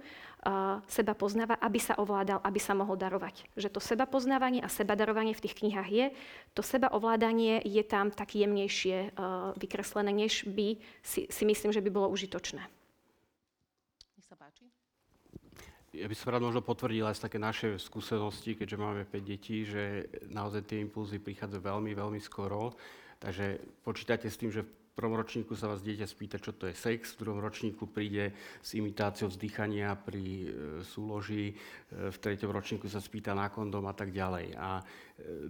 seba 0.88 1.16
poznáva, 1.16 1.57
aby 1.57 1.80
sa 1.80 1.97
ovládal, 1.97 2.40
aby 2.45 2.61
sa 2.61 2.76
mohol 2.76 3.01
darovať. 3.01 3.49
Že 3.57 3.68
to 3.72 3.80
seba 3.80 4.05
poznávanie 4.05 4.61
a 4.61 4.68
seba 4.68 4.92
darovanie 4.92 5.32
v 5.32 5.42
tých 5.45 5.57
knihách 5.64 5.88
je, 5.88 6.07
to 6.53 6.61
seba 6.61 6.92
ovládanie 6.92 7.64
je 7.64 7.82
tam 7.84 8.12
tak 8.12 8.36
jemnejšie 8.36 9.16
uh, 9.16 9.57
vykreslené, 9.57 10.12
než 10.12 10.45
by 10.45 10.76
si, 11.01 11.26
si 11.32 11.42
myslím, 11.49 11.72
že 11.72 11.80
by 11.80 11.90
bolo 11.90 12.12
užitočné. 12.12 12.61
Nech 14.20 14.26
sa 14.28 14.36
páči. 14.36 14.68
Ja 15.97 16.11
by 16.11 16.16
som 16.18 16.34
rád 16.34 16.45
možno 16.45 16.61
potvrdil 16.61 17.07
aj 17.09 17.16
z 17.16 17.24
také 17.24 17.38
naše 17.40 17.68
skúsenosti, 17.80 18.59
keďže 18.59 18.76
máme 18.76 19.03
5 19.09 19.14
detí, 19.24 19.64
že 19.64 20.11
naozaj 20.28 20.68
tie 20.68 20.82
impulzy 20.84 21.22
prichádzajú 21.22 21.62
veľmi, 21.62 21.92
veľmi 21.97 22.20
skoro. 22.20 22.76
Takže 23.22 23.62
počítate 23.80 24.28
s 24.28 24.36
tým, 24.36 24.53
že 24.53 24.66
prvom 24.95 25.18
ročníku 25.18 25.59
sa 25.59 25.66
vás 25.66 25.82
dieťa 25.82 26.07
spýta, 26.07 26.38
čo 26.38 26.55
to 26.55 26.70
je 26.70 26.74
sex, 26.78 27.18
v 27.18 27.26
druhom 27.26 27.42
ročníku 27.42 27.90
príde 27.90 28.30
s 28.62 28.78
imitáciou 28.78 29.26
vzdychania 29.26 29.90
pri 29.99 30.24
e, 30.24 30.47
súloži, 30.86 31.51
e, 31.51 32.14
v 32.14 32.16
treťom 32.16 32.55
ročníku 32.55 32.86
sa 32.86 33.03
spýta 33.03 33.34
na 33.34 33.51
kondom 33.51 33.82
a 33.90 33.95
tak 33.95 34.14
ďalej. 34.14 34.55
A 34.55 34.78
e, 34.78 34.82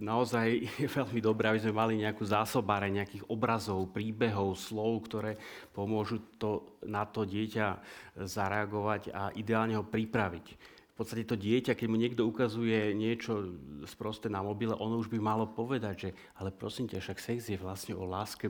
naozaj 0.01 0.47
je 0.81 0.87
veľmi 0.89 1.21
dobré, 1.21 1.53
aby 1.53 1.61
sme 1.61 1.77
mali 1.77 1.93
nejakú 2.01 2.25
zásobáre 2.25 2.89
nejakých 2.89 3.29
obrazov, 3.29 3.93
príbehov, 3.93 4.57
slov, 4.57 5.05
ktoré 5.05 5.37
pomôžu 5.77 6.25
to, 6.41 6.81
na 6.81 7.05
to 7.05 7.21
dieťa 7.21 7.77
zareagovať 8.25 9.13
a 9.13 9.29
ideálne 9.37 9.77
ho 9.77 9.85
pripraviť 9.85 10.74
v 10.95 11.03
podstate 11.03 11.27
to 11.27 11.35
dieťa, 11.35 11.75
keď 11.75 11.87
mu 11.91 11.99
niekto 11.99 12.23
ukazuje 12.23 12.95
niečo 12.95 13.51
sprosté 13.83 14.31
na 14.31 14.39
mobile, 14.39 14.71
ono 14.79 14.95
už 14.95 15.11
by 15.11 15.19
malo 15.19 15.43
povedať, 15.43 15.95
že 16.07 16.09
ale 16.39 16.55
prosím 16.55 16.87
ťa, 16.87 17.03
však 17.03 17.19
sex 17.19 17.51
je 17.51 17.59
vlastne 17.59 17.99
o 17.99 18.07
láske 18.07 18.47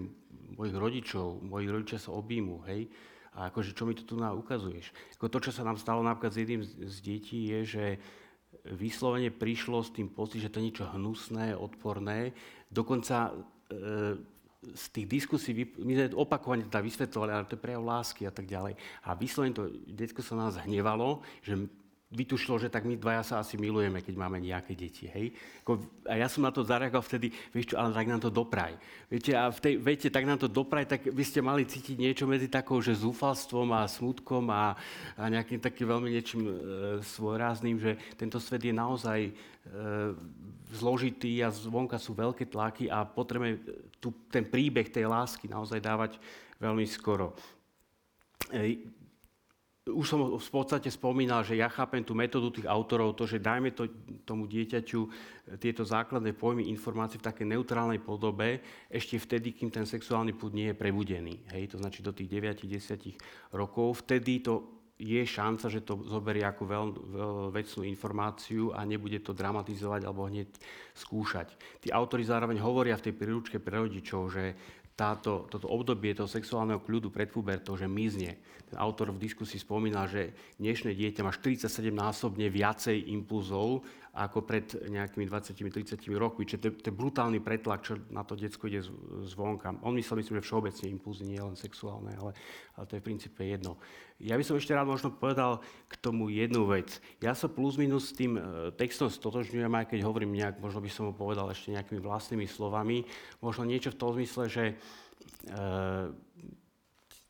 mojich 0.54 0.78
rodičov, 0.78 1.42
moji 1.42 1.74
rodičia 1.74 1.98
sa 1.98 2.14
objímu, 2.14 2.62
hej. 2.70 2.86
A 3.34 3.50
akože 3.50 3.74
čo 3.74 3.90
mi 3.90 3.98
to 3.98 4.06
tu 4.06 4.22
ukazuješ? 4.22 4.94
Ako 5.18 5.26
to, 5.26 5.50
čo 5.50 5.52
sa 5.58 5.66
nám 5.66 5.82
stalo 5.82 6.06
napríklad 6.06 6.38
s 6.38 6.40
jedným 6.46 6.62
z 6.64 6.98
detí, 7.02 7.50
je, 7.50 7.60
že 7.66 7.86
vyslovene 8.78 9.34
prišlo 9.34 9.82
s 9.82 9.90
tým 9.90 10.14
pocit, 10.14 10.46
že 10.46 10.54
to 10.54 10.62
je 10.62 10.68
niečo 10.70 10.86
hnusné, 10.86 11.58
odporné. 11.58 12.32
Dokonca 12.70 13.34
e, 13.34 13.82
z 14.70 14.86
tých 14.94 15.08
diskusí, 15.10 15.50
my 15.82 15.94
sme 15.98 16.06
opakovane 16.14 16.70
teda 16.70 16.82
vysvetlovali, 16.82 17.32
ale 17.34 17.50
to 17.50 17.58
je 17.58 17.64
prejav 17.66 17.82
lásky 17.82 18.30
a 18.30 18.34
tak 18.34 18.46
ďalej. 18.46 18.78
A 19.06 19.18
vyslovene 19.18 19.58
to 19.58 19.74
detsko 19.90 20.22
sa 20.22 20.38
nás 20.38 20.62
hnevalo, 20.62 21.26
že 21.42 21.58
vytušilo, 22.14 22.62
že 22.62 22.70
tak 22.70 22.86
my 22.86 22.94
dvaja 22.96 23.26
sa 23.26 23.36
asi 23.42 23.58
milujeme, 23.58 23.98
keď 23.98 24.14
máme 24.14 24.38
nejaké 24.38 24.78
deti, 24.78 25.10
hej. 25.10 25.34
A 26.06 26.22
ja 26.22 26.30
som 26.30 26.46
na 26.46 26.54
to 26.54 26.62
zareagoval 26.62 27.02
vtedy, 27.02 27.34
vieš 27.50 27.74
čo, 27.74 27.82
ale 27.82 27.98
tak 27.98 28.06
nám 28.06 28.22
to 28.22 28.30
dopraj. 28.30 28.78
Viete, 29.10 29.34
a 29.34 29.50
v 29.50 29.60
tej 29.60 29.74
vete, 29.82 30.08
tak 30.14 30.24
nám 30.24 30.38
to 30.38 30.46
dopraj, 30.46 30.86
tak 30.86 31.10
vy 31.10 31.24
ste 31.26 31.42
mali 31.42 31.66
cítiť 31.66 31.98
niečo 31.98 32.30
medzi 32.30 32.46
takou, 32.46 32.78
že 32.78 32.94
zúfalstvom 32.94 33.74
a 33.74 33.90
smutkom 33.90 34.54
a, 34.54 34.78
a 35.18 35.24
nejakým 35.34 35.58
takým 35.58 35.90
veľmi 35.90 36.10
niečím 36.14 36.42
e, 36.46 36.54
svojrázným, 37.02 37.82
že 37.82 37.98
tento 38.16 38.38
svet 38.38 38.62
je 38.62 38.74
naozaj 38.74 39.20
e, 39.26 39.32
zložitý 40.78 41.42
a 41.42 41.50
zvonka 41.50 41.98
sú 41.98 42.14
veľké 42.14 42.46
tlaky 42.54 42.86
a 42.86 43.02
potrebujeme 43.02 43.60
tu, 43.98 44.14
ten 44.30 44.46
príbeh 44.46 44.94
tej 44.94 45.10
lásky 45.10 45.50
naozaj 45.50 45.82
dávať 45.82 46.22
veľmi 46.62 46.86
skoro. 46.86 47.34
E, 48.54 48.94
už 49.86 50.06
som 50.10 50.20
v 50.42 50.50
podstate 50.50 50.90
spomínal, 50.90 51.46
že 51.46 51.54
ja 51.54 51.70
chápem 51.70 52.02
tú 52.02 52.18
metódu 52.18 52.50
tých 52.50 52.66
autorov, 52.66 53.14
to, 53.14 53.30
že 53.30 53.38
dajme 53.38 53.70
to, 53.70 53.86
tomu 54.26 54.50
dieťaťu 54.50 55.00
e, 55.06 55.10
tieto 55.62 55.86
základné 55.86 56.34
pojmy, 56.34 56.66
informácie 56.74 57.22
v 57.22 57.28
takej 57.30 57.46
neutrálnej 57.54 58.02
podobe, 58.02 58.66
ešte 58.90 59.22
vtedy, 59.22 59.54
kým 59.54 59.70
ten 59.70 59.86
sexuálny 59.86 60.34
púd 60.34 60.58
nie 60.58 60.74
je 60.74 60.76
prebudený. 60.76 61.46
Hej, 61.54 61.78
to 61.78 61.78
znači 61.78 62.02
do 62.02 62.10
tých 62.10 62.34
9-10 62.34 63.54
rokov. 63.54 64.02
Vtedy 64.02 64.42
to 64.42 64.54
je 64.96 65.22
šanca, 65.28 65.68
že 65.68 65.84
to 65.84 66.02
zoberie 66.08 66.48
ako 66.48 66.64
veľ, 66.66 66.86
veľ 66.96 67.34
vecnú 67.52 67.84
informáciu 67.84 68.72
a 68.72 68.88
nebude 68.88 69.20
to 69.20 69.36
dramatizovať 69.36 70.08
alebo 70.08 70.26
hneď 70.26 70.50
skúšať. 70.96 71.52
Tí 71.84 71.92
autori 71.92 72.24
zároveň 72.24 72.64
hovoria 72.64 72.96
v 72.96 73.12
tej 73.12 73.14
príručke 73.14 73.60
pre 73.60 73.84
rodičov, 73.84 74.32
že 74.32 74.56
táto, 74.96 75.52
toto 75.52 75.68
obdobie 75.68 76.16
toho 76.16 76.32
sexuálneho 76.32 76.80
kľudu 76.80 77.12
pred 77.12 77.28
pubertou, 77.28 77.76
že 77.76 77.84
mizne. 77.84 78.40
Ten 78.66 78.80
autor 78.80 79.12
v 79.12 79.20
diskusii 79.20 79.60
spomína, 79.60 80.08
že 80.08 80.32
dnešné 80.56 80.96
dieťa 80.96 81.22
má 81.22 81.36
47-násobne 81.36 82.48
viacej 82.48 83.12
impulzov 83.12 83.84
ako 84.16 84.48
pred 84.48 84.64
nejakými 84.88 85.28
20-30 85.28 86.00
rokmi. 86.16 86.48
Čiže 86.48 86.72
je 86.80 86.92
brutálny 86.96 87.44
pretlak, 87.44 87.84
čo 87.84 88.00
na 88.08 88.24
to 88.24 88.40
detsko 88.40 88.72
ide 88.72 88.80
zvonka. 89.28 89.76
On 89.84 89.92
myslel, 89.92 90.24
myslím, 90.24 90.40
že 90.40 90.48
všeobecne 90.48 90.86
impulzy, 90.88 91.28
nie 91.28 91.44
len 91.44 91.60
sexuálne, 91.60 92.16
ale, 92.16 92.32
ale 92.80 92.84
to 92.88 92.96
je 92.96 93.04
v 93.04 93.08
princípe 93.12 93.44
jedno. 93.44 93.76
Ja 94.24 94.40
by 94.40 94.48
som 94.48 94.56
ešte 94.56 94.72
rád 94.72 94.88
možno 94.88 95.12
povedal 95.12 95.60
k 95.92 96.00
tomu 96.00 96.32
jednu 96.32 96.64
vec. 96.64 97.04
Ja 97.20 97.36
sa 97.36 97.52
plus 97.52 97.76
minus 97.76 98.16
s 98.16 98.16
tým 98.16 98.40
e, 98.40 98.72
textom 98.80 99.12
stotožňujem, 99.12 99.76
aj 99.76 99.92
keď 99.92 100.08
hovorím 100.08 100.32
nejak, 100.32 100.64
možno 100.64 100.80
by 100.80 100.88
som 100.88 101.12
ho 101.12 101.14
povedal 101.14 101.52
ešte 101.52 101.76
nejakými 101.76 102.00
vlastnými 102.00 102.48
slovami. 102.48 103.04
Možno 103.44 103.68
niečo 103.68 103.92
v 103.92 104.00
tom 104.00 104.16
zmysle, 104.16 104.48
že 104.48 104.64
e, 104.72 104.76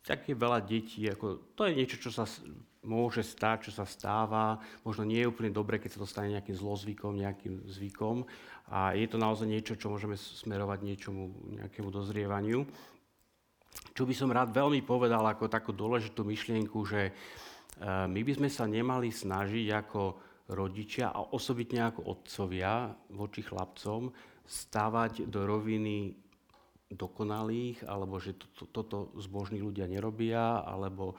tak 0.06 0.30
je 0.30 0.38
veľa 0.38 0.62
detí, 0.62 1.02
ako, 1.10 1.58
to 1.58 1.66
je 1.66 1.74
niečo, 1.74 1.98
čo 1.98 2.14
sa 2.14 2.30
môže 2.86 3.26
stať, 3.26 3.70
čo 3.70 3.72
sa 3.74 3.84
stáva. 3.84 4.62
Možno 4.86 5.04
nie 5.04 5.26
je 5.26 5.30
úplne 5.30 5.52
dobre, 5.52 5.82
keď 5.82 5.98
sa 5.98 6.02
to 6.02 6.08
stane 6.08 6.32
nejakým 6.38 6.56
zlozvykom, 6.56 7.18
nejakým 7.18 7.66
zvykom. 7.66 8.24
A 8.70 8.94
je 8.94 9.06
to 9.10 9.18
naozaj 9.18 9.50
niečo, 9.50 9.78
čo 9.78 9.90
môžeme 9.90 10.16
smerovať 10.16 10.80
niečomu, 10.86 11.34
nejakému 11.66 11.90
dozrievaniu. 11.90 12.66
Čo 13.92 14.08
by 14.08 14.14
som 14.16 14.32
rád 14.32 14.56
veľmi 14.56 14.86
povedal 14.86 15.26
ako 15.26 15.52
takú 15.52 15.76
dôležitú 15.76 16.24
myšlienku, 16.24 16.80
že 16.88 17.10
e, 17.10 17.14
my 18.08 18.22
by 18.24 18.32
sme 18.40 18.50
sa 18.50 18.64
nemali 18.64 19.12
snažiť 19.12 19.68
ako 19.76 20.02
rodičia 20.56 21.12
a 21.12 21.34
osobitne 21.34 21.90
ako 21.90 22.02
otcovia 22.06 22.94
voči 23.12 23.42
chlapcom 23.42 24.14
stávať 24.46 25.26
do 25.26 25.44
roviny 25.44 26.14
dokonalých, 26.94 27.82
alebo 27.90 28.22
že 28.22 28.38
to, 28.38 28.46
to, 28.54 28.64
toto 28.70 28.98
zbožní 29.18 29.58
ľudia 29.58 29.90
nerobia, 29.90 30.62
alebo 30.62 31.14
e, 31.14 31.16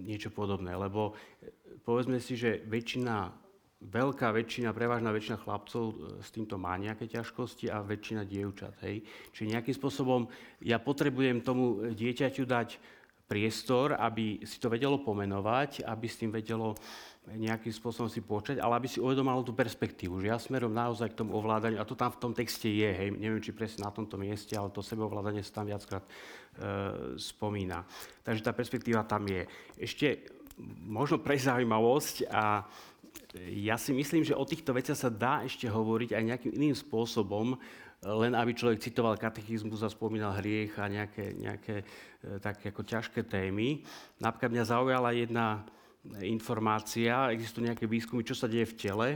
niečo 0.00 0.30
podobné. 0.32 0.74
Lebo 0.74 1.12
e, 1.12 1.52
povedzme 1.82 2.22
si, 2.22 2.38
že 2.38 2.62
väčšina, 2.64 3.34
veľká 3.84 4.30
väčšina, 4.34 4.74
prevažná 4.74 5.10
väčšina 5.12 5.38
chlapcov 5.42 5.84
e, 5.90 5.94
s 6.22 6.28
týmto 6.32 6.56
má 6.56 6.74
nejaké 6.78 7.10
ťažkosti 7.10 7.68
a 7.68 7.84
väčšina 7.84 8.22
dievčat. 8.24 8.78
Hej. 8.86 9.04
Čiže 9.34 9.52
nejakým 9.58 9.74
spôsobom 9.76 10.30
ja 10.62 10.80
potrebujem 10.80 11.42
tomu 11.42 11.92
dieťaťu 11.92 12.42
dať 12.46 12.68
priestor, 13.28 13.92
aby 14.00 14.40
si 14.48 14.56
to 14.56 14.72
vedelo 14.72 15.04
pomenovať, 15.04 15.84
aby 15.84 16.06
s 16.08 16.16
tým 16.16 16.32
vedelo 16.32 16.72
nejakým 17.36 17.74
spôsobom 17.74 18.08
si 18.08 18.24
počať, 18.24 18.62
ale 18.62 18.80
aby 18.80 18.88
si 18.88 19.02
uvedomalo 19.02 19.44
tú 19.44 19.52
perspektívu, 19.52 20.22
že 20.22 20.32
ja 20.32 20.38
smerom 20.40 20.72
naozaj 20.72 21.12
k 21.12 21.18
tomu 21.20 21.36
ovládaniu, 21.36 21.76
a 21.76 21.88
to 21.88 21.98
tam 21.98 22.08
v 22.08 22.20
tom 22.22 22.32
texte 22.32 22.70
je, 22.70 22.88
hej, 22.88 23.12
neviem, 23.12 23.42
či 23.42 23.52
presne 23.52 23.84
na 23.84 23.92
tomto 23.92 24.16
mieste, 24.16 24.56
ale 24.56 24.72
to 24.72 24.80
sebeovládanie 24.80 25.44
sa 25.44 25.60
tam 25.60 25.68
viackrát 25.68 26.04
e, 26.04 26.10
spomína. 27.20 27.84
Takže 28.24 28.44
tá 28.44 28.52
perspektíva 28.56 29.04
tam 29.04 29.28
je. 29.28 29.44
Ešte 29.76 30.30
možno 30.88 31.20
pre 31.20 31.36
zaujímavosť 31.36 32.32
a 32.32 32.64
ja 33.52 33.76
si 33.76 33.92
myslím, 33.92 34.24
že 34.24 34.36
o 34.36 34.48
týchto 34.48 34.72
veciach 34.72 34.96
sa 34.96 35.10
dá 35.12 35.44
ešte 35.44 35.68
hovoriť 35.68 36.16
aj 36.16 36.22
nejakým 36.24 36.52
iným 36.56 36.76
spôsobom, 36.76 37.58
len 37.98 38.32
aby 38.38 38.54
človek 38.54 38.78
citoval 38.78 39.18
katechizmus 39.18 39.82
a 39.82 39.90
spomínal 39.90 40.38
hriech 40.38 40.78
a 40.78 40.86
nejaké, 40.86 41.34
nejaké 41.34 41.82
e, 41.82 41.84
také 42.38 42.70
ako 42.70 42.86
ťažké 42.86 43.26
témy. 43.26 43.82
Napríklad 44.22 44.54
mňa 44.54 44.64
zaujala 44.70 45.10
jedna 45.18 45.66
informácia, 46.24 47.30
existujú 47.30 47.68
nejaké 47.68 47.84
výskumy, 47.84 48.24
čo 48.24 48.36
sa 48.36 48.48
deje 48.50 48.70
v 48.72 48.78
tele 48.78 49.08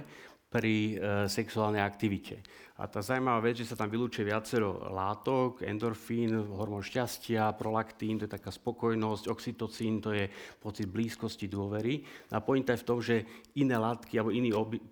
pri 0.53 0.75
e, 0.75 1.27
sexuálnej 1.33 1.81
aktivite. 1.81 2.45
A 2.77 2.85
tá 2.85 3.01
zaujímavá 3.01 3.41
vec, 3.41 3.63
že 3.63 3.69
sa 3.69 3.79
tam 3.79 3.89
vylúčuje 3.89 4.29
viacero 4.29 4.85
látok, 4.93 5.65
endorfín, 5.65 6.35
hormón 6.35 6.85
šťastia, 6.85 7.57
prolaktín, 7.57 8.21
to 8.21 8.29
je 8.29 8.37
taká 8.37 8.53
spokojnosť, 8.53 9.33
oxytocín, 9.33 10.05
to 10.05 10.13
je 10.13 10.29
pocit 10.61 10.91
blízkosti, 10.91 11.49
dôvery. 11.49 12.05
A 12.35 12.45
pointa 12.45 12.77
je 12.77 12.83
v 12.85 12.89
tom, 12.89 12.99
že 13.01 13.25
iné 13.57 13.81
látky 13.81 14.19
alebo 14.19 14.35
iný 14.35 14.53
oby, 14.53 14.83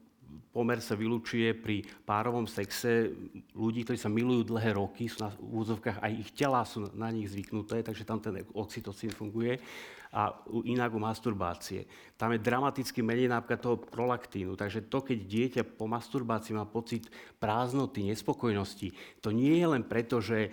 pomer 0.51 0.83
sa 0.83 0.99
vylúčuje 0.99 1.55
pri 1.59 1.83
párovom 2.03 2.47
sexe 2.47 3.11
ľudí, 3.55 3.87
ktorí 3.87 3.99
sa 3.99 4.11
milujú 4.11 4.51
dlhé 4.51 4.79
roky, 4.79 5.07
sú 5.07 5.23
na 5.23 5.31
úzovkách, 5.39 6.03
aj 6.03 6.13
ich 6.15 6.31
tela 6.35 6.63
sú 6.67 6.91
na 6.95 7.11
nich 7.11 7.31
zvyknuté, 7.31 7.83
takže 7.87 8.07
tam 8.07 8.19
ten 8.19 8.43
oxytocín 8.55 9.15
funguje. 9.15 9.63
A 10.11 10.35
inak 10.67 10.91
u 10.91 10.99
masturbácie. 10.99 11.87
Tam 12.19 12.35
je 12.35 12.43
dramaticky 12.43 12.99
menej 12.99 13.31
napríklad 13.31 13.63
toho 13.63 13.79
prolaktínu. 13.79 14.59
Takže 14.59 14.91
to, 14.91 15.07
keď 15.07 15.19
dieťa 15.23 15.63
po 15.79 15.87
masturbácii 15.87 16.59
má 16.59 16.67
pocit 16.67 17.07
prázdnoty, 17.39 18.03
nespokojnosti, 18.11 18.91
to 19.23 19.31
nie 19.31 19.63
je 19.63 19.67
len 19.71 19.87
preto, 19.87 20.19
že 20.19 20.39
e, 20.47 20.51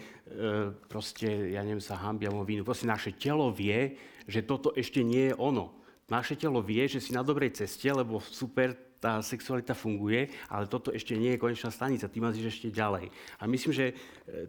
proste, 0.86 1.58
ja 1.58 1.66
neviem, 1.66 1.82
sa 1.82 1.98
hambia 1.98 2.30
alebo 2.30 2.46
vínu. 2.46 2.62
Proste 2.62 2.86
naše 2.86 3.18
telo 3.18 3.50
vie, 3.50 3.98
že 4.30 4.46
toto 4.46 4.78
ešte 4.78 5.02
nie 5.02 5.34
je 5.34 5.38
ono. 5.42 5.74
Naše 6.08 6.38
telo 6.38 6.62
vie, 6.62 6.86
že 6.88 7.02
si 7.02 7.12
na 7.12 7.26
dobrej 7.26 7.58
ceste, 7.58 7.90
lebo 7.90 8.22
super 8.22 8.87
tá 8.98 9.22
sexualita 9.22 9.78
funguje, 9.78 10.30
ale 10.50 10.66
toto 10.66 10.90
ešte 10.90 11.14
nie 11.14 11.38
je 11.38 11.42
konečná 11.42 11.70
stanica, 11.70 12.10
ty 12.10 12.18
máš 12.18 12.42
ešte 12.42 12.74
ďalej. 12.74 13.14
A 13.38 13.44
myslím, 13.46 13.74
že 13.74 13.86
e, 13.92 13.94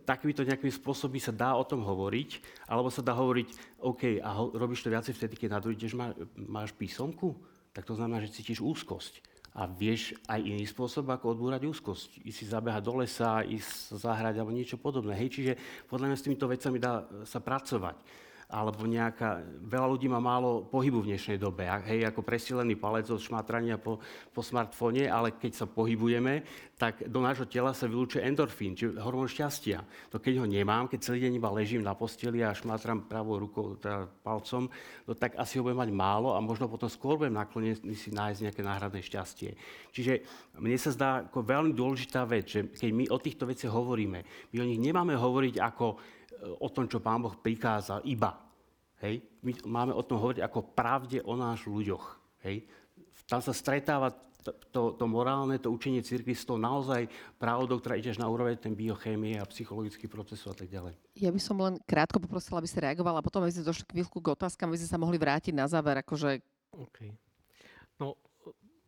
takýmto 0.03 0.44
nejakým 0.44 0.72
spôsobom 0.72 1.20
sa 1.20 1.32
dá 1.32 1.53
o 1.53 1.64
tom 1.64 1.84
hovoriť, 1.84 2.40
alebo 2.68 2.88
sa 2.88 3.05
dá 3.05 3.12
hovoriť, 3.12 3.80
OK, 3.84 4.24
a 4.24 4.28
ho, 4.32 4.53
robíš 4.57 4.84
to 4.84 4.92
viacej 4.92 5.12
vtedy, 5.16 5.34
keď 5.36 5.49
na 5.57 5.61
má, 5.96 6.07
máš 6.36 6.72
písomku, 6.72 7.36
tak 7.76 7.84
to 7.84 7.92
znamená, 7.94 8.24
že 8.24 8.32
cítiš 8.32 8.64
úzkosť. 8.64 9.20
A 9.59 9.66
vieš 9.66 10.14
aj 10.30 10.38
iný 10.38 10.62
spôsob, 10.70 11.11
ako 11.11 11.34
odbúrať 11.34 11.66
úzkosť. 11.66 12.22
Ísť 12.22 12.38
si 12.38 12.46
zabehať 12.46 12.82
do 12.84 12.94
lesa, 13.03 13.42
ísť 13.42 13.99
zahrať 13.99 14.38
alebo 14.38 14.55
niečo 14.55 14.78
podobné. 14.78 15.18
Hej, 15.18 15.34
čiže 15.34 15.53
podľa 15.90 16.14
mňa 16.14 16.16
s 16.16 16.24
týmito 16.24 16.46
vecami 16.46 16.78
dá 16.78 17.03
sa 17.26 17.42
pracovať 17.42 18.28
alebo 18.49 18.88
nejaká, 18.88 19.44
veľa 19.61 19.88
ľudí 19.92 20.09
má 20.09 20.24
málo 20.24 20.64
pohybu 20.72 21.05
v 21.05 21.12
dnešnej 21.12 21.36
dobe, 21.36 21.68
hej, 21.84 22.09
ako 22.09 22.24
presilený 22.24 22.80
palec 22.80 23.05
od 23.12 23.20
šmatrania 23.20 23.76
po, 23.76 24.01
po 24.32 24.40
smartfóne, 24.40 25.05
ale 25.05 25.36
keď 25.36 25.53
sa 25.53 25.66
pohybujeme, 25.68 26.49
tak 26.80 27.05
do 27.12 27.20
nášho 27.20 27.44
tela 27.44 27.76
sa 27.76 27.84
vylúčuje 27.84 28.24
endorfín, 28.24 28.72
čiže 28.72 28.96
hormón 29.05 29.28
šťastia. 29.28 29.84
To 30.09 30.16
keď 30.16 30.40
ho 30.40 30.46
nemám, 30.49 30.88
keď 30.88 31.12
celý 31.12 31.28
deň 31.28 31.32
iba 31.36 31.53
ležím 31.53 31.84
na 31.84 31.92
posteli 31.92 32.40
a 32.40 32.57
šmatram 32.57 33.05
pravou 33.05 33.36
rukou, 33.36 33.76
teda 33.76 34.09
palcom, 34.24 34.72
no 35.05 35.12
tak 35.12 35.36
asi 35.36 35.61
ho 35.61 35.66
budem 35.68 35.84
mať 35.84 35.92
málo 35.92 36.32
a 36.32 36.40
možno 36.40 36.72
potom 36.72 36.88
skôr 36.88 37.20
budem 37.20 37.36
naklonený 37.36 37.96
si 38.01 38.09
nájsť 38.09 38.49
nejaké 38.49 38.62
náhradné 38.64 39.05
šťastie. 39.05 39.61
Čiže 39.92 40.24
mne 40.57 40.78
sa 40.80 40.88
zdá 40.96 41.29
ako 41.29 41.45
veľmi 41.45 41.76
dôležitá 41.76 42.25
vec, 42.25 42.49
že 42.49 42.64
keď 42.72 42.91
my 42.96 43.04
o 43.12 43.20
týchto 43.20 43.45
veciach 43.45 43.76
hovoríme, 43.76 44.25
my 44.25 44.57
o 44.57 44.68
nich 44.72 44.80
nemáme 44.80 45.12
hovoriť 45.12 45.61
ako 45.61 46.16
o 46.58 46.68
tom, 46.70 46.86
čo 46.86 47.02
Pán 47.02 47.22
Boh 47.22 47.34
prikázal, 47.34 48.02
iba. 48.06 48.38
Hej? 49.02 49.22
My 49.42 49.52
máme 49.66 49.92
o 49.94 50.02
tom 50.02 50.18
hovoriť 50.18 50.42
ako 50.42 50.74
pravde 50.74 51.18
o 51.22 51.34
náš 51.38 51.66
ľuďoch. 51.66 52.04
Hej? 52.46 52.66
Tam 53.28 53.42
sa 53.42 53.52
stretáva 53.52 54.14
to, 54.42 54.50
to, 54.72 54.82
to 54.96 55.04
morálne, 55.04 55.58
to 55.60 55.68
učenie 55.68 56.00
cirkvi 56.00 56.32
s 56.32 56.46
tou 56.46 56.56
naozaj 56.56 57.10
pravdou, 57.36 57.82
ktorá 57.82 57.98
ide 57.98 58.14
až 58.14 58.22
na 58.22 58.30
úroveň 58.30 58.56
ten 58.56 58.72
biochémie 58.72 59.36
a 59.36 59.44
psychologický 59.50 60.08
proces 60.08 60.40
a 60.46 60.54
tak 60.54 60.70
ďalej. 60.70 60.96
Ja 61.18 61.28
by 61.28 61.40
som 61.42 61.58
len 61.60 61.76
krátko 61.84 62.22
poprosila, 62.22 62.62
aby 62.62 62.70
ste 62.70 62.80
reagovala 62.80 63.20
a 63.20 63.26
potom 63.26 63.44
aby 63.44 63.52
sme 63.52 63.68
došli 63.68 63.84
chvíľku 63.90 64.22
k 64.22 64.32
otázkam, 64.32 64.70
aby 64.72 64.80
sme 64.80 64.90
sa 64.94 65.00
mohli 65.00 65.18
vrátiť 65.20 65.52
na 65.52 65.66
záver. 65.68 66.00
Akože... 66.00 66.40
Okay. 66.72 67.12
No, 67.98 68.14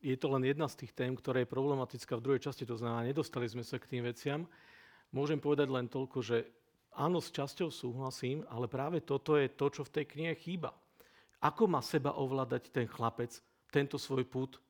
je 0.00 0.16
to 0.16 0.32
len 0.32 0.46
jedna 0.48 0.64
z 0.70 0.86
tých 0.86 0.92
tém, 0.96 1.12
ktorá 1.12 1.44
je 1.44 1.50
problematická 1.50 2.16
v 2.16 2.24
druhej 2.24 2.40
časti, 2.40 2.64
to 2.64 2.78
znamená, 2.78 3.04
nedostali 3.04 3.44
sme 3.44 3.60
sa 3.66 3.76
k 3.76 3.90
tým 3.96 4.06
veciam. 4.06 4.48
Môžem 5.10 5.42
povedať 5.42 5.68
len 5.68 5.90
toľko, 5.90 6.22
že 6.22 6.46
áno, 7.00 7.24
s 7.24 7.32
časťou 7.32 7.72
súhlasím, 7.72 8.44
ale 8.52 8.68
práve 8.68 9.00
toto 9.00 9.40
je 9.40 9.48
to, 9.48 9.72
čo 9.72 9.82
v 9.88 9.94
tej 9.96 10.04
knihe 10.12 10.36
chýba. 10.36 10.76
Ako 11.40 11.64
má 11.64 11.80
seba 11.80 12.12
ovládať 12.12 12.68
ten 12.68 12.84
chlapec 12.84 13.32
tento 13.72 13.96
svoj 13.96 14.28
put. 14.28 14.60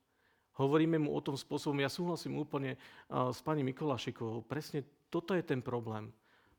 Hovoríme 0.55 1.03
mu 1.03 1.11
o 1.11 1.25
tom 1.25 1.35
spôsobom, 1.35 1.83
ja 1.83 1.91
súhlasím 1.91 2.39
úplne 2.39 2.79
uh, 2.79 3.35
s 3.35 3.43
pani 3.43 3.67
Mikolašikovou, 3.67 4.47
presne 4.47 4.87
toto 5.11 5.35
je 5.35 5.43
ten 5.43 5.59
problém. 5.59 6.13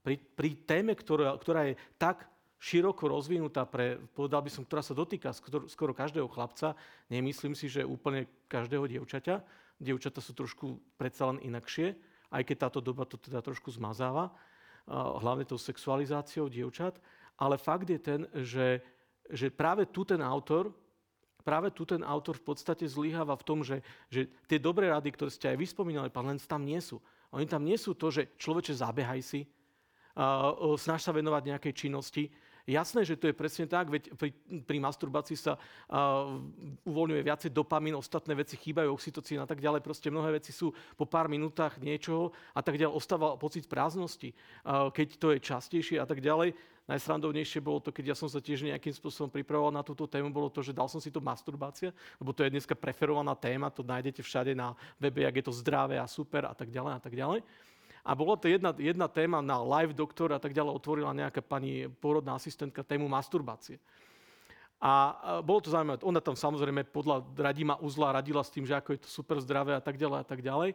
Pri, 0.03 0.17
pri 0.19 0.57
téme, 0.67 0.97
ktorá, 0.97 1.37
ktorá 1.37 1.71
je 1.71 1.79
tak 1.95 2.27
široko 2.57 3.07
rozvinutá 3.07 3.63
pre, 3.63 4.01
povedal 4.17 4.41
by 4.41 4.51
som, 4.51 4.65
ktorá 4.65 4.81
sa 4.81 4.97
dotýka 4.97 5.31
skoro, 5.31 5.69
skoro 5.69 5.93
každého 5.93 6.27
chlapca, 6.27 6.73
nemyslím 7.07 7.53
si, 7.53 7.69
že 7.69 7.85
úplne 7.85 8.25
každého 8.49 8.89
dievčaťa. 8.89 9.41
Dievčata 9.81 10.21
sú 10.21 10.33
trošku 10.33 10.81
predsa 10.97 11.29
len 11.29 11.41
inakšie, 11.41 11.93
aj 12.33 12.41
keď 12.45 12.57
táto 12.69 12.79
doba 12.81 13.05
to 13.05 13.17
teda 13.21 13.41
trošku 13.41 13.69
zmazáva, 13.73 14.33
hlavne 14.89 15.45
tou 15.45 15.57
sexualizáciou 15.57 16.49
dievčat. 16.49 16.97
Ale 17.41 17.57
fakt 17.57 17.89
je 17.89 17.99
ten, 17.99 18.21
že, 18.45 18.81
že 19.29 19.49
práve 19.49 19.89
tu 19.89 20.05
ten 20.05 20.21
autor 20.21 20.69
práve 21.41 21.73
tu 21.73 21.83
ten 21.89 22.05
autor 22.05 22.37
v 22.37 22.53
podstate 22.53 22.85
zlyháva 22.85 23.33
v 23.33 23.43
tom, 23.43 23.59
že, 23.65 23.81
že 24.13 24.29
tie 24.45 24.61
dobré 24.61 24.93
rady, 24.93 25.09
ktoré 25.09 25.33
ste 25.33 25.49
aj 25.49 25.57
vyspomínali, 25.57 26.13
pán 26.13 26.29
Lenz, 26.29 26.45
tam 26.45 26.61
nie 26.61 26.77
sú. 26.77 27.01
Oni 27.33 27.49
tam 27.49 27.65
nie 27.65 27.75
sú 27.75 27.97
to, 27.97 28.13
že 28.13 28.29
človeče 28.37 28.77
zabehaj 28.77 29.21
si, 29.25 29.41
uh, 30.15 30.77
snaž 30.77 31.01
sa 31.01 31.11
venovať 31.11 31.49
nejakej 31.49 31.73
činnosti, 31.73 32.29
Jasné, 32.69 33.01
že 33.01 33.17
to 33.17 33.29
je 33.29 33.35
presne 33.35 33.65
tak, 33.65 33.89
veď 33.89 34.13
pri, 34.13 34.31
pri 34.63 34.77
masturbácii 34.77 35.37
sa 35.37 35.57
uh, 35.57 36.37
uvoľňuje 36.85 37.21
viacej 37.21 37.49
dopamín, 37.49 37.97
ostatné 37.97 38.37
veci 38.37 38.57
chýbajú, 38.57 38.93
oxytocín 38.93 39.41
a 39.41 39.47
tak 39.49 39.61
ďalej. 39.61 39.81
Proste 39.81 40.13
mnohé 40.13 40.37
veci 40.37 40.53
sú 40.53 40.69
po 40.93 41.09
pár 41.09 41.25
minútach 41.25 41.81
niečoho 41.81 42.31
a 42.53 42.61
tak 42.61 42.77
ďalej. 42.77 42.93
Ostáva 42.93 43.33
pocit 43.37 43.65
prázdnosti, 43.65 44.31
uh, 44.63 44.93
keď 44.93 45.07
to 45.17 45.27
je 45.33 45.39
častejšie 45.41 45.97
a 45.97 46.05
tak 46.05 46.21
ďalej. 46.21 46.53
Najsrandovnejšie 46.89 47.61
bolo 47.61 47.79
to, 47.79 47.93
keď 47.93 48.11
ja 48.11 48.15
som 48.17 48.27
sa 48.27 48.41
tiež 48.41 48.65
nejakým 48.65 48.91
spôsobom 48.91 49.29
pripravoval 49.29 49.71
na 49.71 49.85
túto 49.85 50.09
tému, 50.09 50.33
bolo 50.33 50.49
to, 50.49 50.65
že 50.65 50.73
dal 50.73 50.89
som 50.89 50.97
si 50.97 51.13
to 51.13 51.21
masturbácia, 51.21 51.93
lebo 52.17 52.33
to 52.33 52.41
je 52.41 52.51
dneska 52.51 52.73
preferovaná 52.73 53.37
téma, 53.37 53.69
to 53.69 53.85
nájdete 53.85 54.25
všade 54.25 54.51
na 54.57 54.73
webe, 54.97 55.21
jak 55.21 55.35
je 55.39 55.45
to 55.45 55.53
zdravé 55.53 56.01
a 56.01 56.09
super 56.09 56.49
a 56.49 56.53
tak 56.57 56.73
ďalej 56.73 56.93
a 56.97 56.99
tak 56.99 57.13
ďalej. 57.13 57.39
A 58.01 58.11
bola 58.17 58.33
to 58.37 58.49
jedna, 58.49 58.73
jedna 58.73 59.07
téma 59.07 59.39
na 59.45 59.61
live 59.61 59.93
doktor 59.93 60.33
a 60.33 60.41
tak 60.41 60.57
ďalej, 60.57 60.73
otvorila 60.73 61.13
nejaká 61.13 61.41
pani 61.45 61.85
porodná 61.87 62.33
asistentka 62.33 62.81
tému 62.81 63.05
masturbácie. 63.05 63.77
A 64.81 65.13
bolo 65.45 65.61
to 65.61 65.69
zaujímavé. 65.69 66.01
Ona 66.01 66.17
tam 66.17 66.33
samozrejme 66.33 66.89
podľa 66.89 67.21
Radima 67.37 67.77
Uzla 67.77 68.17
radila 68.17 68.41
s 68.41 68.49
tým, 68.49 68.65
že 68.65 68.73
ako 68.73 68.97
je 68.97 69.01
to 69.05 69.09
super 69.13 69.37
zdravé 69.37 69.77
a 69.77 69.83
tak 69.83 69.93
ďalej 70.01 70.17
a 70.17 70.25
tak 70.25 70.41
ďalej. 70.41 70.73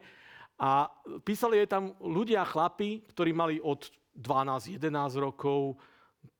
A 0.62 0.86
písali 1.26 1.58
jej 1.58 1.68
tam 1.68 1.98
ľudia, 1.98 2.46
chlapi, 2.46 3.02
ktorí 3.10 3.34
mali 3.34 3.58
od 3.58 3.90
12-11 4.14 4.78
rokov, 5.18 5.76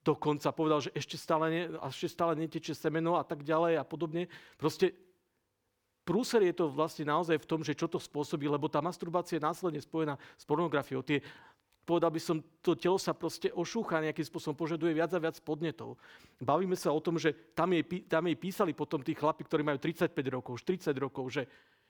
dokonca 0.07 0.55
povedal, 0.55 0.79
že 0.79 0.95
ešte 0.95 1.19
stále, 1.19 1.51
ne, 1.51 1.63
ešte 1.91 2.09
stále 2.09 2.39
neteče 2.39 2.73
semeno 2.73 3.19
a 3.19 3.27
tak 3.27 3.43
ďalej 3.43 3.83
a 3.83 3.85
podobne. 3.85 4.31
Proste 4.55 4.95
prúser 6.07 6.47
je 6.47 6.55
to 6.55 6.71
vlastne 6.71 7.11
naozaj 7.11 7.35
v 7.43 7.49
tom, 7.51 7.61
že 7.67 7.75
čo 7.75 7.91
to 7.91 7.99
spôsobí, 7.99 8.47
lebo 8.47 8.71
tá 8.71 8.79
masturbácia 8.79 9.43
je 9.43 9.45
následne 9.45 9.83
spojená 9.83 10.15
s 10.39 10.47
pornografiou. 10.47 11.03
Tie, 11.03 11.19
povedal 11.83 12.15
by 12.15 12.21
som, 12.23 12.39
to 12.63 12.79
telo 12.79 12.95
sa 12.99 13.11
proste 13.11 13.51
ošúcha 13.51 13.99
nejakým 13.99 14.23
spôsobom, 14.23 14.55
požaduje 14.55 14.95
viac 14.95 15.11
a 15.11 15.23
viac 15.23 15.43
podnetov. 15.43 15.99
Bavíme 16.39 16.79
sa 16.79 16.95
o 16.95 17.03
tom, 17.03 17.19
že 17.19 17.35
tam 17.59 17.75
jej, 17.75 17.83
tam 18.07 18.31
jej 18.31 18.39
písali 18.39 18.71
potom 18.71 19.03
tí 19.03 19.19
chlapi, 19.19 19.43
ktorí 19.43 19.67
majú 19.67 19.83
35 19.83 20.15
rokov, 20.31 20.63
40 20.63 20.95
rokov, 20.99 21.25
že 21.35 21.43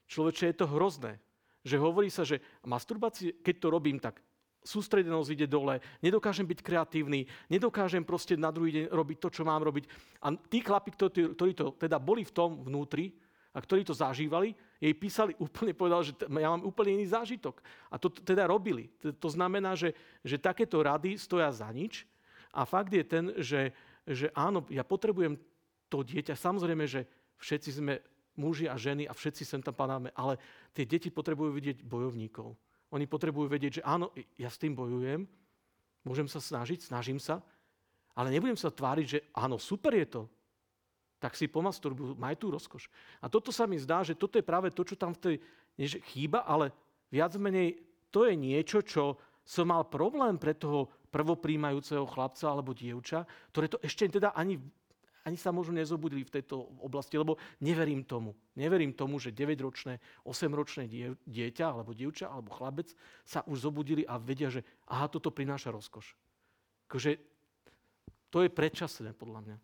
človeče 0.09 0.45
je 0.53 0.57
to 0.57 0.67
hrozné. 0.69 1.21
Že 1.67 1.77
hovorí 1.83 2.09
sa, 2.09 2.25
že 2.25 2.41
masturbácie, 2.65 3.45
keď 3.45 3.55
to 3.61 3.69
robím, 3.69 4.01
tak 4.01 4.21
sústredenosť 4.67 5.31
ide 5.33 5.47
dole, 5.47 5.79
nedokážem 6.03 6.45
byť 6.45 6.61
kreatívny, 6.61 7.25
nedokážem 7.47 8.03
proste 8.03 8.35
na 8.35 8.51
druhý 8.51 8.75
deň 8.75 8.85
robiť 8.91 9.19
to, 9.23 9.29
čo 9.31 9.43
mám 9.47 9.63
robiť. 9.63 9.85
A 10.27 10.35
tí 10.35 10.59
chlapi, 10.59 10.91
ktorí 10.91 11.53
to 11.55 11.79
teda 11.79 12.03
boli 12.03 12.27
v 12.27 12.35
tom 12.35 12.67
vnútri, 12.67 13.15
a 13.57 13.59
ktorí 13.65 13.89
to 13.89 13.97
zažívali, 13.97 14.53
jej 14.77 14.93
písali 14.93 15.33
úplne, 15.45 15.73
povedal, 15.73 16.05
že 16.05 16.13
ja 16.29 16.53
mám 16.53 16.69
úplne 16.69 17.01
iný 17.01 17.09
zážitok. 17.09 17.65
A 17.89 17.97
to 17.97 18.13
teda 18.13 18.45
robili. 18.45 18.93
To 19.01 19.33
znamená, 19.33 19.73
že, 19.73 19.97
že 20.21 20.37
takéto 20.37 20.85
rady 20.85 21.17
stoja 21.17 21.49
za 21.49 21.73
nič. 21.73 22.05
A 22.53 22.69
fakt 22.69 22.93
je 22.93 23.01
ten, 23.01 23.33
že, 23.41 23.73
že 24.05 24.29
áno, 24.37 24.69
ja 24.69 24.85
potrebujem 24.85 25.41
to 25.89 26.05
dieťa. 26.05 26.37
Samozrejme, 26.37 26.85
že 26.85 27.09
všetci 27.41 27.71
sme 27.81 27.95
muži 28.37 28.69
a 28.69 28.77
ženy 28.77 29.09
a 29.09 29.17
všetci 29.17 29.43
sem 29.49 29.65
tam 29.65 29.73
padáme, 29.73 30.13
ale 30.13 30.37
tie 30.77 30.85
deti 30.85 31.09
potrebujú 31.09 31.57
vidieť 31.57 31.81
bojovníkov. 31.81 32.53
Oni 32.93 33.09
potrebujú 33.09 33.49
vedieť, 33.49 33.81
že 33.81 33.83
áno, 33.83 34.13
ja 34.37 34.53
s 34.53 34.61
tým 34.61 34.77
bojujem, 34.77 35.25
môžem 36.05 36.29
sa 36.29 36.39
snažiť, 36.39 36.87
snažím 36.87 37.17
sa, 37.17 37.41
ale 38.13 38.33
nebudem 38.33 38.57
sa 38.57 38.69
tváriť, 38.73 39.07
že 39.09 39.19
áno, 39.33 39.57
super 39.57 39.93
je 39.97 40.07
to, 40.07 40.23
tak 41.17 41.33
si 41.35 41.49
pomasturbujú, 41.49 42.17
maj 42.21 42.37
tú 42.37 42.53
rozkoš. 42.53 42.93
A 43.25 43.33
toto 43.33 43.49
sa 43.49 43.65
mi 43.65 43.81
zdá, 43.81 44.05
že 44.05 44.13
toto 44.17 44.37
je 44.37 44.45
práve 44.45 44.69
to, 44.73 44.85
čo 44.85 44.97
tam 44.97 45.17
v 45.17 45.21
tej 45.21 45.37
nie, 45.77 45.89
že 45.89 46.01
chýba, 46.01 46.45
ale 46.45 46.73
viac 47.13 47.37
menej 47.37 47.77
to 48.09 48.25
je 48.25 48.33
niečo, 48.33 48.81
čo 48.81 49.21
som 49.45 49.69
mal 49.69 49.85
problém 49.87 50.41
pre 50.41 50.57
toho 50.57 50.89
prvopríjmajúceho 51.13 52.09
chlapca 52.09 52.51
alebo 52.51 52.75
dievča, 52.75 53.29
ktoré 53.53 53.67
to 53.71 53.79
ešte 53.85 54.19
teda 54.19 54.35
ani, 54.35 54.59
ani 55.23 55.39
sa 55.39 55.55
možno 55.55 55.79
nezobudili 55.79 56.27
v 56.27 56.35
tejto 56.41 56.57
oblasti, 56.83 57.15
lebo 57.15 57.39
neverím 57.63 58.03
tomu. 58.03 58.35
Neverím 58.57 58.97
tomu, 58.97 59.21
že 59.23 59.37
9-ročné, 59.37 60.01
8-ročné 60.27 60.89
die, 60.91 61.15
dieťa 61.29 61.67
alebo 61.71 61.95
dievča 61.95 62.33
alebo 62.33 62.51
chlabec 62.57 62.91
sa 63.23 63.45
už 63.47 63.69
zobudili 63.69 64.03
a 64.09 64.19
vedia, 64.19 64.51
že 64.51 64.65
aha, 64.89 65.07
toto 65.07 65.31
prináša 65.31 65.71
rozkoš. 65.71 66.17
Akože 66.91 67.21
to 68.33 68.43
je 68.43 68.51
predčasné 68.51 69.15
podľa 69.15 69.41
mňa. 69.47 69.57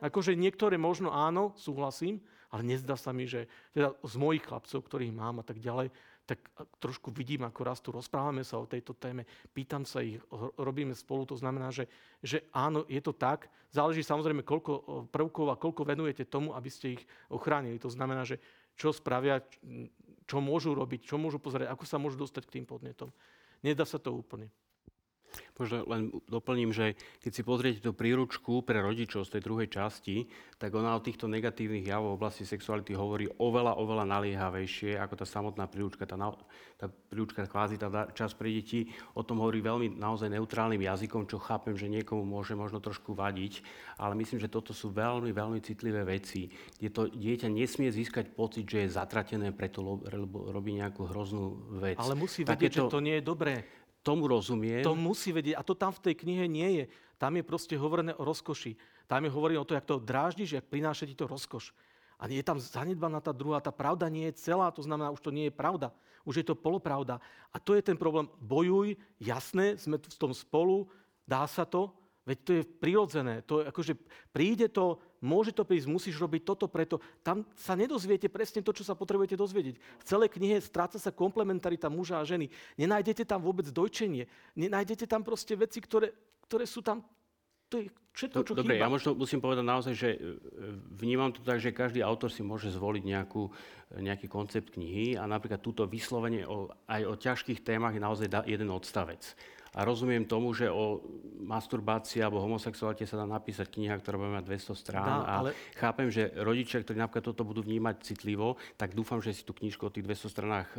Akože 0.00 0.36
niektoré 0.36 0.76
možno 0.76 1.12
áno, 1.12 1.56
súhlasím, 1.56 2.20
ale 2.50 2.62
nezdá 2.62 2.94
sa 2.94 3.10
mi, 3.10 3.26
že 3.26 3.50
teda 3.74 3.92
z 4.00 4.14
mojich 4.16 4.44
chlapcov, 4.46 4.80
ktorých 4.80 5.12
mám 5.12 5.42
a 5.42 5.44
tak 5.44 5.58
ďalej, 5.58 5.90
tak 6.26 6.42
trošku 6.82 7.14
vidím, 7.14 7.46
ako 7.46 7.60
raz 7.62 7.78
tu 7.78 7.94
rozprávame 7.94 8.42
sa 8.42 8.58
o 8.58 8.66
tejto 8.66 8.98
téme, 8.98 9.22
pýtam 9.54 9.86
sa 9.86 10.02
ich, 10.02 10.18
robíme 10.58 10.90
spolu, 10.90 11.22
to 11.22 11.38
znamená, 11.38 11.70
že, 11.70 11.86
že 12.18 12.42
áno, 12.50 12.82
je 12.90 12.98
to 12.98 13.14
tak. 13.14 13.46
Záleží 13.70 14.02
samozrejme, 14.02 14.42
koľko 14.42 15.06
prvkov 15.14 15.46
a 15.54 15.60
koľko 15.60 15.86
venujete 15.86 16.26
tomu, 16.26 16.50
aby 16.58 16.66
ste 16.66 16.98
ich 16.98 17.02
ochránili. 17.30 17.78
To 17.78 17.90
znamená, 17.90 18.26
že 18.26 18.42
čo 18.74 18.90
spravia, 18.90 19.38
čo 20.26 20.42
môžu 20.42 20.74
robiť, 20.74 21.06
čo 21.06 21.16
môžu 21.16 21.38
pozerať, 21.38 21.70
ako 21.70 21.84
sa 21.86 22.02
môžu 22.02 22.18
dostať 22.18 22.42
k 22.50 22.54
tým 22.60 22.66
podnetom. 22.66 23.14
Nedá 23.62 23.86
sa 23.86 24.02
to 24.02 24.10
úplne. 24.10 24.50
Možno 25.56 25.88
len 25.88 26.12
doplním, 26.28 26.68
že 26.68 27.00
keď 27.24 27.32
si 27.32 27.42
pozriete 27.42 27.80
tú 27.80 27.96
príručku 27.96 28.60
pre 28.60 28.84
rodičov 28.84 29.24
z 29.24 29.36
tej 29.36 29.42
druhej 29.48 29.68
časti, 29.72 30.28
tak 30.60 30.76
ona 30.76 30.92
o 30.92 31.00
týchto 31.00 31.28
negatívnych 31.28 31.88
javov 31.88 32.16
v 32.16 32.18
oblasti 32.20 32.44
sexuality 32.44 32.92
hovorí 32.92 33.24
oveľa, 33.40 33.80
oveľa 33.80 34.04
naliehavejšie 34.04 35.00
ako 35.00 35.14
tá 35.16 35.26
samotná 35.28 35.64
príručka. 35.64 36.04
Tá, 36.04 36.16
tá 36.76 36.86
príručka 36.88 37.48
kvázi 37.48 37.80
tá 37.80 37.88
čas 38.12 38.36
pre 38.36 38.52
deti 38.52 38.92
o 39.16 39.24
tom 39.24 39.40
hovorí 39.40 39.64
veľmi 39.64 39.96
naozaj 39.96 40.28
neutrálnym 40.28 40.80
jazykom, 40.84 41.24
čo 41.24 41.40
chápem, 41.40 41.72
že 41.72 41.88
niekomu 41.88 42.24
môže 42.24 42.52
možno 42.52 42.80
trošku 42.80 43.16
vadiť, 43.16 43.64
ale 43.96 44.12
myslím, 44.20 44.40
že 44.40 44.52
toto 44.52 44.76
sú 44.76 44.92
veľmi, 44.92 45.32
veľmi 45.32 45.60
citlivé 45.64 46.04
veci, 46.04 46.52
kde 46.76 46.88
to 46.92 47.02
dieťa 47.08 47.48
nesmie 47.48 47.88
získať 47.88 48.36
pocit, 48.36 48.68
že 48.68 48.84
je 48.84 48.96
zatratené, 48.96 49.56
preto 49.56 49.80
robí 50.52 50.76
nejakú 50.76 51.08
hroznú 51.08 51.80
vec. 51.80 51.96
Ale 51.96 52.12
musí 52.12 52.44
vedieť, 52.44 52.76
Takéto... 52.76 52.88
že 52.88 52.92
to 52.92 53.00
nie 53.00 53.16
je 53.20 53.24
dobré 53.24 53.64
tomu 54.06 54.30
rozumie. 54.30 54.86
To 54.86 54.94
musí 54.94 55.34
vedieť. 55.34 55.58
A 55.58 55.66
to 55.66 55.74
tam 55.74 55.90
v 55.90 55.98
tej 56.06 56.14
knihe 56.22 56.46
nie 56.46 56.68
je. 56.78 56.84
Tam 57.18 57.34
je 57.34 57.42
proste 57.42 57.74
hovorené 57.74 58.14
o 58.14 58.22
rozkoši. 58.22 58.78
Tam 59.10 59.26
je 59.26 59.34
hovorené 59.34 59.58
o 59.58 59.66
to, 59.66 59.74
jak 59.74 59.82
to 59.82 59.98
dráždiš, 59.98 60.54
jak 60.54 60.70
prináša 60.70 61.10
ti 61.10 61.18
to 61.18 61.26
rozkoš. 61.26 61.74
A 62.16 62.30
je 62.30 62.40
tam 62.46 62.62
zanedbaná 62.62 63.18
tá 63.18 63.34
druhá. 63.34 63.58
Tá 63.58 63.74
pravda 63.74 64.06
nie 64.06 64.30
je 64.30 64.38
celá, 64.38 64.70
to 64.70 64.86
znamená, 64.86 65.10
už 65.10 65.20
to 65.20 65.34
nie 65.34 65.50
je 65.50 65.54
pravda. 65.58 65.90
Už 66.22 66.38
je 66.40 66.46
to 66.46 66.54
polopravda. 66.54 67.18
A 67.50 67.58
to 67.58 67.74
je 67.74 67.82
ten 67.82 67.98
problém. 67.98 68.30
Bojuj, 68.38 68.94
jasné, 69.18 69.74
sme 69.74 69.98
v 69.98 70.20
tom 70.20 70.30
spolu, 70.30 70.86
dá 71.26 71.44
sa 71.50 71.66
to, 71.66 71.90
Veď 72.26 72.38
to 72.42 72.50
je 72.58 72.62
prirodzené. 72.66 73.46
To, 73.46 73.62
akože 73.62 73.94
príde 74.34 74.66
to, 74.66 74.98
môže 75.22 75.54
to 75.54 75.62
prísť, 75.62 75.86
musíš 75.86 76.18
robiť 76.18 76.42
toto 76.42 76.66
preto. 76.66 76.98
Tam 77.22 77.46
sa 77.54 77.78
nedozviete 77.78 78.26
presne 78.26 78.66
to, 78.66 78.74
čo 78.74 78.82
sa 78.82 78.98
potrebujete 78.98 79.38
dozvedieť. 79.38 79.78
V 79.78 80.04
celej 80.04 80.34
knihe 80.34 80.58
stráca 80.58 80.98
sa 80.98 81.14
komplementarita 81.14 81.86
muža 81.86 82.18
a 82.18 82.26
ženy. 82.26 82.50
Nenájdete 82.74 83.22
tam 83.22 83.46
vôbec 83.46 83.70
dojčenie. 83.70 84.26
Nenájdete 84.58 85.06
tam 85.06 85.22
proste 85.22 85.54
veci, 85.54 85.78
ktoré, 85.78 86.10
ktoré 86.50 86.66
sú 86.66 86.82
tam 86.82 87.06
to 87.66 87.82
je 87.82 87.90
všetko, 88.14 88.40
čo 88.46 88.54
Dobre, 88.54 88.78
chýba. 88.78 88.86
ja 88.86 88.90
možno 88.90 89.10
musím 89.18 89.42
povedať 89.42 89.64
naozaj, 89.66 89.94
že 89.98 90.08
e, 90.14 90.18
vnímam 91.02 91.34
to 91.34 91.42
tak, 91.42 91.58
že 91.58 91.74
každý 91.74 91.98
autor 91.98 92.30
si 92.30 92.46
môže 92.46 92.70
zvoliť 92.70 93.02
nejakú, 93.02 93.50
nejaký 93.98 94.30
koncept 94.30 94.78
knihy 94.78 95.18
a 95.18 95.26
napríklad 95.26 95.58
túto 95.58 95.82
vyslovenie 95.82 96.46
o, 96.46 96.70
aj 96.86 97.02
o 97.02 97.14
ťažkých 97.18 97.66
témach 97.66 97.90
je 97.90 98.02
naozaj 98.02 98.30
jeden 98.46 98.70
odstavec. 98.70 99.34
A 99.76 99.84
rozumiem 99.84 100.24
tomu, 100.24 100.56
že 100.56 100.72
o 100.72 101.04
masturbácii 101.36 102.24
alebo 102.24 102.40
homosexualite 102.40 103.04
sa 103.04 103.20
dá 103.20 103.28
napísať 103.28 103.68
kniha, 103.68 104.00
ktorá 104.00 104.16
bude 104.16 104.32
mať 104.32 104.72
200 104.72 104.72
strán. 104.72 105.04
Dá, 105.04 105.16
a 105.20 105.32
ale- 105.44 105.52
chápem, 105.76 106.08
že 106.08 106.32
rodičia, 106.32 106.80
ktorí 106.80 106.96
napríklad 106.96 107.28
toto 107.28 107.44
budú 107.44 107.60
vnímať 107.60 108.00
citlivo, 108.00 108.56
tak 108.80 108.96
dúfam, 108.96 109.20
že 109.20 109.36
si 109.36 109.44
tú 109.44 109.52
knižku 109.52 109.84
o 109.84 109.92
tých 109.92 110.02
200 110.02 110.32
stranách 110.32 110.68
e, 110.74 110.78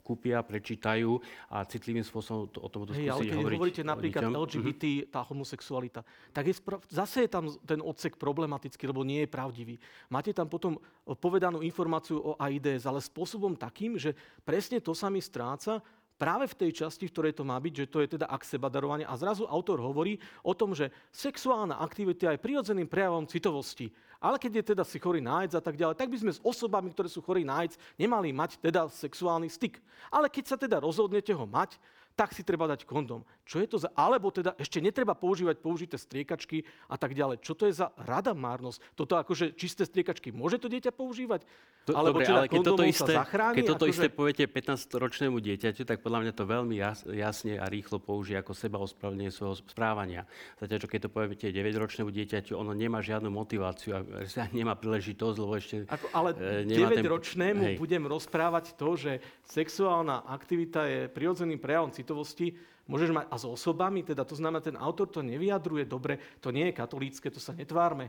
kúpia, 0.00 0.40
prečítajú 0.40 1.20
a 1.52 1.62
citlivým 1.68 2.02
spôsobom 2.02 2.48
to, 2.48 2.58
o 2.64 2.68
tom 2.72 2.88
budú 2.88 2.96
Hej, 2.96 3.12
ale 3.12 3.20
skúsiť 3.20 3.28
keď 3.28 3.36
hovoriť 3.36 3.58
hovoríte 3.60 3.82
napríklad 3.84 4.22
deťom. 4.24 4.40
LGBT, 4.48 4.84
tá 5.12 5.20
homosexualita, 5.28 6.00
tak 6.32 6.44
je 6.48 6.54
spra- 6.56 6.82
zase 6.88 7.28
je 7.28 7.30
tam 7.30 7.52
ten 7.68 7.84
odsek 7.84 8.16
problematický, 8.16 8.88
lebo 8.88 9.04
nie 9.04 9.22
je 9.22 9.28
pravdivý. 9.28 9.76
Máte 10.08 10.32
tam 10.32 10.48
potom 10.48 10.80
povedanú 11.20 11.60
informáciu 11.60 12.16
o 12.16 12.32
AIDS, 12.40 12.88
ale 12.88 13.04
spôsobom 13.04 13.52
takým, 13.52 14.00
že 14.00 14.16
presne 14.40 14.80
to 14.80 14.96
sa 14.96 15.12
mi 15.12 15.20
stráca 15.20 15.84
práve 16.18 16.50
v 16.50 16.58
tej 16.66 16.84
časti, 16.84 17.06
v 17.06 17.14
ktorej 17.14 17.32
to 17.38 17.46
má 17.46 17.54
byť, 17.56 17.86
že 17.86 17.86
to 17.86 18.02
je 18.02 18.08
teda 18.18 18.26
akt 18.26 18.44
seba 18.44 18.66
darovania. 18.66 19.06
A 19.06 19.14
zrazu 19.14 19.46
autor 19.46 19.78
hovorí 19.78 20.18
o 20.42 20.52
tom, 20.52 20.74
že 20.74 20.90
sexuálna 21.14 21.78
aktivita 21.78 22.34
je 22.34 22.42
prirodzeným 22.42 22.90
prejavom 22.90 23.24
citovosti. 23.24 23.94
Ale 24.18 24.42
keď 24.42 24.52
je 24.58 24.64
teda 24.74 24.82
si 24.82 24.98
chorý 24.98 25.22
AIDS 25.22 25.54
a 25.54 25.62
tak 25.62 25.78
ďalej, 25.78 25.94
tak 25.94 26.10
by 26.10 26.18
sme 26.18 26.34
s 26.34 26.42
osobami, 26.42 26.90
ktoré 26.90 27.06
sú 27.06 27.22
chorí 27.22 27.46
AIDS, 27.46 27.78
nemali 27.94 28.34
mať 28.34 28.58
teda 28.58 28.90
sexuálny 28.90 29.46
styk. 29.46 29.78
Ale 30.10 30.26
keď 30.26 30.44
sa 30.44 30.56
teda 30.58 30.82
rozhodnete 30.82 31.30
ho 31.30 31.46
mať, 31.46 31.78
tak 32.18 32.34
si 32.34 32.42
treba 32.42 32.66
dať 32.66 32.82
kondom. 32.82 33.22
Čo 33.46 33.62
je 33.62 33.70
to 33.70 33.78
za... 33.78 33.94
Alebo 33.94 34.34
teda 34.34 34.58
ešte 34.58 34.82
netreba 34.82 35.14
používať 35.14 35.62
použité 35.62 35.94
striekačky 35.94 36.66
a 36.90 36.98
tak 36.98 37.14
ďalej. 37.14 37.38
Čo 37.38 37.54
to 37.54 37.70
je 37.70 37.78
za 37.78 37.94
rada 37.94 38.34
márnosť? 38.34 38.82
Toto 38.98 39.14
akože 39.14 39.54
čisté 39.54 39.86
striekačky 39.86 40.34
môže 40.34 40.58
to 40.58 40.66
dieťa 40.66 40.90
používať? 40.90 41.46
To, 41.86 41.94
Alebo 41.94 42.18
dobre, 42.20 42.26
teda 42.26 42.40
ale 42.42 42.48
keď 42.50 42.60
toto, 42.66 42.84
isté, 42.84 43.12
zachráni? 43.14 43.56
keď 43.56 43.64
toto 43.70 43.86
akože... 43.86 43.94
isté 43.96 44.06
poviete 44.10 44.44
15-ročnému 44.44 45.38
dieťaťu, 45.40 45.82
tak 45.88 46.02
podľa 46.04 46.18
mňa 46.26 46.32
to 46.34 46.44
veľmi 46.44 46.74
jas, 46.76 47.06
jasne 47.06 47.56
a 47.56 47.64
rýchlo 47.70 47.96
použije 48.02 48.42
ako 48.42 48.52
seba 48.52 48.76
ospravedlenie 48.82 49.32
svojho 49.32 49.56
správania. 49.62 50.28
Zatiaľ, 50.60 50.78
čo 50.84 50.88
keď 50.90 51.00
to 51.06 51.10
poviete 51.14 51.46
9-ročnému 51.48 52.10
dieťaťu, 52.12 52.58
ono 52.58 52.76
nemá 52.76 53.00
žiadnu 53.00 53.32
motiváciu 53.32 53.96
a 53.96 54.04
nemá 54.58 54.74
príležitosť, 54.76 55.36
lebo 55.38 55.54
ešte... 55.56 55.88
Ako, 55.88 56.06
ale 56.12 56.34
e, 56.36 56.66
nemá 56.66 56.92
ten- 56.92 57.06
9-ročnému 57.06 57.62
hej. 57.72 57.76
budem 57.80 58.04
rozprávať 58.04 58.76
to, 58.76 58.98
že 58.98 59.12
sexuálna 59.48 60.28
aktivita 60.28 60.84
je 60.84 61.00
prirodzeným 61.08 61.56
prejavom 61.56 61.88
citovosti, 62.08 62.56
môžeš 62.88 63.12
mať 63.12 63.24
a 63.28 63.36
s 63.36 63.44
osobami, 63.44 64.00
teda 64.00 64.24
to 64.24 64.32
znamená, 64.32 64.64
ten 64.64 64.72
autor 64.74 65.04
to 65.06 65.20
nevyjadruje 65.20 65.84
dobre, 65.84 66.16
to 66.40 66.48
nie 66.48 66.72
je 66.72 66.74
katolícke, 66.74 67.28
to 67.28 67.36
sa 67.36 67.52
netvárme. 67.52 68.08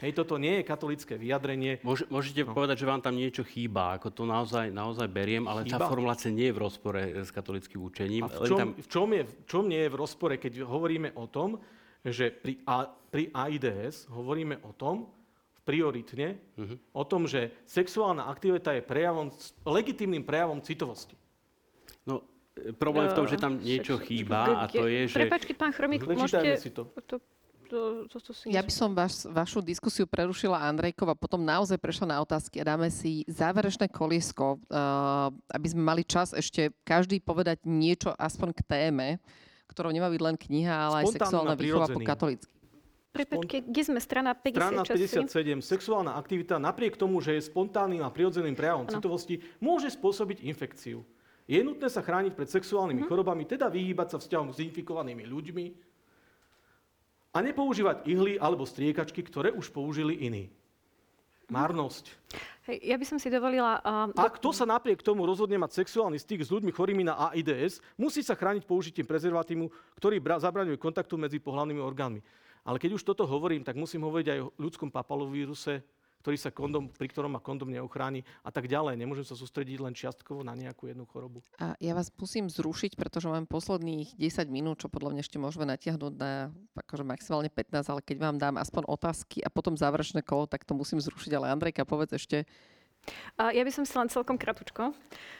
Hej, 0.00 0.10
toto 0.16 0.34
nie 0.36 0.58
je 0.58 0.66
katolické 0.66 1.14
vyjadrenie. 1.14 1.78
Môž, 1.80 2.02
môžete 2.08 2.42
No. 2.42 2.50
povedať, 2.50 2.82
že 2.82 2.88
vám 2.88 2.98
tam 2.98 3.14
niečo 3.14 3.46
chýba, 3.46 3.94
ako 3.94 4.10
to 4.10 4.26
naozaj, 4.26 4.66
naozaj 4.66 5.06
beriem, 5.06 5.46
ale 5.46 5.62
tá 5.62 5.78
Chýba? 5.78 5.86
formulácia 5.86 6.34
nie 6.34 6.50
je 6.50 6.56
v 6.56 6.60
rozpore 6.60 6.98
s 7.14 7.30
katolickým 7.30 7.78
učením. 7.78 8.24
A 8.24 8.32
v 8.32 8.42
čom, 8.42 8.58
tam, 8.58 8.68
v, 8.74 8.86
čom 8.90 9.08
je, 9.12 9.22
v 9.22 9.46
čom 9.46 9.64
nie 9.68 9.78
je 9.78 9.92
v 9.92 9.96
rozpore, 9.96 10.34
keď 10.34 10.52
hovoríme 10.64 11.14
o 11.14 11.28
tom, 11.28 11.62
že 12.02 12.34
pri, 12.34 12.58
A, 12.66 12.90
pri 12.90 13.30
AIDS 13.30 14.10
hovoríme 14.10 14.58
o 14.62 14.74
tom, 14.74 15.06
prioritne, 15.62 16.42
Mhm. 16.58 16.74
o 16.92 17.04
tom, 17.06 17.24
že 17.24 17.54
sexuálna 17.64 18.26
aktivita 18.26 18.74
je 18.74 18.82
prejavom, 18.82 19.30
legitímnym 19.64 20.20
prejavom 20.20 20.58
citovosti. 20.58 21.14
No, 22.54 22.72
problém 22.78 23.06
v 23.10 23.14
tom, 23.14 23.26
že 23.26 23.36
tam 23.36 23.58
niečo 23.58 23.98
chýba 23.98 24.62
a 24.62 24.64
to 24.70 24.86
je, 24.86 25.10
že... 25.10 25.18
Prepačte, 25.26 25.52
pán 25.54 25.74
Chromík, 25.74 26.06
môžete... 26.06 26.58
si 26.58 26.70
to. 26.70 26.86
To, 27.06 27.16
to, 27.64 27.78
to, 28.06 28.16
to 28.20 28.30
si 28.30 28.52
Ja 28.52 28.62
by 28.62 28.70
som 28.70 28.94
vaš, 28.94 29.26
vašu 29.26 29.58
diskusiu 29.64 30.06
prerušila 30.06 30.62
Andrejkov 30.68 31.10
a 31.10 31.16
potom 31.18 31.42
naozaj 31.42 31.80
prešla 31.80 32.14
na 32.14 32.18
otázky 32.22 32.62
a 32.62 32.68
dáme 32.76 32.86
si 32.92 33.26
záverečné 33.26 33.90
koliesko, 33.90 34.62
uh, 34.70 35.32
aby 35.50 35.66
sme 35.66 35.82
mali 35.82 36.02
čas 36.06 36.30
ešte 36.30 36.70
každý 36.86 37.18
povedať 37.18 37.66
niečo 37.66 38.14
aspoň 38.14 38.54
k 38.54 38.60
téme, 38.62 39.08
ktorou 39.66 39.90
nemá 39.90 40.06
byť 40.12 40.22
len 40.22 40.36
kniha, 40.38 40.74
ale 40.74 40.94
aj 41.02 41.06
Spontánnym 41.10 41.18
sexuálna 41.18 41.54
výchova 41.58 41.86
po 41.90 42.00
katolícky. 42.04 42.54
Prepačte, 43.14 43.62
kde 43.62 43.82
sme? 43.86 43.98
Strana 44.02 44.34
56? 44.34 44.58
Strana 44.58 44.82
57. 44.82 45.62
Sexuálna 45.62 46.12
aktivita 46.18 46.58
napriek 46.58 46.98
tomu, 46.98 47.22
že 47.22 47.38
je 47.38 47.46
spontánnym 47.46 48.02
a 48.02 48.10
prirodzeným 48.10 48.58
prejavom 48.58 48.90
citovosti, 48.90 49.38
môže 49.62 49.86
spôsobiť 49.94 50.42
infekciu. 50.42 51.06
Je 51.44 51.60
nutné 51.60 51.92
sa 51.92 52.00
chrániť 52.00 52.32
pred 52.32 52.48
sexuálnymi 52.48 53.04
chorobami, 53.04 53.44
teda 53.44 53.68
vyhýbať 53.68 54.16
sa 54.16 54.18
vzťahom 54.20 54.56
s 54.56 54.64
infikovanými 54.64 55.28
ľuďmi 55.28 55.66
a 57.34 57.38
nepoužívať 57.44 58.08
ihly 58.08 58.40
alebo 58.40 58.64
striekačky, 58.64 59.20
ktoré 59.20 59.52
už 59.52 59.68
použili 59.68 60.24
iní. 60.24 60.48
Márnosť. 61.52 62.08
Hej, 62.64 62.80
ja 62.80 62.96
by 62.96 63.04
som 63.04 63.18
si 63.20 63.28
dovolila... 63.28 63.76
Uh, 63.84 64.08
A 64.16 64.32
kto 64.32 64.56
sa 64.56 64.64
napriek 64.64 65.04
tomu 65.04 65.28
rozhodne 65.28 65.60
mať 65.60 65.84
sexuálny 65.84 66.16
styk 66.16 66.40
s 66.40 66.48
ľuďmi 66.48 66.72
chorými 66.72 67.04
na 67.04 67.28
AIDS, 67.28 67.84
musí 68.00 68.24
sa 68.24 68.32
chrániť 68.32 68.64
použitím 68.64 69.04
prezervatívu, 69.04 69.68
ktorý 70.00 70.16
bra- 70.24 70.40
zabraňuje 70.40 70.80
kontaktu 70.80 71.20
medzi 71.20 71.36
pohľadnými 71.44 71.84
orgánmi. 71.84 72.24
Ale 72.64 72.80
keď 72.80 72.96
už 72.96 73.04
toto 73.04 73.28
hovorím, 73.28 73.60
tak 73.60 73.76
musím 73.76 74.08
hovoriť 74.08 74.26
aj 74.32 74.38
o 74.40 74.52
ľudskom 74.56 74.88
papalovíruse, 74.88 75.84
ktorý 76.24 76.40
sa 76.40 76.48
kondom, 76.48 76.88
pri 76.88 77.12
ktorom 77.12 77.36
ma 77.36 77.40
kondom 77.44 77.68
neochráni 77.68 78.24
a 78.40 78.48
tak 78.48 78.64
ďalej. 78.64 78.96
Nemôžem 78.96 79.28
sa 79.28 79.36
sústrediť 79.36 79.76
len 79.76 79.92
čiastkovo 79.92 80.40
na 80.40 80.56
nejakú 80.56 80.88
jednu 80.88 81.04
chorobu. 81.04 81.44
A 81.60 81.76
ja 81.76 81.92
vás 81.92 82.08
musím 82.16 82.48
zrušiť, 82.48 82.96
pretože 82.96 83.28
mám 83.28 83.44
posledných 83.44 84.16
10 84.16 84.48
minút, 84.48 84.80
čo 84.80 84.88
podľa 84.88 85.12
mňa 85.12 85.20
ešte 85.20 85.36
môžeme 85.36 85.68
natiahnuť 85.68 86.12
na 86.16 86.48
akože 86.80 87.04
maximálne 87.04 87.52
15, 87.52 87.92
ale 87.92 88.00
keď 88.00 88.16
vám 88.24 88.36
dám 88.40 88.56
aspoň 88.56 88.88
otázky 88.88 89.44
a 89.44 89.52
potom 89.52 89.76
záverečné 89.76 90.24
kolo, 90.24 90.48
tak 90.48 90.64
to 90.64 90.72
musím 90.72 90.96
zrušiť. 90.96 91.36
Ale 91.36 91.52
Andrejka, 91.52 91.84
povedz 91.84 92.16
ešte, 92.16 92.48
Ja 93.38 93.62
by 93.66 93.72
som 93.74 93.84
si 93.84 93.94
len 93.98 94.08
celkom 94.08 94.38
kratučko 94.38 94.94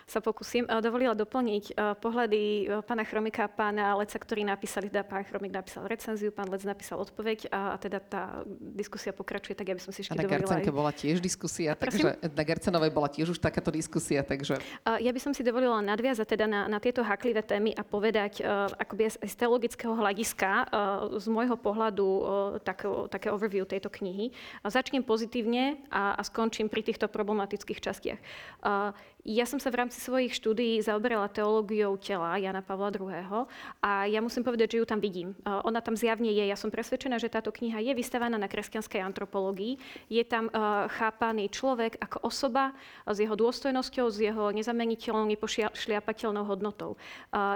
sa 0.04 0.20
pokúsim 0.20 0.68
dovolila 0.68 1.16
doplniť 1.16 1.80
pohľady 2.00 2.68
pána 2.84 3.04
Chromika 3.08 3.48
a 3.48 3.50
pána 3.50 3.96
Leca, 3.96 4.20
ktorí 4.20 4.44
napísali, 4.44 4.92
teda 4.92 5.00
pán 5.00 5.24
Chromik 5.24 5.48
napísal 5.48 5.88
recenziu, 5.88 6.28
pán 6.28 6.52
Lec 6.52 6.60
napísal 6.68 7.00
odpoveď 7.00 7.48
a, 7.48 7.80
teda 7.80 8.04
tá 8.04 8.44
diskusia 8.60 9.16
pokračuje, 9.16 9.56
tak 9.56 9.72
ja 9.72 9.74
by 9.76 9.80
som 9.80 9.96
si 9.96 10.04
ešte 10.04 10.12
a 10.12 10.20
na 10.20 10.28
dovolila 10.28 10.44
Garcenke 10.44 10.68
aj... 10.68 10.76
bola 10.76 10.92
tiež 10.92 11.24
diskusia, 11.24 11.72
Prosím? 11.72 12.12
takže 12.12 12.36
na 12.36 12.44
Garcenovej 12.44 12.92
bola 12.92 13.08
tiež 13.08 13.32
už 13.32 13.38
takáto 13.40 13.72
diskusia, 13.72 14.20
takže 14.20 14.60
Ja 14.84 15.10
by 15.10 15.20
som 15.20 15.32
si 15.32 15.40
dovolila 15.40 15.80
nadviazať 15.80 16.26
teda 16.36 16.44
na, 16.44 16.68
na 16.68 16.78
tieto 16.84 17.00
haklivé 17.00 17.40
témy 17.40 17.72
a 17.72 17.80
povedať 17.80 18.44
akoby 18.76 19.08
z, 19.08 19.16
z 19.24 19.34
teologického 19.40 19.96
hľadiska, 19.96 20.68
z 21.16 21.26
môjho 21.32 21.56
pohľadu 21.56 22.04
uh, 22.04 22.22
tak, 22.60 22.84
také 23.08 23.32
overview 23.32 23.64
tejto 23.64 23.88
knihy. 23.88 24.36
Začnem 24.60 25.00
pozitívne 25.00 25.80
a, 25.88 26.12
a 26.18 26.22
skončím 26.26 26.68
pri 26.68 26.84
týchto 26.84 27.08
problematických 27.08 27.53
častiach. 27.62 28.18
Uh, 28.64 28.90
ja 29.24 29.48
som 29.48 29.56
sa 29.56 29.72
v 29.72 29.80
rámci 29.80 30.04
svojich 30.04 30.36
štúdií 30.36 30.84
zaoberala 30.84 31.32
teológiou 31.32 31.96
tela 31.96 32.36
Jana 32.36 32.60
Pavla 32.60 32.92
II. 32.92 33.48
a 33.80 34.04
ja 34.04 34.20
musím 34.20 34.44
povedať, 34.44 34.76
že 34.76 34.84
ju 34.84 34.86
tam 34.86 35.00
vidím. 35.00 35.32
Ona 35.64 35.80
tam 35.80 35.96
zjavne 35.96 36.28
je. 36.28 36.44
Ja 36.44 36.60
som 36.60 36.68
presvedčená, 36.68 37.16
že 37.16 37.32
táto 37.32 37.48
kniha 37.48 37.80
je 37.80 37.96
vystavaná 37.96 38.36
na 38.36 38.52
kresťanskej 38.52 39.00
antropológii. 39.00 39.80
Je 40.12 40.20
tam 40.28 40.52
chápaný 41.00 41.48
človek 41.48 41.96
ako 42.04 42.20
osoba 42.20 42.76
s 43.08 43.16
jeho 43.16 43.32
dôstojnosťou, 43.32 44.06
s 44.12 44.18
jeho 44.20 44.52
nezameniteľnou, 44.52 45.24
nepošliapateľnou 45.24 46.44
hodnotou. 46.44 47.00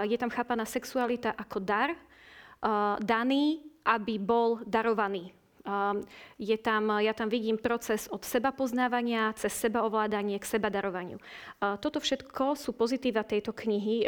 Je 0.09 0.17
tam 0.17 0.33
chápaná 0.33 0.65
sexualita 0.65 1.37
ako 1.37 1.61
dar, 1.61 1.93
daný, 2.97 3.61
aby 3.85 4.17
bol 4.17 4.65
darovaný. 4.65 5.37
Je 6.39 6.57
tam, 6.57 6.99
ja 7.03 7.13
tam 7.13 7.27
vidím 7.27 7.59
proces 7.59 8.07
od 8.07 8.23
seba 8.23 8.55
poznávania 8.55 9.33
cez 9.35 9.51
seba 9.53 9.83
ovládanie 9.83 10.39
k 10.39 10.45
seba 10.45 10.71
darovaniu. 10.71 11.19
Toto 11.59 11.99
všetko 11.99 12.55
sú 12.55 12.71
pozitíva 12.71 13.27
tejto 13.27 13.51
knihy 13.51 14.07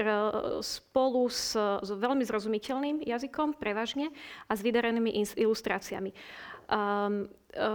spolu 0.63 1.27
s, 1.27 1.53
s 1.59 1.89
veľmi 1.91 2.23
zrozumiteľným 2.23 3.03
jazykom, 3.03 3.59
prevažne, 3.59 4.09
a 4.47 4.55
s 4.55 4.63
vydarenými 4.63 5.11
ilustráciami. 5.35 6.11
Um, 6.71 7.27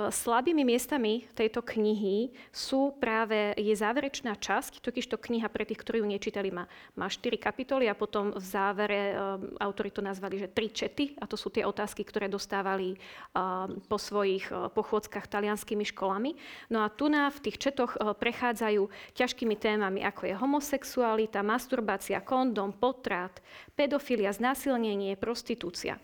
slabými 0.09 0.65
miestami 0.65 1.29
tejto 1.37 1.61
knihy 1.61 2.33
sú 2.49 2.97
práve, 2.97 3.53
je 3.61 3.77
záverečná 3.77 4.33
časť, 4.33 4.81
totižto 4.81 5.21
kniha 5.21 5.53
pre 5.53 5.69
tých, 5.69 5.85
ktorí 5.85 6.01
ju 6.01 6.09
nečítali, 6.09 6.49
má, 6.49 6.65
má 6.97 7.07
4 7.13 7.37
kapitoly 7.37 7.85
a 7.85 7.99
potom 7.99 8.33
v 8.33 8.45
závere 8.45 9.13
um, 9.13 9.53
autori 9.61 9.93
to 9.93 10.01
nazvali, 10.01 10.41
že 10.41 10.49
tri 10.49 10.73
čety, 10.73 11.13
a 11.21 11.29
to 11.29 11.37
sú 11.37 11.53
tie 11.53 11.69
otázky, 11.69 12.09
ktoré 12.09 12.33
dostávali 12.33 12.97
um, 12.97 13.77
po 13.85 14.01
svojich 14.01 14.49
uh, 14.49 14.73
pochôdzkach 14.73 15.29
talianskými 15.29 15.85
školami. 15.93 16.33
No 16.73 16.81
a 16.81 16.89
tu 16.89 17.13
na, 17.13 17.29
v 17.29 17.45
tých 17.45 17.61
četoch 17.61 18.01
uh, 18.01 18.17
prechádzajú 18.17 18.89
ťažkými 19.13 19.61
témami, 19.61 20.01
ako 20.09 20.25
je 20.25 20.41
homosexualita, 20.41 21.45
masturbácia, 21.45 22.25
kondom, 22.25 22.73
potrat, 22.73 23.45
pedofilia, 23.77 24.33
znásilnenie, 24.33 25.21
prostitúcia. 25.21 26.01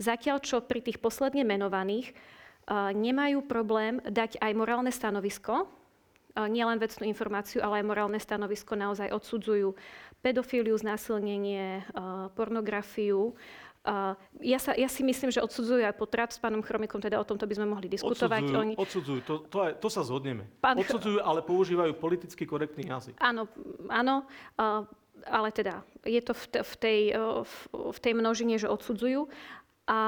Zatiaľ, 0.00 0.40
čo 0.40 0.64
pri 0.64 0.80
tých 0.80 0.96
posledne 0.98 1.44
menovaných 1.44 2.16
nemajú 2.96 3.44
problém 3.44 4.00
dať 4.00 4.40
aj 4.40 4.52
morálne 4.56 4.88
stanovisko, 4.88 5.68
nielen 6.34 6.80
vecnú 6.80 7.06
informáciu, 7.06 7.62
ale 7.62 7.78
aj 7.80 7.86
morálne 7.86 8.18
stanovisko 8.18 8.74
naozaj 8.74 9.12
odsudzujú 9.12 9.76
pedofíliu, 10.24 10.74
znásilnenie, 10.74 11.84
pornografiu. 12.34 13.36
Ja, 14.40 14.56
sa, 14.56 14.72
ja 14.72 14.88
si 14.88 15.04
myslím, 15.04 15.28
že 15.28 15.44
odsudzujú 15.44 15.84
aj 15.84 15.92
potrat 16.00 16.32
s 16.32 16.40
pánom 16.40 16.64
Chromikom, 16.64 17.04
teda 17.04 17.20
o 17.20 17.24
tomto 17.28 17.44
by 17.44 17.54
sme 17.54 17.68
mohli 17.68 17.86
diskutovať. 17.92 18.40
Odsudzujú, 18.48 18.62
Oni- 18.64 18.76
odsudzujú 18.80 19.20
to, 19.28 19.34
to, 19.44 19.56
aj, 19.60 19.72
to 19.76 19.88
sa 19.92 20.00
zhodneme. 20.00 20.48
Pán- 20.64 20.80
Odsudzujú, 20.80 21.20
ale 21.20 21.44
používajú 21.44 21.92
politicky 22.00 22.48
korektný 22.48 22.88
jazyk. 22.88 23.20
Áno, 23.20 23.44
áno. 23.92 24.24
Ale 25.28 25.48
teda 25.52 25.84
je 26.04 26.20
to 26.22 26.32
v, 26.32 26.44
v, 26.60 26.74
tej, 26.76 27.00
v, 27.44 27.54
v 27.92 27.98
tej 27.98 28.12
množine, 28.14 28.56
že 28.60 28.70
odsudzujú. 28.70 29.28
A, 29.88 30.00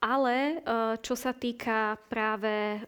ale 0.00 0.64
čo 1.04 1.12
sa 1.12 1.36
týka 1.36 2.00
práve, 2.08 2.80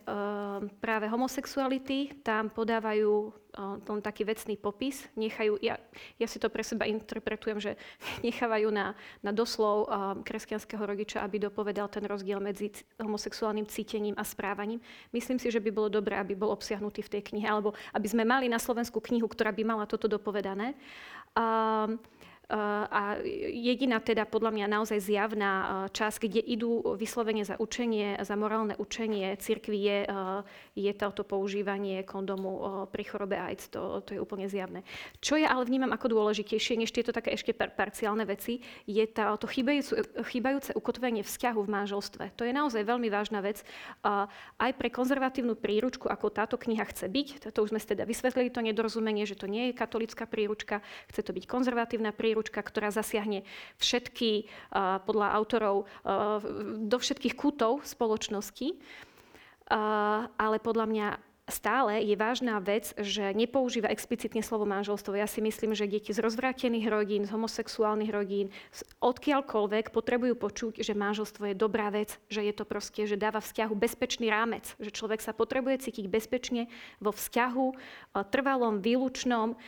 práve 0.80 1.06
homosexuality, 1.12 2.24
tam 2.24 2.48
podávajú 2.48 3.42
len 3.60 4.00
taký 4.00 4.24
vecný 4.24 4.56
popis, 4.56 5.04
nechajú, 5.12 5.60
ja, 5.60 5.76
ja 6.16 6.24
si 6.24 6.40
to 6.40 6.48
pre 6.48 6.64
seba 6.64 6.88
interpretujem, 6.88 7.60
že 7.60 7.76
nechávajú 8.26 8.72
na, 8.72 8.96
na 9.20 9.28
doslov 9.28 9.92
kresťanského 10.24 10.80
rodiča, 10.80 11.20
aby 11.20 11.36
dopovedal 11.36 11.92
ten 11.92 12.08
rozdiel 12.08 12.40
medzi 12.40 12.72
homosexuálnym 12.96 13.68
cítením 13.68 14.16
a 14.16 14.24
správaním. 14.24 14.80
Myslím 15.12 15.36
si, 15.36 15.52
že 15.52 15.60
by 15.60 15.68
bolo 15.68 15.92
dobré, 15.92 16.16
aby 16.16 16.32
bol 16.32 16.48
obsiahnutý 16.48 17.04
v 17.04 17.12
tej 17.18 17.22
knihe, 17.28 17.44
alebo 17.44 17.76
aby 17.92 18.08
sme 18.08 18.24
mali 18.24 18.48
na 18.48 18.56
Slovensku 18.56 19.04
knihu, 19.04 19.28
ktorá 19.28 19.52
by 19.52 19.62
mala 19.68 19.84
toto 19.84 20.08
dopovedané. 20.08 20.72
Uh, 21.32 21.96
a 22.92 23.16
jediná 23.48 23.96
teda 24.02 24.28
podľa 24.28 24.52
mňa 24.52 24.66
naozaj 24.68 24.98
zjavná 25.00 25.52
časť, 25.88 26.28
kde 26.28 26.42
idú 26.44 26.84
vyslovene 27.00 27.48
za 27.48 27.56
učenie, 27.56 28.20
za 28.20 28.36
morálne 28.36 28.76
učenie 28.76 29.32
cirkvi 29.40 29.78
je, 29.80 29.98
je 30.76 30.92
toto 30.92 31.24
používanie 31.24 32.04
kondomu 32.04 32.84
pri 32.92 33.08
chorobe 33.08 33.40
AIDS. 33.40 33.72
To, 33.72 34.04
to 34.04 34.12
je 34.12 34.20
úplne 34.20 34.52
zjavné. 34.52 34.84
Čo 35.24 35.40
ja 35.40 35.48
ale 35.54 35.64
vnímam 35.64 35.96
ako 35.96 36.12
dôležitejšie, 36.12 36.76
než 36.76 36.92
tieto 36.92 37.08
také 37.08 37.32
ešte 37.32 37.56
par- 37.56 37.72
parciálne 37.72 38.28
veci, 38.28 38.60
je 38.84 39.04
tá, 39.08 39.32
to 39.40 39.48
chýbajúce, 39.48 40.04
chýbajúce 40.28 40.76
ukotvenie 40.76 41.24
vzťahu 41.24 41.60
v 41.64 41.72
manželstve. 41.72 42.24
To 42.36 42.44
je 42.44 42.52
naozaj 42.52 42.84
veľmi 42.84 43.08
vážna 43.08 43.40
vec. 43.40 43.64
Aj 44.04 44.72
pre 44.76 44.92
konzervatívnu 44.92 45.56
príručku, 45.56 46.04
ako 46.10 46.28
táto 46.28 46.60
kniha 46.60 46.84
chce 46.90 47.08
byť, 47.08 47.28
to 47.48 47.58
už 47.64 47.72
sme 47.72 47.80
teda 47.80 48.04
vysvetlili 48.04 48.52
to 48.52 48.60
nedorozumenie, 48.60 49.24
že 49.24 49.40
to 49.40 49.48
nie 49.48 49.72
je 49.72 49.78
katolická 49.78 50.28
príručka, 50.28 50.84
chce 51.08 51.24
to 51.24 51.32
byť 51.32 51.44
konzervatívna 51.48 52.12
príručka, 52.12 52.31
príručka, 52.32 52.64
ktorá 52.64 52.88
zasiahne 52.88 53.44
všetky, 53.76 54.48
podľa 55.04 55.36
autorov, 55.36 55.84
do 56.80 56.96
všetkých 56.96 57.36
kútov 57.36 57.84
spoločnosti. 57.84 58.80
Ale 60.40 60.56
podľa 60.64 60.86
mňa 60.88 61.06
stále 61.50 62.06
je 62.06 62.14
vážna 62.14 62.62
vec, 62.62 62.94
že 62.94 63.34
nepoužíva 63.34 63.90
explicitne 63.90 64.46
slovo 64.46 64.62
manželstvo. 64.62 65.18
Ja 65.18 65.26
si 65.26 65.42
myslím, 65.42 65.74
že 65.74 65.90
deti 65.90 66.14
z 66.14 66.22
rozvrátených 66.22 66.86
rodín, 66.86 67.26
z 67.26 67.34
homosexuálnych 67.34 68.14
rodín, 68.14 68.54
odkiaľkoľvek 69.02 69.90
potrebujú 69.90 70.38
počuť, 70.38 70.86
že 70.86 70.94
manželstvo 70.94 71.50
je 71.50 71.58
dobrá 71.58 71.90
vec, 71.90 72.22
že 72.30 72.46
je 72.46 72.54
to 72.54 72.62
proste, 72.62 73.10
že 73.10 73.18
dáva 73.18 73.42
vzťahu 73.42 73.74
bezpečný 73.74 74.30
rámec, 74.30 74.78
že 74.78 74.94
človek 74.94 75.18
sa 75.18 75.34
potrebuje 75.34 75.90
cítiť 75.90 76.06
bezpečne 76.06 76.70
vo 77.02 77.10
vzťahu 77.10 77.66
trvalom, 78.30 78.78
výlučnom, 78.78 79.58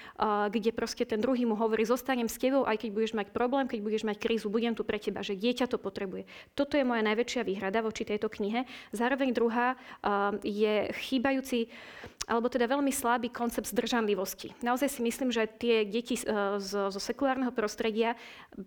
kde 0.55 0.71
proste 0.71 1.03
ten 1.03 1.19
druhý 1.19 1.43
mu 1.43 1.59
hovorí, 1.59 1.83
zostanem 1.83 2.31
s 2.31 2.39
tebou, 2.39 2.63
aj 2.63 2.87
keď 2.87 2.91
budeš 2.95 3.13
mať 3.19 3.35
problém, 3.35 3.67
keď 3.67 3.81
budeš 3.83 4.07
mať 4.07 4.23
krízu, 4.23 4.47
budem 4.47 4.79
tu 4.79 4.87
pre 4.87 5.03
teba, 5.03 5.27
že 5.27 5.35
dieťa 5.35 5.67
to 5.67 5.83
potrebuje. 5.83 6.25
Toto 6.55 6.79
je 6.79 6.87
moja 6.87 7.03
najväčšia 7.03 7.43
výhrada 7.43 7.83
voči 7.83 8.07
tejto 8.07 8.31
knihe. 8.31 8.63
Zároveň 8.95 9.35
druhá 9.35 9.75
je 10.47 10.89
chýbajúci 11.03 11.67
alebo 12.25 12.49
teda 12.49 12.65
veľmi 12.65 12.89
slabý 12.89 13.29
koncept 13.29 13.69
zdržanlivosti. 13.69 14.57
Naozaj 14.65 14.97
si 14.97 15.01
myslím, 15.05 15.29
že 15.29 15.45
tie 15.45 15.85
deti 15.85 16.17
z, 16.17 16.25
zo 16.65 17.01
sekulárneho 17.01 17.53
prostredia 17.53 18.17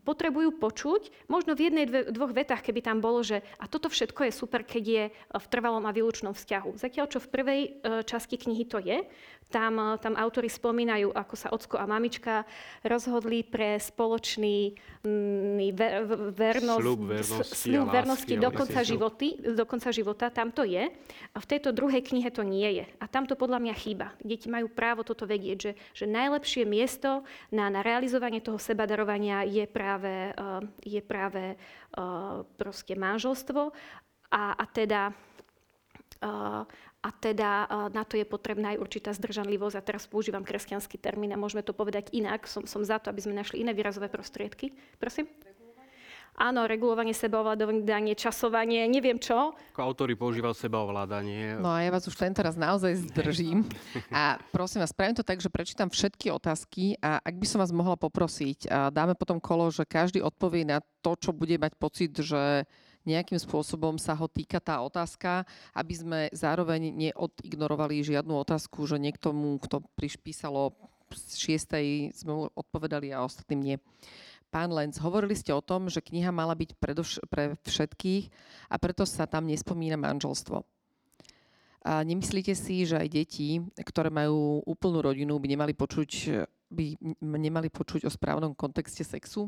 potrebujú 0.05 0.61
počuť, 0.61 1.25
možno 1.25 1.57
v 1.57 1.69
jednej, 1.69 1.85
dve, 1.89 2.01
dvoch 2.13 2.33
vetách, 2.33 2.61
keby 2.61 2.85
tam 2.85 3.01
bolo, 3.01 3.25
že 3.25 3.41
a 3.57 3.65
toto 3.65 3.89
všetko 3.89 4.29
je 4.29 4.33
super, 4.33 4.61
keď 4.61 4.83
je 4.85 5.03
v 5.33 5.45
trvalom 5.49 5.83
a 5.89 5.95
výlučnom 5.95 6.37
vzťahu. 6.37 6.77
Zatiaľ, 6.77 7.05
čo 7.09 7.17
v 7.17 7.31
prvej 7.33 7.61
e, 7.61 7.69
časti 8.05 8.37
knihy 8.37 8.65
to 8.69 8.77
je, 8.77 9.01
tam, 9.47 9.95
tam 10.03 10.13
autory 10.19 10.51
spomínajú, 10.51 11.15
ako 11.15 11.35
sa 11.39 11.47
ocko 11.55 11.79
a 11.79 11.87
mamička 11.87 12.43
rozhodli 12.83 13.47
pre 13.47 13.79
spoločný 13.79 14.75
mm, 15.07 15.71
ver, 15.71 16.03
vernosť, 16.35 16.83
sľub 16.83 17.01
vernosti, 17.07 17.55
sľub 17.55 17.87
vernosti 17.87 18.33
do, 18.35 18.49
konca 18.51 18.81
životy, 18.83 19.27
do 19.39 19.63
konca 19.63 19.89
života. 19.95 20.27
Tam 20.27 20.51
to 20.51 20.67
je. 20.67 20.91
A 21.31 21.37
v 21.39 21.47
tejto 21.47 21.71
druhej 21.71 22.03
knihe 22.03 22.27
to 22.27 22.43
nie 22.43 22.83
je. 22.83 22.85
A 22.99 23.05
tam 23.05 23.27
to 23.27 23.35
podľa 23.35 23.59
mňa 23.59 23.75
chýba. 23.75 24.07
Deti 24.23 24.47
majú 24.47 24.71
právo 24.71 25.03
toto 25.03 25.27
vedieť, 25.27 25.57
že, 25.57 25.71
že 25.93 26.05
najlepšie 26.07 26.63
miesto 26.63 27.27
na, 27.51 27.67
na 27.67 27.83
realizovanie 27.83 28.39
toho 28.39 28.57
sebadarovania 28.57 29.43
je 29.47 29.65
práve, 29.67 30.31
uh, 30.33 30.63
je 30.81 31.01
práve 31.03 31.55
uh, 31.55 32.43
proste 32.55 32.95
manželstvo. 32.95 33.75
A, 34.27 34.43
a 34.55 34.65
teda 34.67 35.15
uh, 36.23 36.63
a 36.97 37.09
teda 37.13 37.69
na 37.95 38.03
to 38.03 38.19
je 38.19 38.27
potrebná 38.27 38.75
aj 38.75 38.81
určitá 38.83 39.15
zdržanlivosť. 39.15 39.75
A 39.79 39.85
teraz 39.85 40.03
používam 40.09 40.43
kresťanský 40.43 40.99
termín 40.99 41.31
a 41.31 41.39
môžeme 41.39 41.63
to 41.63 41.71
povedať 41.71 42.11
inak. 42.11 42.43
Som, 42.49 42.67
som 42.67 42.83
za 42.83 42.99
to, 42.99 43.07
aby 43.07 43.23
sme 43.23 43.37
našli 43.37 43.63
iné 43.63 43.71
výrazové 43.71 44.11
prostriedky. 44.11 44.75
Prosím? 44.99 45.31
Áno, 46.37 46.69
regulovanie 46.69 47.17
sebaovládanie, 47.17 48.13
časovanie, 48.13 48.85
neviem 48.85 49.17
čo. 49.17 49.57
Ako 49.73 49.81
autori 49.81 50.13
používal 50.13 50.53
sebaovládanie. 50.53 51.57
No 51.57 51.73
a 51.73 51.81
ja 51.81 51.89
vás 51.89 52.05
už 52.05 52.13
tento 52.13 52.45
raz 52.45 52.53
naozaj 52.53 53.09
zdržím. 53.09 53.65
A 54.13 54.37
prosím 54.53 54.85
vás, 54.85 54.93
spravím 54.93 55.17
to 55.17 55.25
tak, 55.25 55.41
že 55.41 55.49
prečítam 55.49 55.89
všetky 55.89 56.29
otázky 56.29 56.93
a 57.01 57.17
ak 57.25 57.41
by 57.41 57.45
som 57.49 57.57
vás 57.57 57.73
mohla 57.73 57.97
poprosiť, 57.97 58.69
dáme 58.93 59.17
potom 59.17 59.41
kolo, 59.41 59.73
že 59.73 59.81
každý 59.89 60.21
odpovie 60.21 60.61
na 60.61 60.77
to, 61.01 61.17
čo 61.17 61.33
bude 61.33 61.57
mať 61.57 61.73
pocit, 61.73 62.13
že 62.13 62.69
nejakým 63.09 63.41
spôsobom 63.41 63.97
sa 63.97 64.13
ho 64.13 64.29
týka 64.29 64.61
tá 64.61 64.77
otázka, 64.85 65.41
aby 65.73 65.93
sme 65.97 66.19
zároveň 66.37 66.93
neodignorovali 66.93 68.05
žiadnu 68.05 68.37
otázku, 68.45 68.85
že 68.85 69.01
niekto 69.01 69.33
mu, 69.33 69.57
kto 69.57 69.81
prišpísalo 69.97 70.69
z 71.07 71.33
šiestej, 71.39 72.13
sme 72.13 72.31
mu 72.35 72.41
odpovedali 72.53 73.09
a 73.09 73.25
ostatným 73.25 73.61
nie. 73.63 73.77
Pán 74.47 74.71
Lenz, 74.71 74.95
hovorili 75.03 75.35
ste 75.35 75.51
o 75.51 75.59
tom, 75.59 75.91
že 75.91 75.99
kniha 75.99 76.31
mala 76.31 76.55
byť 76.55 76.79
predovš- 76.79 77.23
pre 77.27 77.59
všetkých 77.67 78.31
a 78.71 78.75
preto 78.79 79.03
sa 79.03 79.27
tam 79.27 79.43
nespomína 79.43 79.99
manželstvo. 79.99 80.63
A 81.87 82.03
nemyslíte 82.03 82.51
si, 82.51 82.83
že 82.83 82.99
aj 82.99 83.07
deti, 83.11 83.63
ktoré 83.79 84.11
majú 84.11 84.59
úplnú 84.67 84.99
rodinu, 84.99 85.39
by 85.39 85.47
nemali 85.55 85.73
počuť, 85.75 86.11
by 86.67 86.99
nemali 87.23 87.71
počuť 87.71 88.07
o 88.07 88.11
správnom 88.11 88.51
kontexte 88.51 89.07
sexu? 89.07 89.47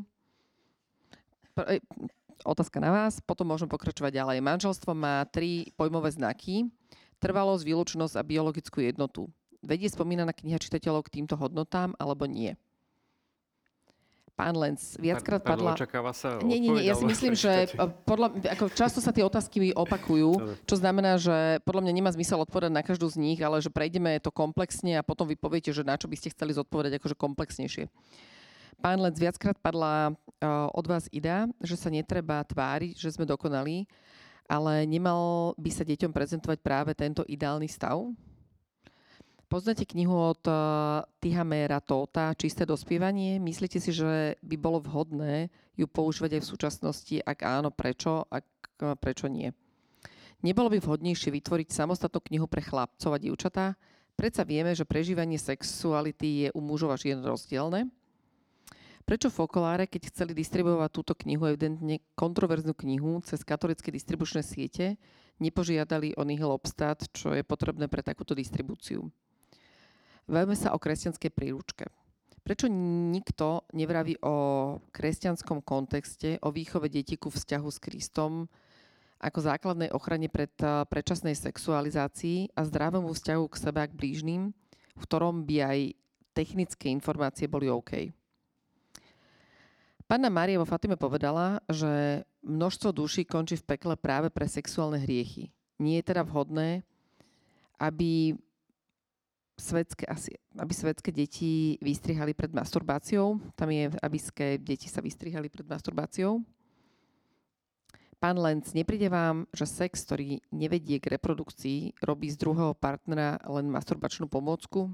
E, 1.68 1.84
otázka 2.44 2.80
na 2.80 2.88
vás, 2.92 3.20
potom 3.20 3.48
môžem 3.52 3.68
pokračovať 3.68 4.16
ďalej. 4.16 4.40
Manželstvo 4.40 4.96
má 4.96 5.24
tri 5.28 5.68
pojmové 5.76 6.12
znaky. 6.16 6.68
Trvalosť, 7.20 7.68
výlučnosť 7.68 8.16
a 8.16 8.24
biologickú 8.24 8.80
jednotu. 8.80 9.28
Vedie 9.60 9.92
spomínaná 9.92 10.32
kniha 10.32 10.56
čitateľov 10.56 11.04
k 11.04 11.20
týmto 11.20 11.36
hodnotám 11.36 11.92
alebo 12.00 12.24
nie? 12.24 12.56
Pán 14.40 14.56
Lenz, 14.56 14.96
viackrát 14.96 15.44
padla... 15.44 15.76
Očakáva 15.76 16.16
sa 16.16 16.40
nie, 16.40 16.56
nie, 16.56 16.72
nie, 16.72 16.88
ja 16.88 16.96
si 16.96 17.04
myslím, 17.04 17.36
že 17.36 17.76
podľa, 18.08 18.40
ako 18.56 18.72
často 18.72 19.04
sa 19.04 19.12
tie 19.12 19.20
otázky 19.20 19.76
opakujú, 19.76 20.56
čo 20.64 20.74
znamená, 20.80 21.20
že 21.20 21.60
podľa 21.68 21.84
mňa 21.84 21.92
nemá 21.92 22.10
zmysel 22.16 22.40
odpovedať 22.40 22.72
na 22.72 22.80
každú 22.80 23.04
z 23.12 23.20
nich, 23.20 23.38
ale 23.44 23.60
že 23.60 23.68
prejdeme 23.68 24.16
to 24.24 24.32
komplexne 24.32 24.96
a 24.96 25.04
potom 25.04 25.28
vy 25.28 25.36
poviete, 25.36 25.76
že 25.76 25.84
na 25.84 26.00
čo 26.00 26.08
by 26.08 26.16
ste 26.16 26.32
chceli 26.32 26.56
zodpovedať 26.56 26.96
akože 26.96 27.20
komplexnejšie. 27.20 27.92
Pán 28.80 28.96
Lenz, 28.96 29.20
viackrát 29.20 29.60
padla 29.60 30.16
uh, 30.16 30.72
od 30.72 30.84
vás 30.88 31.04
idea, 31.12 31.44
že 31.60 31.76
sa 31.76 31.92
netreba 31.92 32.40
tváriť, 32.40 32.96
že 32.96 33.12
sme 33.12 33.28
dokonali, 33.28 33.84
ale 34.48 34.88
nemal 34.88 35.52
by 35.60 35.68
sa 35.68 35.84
deťom 35.84 36.16
prezentovať 36.16 36.64
práve 36.64 36.96
tento 36.96 37.20
ideálny 37.28 37.68
stav? 37.68 38.08
Poznáte 39.50 39.82
knihu 39.82 40.14
od 40.14 40.46
uh, 40.46 41.02
Tihamera 41.18 41.82
Tóta 41.82 42.30
Čisté 42.38 42.62
dospievanie? 42.62 43.42
Myslíte 43.42 43.82
si, 43.82 43.90
že 43.90 44.38
by 44.46 44.54
bolo 44.54 44.78
vhodné 44.78 45.50
ju 45.74 45.90
používať 45.90 46.38
aj 46.38 46.42
v 46.46 46.50
súčasnosti? 46.54 47.16
Ak 47.26 47.42
áno, 47.42 47.74
prečo? 47.74 48.30
Ak 48.30 48.46
uh, 48.78 48.94
prečo 48.94 49.26
nie? 49.26 49.50
Nebolo 50.46 50.70
by 50.70 50.78
vhodnejšie 50.78 51.34
vytvoriť 51.34 51.66
samostatnú 51.66 52.22
knihu 52.30 52.46
pre 52.46 52.62
chlapcov 52.62 53.10
a 53.10 53.18
dievčatá? 53.18 53.74
Predsa 54.14 54.46
vieme, 54.46 54.70
že 54.70 54.86
prežívanie 54.86 55.34
sexuality 55.34 56.46
je 56.46 56.48
u 56.54 56.62
mužov 56.62 56.94
a 56.94 57.00
žien 57.02 57.18
rozdielne. 57.18 57.90
Prečo 59.02 59.34
Fokoláre, 59.34 59.90
keď 59.90 60.14
chceli 60.14 60.30
distribuovať 60.30 60.94
túto 60.94 61.18
knihu, 61.26 61.50
evidentne 61.50 61.98
kontroverznú 62.14 62.70
knihu 62.86 63.18
cez 63.26 63.42
katolické 63.42 63.90
distribučné 63.90 64.46
siete, 64.46 64.94
nepožiadali 65.42 66.14
o 66.14 66.22
nihil 66.22 66.54
obstat, 66.54 67.02
čo 67.10 67.34
je 67.34 67.42
potrebné 67.42 67.90
pre 67.90 68.06
takúto 68.06 68.38
distribúciu? 68.38 69.10
Vejme 70.30 70.54
sa 70.54 70.70
o 70.70 70.78
kresťanskej 70.78 71.30
príručke. 71.34 71.90
Prečo 72.46 72.70
nikto 73.10 73.66
nevraví 73.74 74.14
o 74.22 74.78
kresťanskom 74.94 75.58
kontexte, 75.66 76.38
o 76.46 76.54
výchove 76.54 76.86
detí 76.86 77.18
ku 77.18 77.34
vzťahu 77.34 77.66
s 77.66 77.82
Kristom, 77.82 78.46
ako 79.18 79.38
základnej 79.42 79.90
ochrane 79.90 80.30
pred 80.30 80.54
eh, 80.62 80.86
predčasnej 80.86 81.34
sexualizácii 81.34 82.54
a 82.54 82.62
zdravému 82.62 83.10
vzťahu 83.10 83.44
k 83.50 83.58
sebe 83.58 83.78
a 83.82 83.90
k 83.90 83.98
blížnym, 83.98 84.54
v 84.94 85.02
ktorom 85.02 85.42
by 85.42 85.56
aj 85.66 85.78
technické 86.30 86.94
informácie 86.94 87.50
boli 87.50 87.66
OK. 87.66 88.14
Pána 90.06 90.30
Mária 90.30 90.62
vo 90.62 90.66
Fatime 90.66 90.94
povedala, 90.94 91.58
že 91.66 92.22
množstvo 92.46 92.94
duší 92.94 93.26
končí 93.26 93.58
v 93.58 93.66
pekle 93.74 93.94
práve 93.98 94.30
pre 94.30 94.46
sexuálne 94.46 95.02
hriechy. 95.02 95.50
Nie 95.82 96.02
je 96.02 96.08
teda 96.14 96.22
vhodné, 96.22 96.86
aby 97.82 98.38
svetské, 99.60 100.08
asi, 100.08 100.34
aby 100.56 100.72
svetské 100.72 101.12
deti 101.12 101.76
vystrihali 101.84 102.32
pred 102.32 102.50
masturbáciou. 102.50 103.38
Tam 103.54 103.68
je, 103.68 103.92
aby 104.00 104.18
deti 104.56 104.88
sa 104.88 105.04
vystrihali 105.04 105.52
pred 105.52 105.68
masturbáciou. 105.68 106.40
Pán 108.20 108.36
Lenc, 108.36 108.76
nepríde 108.76 109.08
vám, 109.08 109.48
že 109.56 109.64
sex, 109.64 110.04
ktorý 110.04 110.44
nevedie 110.52 111.00
k 111.00 111.16
reprodukcii, 111.16 112.04
robí 112.04 112.28
z 112.28 112.36
druhého 112.36 112.76
partnera 112.76 113.40
len 113.48 113.72
masturbačnú 113.72 114.28
pomôcku? 114.28 114.92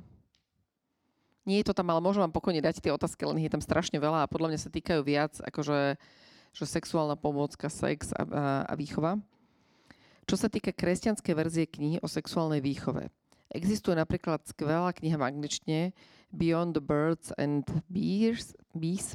Nie 1.43 1.63
je 1.63 1.71
to 1.71 1.75
tam, 1.75 1.91
ale 1.91 2.03
môžem 2.03 2.23
vám 2.23 2.35
pokojne 2.35 2.63
dať 2.63 2.83
tie 2.83 2.95
otázky, 2.95 3.27
len 3.27 3.43
je 3.43 3.51
tam 3.51 3.63
strašne 3.63 3.99
veľa 3.99 4.27
a 4.27 4.31
podľa 4.31 4.55
mňa 4.55 4.61
sa 4.63 4.71
týkajú 4.71 5.01
viac 5.03 5.39
akože 5.43 5.99
že 6.57 6.65
sexuálna 6.65 7.21
pomôcka, 7.21 7.69
sex 7.69 8.17
a, 8.17 8.25
a, 8.25 8.43
a 8.65 8.73
výchova. 8.81 9.21
Čo 10.25 10.41
sa 10.41 10.49
týka 10.49 10.73
kresťanskej 10.73 11.35
verzie 11.37 11.69
knihy 11.69 12.01
o 12.01 12.09
sexuálnej 12.09 12.65
výchove. 12.65 13.13
Existuje 13.55 13.95
napríklad 13.95 14.43
skvelá 14.47 14.91
kniha 14.91 15.17
v 15.17 15.27
angličtine 15.27 15.81
Beyond 16.35 16.75
the 16.75 16.83
Birds 16.83 17.31
and 17.39 17.63
Bees, 17.87 18.53
Bees 18.75 19.15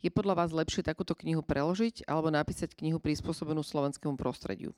je 0.00 0.08
podľa 0.08 0.44
vás 0.44 0.50
lepšie 0.56 0.80
takúto 0.80 1.12
knihu 1.12 1.44
preložiť 1.44 2.08
alebo 2.08 2.32
napísať 2.32 2.72
knihu 2.72 2.96
prispôsobenú 2.96 3.60
slovenskému 3.60 4.16
prostrediu? 4.16 4.72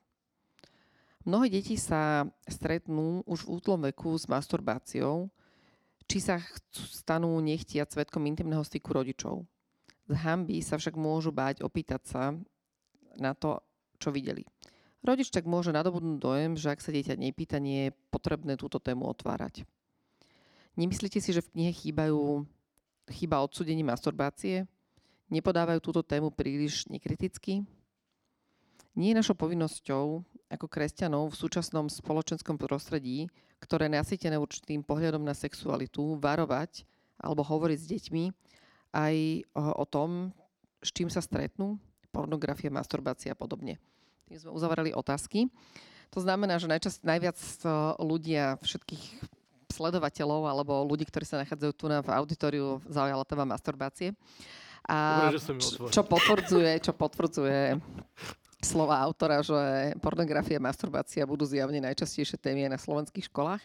Mnohé 1.23 1.55
deti 1.55 1.79
sa 1.79 2.27
stretnú 2.51 3.23
už 3.31 3.47
v 3.47 3.51
útlom 3.55 3.87
veku 3.87 4.19
s 4.19 4.27
masturbáciou, 4.27 5.31
či 6.11 6.19
sa 6.19 6.43
stanú 6.75 7.39
nechtiať 7.39 7.95
svetkom 7.95 8.27
intimného 8.27 8.67
styku 8.67 8.91
rodičov. 8.91 9.47
Z 10.11 10.15
hamby 10.27 10.59
sa 10.59 10.75
však 10.75 10.99
môžu 10.99 11.31
báť 11.31 11.63
opýtať 11.63 12.03
sa 12.03 12.23
na 13.15 13.39
to, 13.39 13.63
čo 14.03 14.11
videli. 14.11 14.43
Rodič 15.03 15.35
tak 15.35 15.51
môže 15.51 15.75
nadobudnúť 15.75 16.19
dojem, 16.23 16.53
že 16.55 16.71
ak 16.71 16.79
sa 16.79 16.95
dieťa 16.95 17.19
nepýta, 17.19 17.59
nie 17.59 17.91
je 17.91 17.97
potrebné 18.15 18.55
túto 18.55 18.79
tému 18.79 19.07
otvárať. 19.11 19.67
Nemyslíte 20.79 21.19
si, 21.19 21.35
že 21.35 21.43
v 21.43 21.53
knihe 21.59 21.73
chýbajú, 21.75 22.47
chýba 23.11 23.43
odsudenie 23.43 23.83
masturbácie? 23.83 24.71
nepodávajú 25.33 25.81
túto 25.81 26.05
tému 26.05 26.29
príliš 26.29 26.85
nekriticky? 26.93 27.65
Nie 28.93 29.17
je 29.17 29.21
našou 29.25 29.33
povinnosťou 29.33 30.21
ako 30.53 30.67
kresťanov 30.69 31.33
v 31.33 31.41
súčasnom 31.41 31.89
spoločenskom 31.89 32.61
prostredí, 32.61 33.33
ktoré 33.57 33.89
je 33.89 34.37
určitým 34.37 34.85
pohľadom 34.85 35.25
na 35.25 35.33
sexualitu, 35.33 36.21
varovať 36.21 36.85
alebo 37.17 37.41
hovoriť 37.41 37.79
s 37.81 37.87
deťmi 37.89 38.25
aj 38.93 39.17
o 39.57 39.85
tom, 39.89 40.37
s 40.85 40.93
čím 40.93 41.09
sa 41.09 41.25
stretnú, 41.25 41.81
pornografia, 42.13 42.69
masturbácia 42.69 43.33
a 43.33 43.39
podobne. 43.39 43.81
Tým 44.33 44.49
sme 44.49 44.57
uzavreli 44.57 44.97
otázky. 44.97 45.53
To 46.17 46.25
znamená, 46.25 46.57
že 46.57 46.65
najčas, 46.65 47.05
najviac 47.05 47.37
e, 47.37 47.69
ľudia, 48.01 48.57
všetkých 48.65 49.05
sledovateľov 49.77 50.49
alebo 50.49 50.89
ľudí, 50.89 51.05
ktorí 51.05 51.29
sa 51.29 51.45
nachádzajú 51.45 51.73
tu 51.77 51.85
na 51.85 52.01
v 52.01 52.17
auditoriu, 52.17 52.81
zaujala 52.89 53.29
téma 53.29 53.45
masturbácie. 53.45 54.17
A 54.89 55.29
Dobre, 55.29 55.37
že 55.37 55.53
čo 55.93 56.01
potvrdzuje, 56.01 56.73
čo 56.81 56.97
potvrdzuje 56.97 57.77
slova 58.65 59.05
autora, 59.05 59.45
že 59.45 59.93
pornografia 60.01 60.57
a 60.57 60.65
masturbácia 60.65 61.29
budú 61.29 61.45
zjavne 61.45 61.85
najčastejšie 61.85 62.41
témy 62.41 62.65
aj 62.65 62.73
na 62.73 62.81
slovenských 62.81 63.29
školách. 63.29 63.61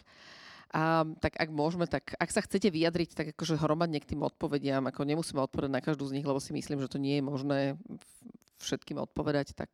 A, 0.68 1.08
tak 1.24 1.40
ak 1.40 1.48
môžeme, 1.48 1.88
tak 1.88 2.12
ak 2.12 2.28
sa 2.28 2.44
chcete 2.44 2.68
vyjadriť, 2.68 3.16
tak 3.16 3.26
akože 3.32 3.56
hromadne 3.56 4.04
k 4.04 4.12
tým 4.12 4.20
odpovediam, 4.20 4.84
ako 4.84 5.00
nemusíme 5.08 5.40
odpovedať 5.40 5.72
na 5.72 5.80
každú 5.80 6.04
z 6.12 6.20
nich, 6.20 6.28
lebo 6.28 6.36
si 6.44 6.52
myslím, 6.52 6.84
že 6.84 6.92
to 6.92 7.00
nie 7.00 7.16
je 7.16 7.24
možné 7.24 7.60
všetkým 8.60 8.98
odpovedať, 9.00 9.54
tak, 9.54 9.70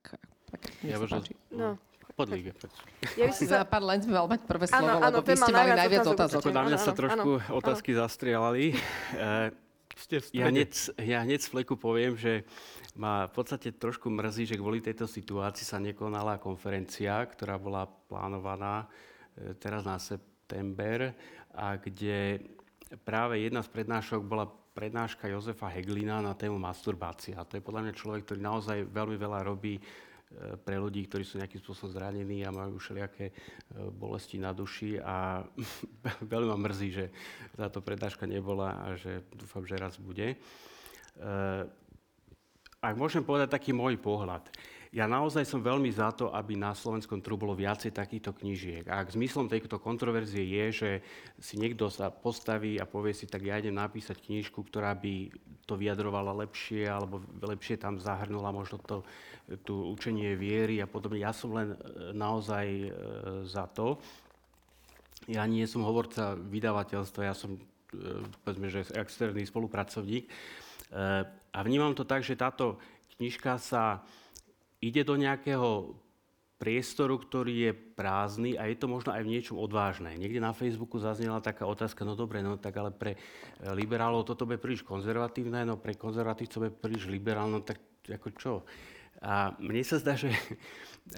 tak 0.59 0.73
ja 0.87 0.97
sa 0.99 1.07
páči. 1.09 1.33
No. 1.51 1.77
Podlíge. 2.15 2.55
Ja 3.19 3.27
by 3.27 3.35
si 3.35 3.51
za 3.51 3.67
pán 3.67 3.83
Lenz 3.83 4.07
mal 4.07 4.31
mať 4.31 4.47
prvé 4.47 4.71
slovo, 4.71 5.03
ano, 5.03 5.03
lebo 5.03 5.27
vy 5.27 5.35
ste 5.35 5.51
mali 5.51 5.71
najviac 5.75 6.07
otázok. 6.07 6.41
Na 6.55 6.63
mňa 6.63 6.79
sa 6.79 6.93
trošku 6.95 7.31
ano, 7.43 7.59
otázky 7.59 7.91
ano. 7.91 8.07
zastrielali. 8.07 8.65
Ste 9.95 10.23
ja, 10.35 10.51
hneď, 10.51 10.71
ja 10.99 11.23
hneď 11.23 11.41
z 11.43 11.49
fleku 11.51 11.75
poviem, 11.79 12.19
že 12.19 12.47
ma 12.99 13.31
v 13.31 13.33
podstate 13.35 13.75
trošku 13.75 14.11
mrzí, 14.11 14.47
že 14.55 14.59
kvôli 14.59 14.83
tejto 14.83 15.07
situácii 15.07 15.67
sa 15.67 15.79
nekonala 15.83 16.43
konferencia, 16.43 17.19
ktorá 17.27 17.59
bola 17.59 17.87
plánovaná 17.87 18.87
e, 19.39 19.55
teraz 19.55 19.87
na 19.87 19.99
september 20.03 21.15
a 21.55 21.79
kde 21.79 22.43
práve 23.07 23.43
jedna 23.43 23.63
z 23.63 23.71
prednášok 23.71 24.23
bola 24.27 24.51
prednáška 24.75 25.31
Jozefa 25.31 25.71
Heglina 25.71 26.19
na 26.19 26.35
tému 26.35 26.59
masturbácia. 26.59 27.39
A 27.39 27.47
to 27.47 27.59
je 27.59 27.63
podľa 27.63 27.87
mňa 27.87 27.95
človek, 27.95 28.27
ktorý 28.27 28.41
naozaj 28.43 28.79
veľmi 28.91 29.15
veľa 29.15 29.41
robí 29.47 29.79
pre 30.65 30.77
ľudí, 30.79 31.07
ktorí 31.07 31.23
sú 31.23 31.39
nejakým 31.39 31.63
spôsobom 31.63 31.95
zranení 31.95 32.43
a 32.43 32.55
majú 32.55 32.79
všelijaké 32.79 33.31
e, 33.31 33.35
bolesti 33.91 34.37
na 34.43 34.51
duši 34.51 34.99
a 34.99 35.47
veľmi 36.33 36.49
ma 36.51 36.59
mrzí, 36.59 36.89
že 36.91 37.07
táto 37.55 37.79
prednáška 37.81 38.27
nebola 38.27 38.83
a 38.83 38.99
že 38.99 39.25
dúfam, 39.35 39.63
že 39.63 39.79
raz 39.79 39.95
bude. 39.97 40.35
E, 40.35 40.37
ak 42.85 42.95
môžem 43.01 43.25
povedať 43.25 43.55
taký 43.55 43.73
môj 43.73 43.97
pohľad. 43.97 44.45
Ja 44.95 45.11
naozaj 45.11 45.43
som 45.43 45.59
veľmi 45.59 45.91
za 45.91 46.15
to, 46.15 46.31
aby 46.31 46.55
na 46.55 46.71
slovenskom 46.71 47.19
trhu 47.19 47.35
bolo 47.35 47.59
viacej 47.59 47.91
takýchto 47.91 48.31
knižiek. 48.31 48.87
A 48.87 49.03
ak 49.03 49.19
zmyslom 49.19 49.51
tejto 49.51 49.83
kontroverzie 49.83 50.47
je, 50.47 50.65
že 50.71 50.91
si 51.43 51.59
niekto 51.59 51.91
sa 51.91 52.15
postaví 52.15 52.79
a 52.79 52.87
povie 52.87 53.11
si, 53.11 53.27
tak 53.27 53.43
ja 53.43 53.59
idem 53.59 53.75
napísať 53.75 54.23
knižku, 54.23 54.63
ktorá 54.63 54.95
by 54.95 55.35
to 55.67 55.75
vyjadrovala 55.75 56.47
lepšie, 56.47 56.87
alebo 56.87 57.19
lepšie 57.43 57.75
tam 57.75 57.99
zahrnula 57.99 58.55
možno 58.55 58.79
to, 58.87 59.03
tu 59.67 59.75
učenie 59.83 60.39
viery 60.39 60.79
a 60.79 60.87
podobne. 60.87 61.27
Ja 61.27 61.35
som 61.35 61.51
len 61.59 61.75
e, 61.75 61.77
naozaj 62.15 62.67
e, 62.71 62.91
za 63.51 63.67
to. 63.67 63.99
Ja 65.27 65.43
nie 65.51 65.67
som 65.67 65.83
hovorca 65.83 66.39
vydavateľstva, 66.39 67.21
ja 67.27 67.35
som 67.35 67.59
e, 67.59 67.61
povedzme, 68.47 68.71
že 68.71 68.87
externý 68.95 69.43
spolupracovník. 69.43 70.31
A 71.51 71.59
vnímam 71.67 71.91
to 71.91 72.07
tak, 72.07 72.23
že 72.23 72.39
táto 72.39 72.79
knižka 73.19 73.59
sa 73.59 74.07
ide 74.85 75.03
do 75.03 75.17
nejakého 75.17 75.97
priestoru, 76.65 77.19
ktorý 77.19 77.55
je 77.69 77.73
prázdny 77.75 78.57
a 78.57 78.71
je 78.71 78.79
to 78.79 78.87
možno 78.87 79.11
aj 79.13 79.21
v 79.27 79.33
niečom 79.37 79.59
odvážne. 79.59 80.15
Niekde 80.15 80.41
na 80.41 80.55
Facebooku 80.55 80.97
zaznela 81.03 81.43
taká 81.43 81.67
otázka, 81.67 82.07
no 82.07 82.15
dobre, 82.15 82.41
no 82.41 82.57
tak 82.57 82.73
ale 82.79 82.89
pre 82.95 83.13
eh, 83.15 83.21
liberálov 83.75 84.25
toto 84.25 84.47
bude 84.47 84.63
príliš 84.63 84.87
konzervatívne, 84.87 85.67
no 85.67 85.77
pre 85.77 85.99
konzervatívcov 85.99 86.59
bude 86.65 86.75
príliš 86.75 87.11
liberálne, 87.11 87.59
no 87.59 87.61
tak 87.61 87.83
ako 88.07 88.29
čo? 88.39 88.53
A 89.25 89.57
mne 89.61 89.83
sa 89.83 89.99
zdá, 89.99 90.15
že 90.15 90.31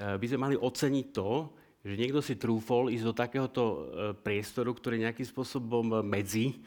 eh, 0.01 0.17
by 0.17 0.27
sme 0.27 0.51
mali 0.51 0.57
oceniť 0.57 1.07
to, 1.13 1.53
že 1.87 1.95
niekto 1.95 2.19
si 2.19 2.35
trúfol 2.35 2.91
ísť 2.91 3.05
do 3.07 3.15
takéhoto 3.15 3.63
eh, 3.63 3.79
priestoru, 4.17 4.73
ktorý 4.73 5.05
nejakým 5.05 5.27
spôsobom 5.27 6.03
medzi 6.03 6.59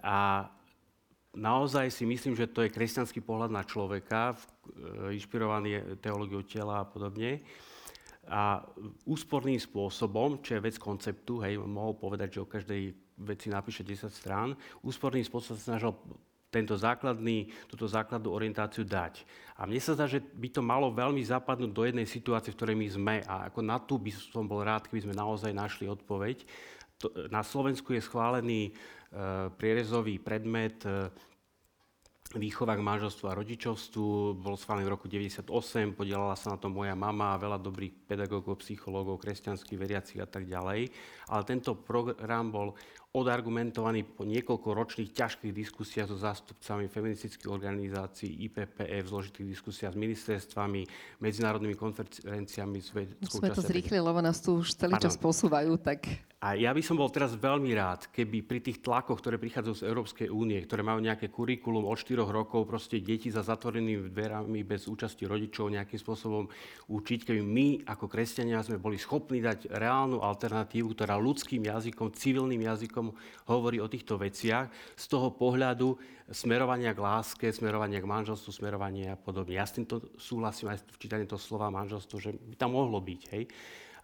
a 0.00 0.48
naozaj 1.34 1.90
si 1.90 2.06
myslím, 2.06 2.34
že 2.38 2.50
to 2.50 2.64
je 2.64 2.72
kresťanský 2.72 3.20
pohľad 3.22 3.50
na 3.50 3.62
človeka, 3.66 4.34
e, 4.34 5.14
inšpirovaný 5.18 5.98
teológiou 6.00 6.42
tela 6.46 6.82
a 6.82 6.88
podobne. 6.88 7.42
A 8.24 8.64
úsporným 9.04 9.60
spôsobom, 9.60 10.40
čo 10.40 10.56
je 10.56 10.64
vec 10.64 10.80
konceptu, 10.80 11.44
hej, 11.44 11.60
mohol 11.60 11.92
povedať, 11.92 12.40
že 12.40 12.42
o 12.42 12.48
každej 12.48 12.82
veci 13.20 13.52
napíše 13.52 13.84
10 13.84 14.08
strán, 14.08 14.56
úsporným 14.80 15.22
spôsobom 15.22 15.60
sa 15.60 15.76
snažil 15.76 15.92
tento 16.54 16.78
základný, 16.78 17.50
túto 17.66 17.90
základnú 17.90 18.30
orientáciu 18.30 18.86
dať. 18.86 19.26
A 19.58 19.66
mne 19.66 19.82
sa 19.82 19.98
zdá, 19.98 20.06
že 20.06 20.22
by 20.22 20.48
to 20.54 20.62
malo 20.62 20.94
veľmi 20.94 21.18
zapadnúť 21.18 21.70
do 21.74 21.82
jednej 21.82 22.06
situácie, 22.06 22.54
v 22.54 22.58
ktorej 22.62 22.76
my 22.78 22.88
sme. 22.94 23.16
A 23.26 23.50
ako 23.50 23.60
na 23.66 23.82
tú 23.82 23.98
by 23.98 24.14
som 24.14 24.46
bol 24.46 24.62
rád, 24.62 24.86
keby 24.86 25.10
sme 25.10 25.18
naozaj 25.18 25.50
našli 25.50 25.90
odpoveď. 25.90 26.46
Na 27.26 27.42
Slovensku 27.42 27.90
je 27.90 28.06
schválený 28.06 28.70
prierezový 29.54 30.18
predmet 30.18 30.82
eh, 30.86 31.06
výchova 32.34 32.74
k 32.74 32.82
manželstvu 32.82 33.24
a 33.30 33.38
rodičovstvu. 33.38 34.38
Bol 34.42 34.58
schválený 34.58 34.90
v 34.90 34.94
roku 34.94 35.06
1998, 35.06 35.94
podielala 35.94 36.34
sa 36.34 36.54
na 36.54 36.58
to 36.58 36.66
moja 36.66 36.98
mama 36.98 37.38
veľa 37.38 37.62
dobrých 37.62 38.10
pedagógov, 38.10 38.58
psychológov, 38.64 39.22
kresťanských 39.22 39.78
veriacich 39.78 40.18
a 40.18 40.26
tak 40.26 40.50
ďalej. 40.50 40.90
Ale 41.30 41.42
tento 41.46 41.78
program 41.78 42.50
bol 42.50 42.74
odargumentovaný 43.14 44.02
po 44.02 44.26
niekoľko 44.26 44.74
ročných 44.74 45.14
ťažkých 45.14 45.54
diskusiách 45.54 46.10
so 46.10 46.18
zástupcami 46.18 46.90
feministických 46.90 47.46
organizácií, 47.46 48.42
IPPF, 48.50 49.06
zložitých 49.06 49.54
diskusiách 49.54 49.94
s 49.94 50.02
ministerstvami, 50.02 50.82
medzinárodnými 51.22 51.78
konferenciami. 51.78 52.82
Sme 52.82 53.54
to 53.54 53.62
zrýchli, 53.62 54.02
lebo 54.02 54.18
nás 54.18 54.42
tu 54.42 54.58
už 54.58 54.74
celý 54.74 54.98
čas 54.98 55.14
posúvajú, 55.14 55.78
tak 55.78 56.10
a 56.44 56.60
ja 56.60 56.76
by 56.76 56.84
som 56.84 57.00
bol 57.00 57.08
teraz 57.08 57.32
veľmi 57.32 57.72
rád, 57.72 58.12
keby 58.12 58.44
pri 58.44 58.60
tých 58.60 58.84
tlakoch, 58.84 59.16
ktoré 59.16 59.40
prichádzajú 59.40 59.74
z 59.80 59.86
Európskej 59.88 60.28
únie, 60.28 60.60
ktoré 60.60 60.84
majú 60.84 61.00
nejaké 61.00 61.32
kurikulum 61.32 61.88
od 61.88 61.96
4 61.96 62.20
rokov, 62.20 62.68
proste 62.68 63.00
deti 63.00 63.32
za 63.32 63.40
zatvorenými 63.40 64.12
dverami 64.12 64.60
bez 64.60 64.84
účasti 64.84 65.24
rodičov 65.24 65.72
nejakým 65.72 65.96
spôsobom 65.96 66.44
učiť, 66.92 67.20
keby 67.24 67.40
my 67.40 67.66
ako 67.88 68.12
kresťania 68.12 68.60
sme 68.60 68.76
boli 68.76 69.00
schopní 69.00 69.40
dať 69.40 69.72
reálnu 69.72 70.20
alternatívu, 70.20 70.92
ktorá 70.92 71.16
ľudským 71.16 71.64
jazykom, 71.64 72.12
civilným 72.12 72.60
jazykom 72.60 73.03
hovorí 73.50 73.82
o 73.82 73.90
týchto 73.90 74.16
veciach, 74.16 74.70
z 74.94 75.04
toho 75.10 75.34
pohľadu 75.34 75.98
smerovania 76.30 76.96
k 76.96 77.04
láske, 77.04 77.46
smerovania 77.52 78.00
k 78.00 78.08
manželstvu, 78.08 78.50
smerovania 78.54 79.12
a 79.12 79.20
podobne. 79.20 79.58
Ja 79.58 79.68
s 79.68 79.76
týmto 79.76 80.14
súhlasím 80.16 80.72
aj 80.72 80.86
v 80.88 81.00
čítaní 81.02 81.24
toho 81.28 81.42
slova 81.42 81.68
manželstvo, 81.68 82.16
že 82.16 82.32
by 82.32 82.54
tam 82.56 82.78
mohlo 82.78 83.02
byť. 83.02 83.20
Hej? 83.36 83.44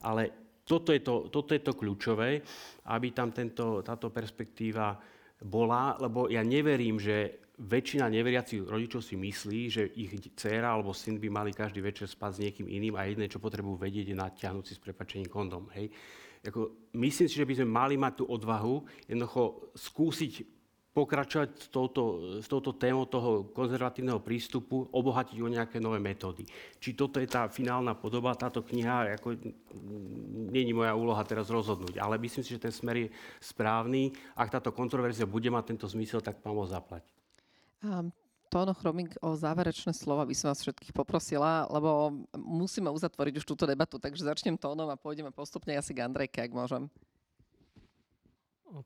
Ale 0.04 0.22
toto 0.66 0.92
je 0.92 1.00
to, 1.00 1.32
toto 1.32 1.56
je 1.56 1.62
to 1.64 1.72
kľúčové, 1.72 2.44
aby 2.92 3.08
tam 3.14 3.32
tento, 3.32 3.80
táto 3.80 4.12
perspektíva 4.12 4.98
bola, 5.40 5.96
lebo 5.96 6.28
ja 6.28 6.44
neverím, 6.44 7.00
že 7.00 7.40
väčšina 7.60 8.08
neveriacich 8.08 8.64
rodičov 8.64 9.04
si 9.04 9.20
myslí, 9.20 9.60
že 9.68 9.82
ich 9.92 10.16
dcéra 10.32 10.72
alebo 10.72 10.96
syn 10.96 11.20
by 11.20 11.28
mali 11.28 11.50
každý 11.52 11.84
večer 11.84 12.08
spať 12.08 12.30
s 12.32 12.42
niekým 12.48 12.66
iným 12.72 12.96
a 12.96 13.04
jedné, 13.04 13.28
čo 13.28 13.42
potrebujú 13.42 13.76
vedieť, 13.76 14.12
je 14.12 14.16
natiahnuť 14.16 14.64
si 14.64 14.72
s 14.76 14.80
prepačením 14.80 15.28
kondom. 15.28 15.68
Hej. 15.76 15.92
Jako, 16.40 16.72
myslím 16.96 17.28
si, 17.28 17.36
že 17.36 17.44
by 17.44 17.54
sme 17.60 17.68
mali 17.68 17.94
mať 18.00 18.22
tú 18.22 18.24
odvahu 18.24 18.80
jednoducho 19.04 19.72
skúsiť 19.76 20.32
pokračovať 20.90 21.48
s 21.54 21.66
touto, 21.70 22.02
s 22.42 22.46
touto 22.50 22.74
témou 22.74 23.06
toho 23.06 23.46
konzervatívneho 23.54 24.18
prístupu, 24.18 24.90
obohatiť 24.90 25.38
o 25.38 25.46
nejaké 25.46 25.78
nové 25.78 26.02
metódy. 26.02 26.42
Či 26.82 26.98
toto 26.98 27.22
je 27.22 27.30
tá 27.30 27.46
finálna 27.46 27.94
podoba, 27.94 28.34
táto 28.34 28.66
kniha, 28.66 29.14
ako, 29.14 29.38
není 30.50 30.74
moja 30.74 30.98
úloha 30.98 31.22
teraz 31.22 31.46
rozhodnúť, 31.46 32.02
ale 32.02 32.18
myslím 32.18 32.42
si, 32.42 32.58
že 32.58 32.64
ten 32.66 32.74
smer 32.74 33.06
je 33.06 33.08
správny. 33.38 34.10
Ak 34.34 34.50
táto 34.50 34.74
kontroverzia 34.74 35.30
bude 35.30 35.46
mať 35.46 35.70
tento 35.70 35.86
zmysel, 35.86 36.18
tak 36.18 36.42
pán 36.42 36.58
zaplať. 36.66 37.06
Um, 37.86 38.10
Tóno 38.50 38.74
Chromik, 38.74 39.14
o 39.22 39.38
záverečné 39.38 39.94
slova 39.94 40.26
by 40.26 40.34
som 40.34 40.50
vás 40.50 40.58
všetkých 40.58 40.90
poprosila, 40.90 41.70
lebo 41.70 42.10
musíme 42.34 42.90
uzatvoriť 42.90 43.38
už 43.38 43.46
túto 43.46 43.62
debatu, 43.62 44.02
takže 44.02 44.26
začnem 44.26 44.58
tónom 44.58 44.90
a 44.90 44.98
pôjdeme 44.98 45.30
postupne 45.30 45.70
asi 45.78 45.94
k 45.94 46.02
Andrejke, 46.02 46.42
ak 46.42 46.50
môžem. 46.50 46.90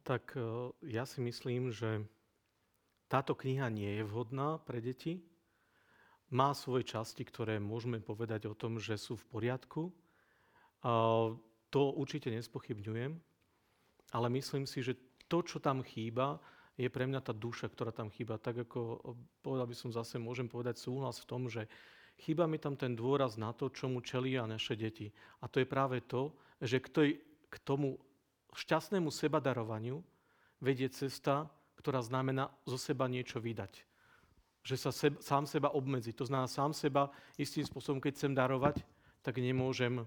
Tak 0.05 0.37
e, 0.37 0.69
ja 0.85 1.09
si 1.09 1.25
myslím, 1.25 1.73
že 1.73 2.05
táto 3.09 3.33
kniha 3.33 3.73
nie 3.73 3.89
je 3.89 4.05
vhodná 4.05 4.61
pre 4.61 4.85
deti. 4.85 5.25
Má 6.29 6.53
svoje 6.53 6.85
časti, 6.85 7.25
ktoré 7.25 7.57
môžeme 7.57 8.05
povedať 8.05 8.45
o 8.45 8.53
tom, 8.53 8.77
že 8.77 9.01
sú 9.01 9.17
v 9.17 9.25
poriadku. 9.33 9.89
To 11.73 11.81
určite 11.97 12.29
nespochybňujem, 12.29 13.17
ale 14.13 14.27
myslím 14.29 14.69
si, 14.69 14.85
že 14.85 15.01
to, 15.25 15.41
čo 15.41 15.57
tam 15.57 15.81
chýba, 15.81 16.37
je 16.75 16.89
pre 16.91 17.07
mňa 17.07 17.21
tá 17.23 17.31
duša, 17.31 17.71
ktorá 17.71 17.95
tam 17.95 18.11
chýba. 18.11 18.39
Tak 18.39 18.67
ako 18.67 18.99
povedal 19.43 19.67
by 19.71 19.77
som 19.79 19.91
zase, 19.95 20.19
môžem 20.19 20.51
povedať 20.51 20.83
súhlas 20.83 21.23
v 21.23 21.29
tom, 21.31 21.47
že 21.47 21.71
chýba 22.19 22.51
mi 22.51 22.59
tam 22.59 22.75
ten 22.75 22.99
dôraz 22.99 23.39
na 23.39 23.55
to, 23.55 23.71
čomu 23.71 24.03
čelia 24.03 24.47
naše 24.47 24.75
deti. 24.75 25.11
A 25.43 25.47
to 25.47 25.63
je 25.63 25.67
práve 25.71 26.03
to, 26.03 26.35
že 26.59 26.83
k, 26.83 26.89
tej, 26.91 27.11
k 27.51 27.57
tomu 27.63 27.99
šťastnému 28.55 29.11
sebadarovaniu 29.11 30.03
vedie 30.59 30.91
cesta, 30.91 31.47
ktorá 31.79 32.03
znamená 32.03 32.51
zo 32.67 32.79
seba 32.79 33.07
niečo 33.07 33.39
vydať. 33.39 33.87
Že 34.65 34.77
sa 34.81 34.91
seb, 34.91 35.15
sám 35.21 35.45
seba 35.45 35.75
obmedzi. 35.77 36.17
To 36.17 36.27
znamená 36.27 36.49
sám 36.49 36.73
seba 36.73 37.13
istým 37.37 37.67
spôsobom, 37.67 38.01
keď 38.01 38.13
chcem 38.17 38.33
darovať, 38.33 38.81
tak 39.21 39.39
nemôžem, 39.39 40.03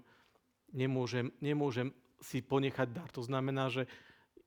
nemôžem, 0.73 1.30
nemôžem 1.39 1.94
si 2.18 2.41
ponechať 2.41 2.89
dar. 2.89 3.10
To 3.14 3.22
znamená, 3.22 3.69
že 3.69 3.85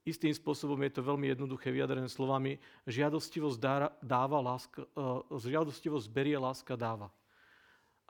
istým 0.04 0.32
spôsobom 0.32 0.80
je 0.86 0.92
to 0.96 1.02
veľmi 1.04 1.28
jednoduché 1.28 1.68
vyjadrené 1.68 2.08
slovami, 2.08 2.56
žiadostivosť 2.88 3.58
dáva, 4.00 4.38
láska, 4.40 4.84
uh, 4.96 5.24
žiadostivosť 5.36 6.06
berie, 6.08 6.36
láska 6.40 6.74
dáva. 6.74 7.12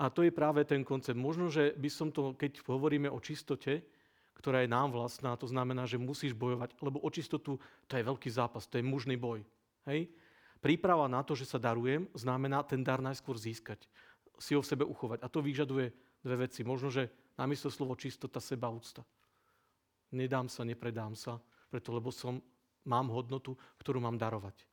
A 0.01 0.09
to 0.09 0.25
je 0.25 0.33
práve 0.33 0.65
ten 0.65 0.81
koncept. 0.81 1.19
Možno, 1.19 1.53
že 1.53 1.77
by 1.77 1.91
som 1.93 2.09
to, 2.09 2.33
keď 2.33 2.65
hovoríme 2.65 3.13
o 3.13 3.21
čistote, 3.21 3.85
ktorá 4.41 4.65
je 4.65 4.73
nám 4.73 4.97
vlastná. 4.97 5.37
To 5.37 5.45
znamená, 5.45 5.85
že 5.85 6.01
musíš 6.01 6.33
bojovať, 6.33 6.73
lebo 6.81 7.05
o 7.05 7.11
čistotu 7.13 7.61
to 7.85 7.93
je 7.93 8.09
veľký 8.09 8.33
zápas, 8.33 8.65
to 8.65 8.81
je 8.81 8.85
mužný 8.87 9.21
boj. 9.21 9.45
Hej? 9.85 10.09
Príprava 10.65 11.05
na 11.05 11.21
to, 11.21 11.37
že 11.37 11.45
sa 11.45 11.61
darujem, 11.61 12.09
znamená 12.17 12.65
ten 12.65 12.81
dar 12.81 13.05
najskôr 13.05 13.37
získať, 13.37 13.85
si 14.41 14.57
ho 14.57 14.65
v 14.65 14.71
sebe 14.73 14.89
uchovať. 14.89 15.21
A 15.21 15.29
to 15.29 15.45
vyžaduje 15.45 15.93
dve 16.25 16.37
veci. 16.49 16.65
Možno, 16.65 16.89
že 16.89 17.13
namiesto 17.37 17.69
slovo 17.69 17.93
čistota, 17.93 18.41
seba 18.41 18.73
úcta. 18.73 19.05
Nedám 20.17 20.49
sa, 20.49 20.65
nepredám 20.65 21.13
sa, 21.13 21.37
preto 21.71 21.95
lebo 21.95 22.11
som, 22.11 22.43
mám 22.85 23.09
hodnotu, 23.13 23.55
ktorú 23.79 24.03
mám 24.03 24.19
darovať. 24.19 24.67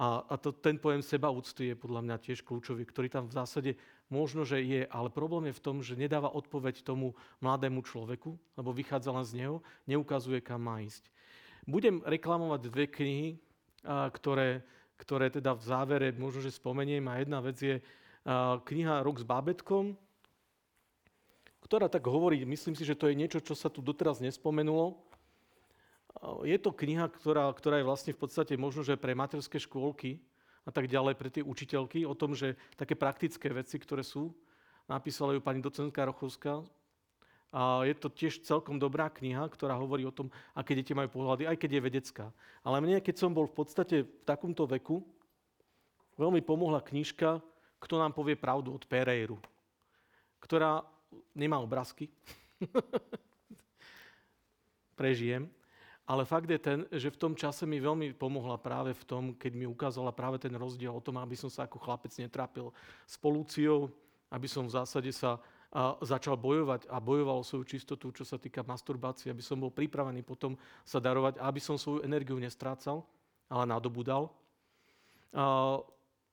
A, 0.00 0.24
a 0.24 0.34
to, 0.40 0.48
ten 0.56 0.80
pojem 0.80 1.04
seba 1.04 1.28
úcty 1.28 1.72
je 1.72 1.76
podľa 1.76 2.00
mňa 2.00 2.16
tiež 2.24 2.40
kľúčový, 2.40 2.88
ktorý 2.88 3.12
tam 3.12 3.28
v 3.28 3.36
zásade 3.36 3.70
možno, 4.08 4.48
že 4.48 4.64
je, 4.64 4.88
ale 4.88 5.12
problém 5.12 5.52
je 5.52 5.58
v 5.60 5.64
tom, 5.64 5.76
že 5.84 5.92
nedáva 5.92 6.32
odpoveď 6.32 6.80
tomu 6.80 7.12
mladému 7.44 7.84
človeku, 7.84 8.32
lebo 8.56 8.70
vychádza 8.72 9.12
len 9.12 9.26
z 9.28 9.32
neho, 9.44 9.56
neukazuje, 9.84 10.40
kam 10.40 10.64
má 10.64 10.80
ísť. 10.80 11.04
Budem 11.68 12.00
reklamovať 12.00 12.60
dve 12.64 12.88
knihy, 12.88 13.28
a, 13.84 14.08
ktoré, 14.08 14.64
ktoré 14.96 15.28
teda 15.28 15.52
v 15.52 15.62
závere 15.68 16.08
možno, 16.16 16.40
že 16.40 16.56
spomeniem. 16.56 17.04
A 17.04 17.20
jedna 17.20 17.44
vec 17.44 17.60
je 17.60 17.76
a, 18.24 18.56
kniha 18.56 19.04
Rok 19.04 19.20
s 19.20 19.26
bábetkom, 19.28 20.00
ktorá 21.60 21.92
tak 21.92 22.08
hovorí, 22.08 22.40
myslím 22.48 22.72
si, 22.72 22.88
že 22.88 22.96
to 22.96 23.12
je 23.12 23.20
niečo, 23.20 23.44
čo 23.44 23.52
sa 23.52 23.68
tu 23.68 23.84
doteraz 23.84 24.18
nespomenulo, 24.24 24.96
je 26.44 26.58
to 26.58 26.70
kniha, 26.74 27.06
ktorá, 27.08 27.48
ktorá 27.54 27.80
je 27.80 27.88
vlastne 27.88 28.12
v 28.12 28.20
podstate 28.20 28.54
možno, 28.58 28.82
že 28.82 29.00
pre 29.00 29.16
materské 29.16 29.56
škôlky 29.62 30.20
a 30.66 30.70
tak 30.70 30.90
ďalej, 30.90 31.14
pre 31.16 31.32
tie 31.32 31.40
učiteľky, 31.40 32.04
o 32.04 32.14
tom, 32.14 32.36
že 32.36 32.58
také 32.76 32.92
praktické 32.98 33.48
veci, 33.48 33.80
ktoré 33.80 34.04
sú. 34.04 34.34
Napísala 34.90 35.32
ju 35.32 35.40
pani 35.40 35.62
docentka 35.62 36.04
Rochovská. 36.04 36.60
A 37.50 37.82
je 37.82 37.94
to 37.98 38.06
tiež 38.10 38.46
celkom 38.46 38.78
dobrá 38.78 39.10
kniha, 39.10 39.42
ktorá 39.50 39.74
hovorí 39.74 40.06
o 40.06 40.14
tom, 40.14 40.30
aké 40.54 40.78
deti 40.78 40.94
majú 40.94 41.10
pohľady, 41.10 41.50
aj 41.50 41.56
keď 41.58 41.70
je 41.78 41.82
vedecká. 41.82 42.26
Ale 42.62 42.78
mne, 42.78 43.02
keď 43.02 43.26
som 43.26 43.34
bol 43.34 43.50
v 43.50 43.56
podstate 43.58 44.06
v 44.06 44.22
takomto 44.22 44.70
veku, 44.70 45.02
veľmi 46.14 46.44
pomohla 46.46 46.78
knižka 46.78 47.42
Kto 47.80 47.96
nám 47.96 48.12
povie 48.12 48.36
pravdu 48.36 48.76
od 48.76 48.84
Pereiru, 48.84 49.40
ktorá 50.36 50.84
nemá 51.32 51.56
obrázky. 51.56 52.12
Prežijem. 55.00 55.48
Ale 56.10 56.26
fakt 56.26 56.50
je 56.50 56.58
ten, 56.58 56.82
že 56.90 57.06
v 57.06 57.20
tom 57.22 57.32
čase 57.38 57.62
mi 57.70 57.78
veľmi 57.78 58.18
pomohla 58.18 58.58
práve 58.58 58.90
v 58.90 59.04
tom, 59.06 59.24
keď 59.38 59.52
mi 59.54 59.62
ukázala 59.62 60.10
práve 60.10 60.42
ten 60.42 60.50
rozdiel 60.50 60.90
o 60.90 60.98
tom, 60.98 61.22
aby 61.22 61.38
som 61.38 61.46
sa 61.46 61.70
ako 61.70 61.78
chlapec 61.78 62.10
netrápil 62.18 62.74
s 63.06 63.14
polúciou, 63.14 63.86
aby 64.26 64.50
som 64.50 64.66
v 64.66 64.74
zásade 64.74 65.14
sa 65.14 65.38
a 65.70 65.94
začal 66.02 66.34
bojovať 66.34 66.90
a 66.90 66.98
bojoval 66.98 67.40
o 67.40 67.46
svoju 67.46 67.62
čistotu, 67.62 68.10
čo 68.10 68.26
sa 68.26 68.42
týka 68.42 68.66
masturbácie, 68.66 69.30
aby 69.30 69.38
som 69.38 69.54
bol 69.54 69.70
pripravený 69.70 70.26
potom 70.26 70.58
sa 70.82 70.98
darovať 70.98 71.38
a 71.38 71.46
aby 71.46 71.62
som 71.62 71.78
svoju 71.78 72.02
energiu 72.02 72.34
nestrácal, 72.42 73.06
ale 73.46 73.70
nadobudal. 73.70 74.34
A, 75.30 75.78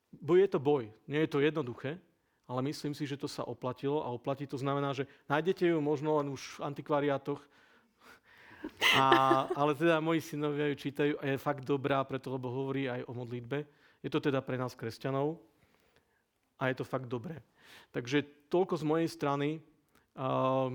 boj 0.10 0.41
je 0.41 0.49
to 0.49 0.58
boj, 0.58 0.90
nie 1.06 1.22
je 1.22 1.30
to 1.30 1.38
jednoduché, 1.38 2.02
ale 2.49 2.66
myslím 2.66 2.98
si, 2.98 3.06
že 3.06 3.14
to 3.14 3.30
sa 3.30 3.45
oplatilo 3.45 4.02
a 4.02 4.10
oplatí 4.10 4.49
to 4.49 4.58
znamená, 4.58 4.98
že 4.98 5.06
nájdete 5.30 5.70
ju 5.70 5.78
možno 5.86 6.18
len 6.18 6.34
už 6.34 6.58
v 6.58 6.74
antikvariátoch, 6.74 7.38
a, 8.95 9.06
ale 9.56 9.76
teda 9.76 9.99
moji 9.99 10.22
synovia 10.22 10.72
ju 10.72 10.76
čítajú 10.76 11.14
a 11.19 11.23
je 11.30 11.38
fakt 11.38 11.64
dobrá, 11.68 12.02
preto 12.03 12.34
lebo 12.34 12.49
hovorí 12.49 12.88
aj 12.88 13.06
o 13.07 13.14
modlitbe. 13.14 13.68
Je 14.02 14.10
to 14.10 14.22
teda 14.22 14.39
pre 14.41 14.56
nás 14.56 14.77
kresťanov 14.77 15.41
a 16.57 16.69
je 16.69 16.76
to 16.77 16.85
fakt 16.85 17.10
dobré. 17.10 17.41
Takže 17.91 18.49
toľko 18.49 18.76
z 18.80 18.84
mojej 18.84 19.10
strany. 19.10 19.49
Uh, 20.18 20.73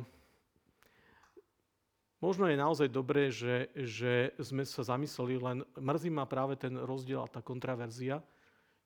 možno 2.22 2.46
je 2.46 2.54
naozaj 2.54 2.88
dobré, 2.88 3.34
že, 3.34 3.66
že 3.74 4.30
sme 4.38 4.62
sa 4.62 4.86
zamysleli, 4.86 5.34
len 5.42 5.58
mrzí 5.74 6.10
ma 6.14 6.22
práve 6.30 6.54
ten 6.54 6.78
rozdiel 6.78 7.26
a 7.26 7.32
tá 7.32 7.42
kontraverzia, 7.42 8.22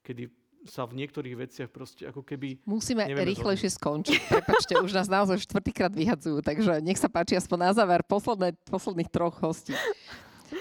kedy 0.01 0.33
sa 0.69 0.87
v 0.87 1.03
niektorých 1.03 1.37
veciach 1.47 1.69
proste 1.71 2.07
ako 2.07 2.23
keby... 2.23 2.63
Musíme 2.67 3.07
rýchlejšie 3.07 3.75
skončiť. 3.79 4.21
Prepačte, 4.31 4.75
už 4.83 4.93
nás 4.93 5.09
naozaj 5.11 5.43
štvrtýkrát 5.47 5.91
vyhadzujú, 5.95 6.43
takže 6.43 6.83
nech 6.83 6.99
sa 6.99 7.11
páči 7.11 7.39
aspoň 7.39 7.59
na 7.59 7.73
záver 7.73 8.03
posledné, 8.07 8.55
posledných 8.69 9.11
troch 9.11 9.39
hostí. 9.41 9.75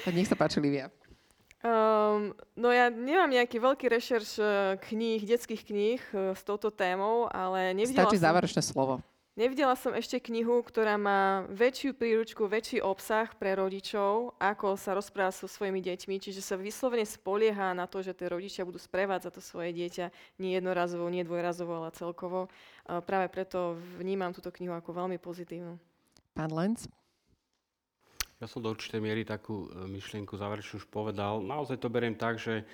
Nech 0.10 0.30
sa 0.30 0.38
páči, 0.38 0.62
Livia. 0.62 0.90
Um, 1.66 2.38
no 2.54 2.70
ja 2.70 2.94
nemám 2.94 3.34
nejaký 3.34 3.58
veľký 3.58 3.90
rešerš 3.90 4.30
eh, 4.38 4.48
kníh, 4.86 5.26
detských 5.26 5.66
kníh 5.66 6.02
uh, 6.14 6.38
s 6.38 6.46
touto 6.46 6.70
témou, 6.70 7.26
ale 7.26 7.74
nevidela 7.74 8.06
Stačí 8.06 8.22
som... 8.22 8.26
záverečné 8.30 8.62
slovo. 8.62 9.02
Nevidela 9.36 9.76
som 9.76 9.92
ešte 9.92 10.24
knihu, 10.32 10.64
ktorá 10.64 10.96
má 10.96 11.44
väčšiu 11.52 11.92
príručku, 12.00 12.48
väčší 12.48 12.80
obsah 12.80 13.28
pre 13.36 13.52
rodičov, 13.60 14.32
ako 14.40 14.80
sa 14.80 14.96
rozprávať 14.96 15.44
so 15.44 15.52
svojimi 15.52 15.84
deťmi. 15.84 16.24
Čiže 16.24 16.40
sa 16.40 16.56
vyslovene 16.56 17.04
spolieha 17.04 17.76
na 17.76 17.84
to, 17.84 18.00
že 18.00 18.16
tie 18.16 18.32
rodičia 18.32 18.64
budú 18.64 18.80
sprevádzať 18.80 19.36
to 19.36 19.44
svoje 19.44 19.76
dieťa 19.76 20.40
nie 20.40 20.56
jednorazovo, 20.56 21.12
nie 21.12 21.28
dvojrazovo, 21.28 21.84
ale 21.84 21.92
celkovo. 21.92 22.48
Práve 22.88 23.28
preto 23.28 23.76
vnímam 24.00 24.32
túto 24.32 24.56
knihu 24.56 24.72
ako 24.72 25.04
veľmi 25.04 25.20
pozitívnu. 25.20 25.76
Pán 26.32 26.56
Lenz? 26.56 26.88
Ja 28.40 28.48
som 28.48 28.64
do 28.64 28.72
určitej 28.72 29.04
miery 29.04 29.28
takú 29.28 29.68
e, 29.68 29.84
myšlienku 29.84 30.36
záverečnú 30.36 30.80
už 30.80 30.88
povedal. 30.88 31.44
Naozaj 31.44 31.84
to 31.84 31.92
beriem 31.92 32.16
tak, 32.16 32.40
že 32.40 32.64
e, 32.64 32.66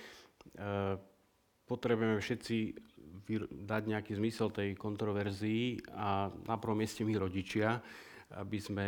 potrebujeme 1.65 2.21
všetci 2.21 2.57
dať 3.49 3.83
nejaký 3.87 4.17
zmysel 4.17 4.49
tej 4.49 4.73
kontroverzii 4.75 5.93
a 5.95 6.29
na 6.29 6.55
prvom 6.57 6.81
mieste 6.81 7.05
my 7.05 7.13
rodičia, 7.15 7.79
aby 8.31 8.57
sme 8.63 8.87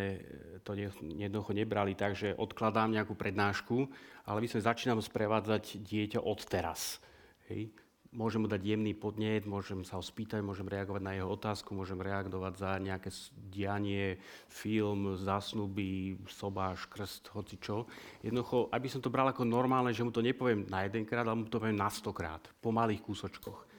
to 0.64 0.72
jednoducho 0.76 1.51
nebrali 1.51 1.99
tak, 1.99 2.15
že 2.15 2.31
odkladám 2.31 2.95
nejakú 2.95 3.11
prednášku, 3.11 3.88
ale 4.23 4.39
my 4.39 4.47
sme 4.47 4.64
začíname 4.64 5.03
sprevádzať 5.03 5.84
dieťa 5.84 6.23
od 6.23 6.39
teraz. 6.47 7.03
Hej. 7.51 7.76
môžem 8.14 8.45
mu 8.45 8.47
dať 8.47 8.61
jemný 8.61 8.93
podnet, 8.93 9.43
môžem 9.49 9.81
sa 9.81 9.97
ho 9.97 10.03
spýtať, 10.05 10.45
môžem 10.45 10.69
reagovať 10.69 11.01
na 11.01 11.18
jeho 11.18 11.27
otázku, 11.34 11.73
môžem 11.73 11.97
reagovať 11.97 12.53
za 12.55 12.72
nejaké 12.77 13.10
dianie, 13.49 14.22
film, 14.47 15.18
zásnuby, 15.18 16.22
sobáš, 16.30 16.85
krst, 16.88 17.34
hoci 17.34 17.57
čo. 17.57 17.89
Jednoducho, 18.22 18.69
aby 18.69 18.88
som 18.88 19.01
to 19.01 19.11
bral 19.11 19.27
ako 19.27 19.43
normálne, 19.43 19.91
že 19.91 20.05
mu 20.05 20.14
to 20.14 20.22
nepoviem 20.22 20.69
na 20.69 20.85
jedenkrát, 20.85 21.26
ale 21.26 21.41
mu 21.41 21.49
to 21.49 21.57
poviem 21.57 21.76
na 21.76 21.89
stokrát, 21.89 22.45
po 22.61 22.69
malých 22.69 23.01
kúsočkoch. 23.01 23.73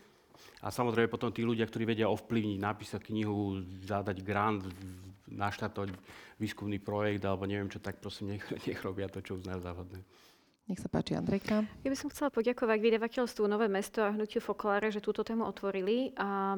A 0.65 0.73
samozrejme 0.73 1.13
potom 1.13 1.29
tí 1.29 1.45
ľudia, 1.45 1.69
ktorí 1.69 1.85
vedia 1.85 2.09
ovplyvniť, 2.09 2.57
napísať 2.57 3.01
knihu, 3.13 3.61
zadať 3.85 4.25
grant, 4.25 4.65
naštartovať 5.29 5.93
výskumný 6.41 6.81
projekt 6.81 7.21
alebo 7.29 7.45
neviem 7.45 7.69
čo, 7.69 7.85
tak 7.85 8.01
prosím, 8.01 8.37
nech, 8.37 8.45
nech 8.67 8.81
robia 8.81 9.13
to, 9.13 9.21
čo 9.21 9.37
uznajú 9.37 9.61
za 9.61 9.77
vhodné. 9.77 10.01
Nech 10.65 10.81
sa 10.81 10.89
páči, 10.89 11.13
Andrejka. 11.13 11.69
Ja 11.85 11.89
by 11.93 11.99
som 12.01 12.09
chcela 12.09 12.33
poďakovať 12.33 12.81
vydavateľstvu 12.81 13.45
Nové 13.45 13.69
mesto 13.69 14.01
a 14.01 14.17
Hnutiu 14.17 14.41
Fokoláre, 14.41 14.89
že 14.89 15.05
túto 15.05 15.21
tému 15.21 15.45
otvorili. 15.45 16.17
A 16.17 16.57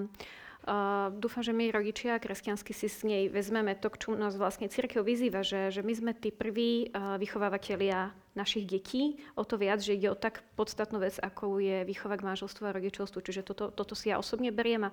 Uh, 0.66 1.15
dúfam, 1.15 1.47
že 1.47 1.55
my 1.55 1.70
rodičia 1.70 2.19
kresťansky 2.19 2.74
si 2.74 2.91
s 2.91 3.07
nej 3.07 3.31
vezmeme 3.31 3.78
to, 3.78 3.87
k 3.87 4.03
čomu 4.03 4.19
nás 4.19 4.35
vlastne 4.35 4.66
církev 4.66 5.07
vyzýva, 5.07 5.47
že, 5.47 5.70
že 5.70 5.78
my 5.87 5.95
sme 5.95 6.11
tí 6.11 6.35
prví 6.35 6.91
vychovávateľia 6.91 8.11
našich 8.37 8.69
detí, 8.69 9.17
o 9.33 9.43
to 9.43 9.57
viac, 9.57 9.81
že 9.81 9.97
ide 9.97 10.13
o 10.13 10.17
tak 10.17 10.45
podstatnú 10.55 11.01
vec, 11.01 11.17
ako 11.17 11.57
je 11.59 11.89
výchova 11.89 12.21
k 12.21 12.27
manželstvu 12.29 12.63
a 12.69 12.77
rodičovstvu. 12.77 13.19
Čiže 13.25 13.43
toto, 13.43 13.73
toto 13.73 13.97
si 13.97 14.13
ja 14.13 14.21
osobne 14.21 14.53
beriem 14.53 14.89
a 14.89 14.91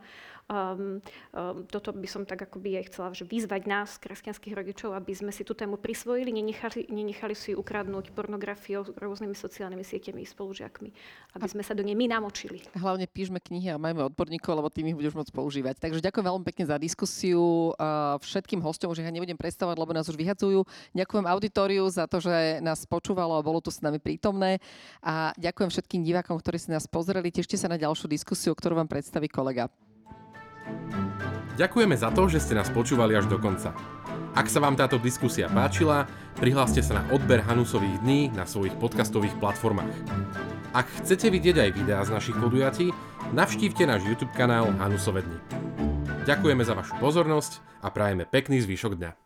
um, 0.48 1.04
um, 1.36 1.68
toto 1.68 1.92
by 1.92 2.08
som 2.08 2.24
tak 2.24 2.48
akoby 2.48 2.80
aj 2.80 2.88
chcela 2.90 3.12
že 3.12 3.28
vyzvať 3.28 3.62
nás, 3.68 4.00
kresťanských 4.00 4.56
rodičov, 4.56 4.96
aby 4.96 5.12
sme 5.12 5.36
si 5.36 5.44
tú 5.44 5.52
tému 5.52 5.76
prisvojili, 5.76 6.32
nenechali, 6.32 6.88
nenechali 6.88 7.36
si 7.36 7.52
ukradnúť 7.52 8.16
pornografiou, 8.16 8.88
rôznymi 8.96 9.36
sociálnymi 9.36 9.84
sieťami, 9.84 10.24
spolužiakmi, 10.24 10.90
aby 11.36 11.48
sme 11.52 11.68
sa 11.68 11.76
do 11.76 11.84
nej 11.84 12.00
my 12.00 12.08
namočili. 12.08 12.64
Hlavne 12.80 13.12
píšme 13.12 13.44
knihy 13.44 13.76
a 13.76 13.82
majme 13.82 14.08
odborníkov, 14.08 14.56
lebo 14.56 14.72
tým 14.72 14.94
ich 14.94 14.98
budeš 14.98 15.20
môcť 15.20 15.36
používať. 15.36 15.76
Takže 15.84 16.00
ďakujem 16.00 16.26
veľmi 16.32 16.46
pekne 16.48 16.66
za 16.70 16.80
diskusiu 16.80 17.76
všetkým 18.24 18.64
hostom, 18.64 18.94
už 18.94 19.04
ich 19.04 19.08
ja 19.08 19.12
nebudem 19.12 19.36
predstavovať, 19.36 19.76
lebo 19.76 19.92
nás 19.92 20.08
už 20.08 20.16
vyhadzujú. 20.16 20.64
Ďakujem 20.96 21.26
auditoriu 21.26 21.84
za 21.92 22.08
to, 22.08 22.22
že 22.22 22.62
nás 22.62 22.86
počúvalo 22.86 23.33
a 23.38 23.46
bolo 23.46 23.60
tu 23.60 23.70
s 23.74 23.82
nami 23.82 23.98
prítomné. 23.98 24.62
A 25.02 25.34
ďakujem 25.36 25.70
všetkým 25.70 26.02
divákom, 26.06 26.38
ktorí 26.38 26.58
si 26.62 26.70
nás 26.70 26.86
pozreli. 26.86 27.34
Tešte 27.34 27.58
sa 27.58 27.70
na 27.70 27.78
ďalšiu 27.78 28.10
diskusiu, 28.10 28.54
ktorú 28.54 28.80
vám 28.80 28.90
predstaví 28.90 29.30
kolega. 29.30 29.70
Ďakujeme 31.54 31.94
za 31.94 32.10
to, 32.10 32.26
že 32.26 32.42
ste 32.42 32.58
nás 32.58 32.74
počúvali 32.74 33.14
až 33.14 33.30
do 33.30 33.38
konca. 33.38 33.78
Ak 34.34 34.50
sa 34.50 34.58
vám 34.58 34.74
táto 34.74 34.98
diskusia 34.98 35.46
páčila, 35.46 36.10
prihláste 36.42 36.82
sa 36.82 36.98
na 36.98 37.04
odber 37.14 37.46
Hanusových 37.46 38.02
dní 38.02 38.34
na 38.34 38.50
svojich 38.50 38.74
podcastových 38.82 39.38
platformách. 39.38 39.94
Ak 40.74 40.90
chcete 41.06 41.30
vidieť 41.30 41.62
aj 41.62 41.76
videá 41.78 42.02
z 42.02 42.18
našich 42.18 42.34
podujatí, 42.42 42.90
navštívte 43.30 43.86
náš 43.86 44.02
YouTube 44.10 44.34
kanál 44.34 44.74
Hanusové 44.82 45.22
dni. 45.22 45.38
Ďakujeme 46.26 46.66
za 46.66 46.74
vašu 46.74 46.98
pozornosť 46.98 47.62
a 47.86 47.94
prajeme 47.94 48.26
pekný 48.26 48.58
zvyšok 48.66 48.98
dňa. 48.98 49.23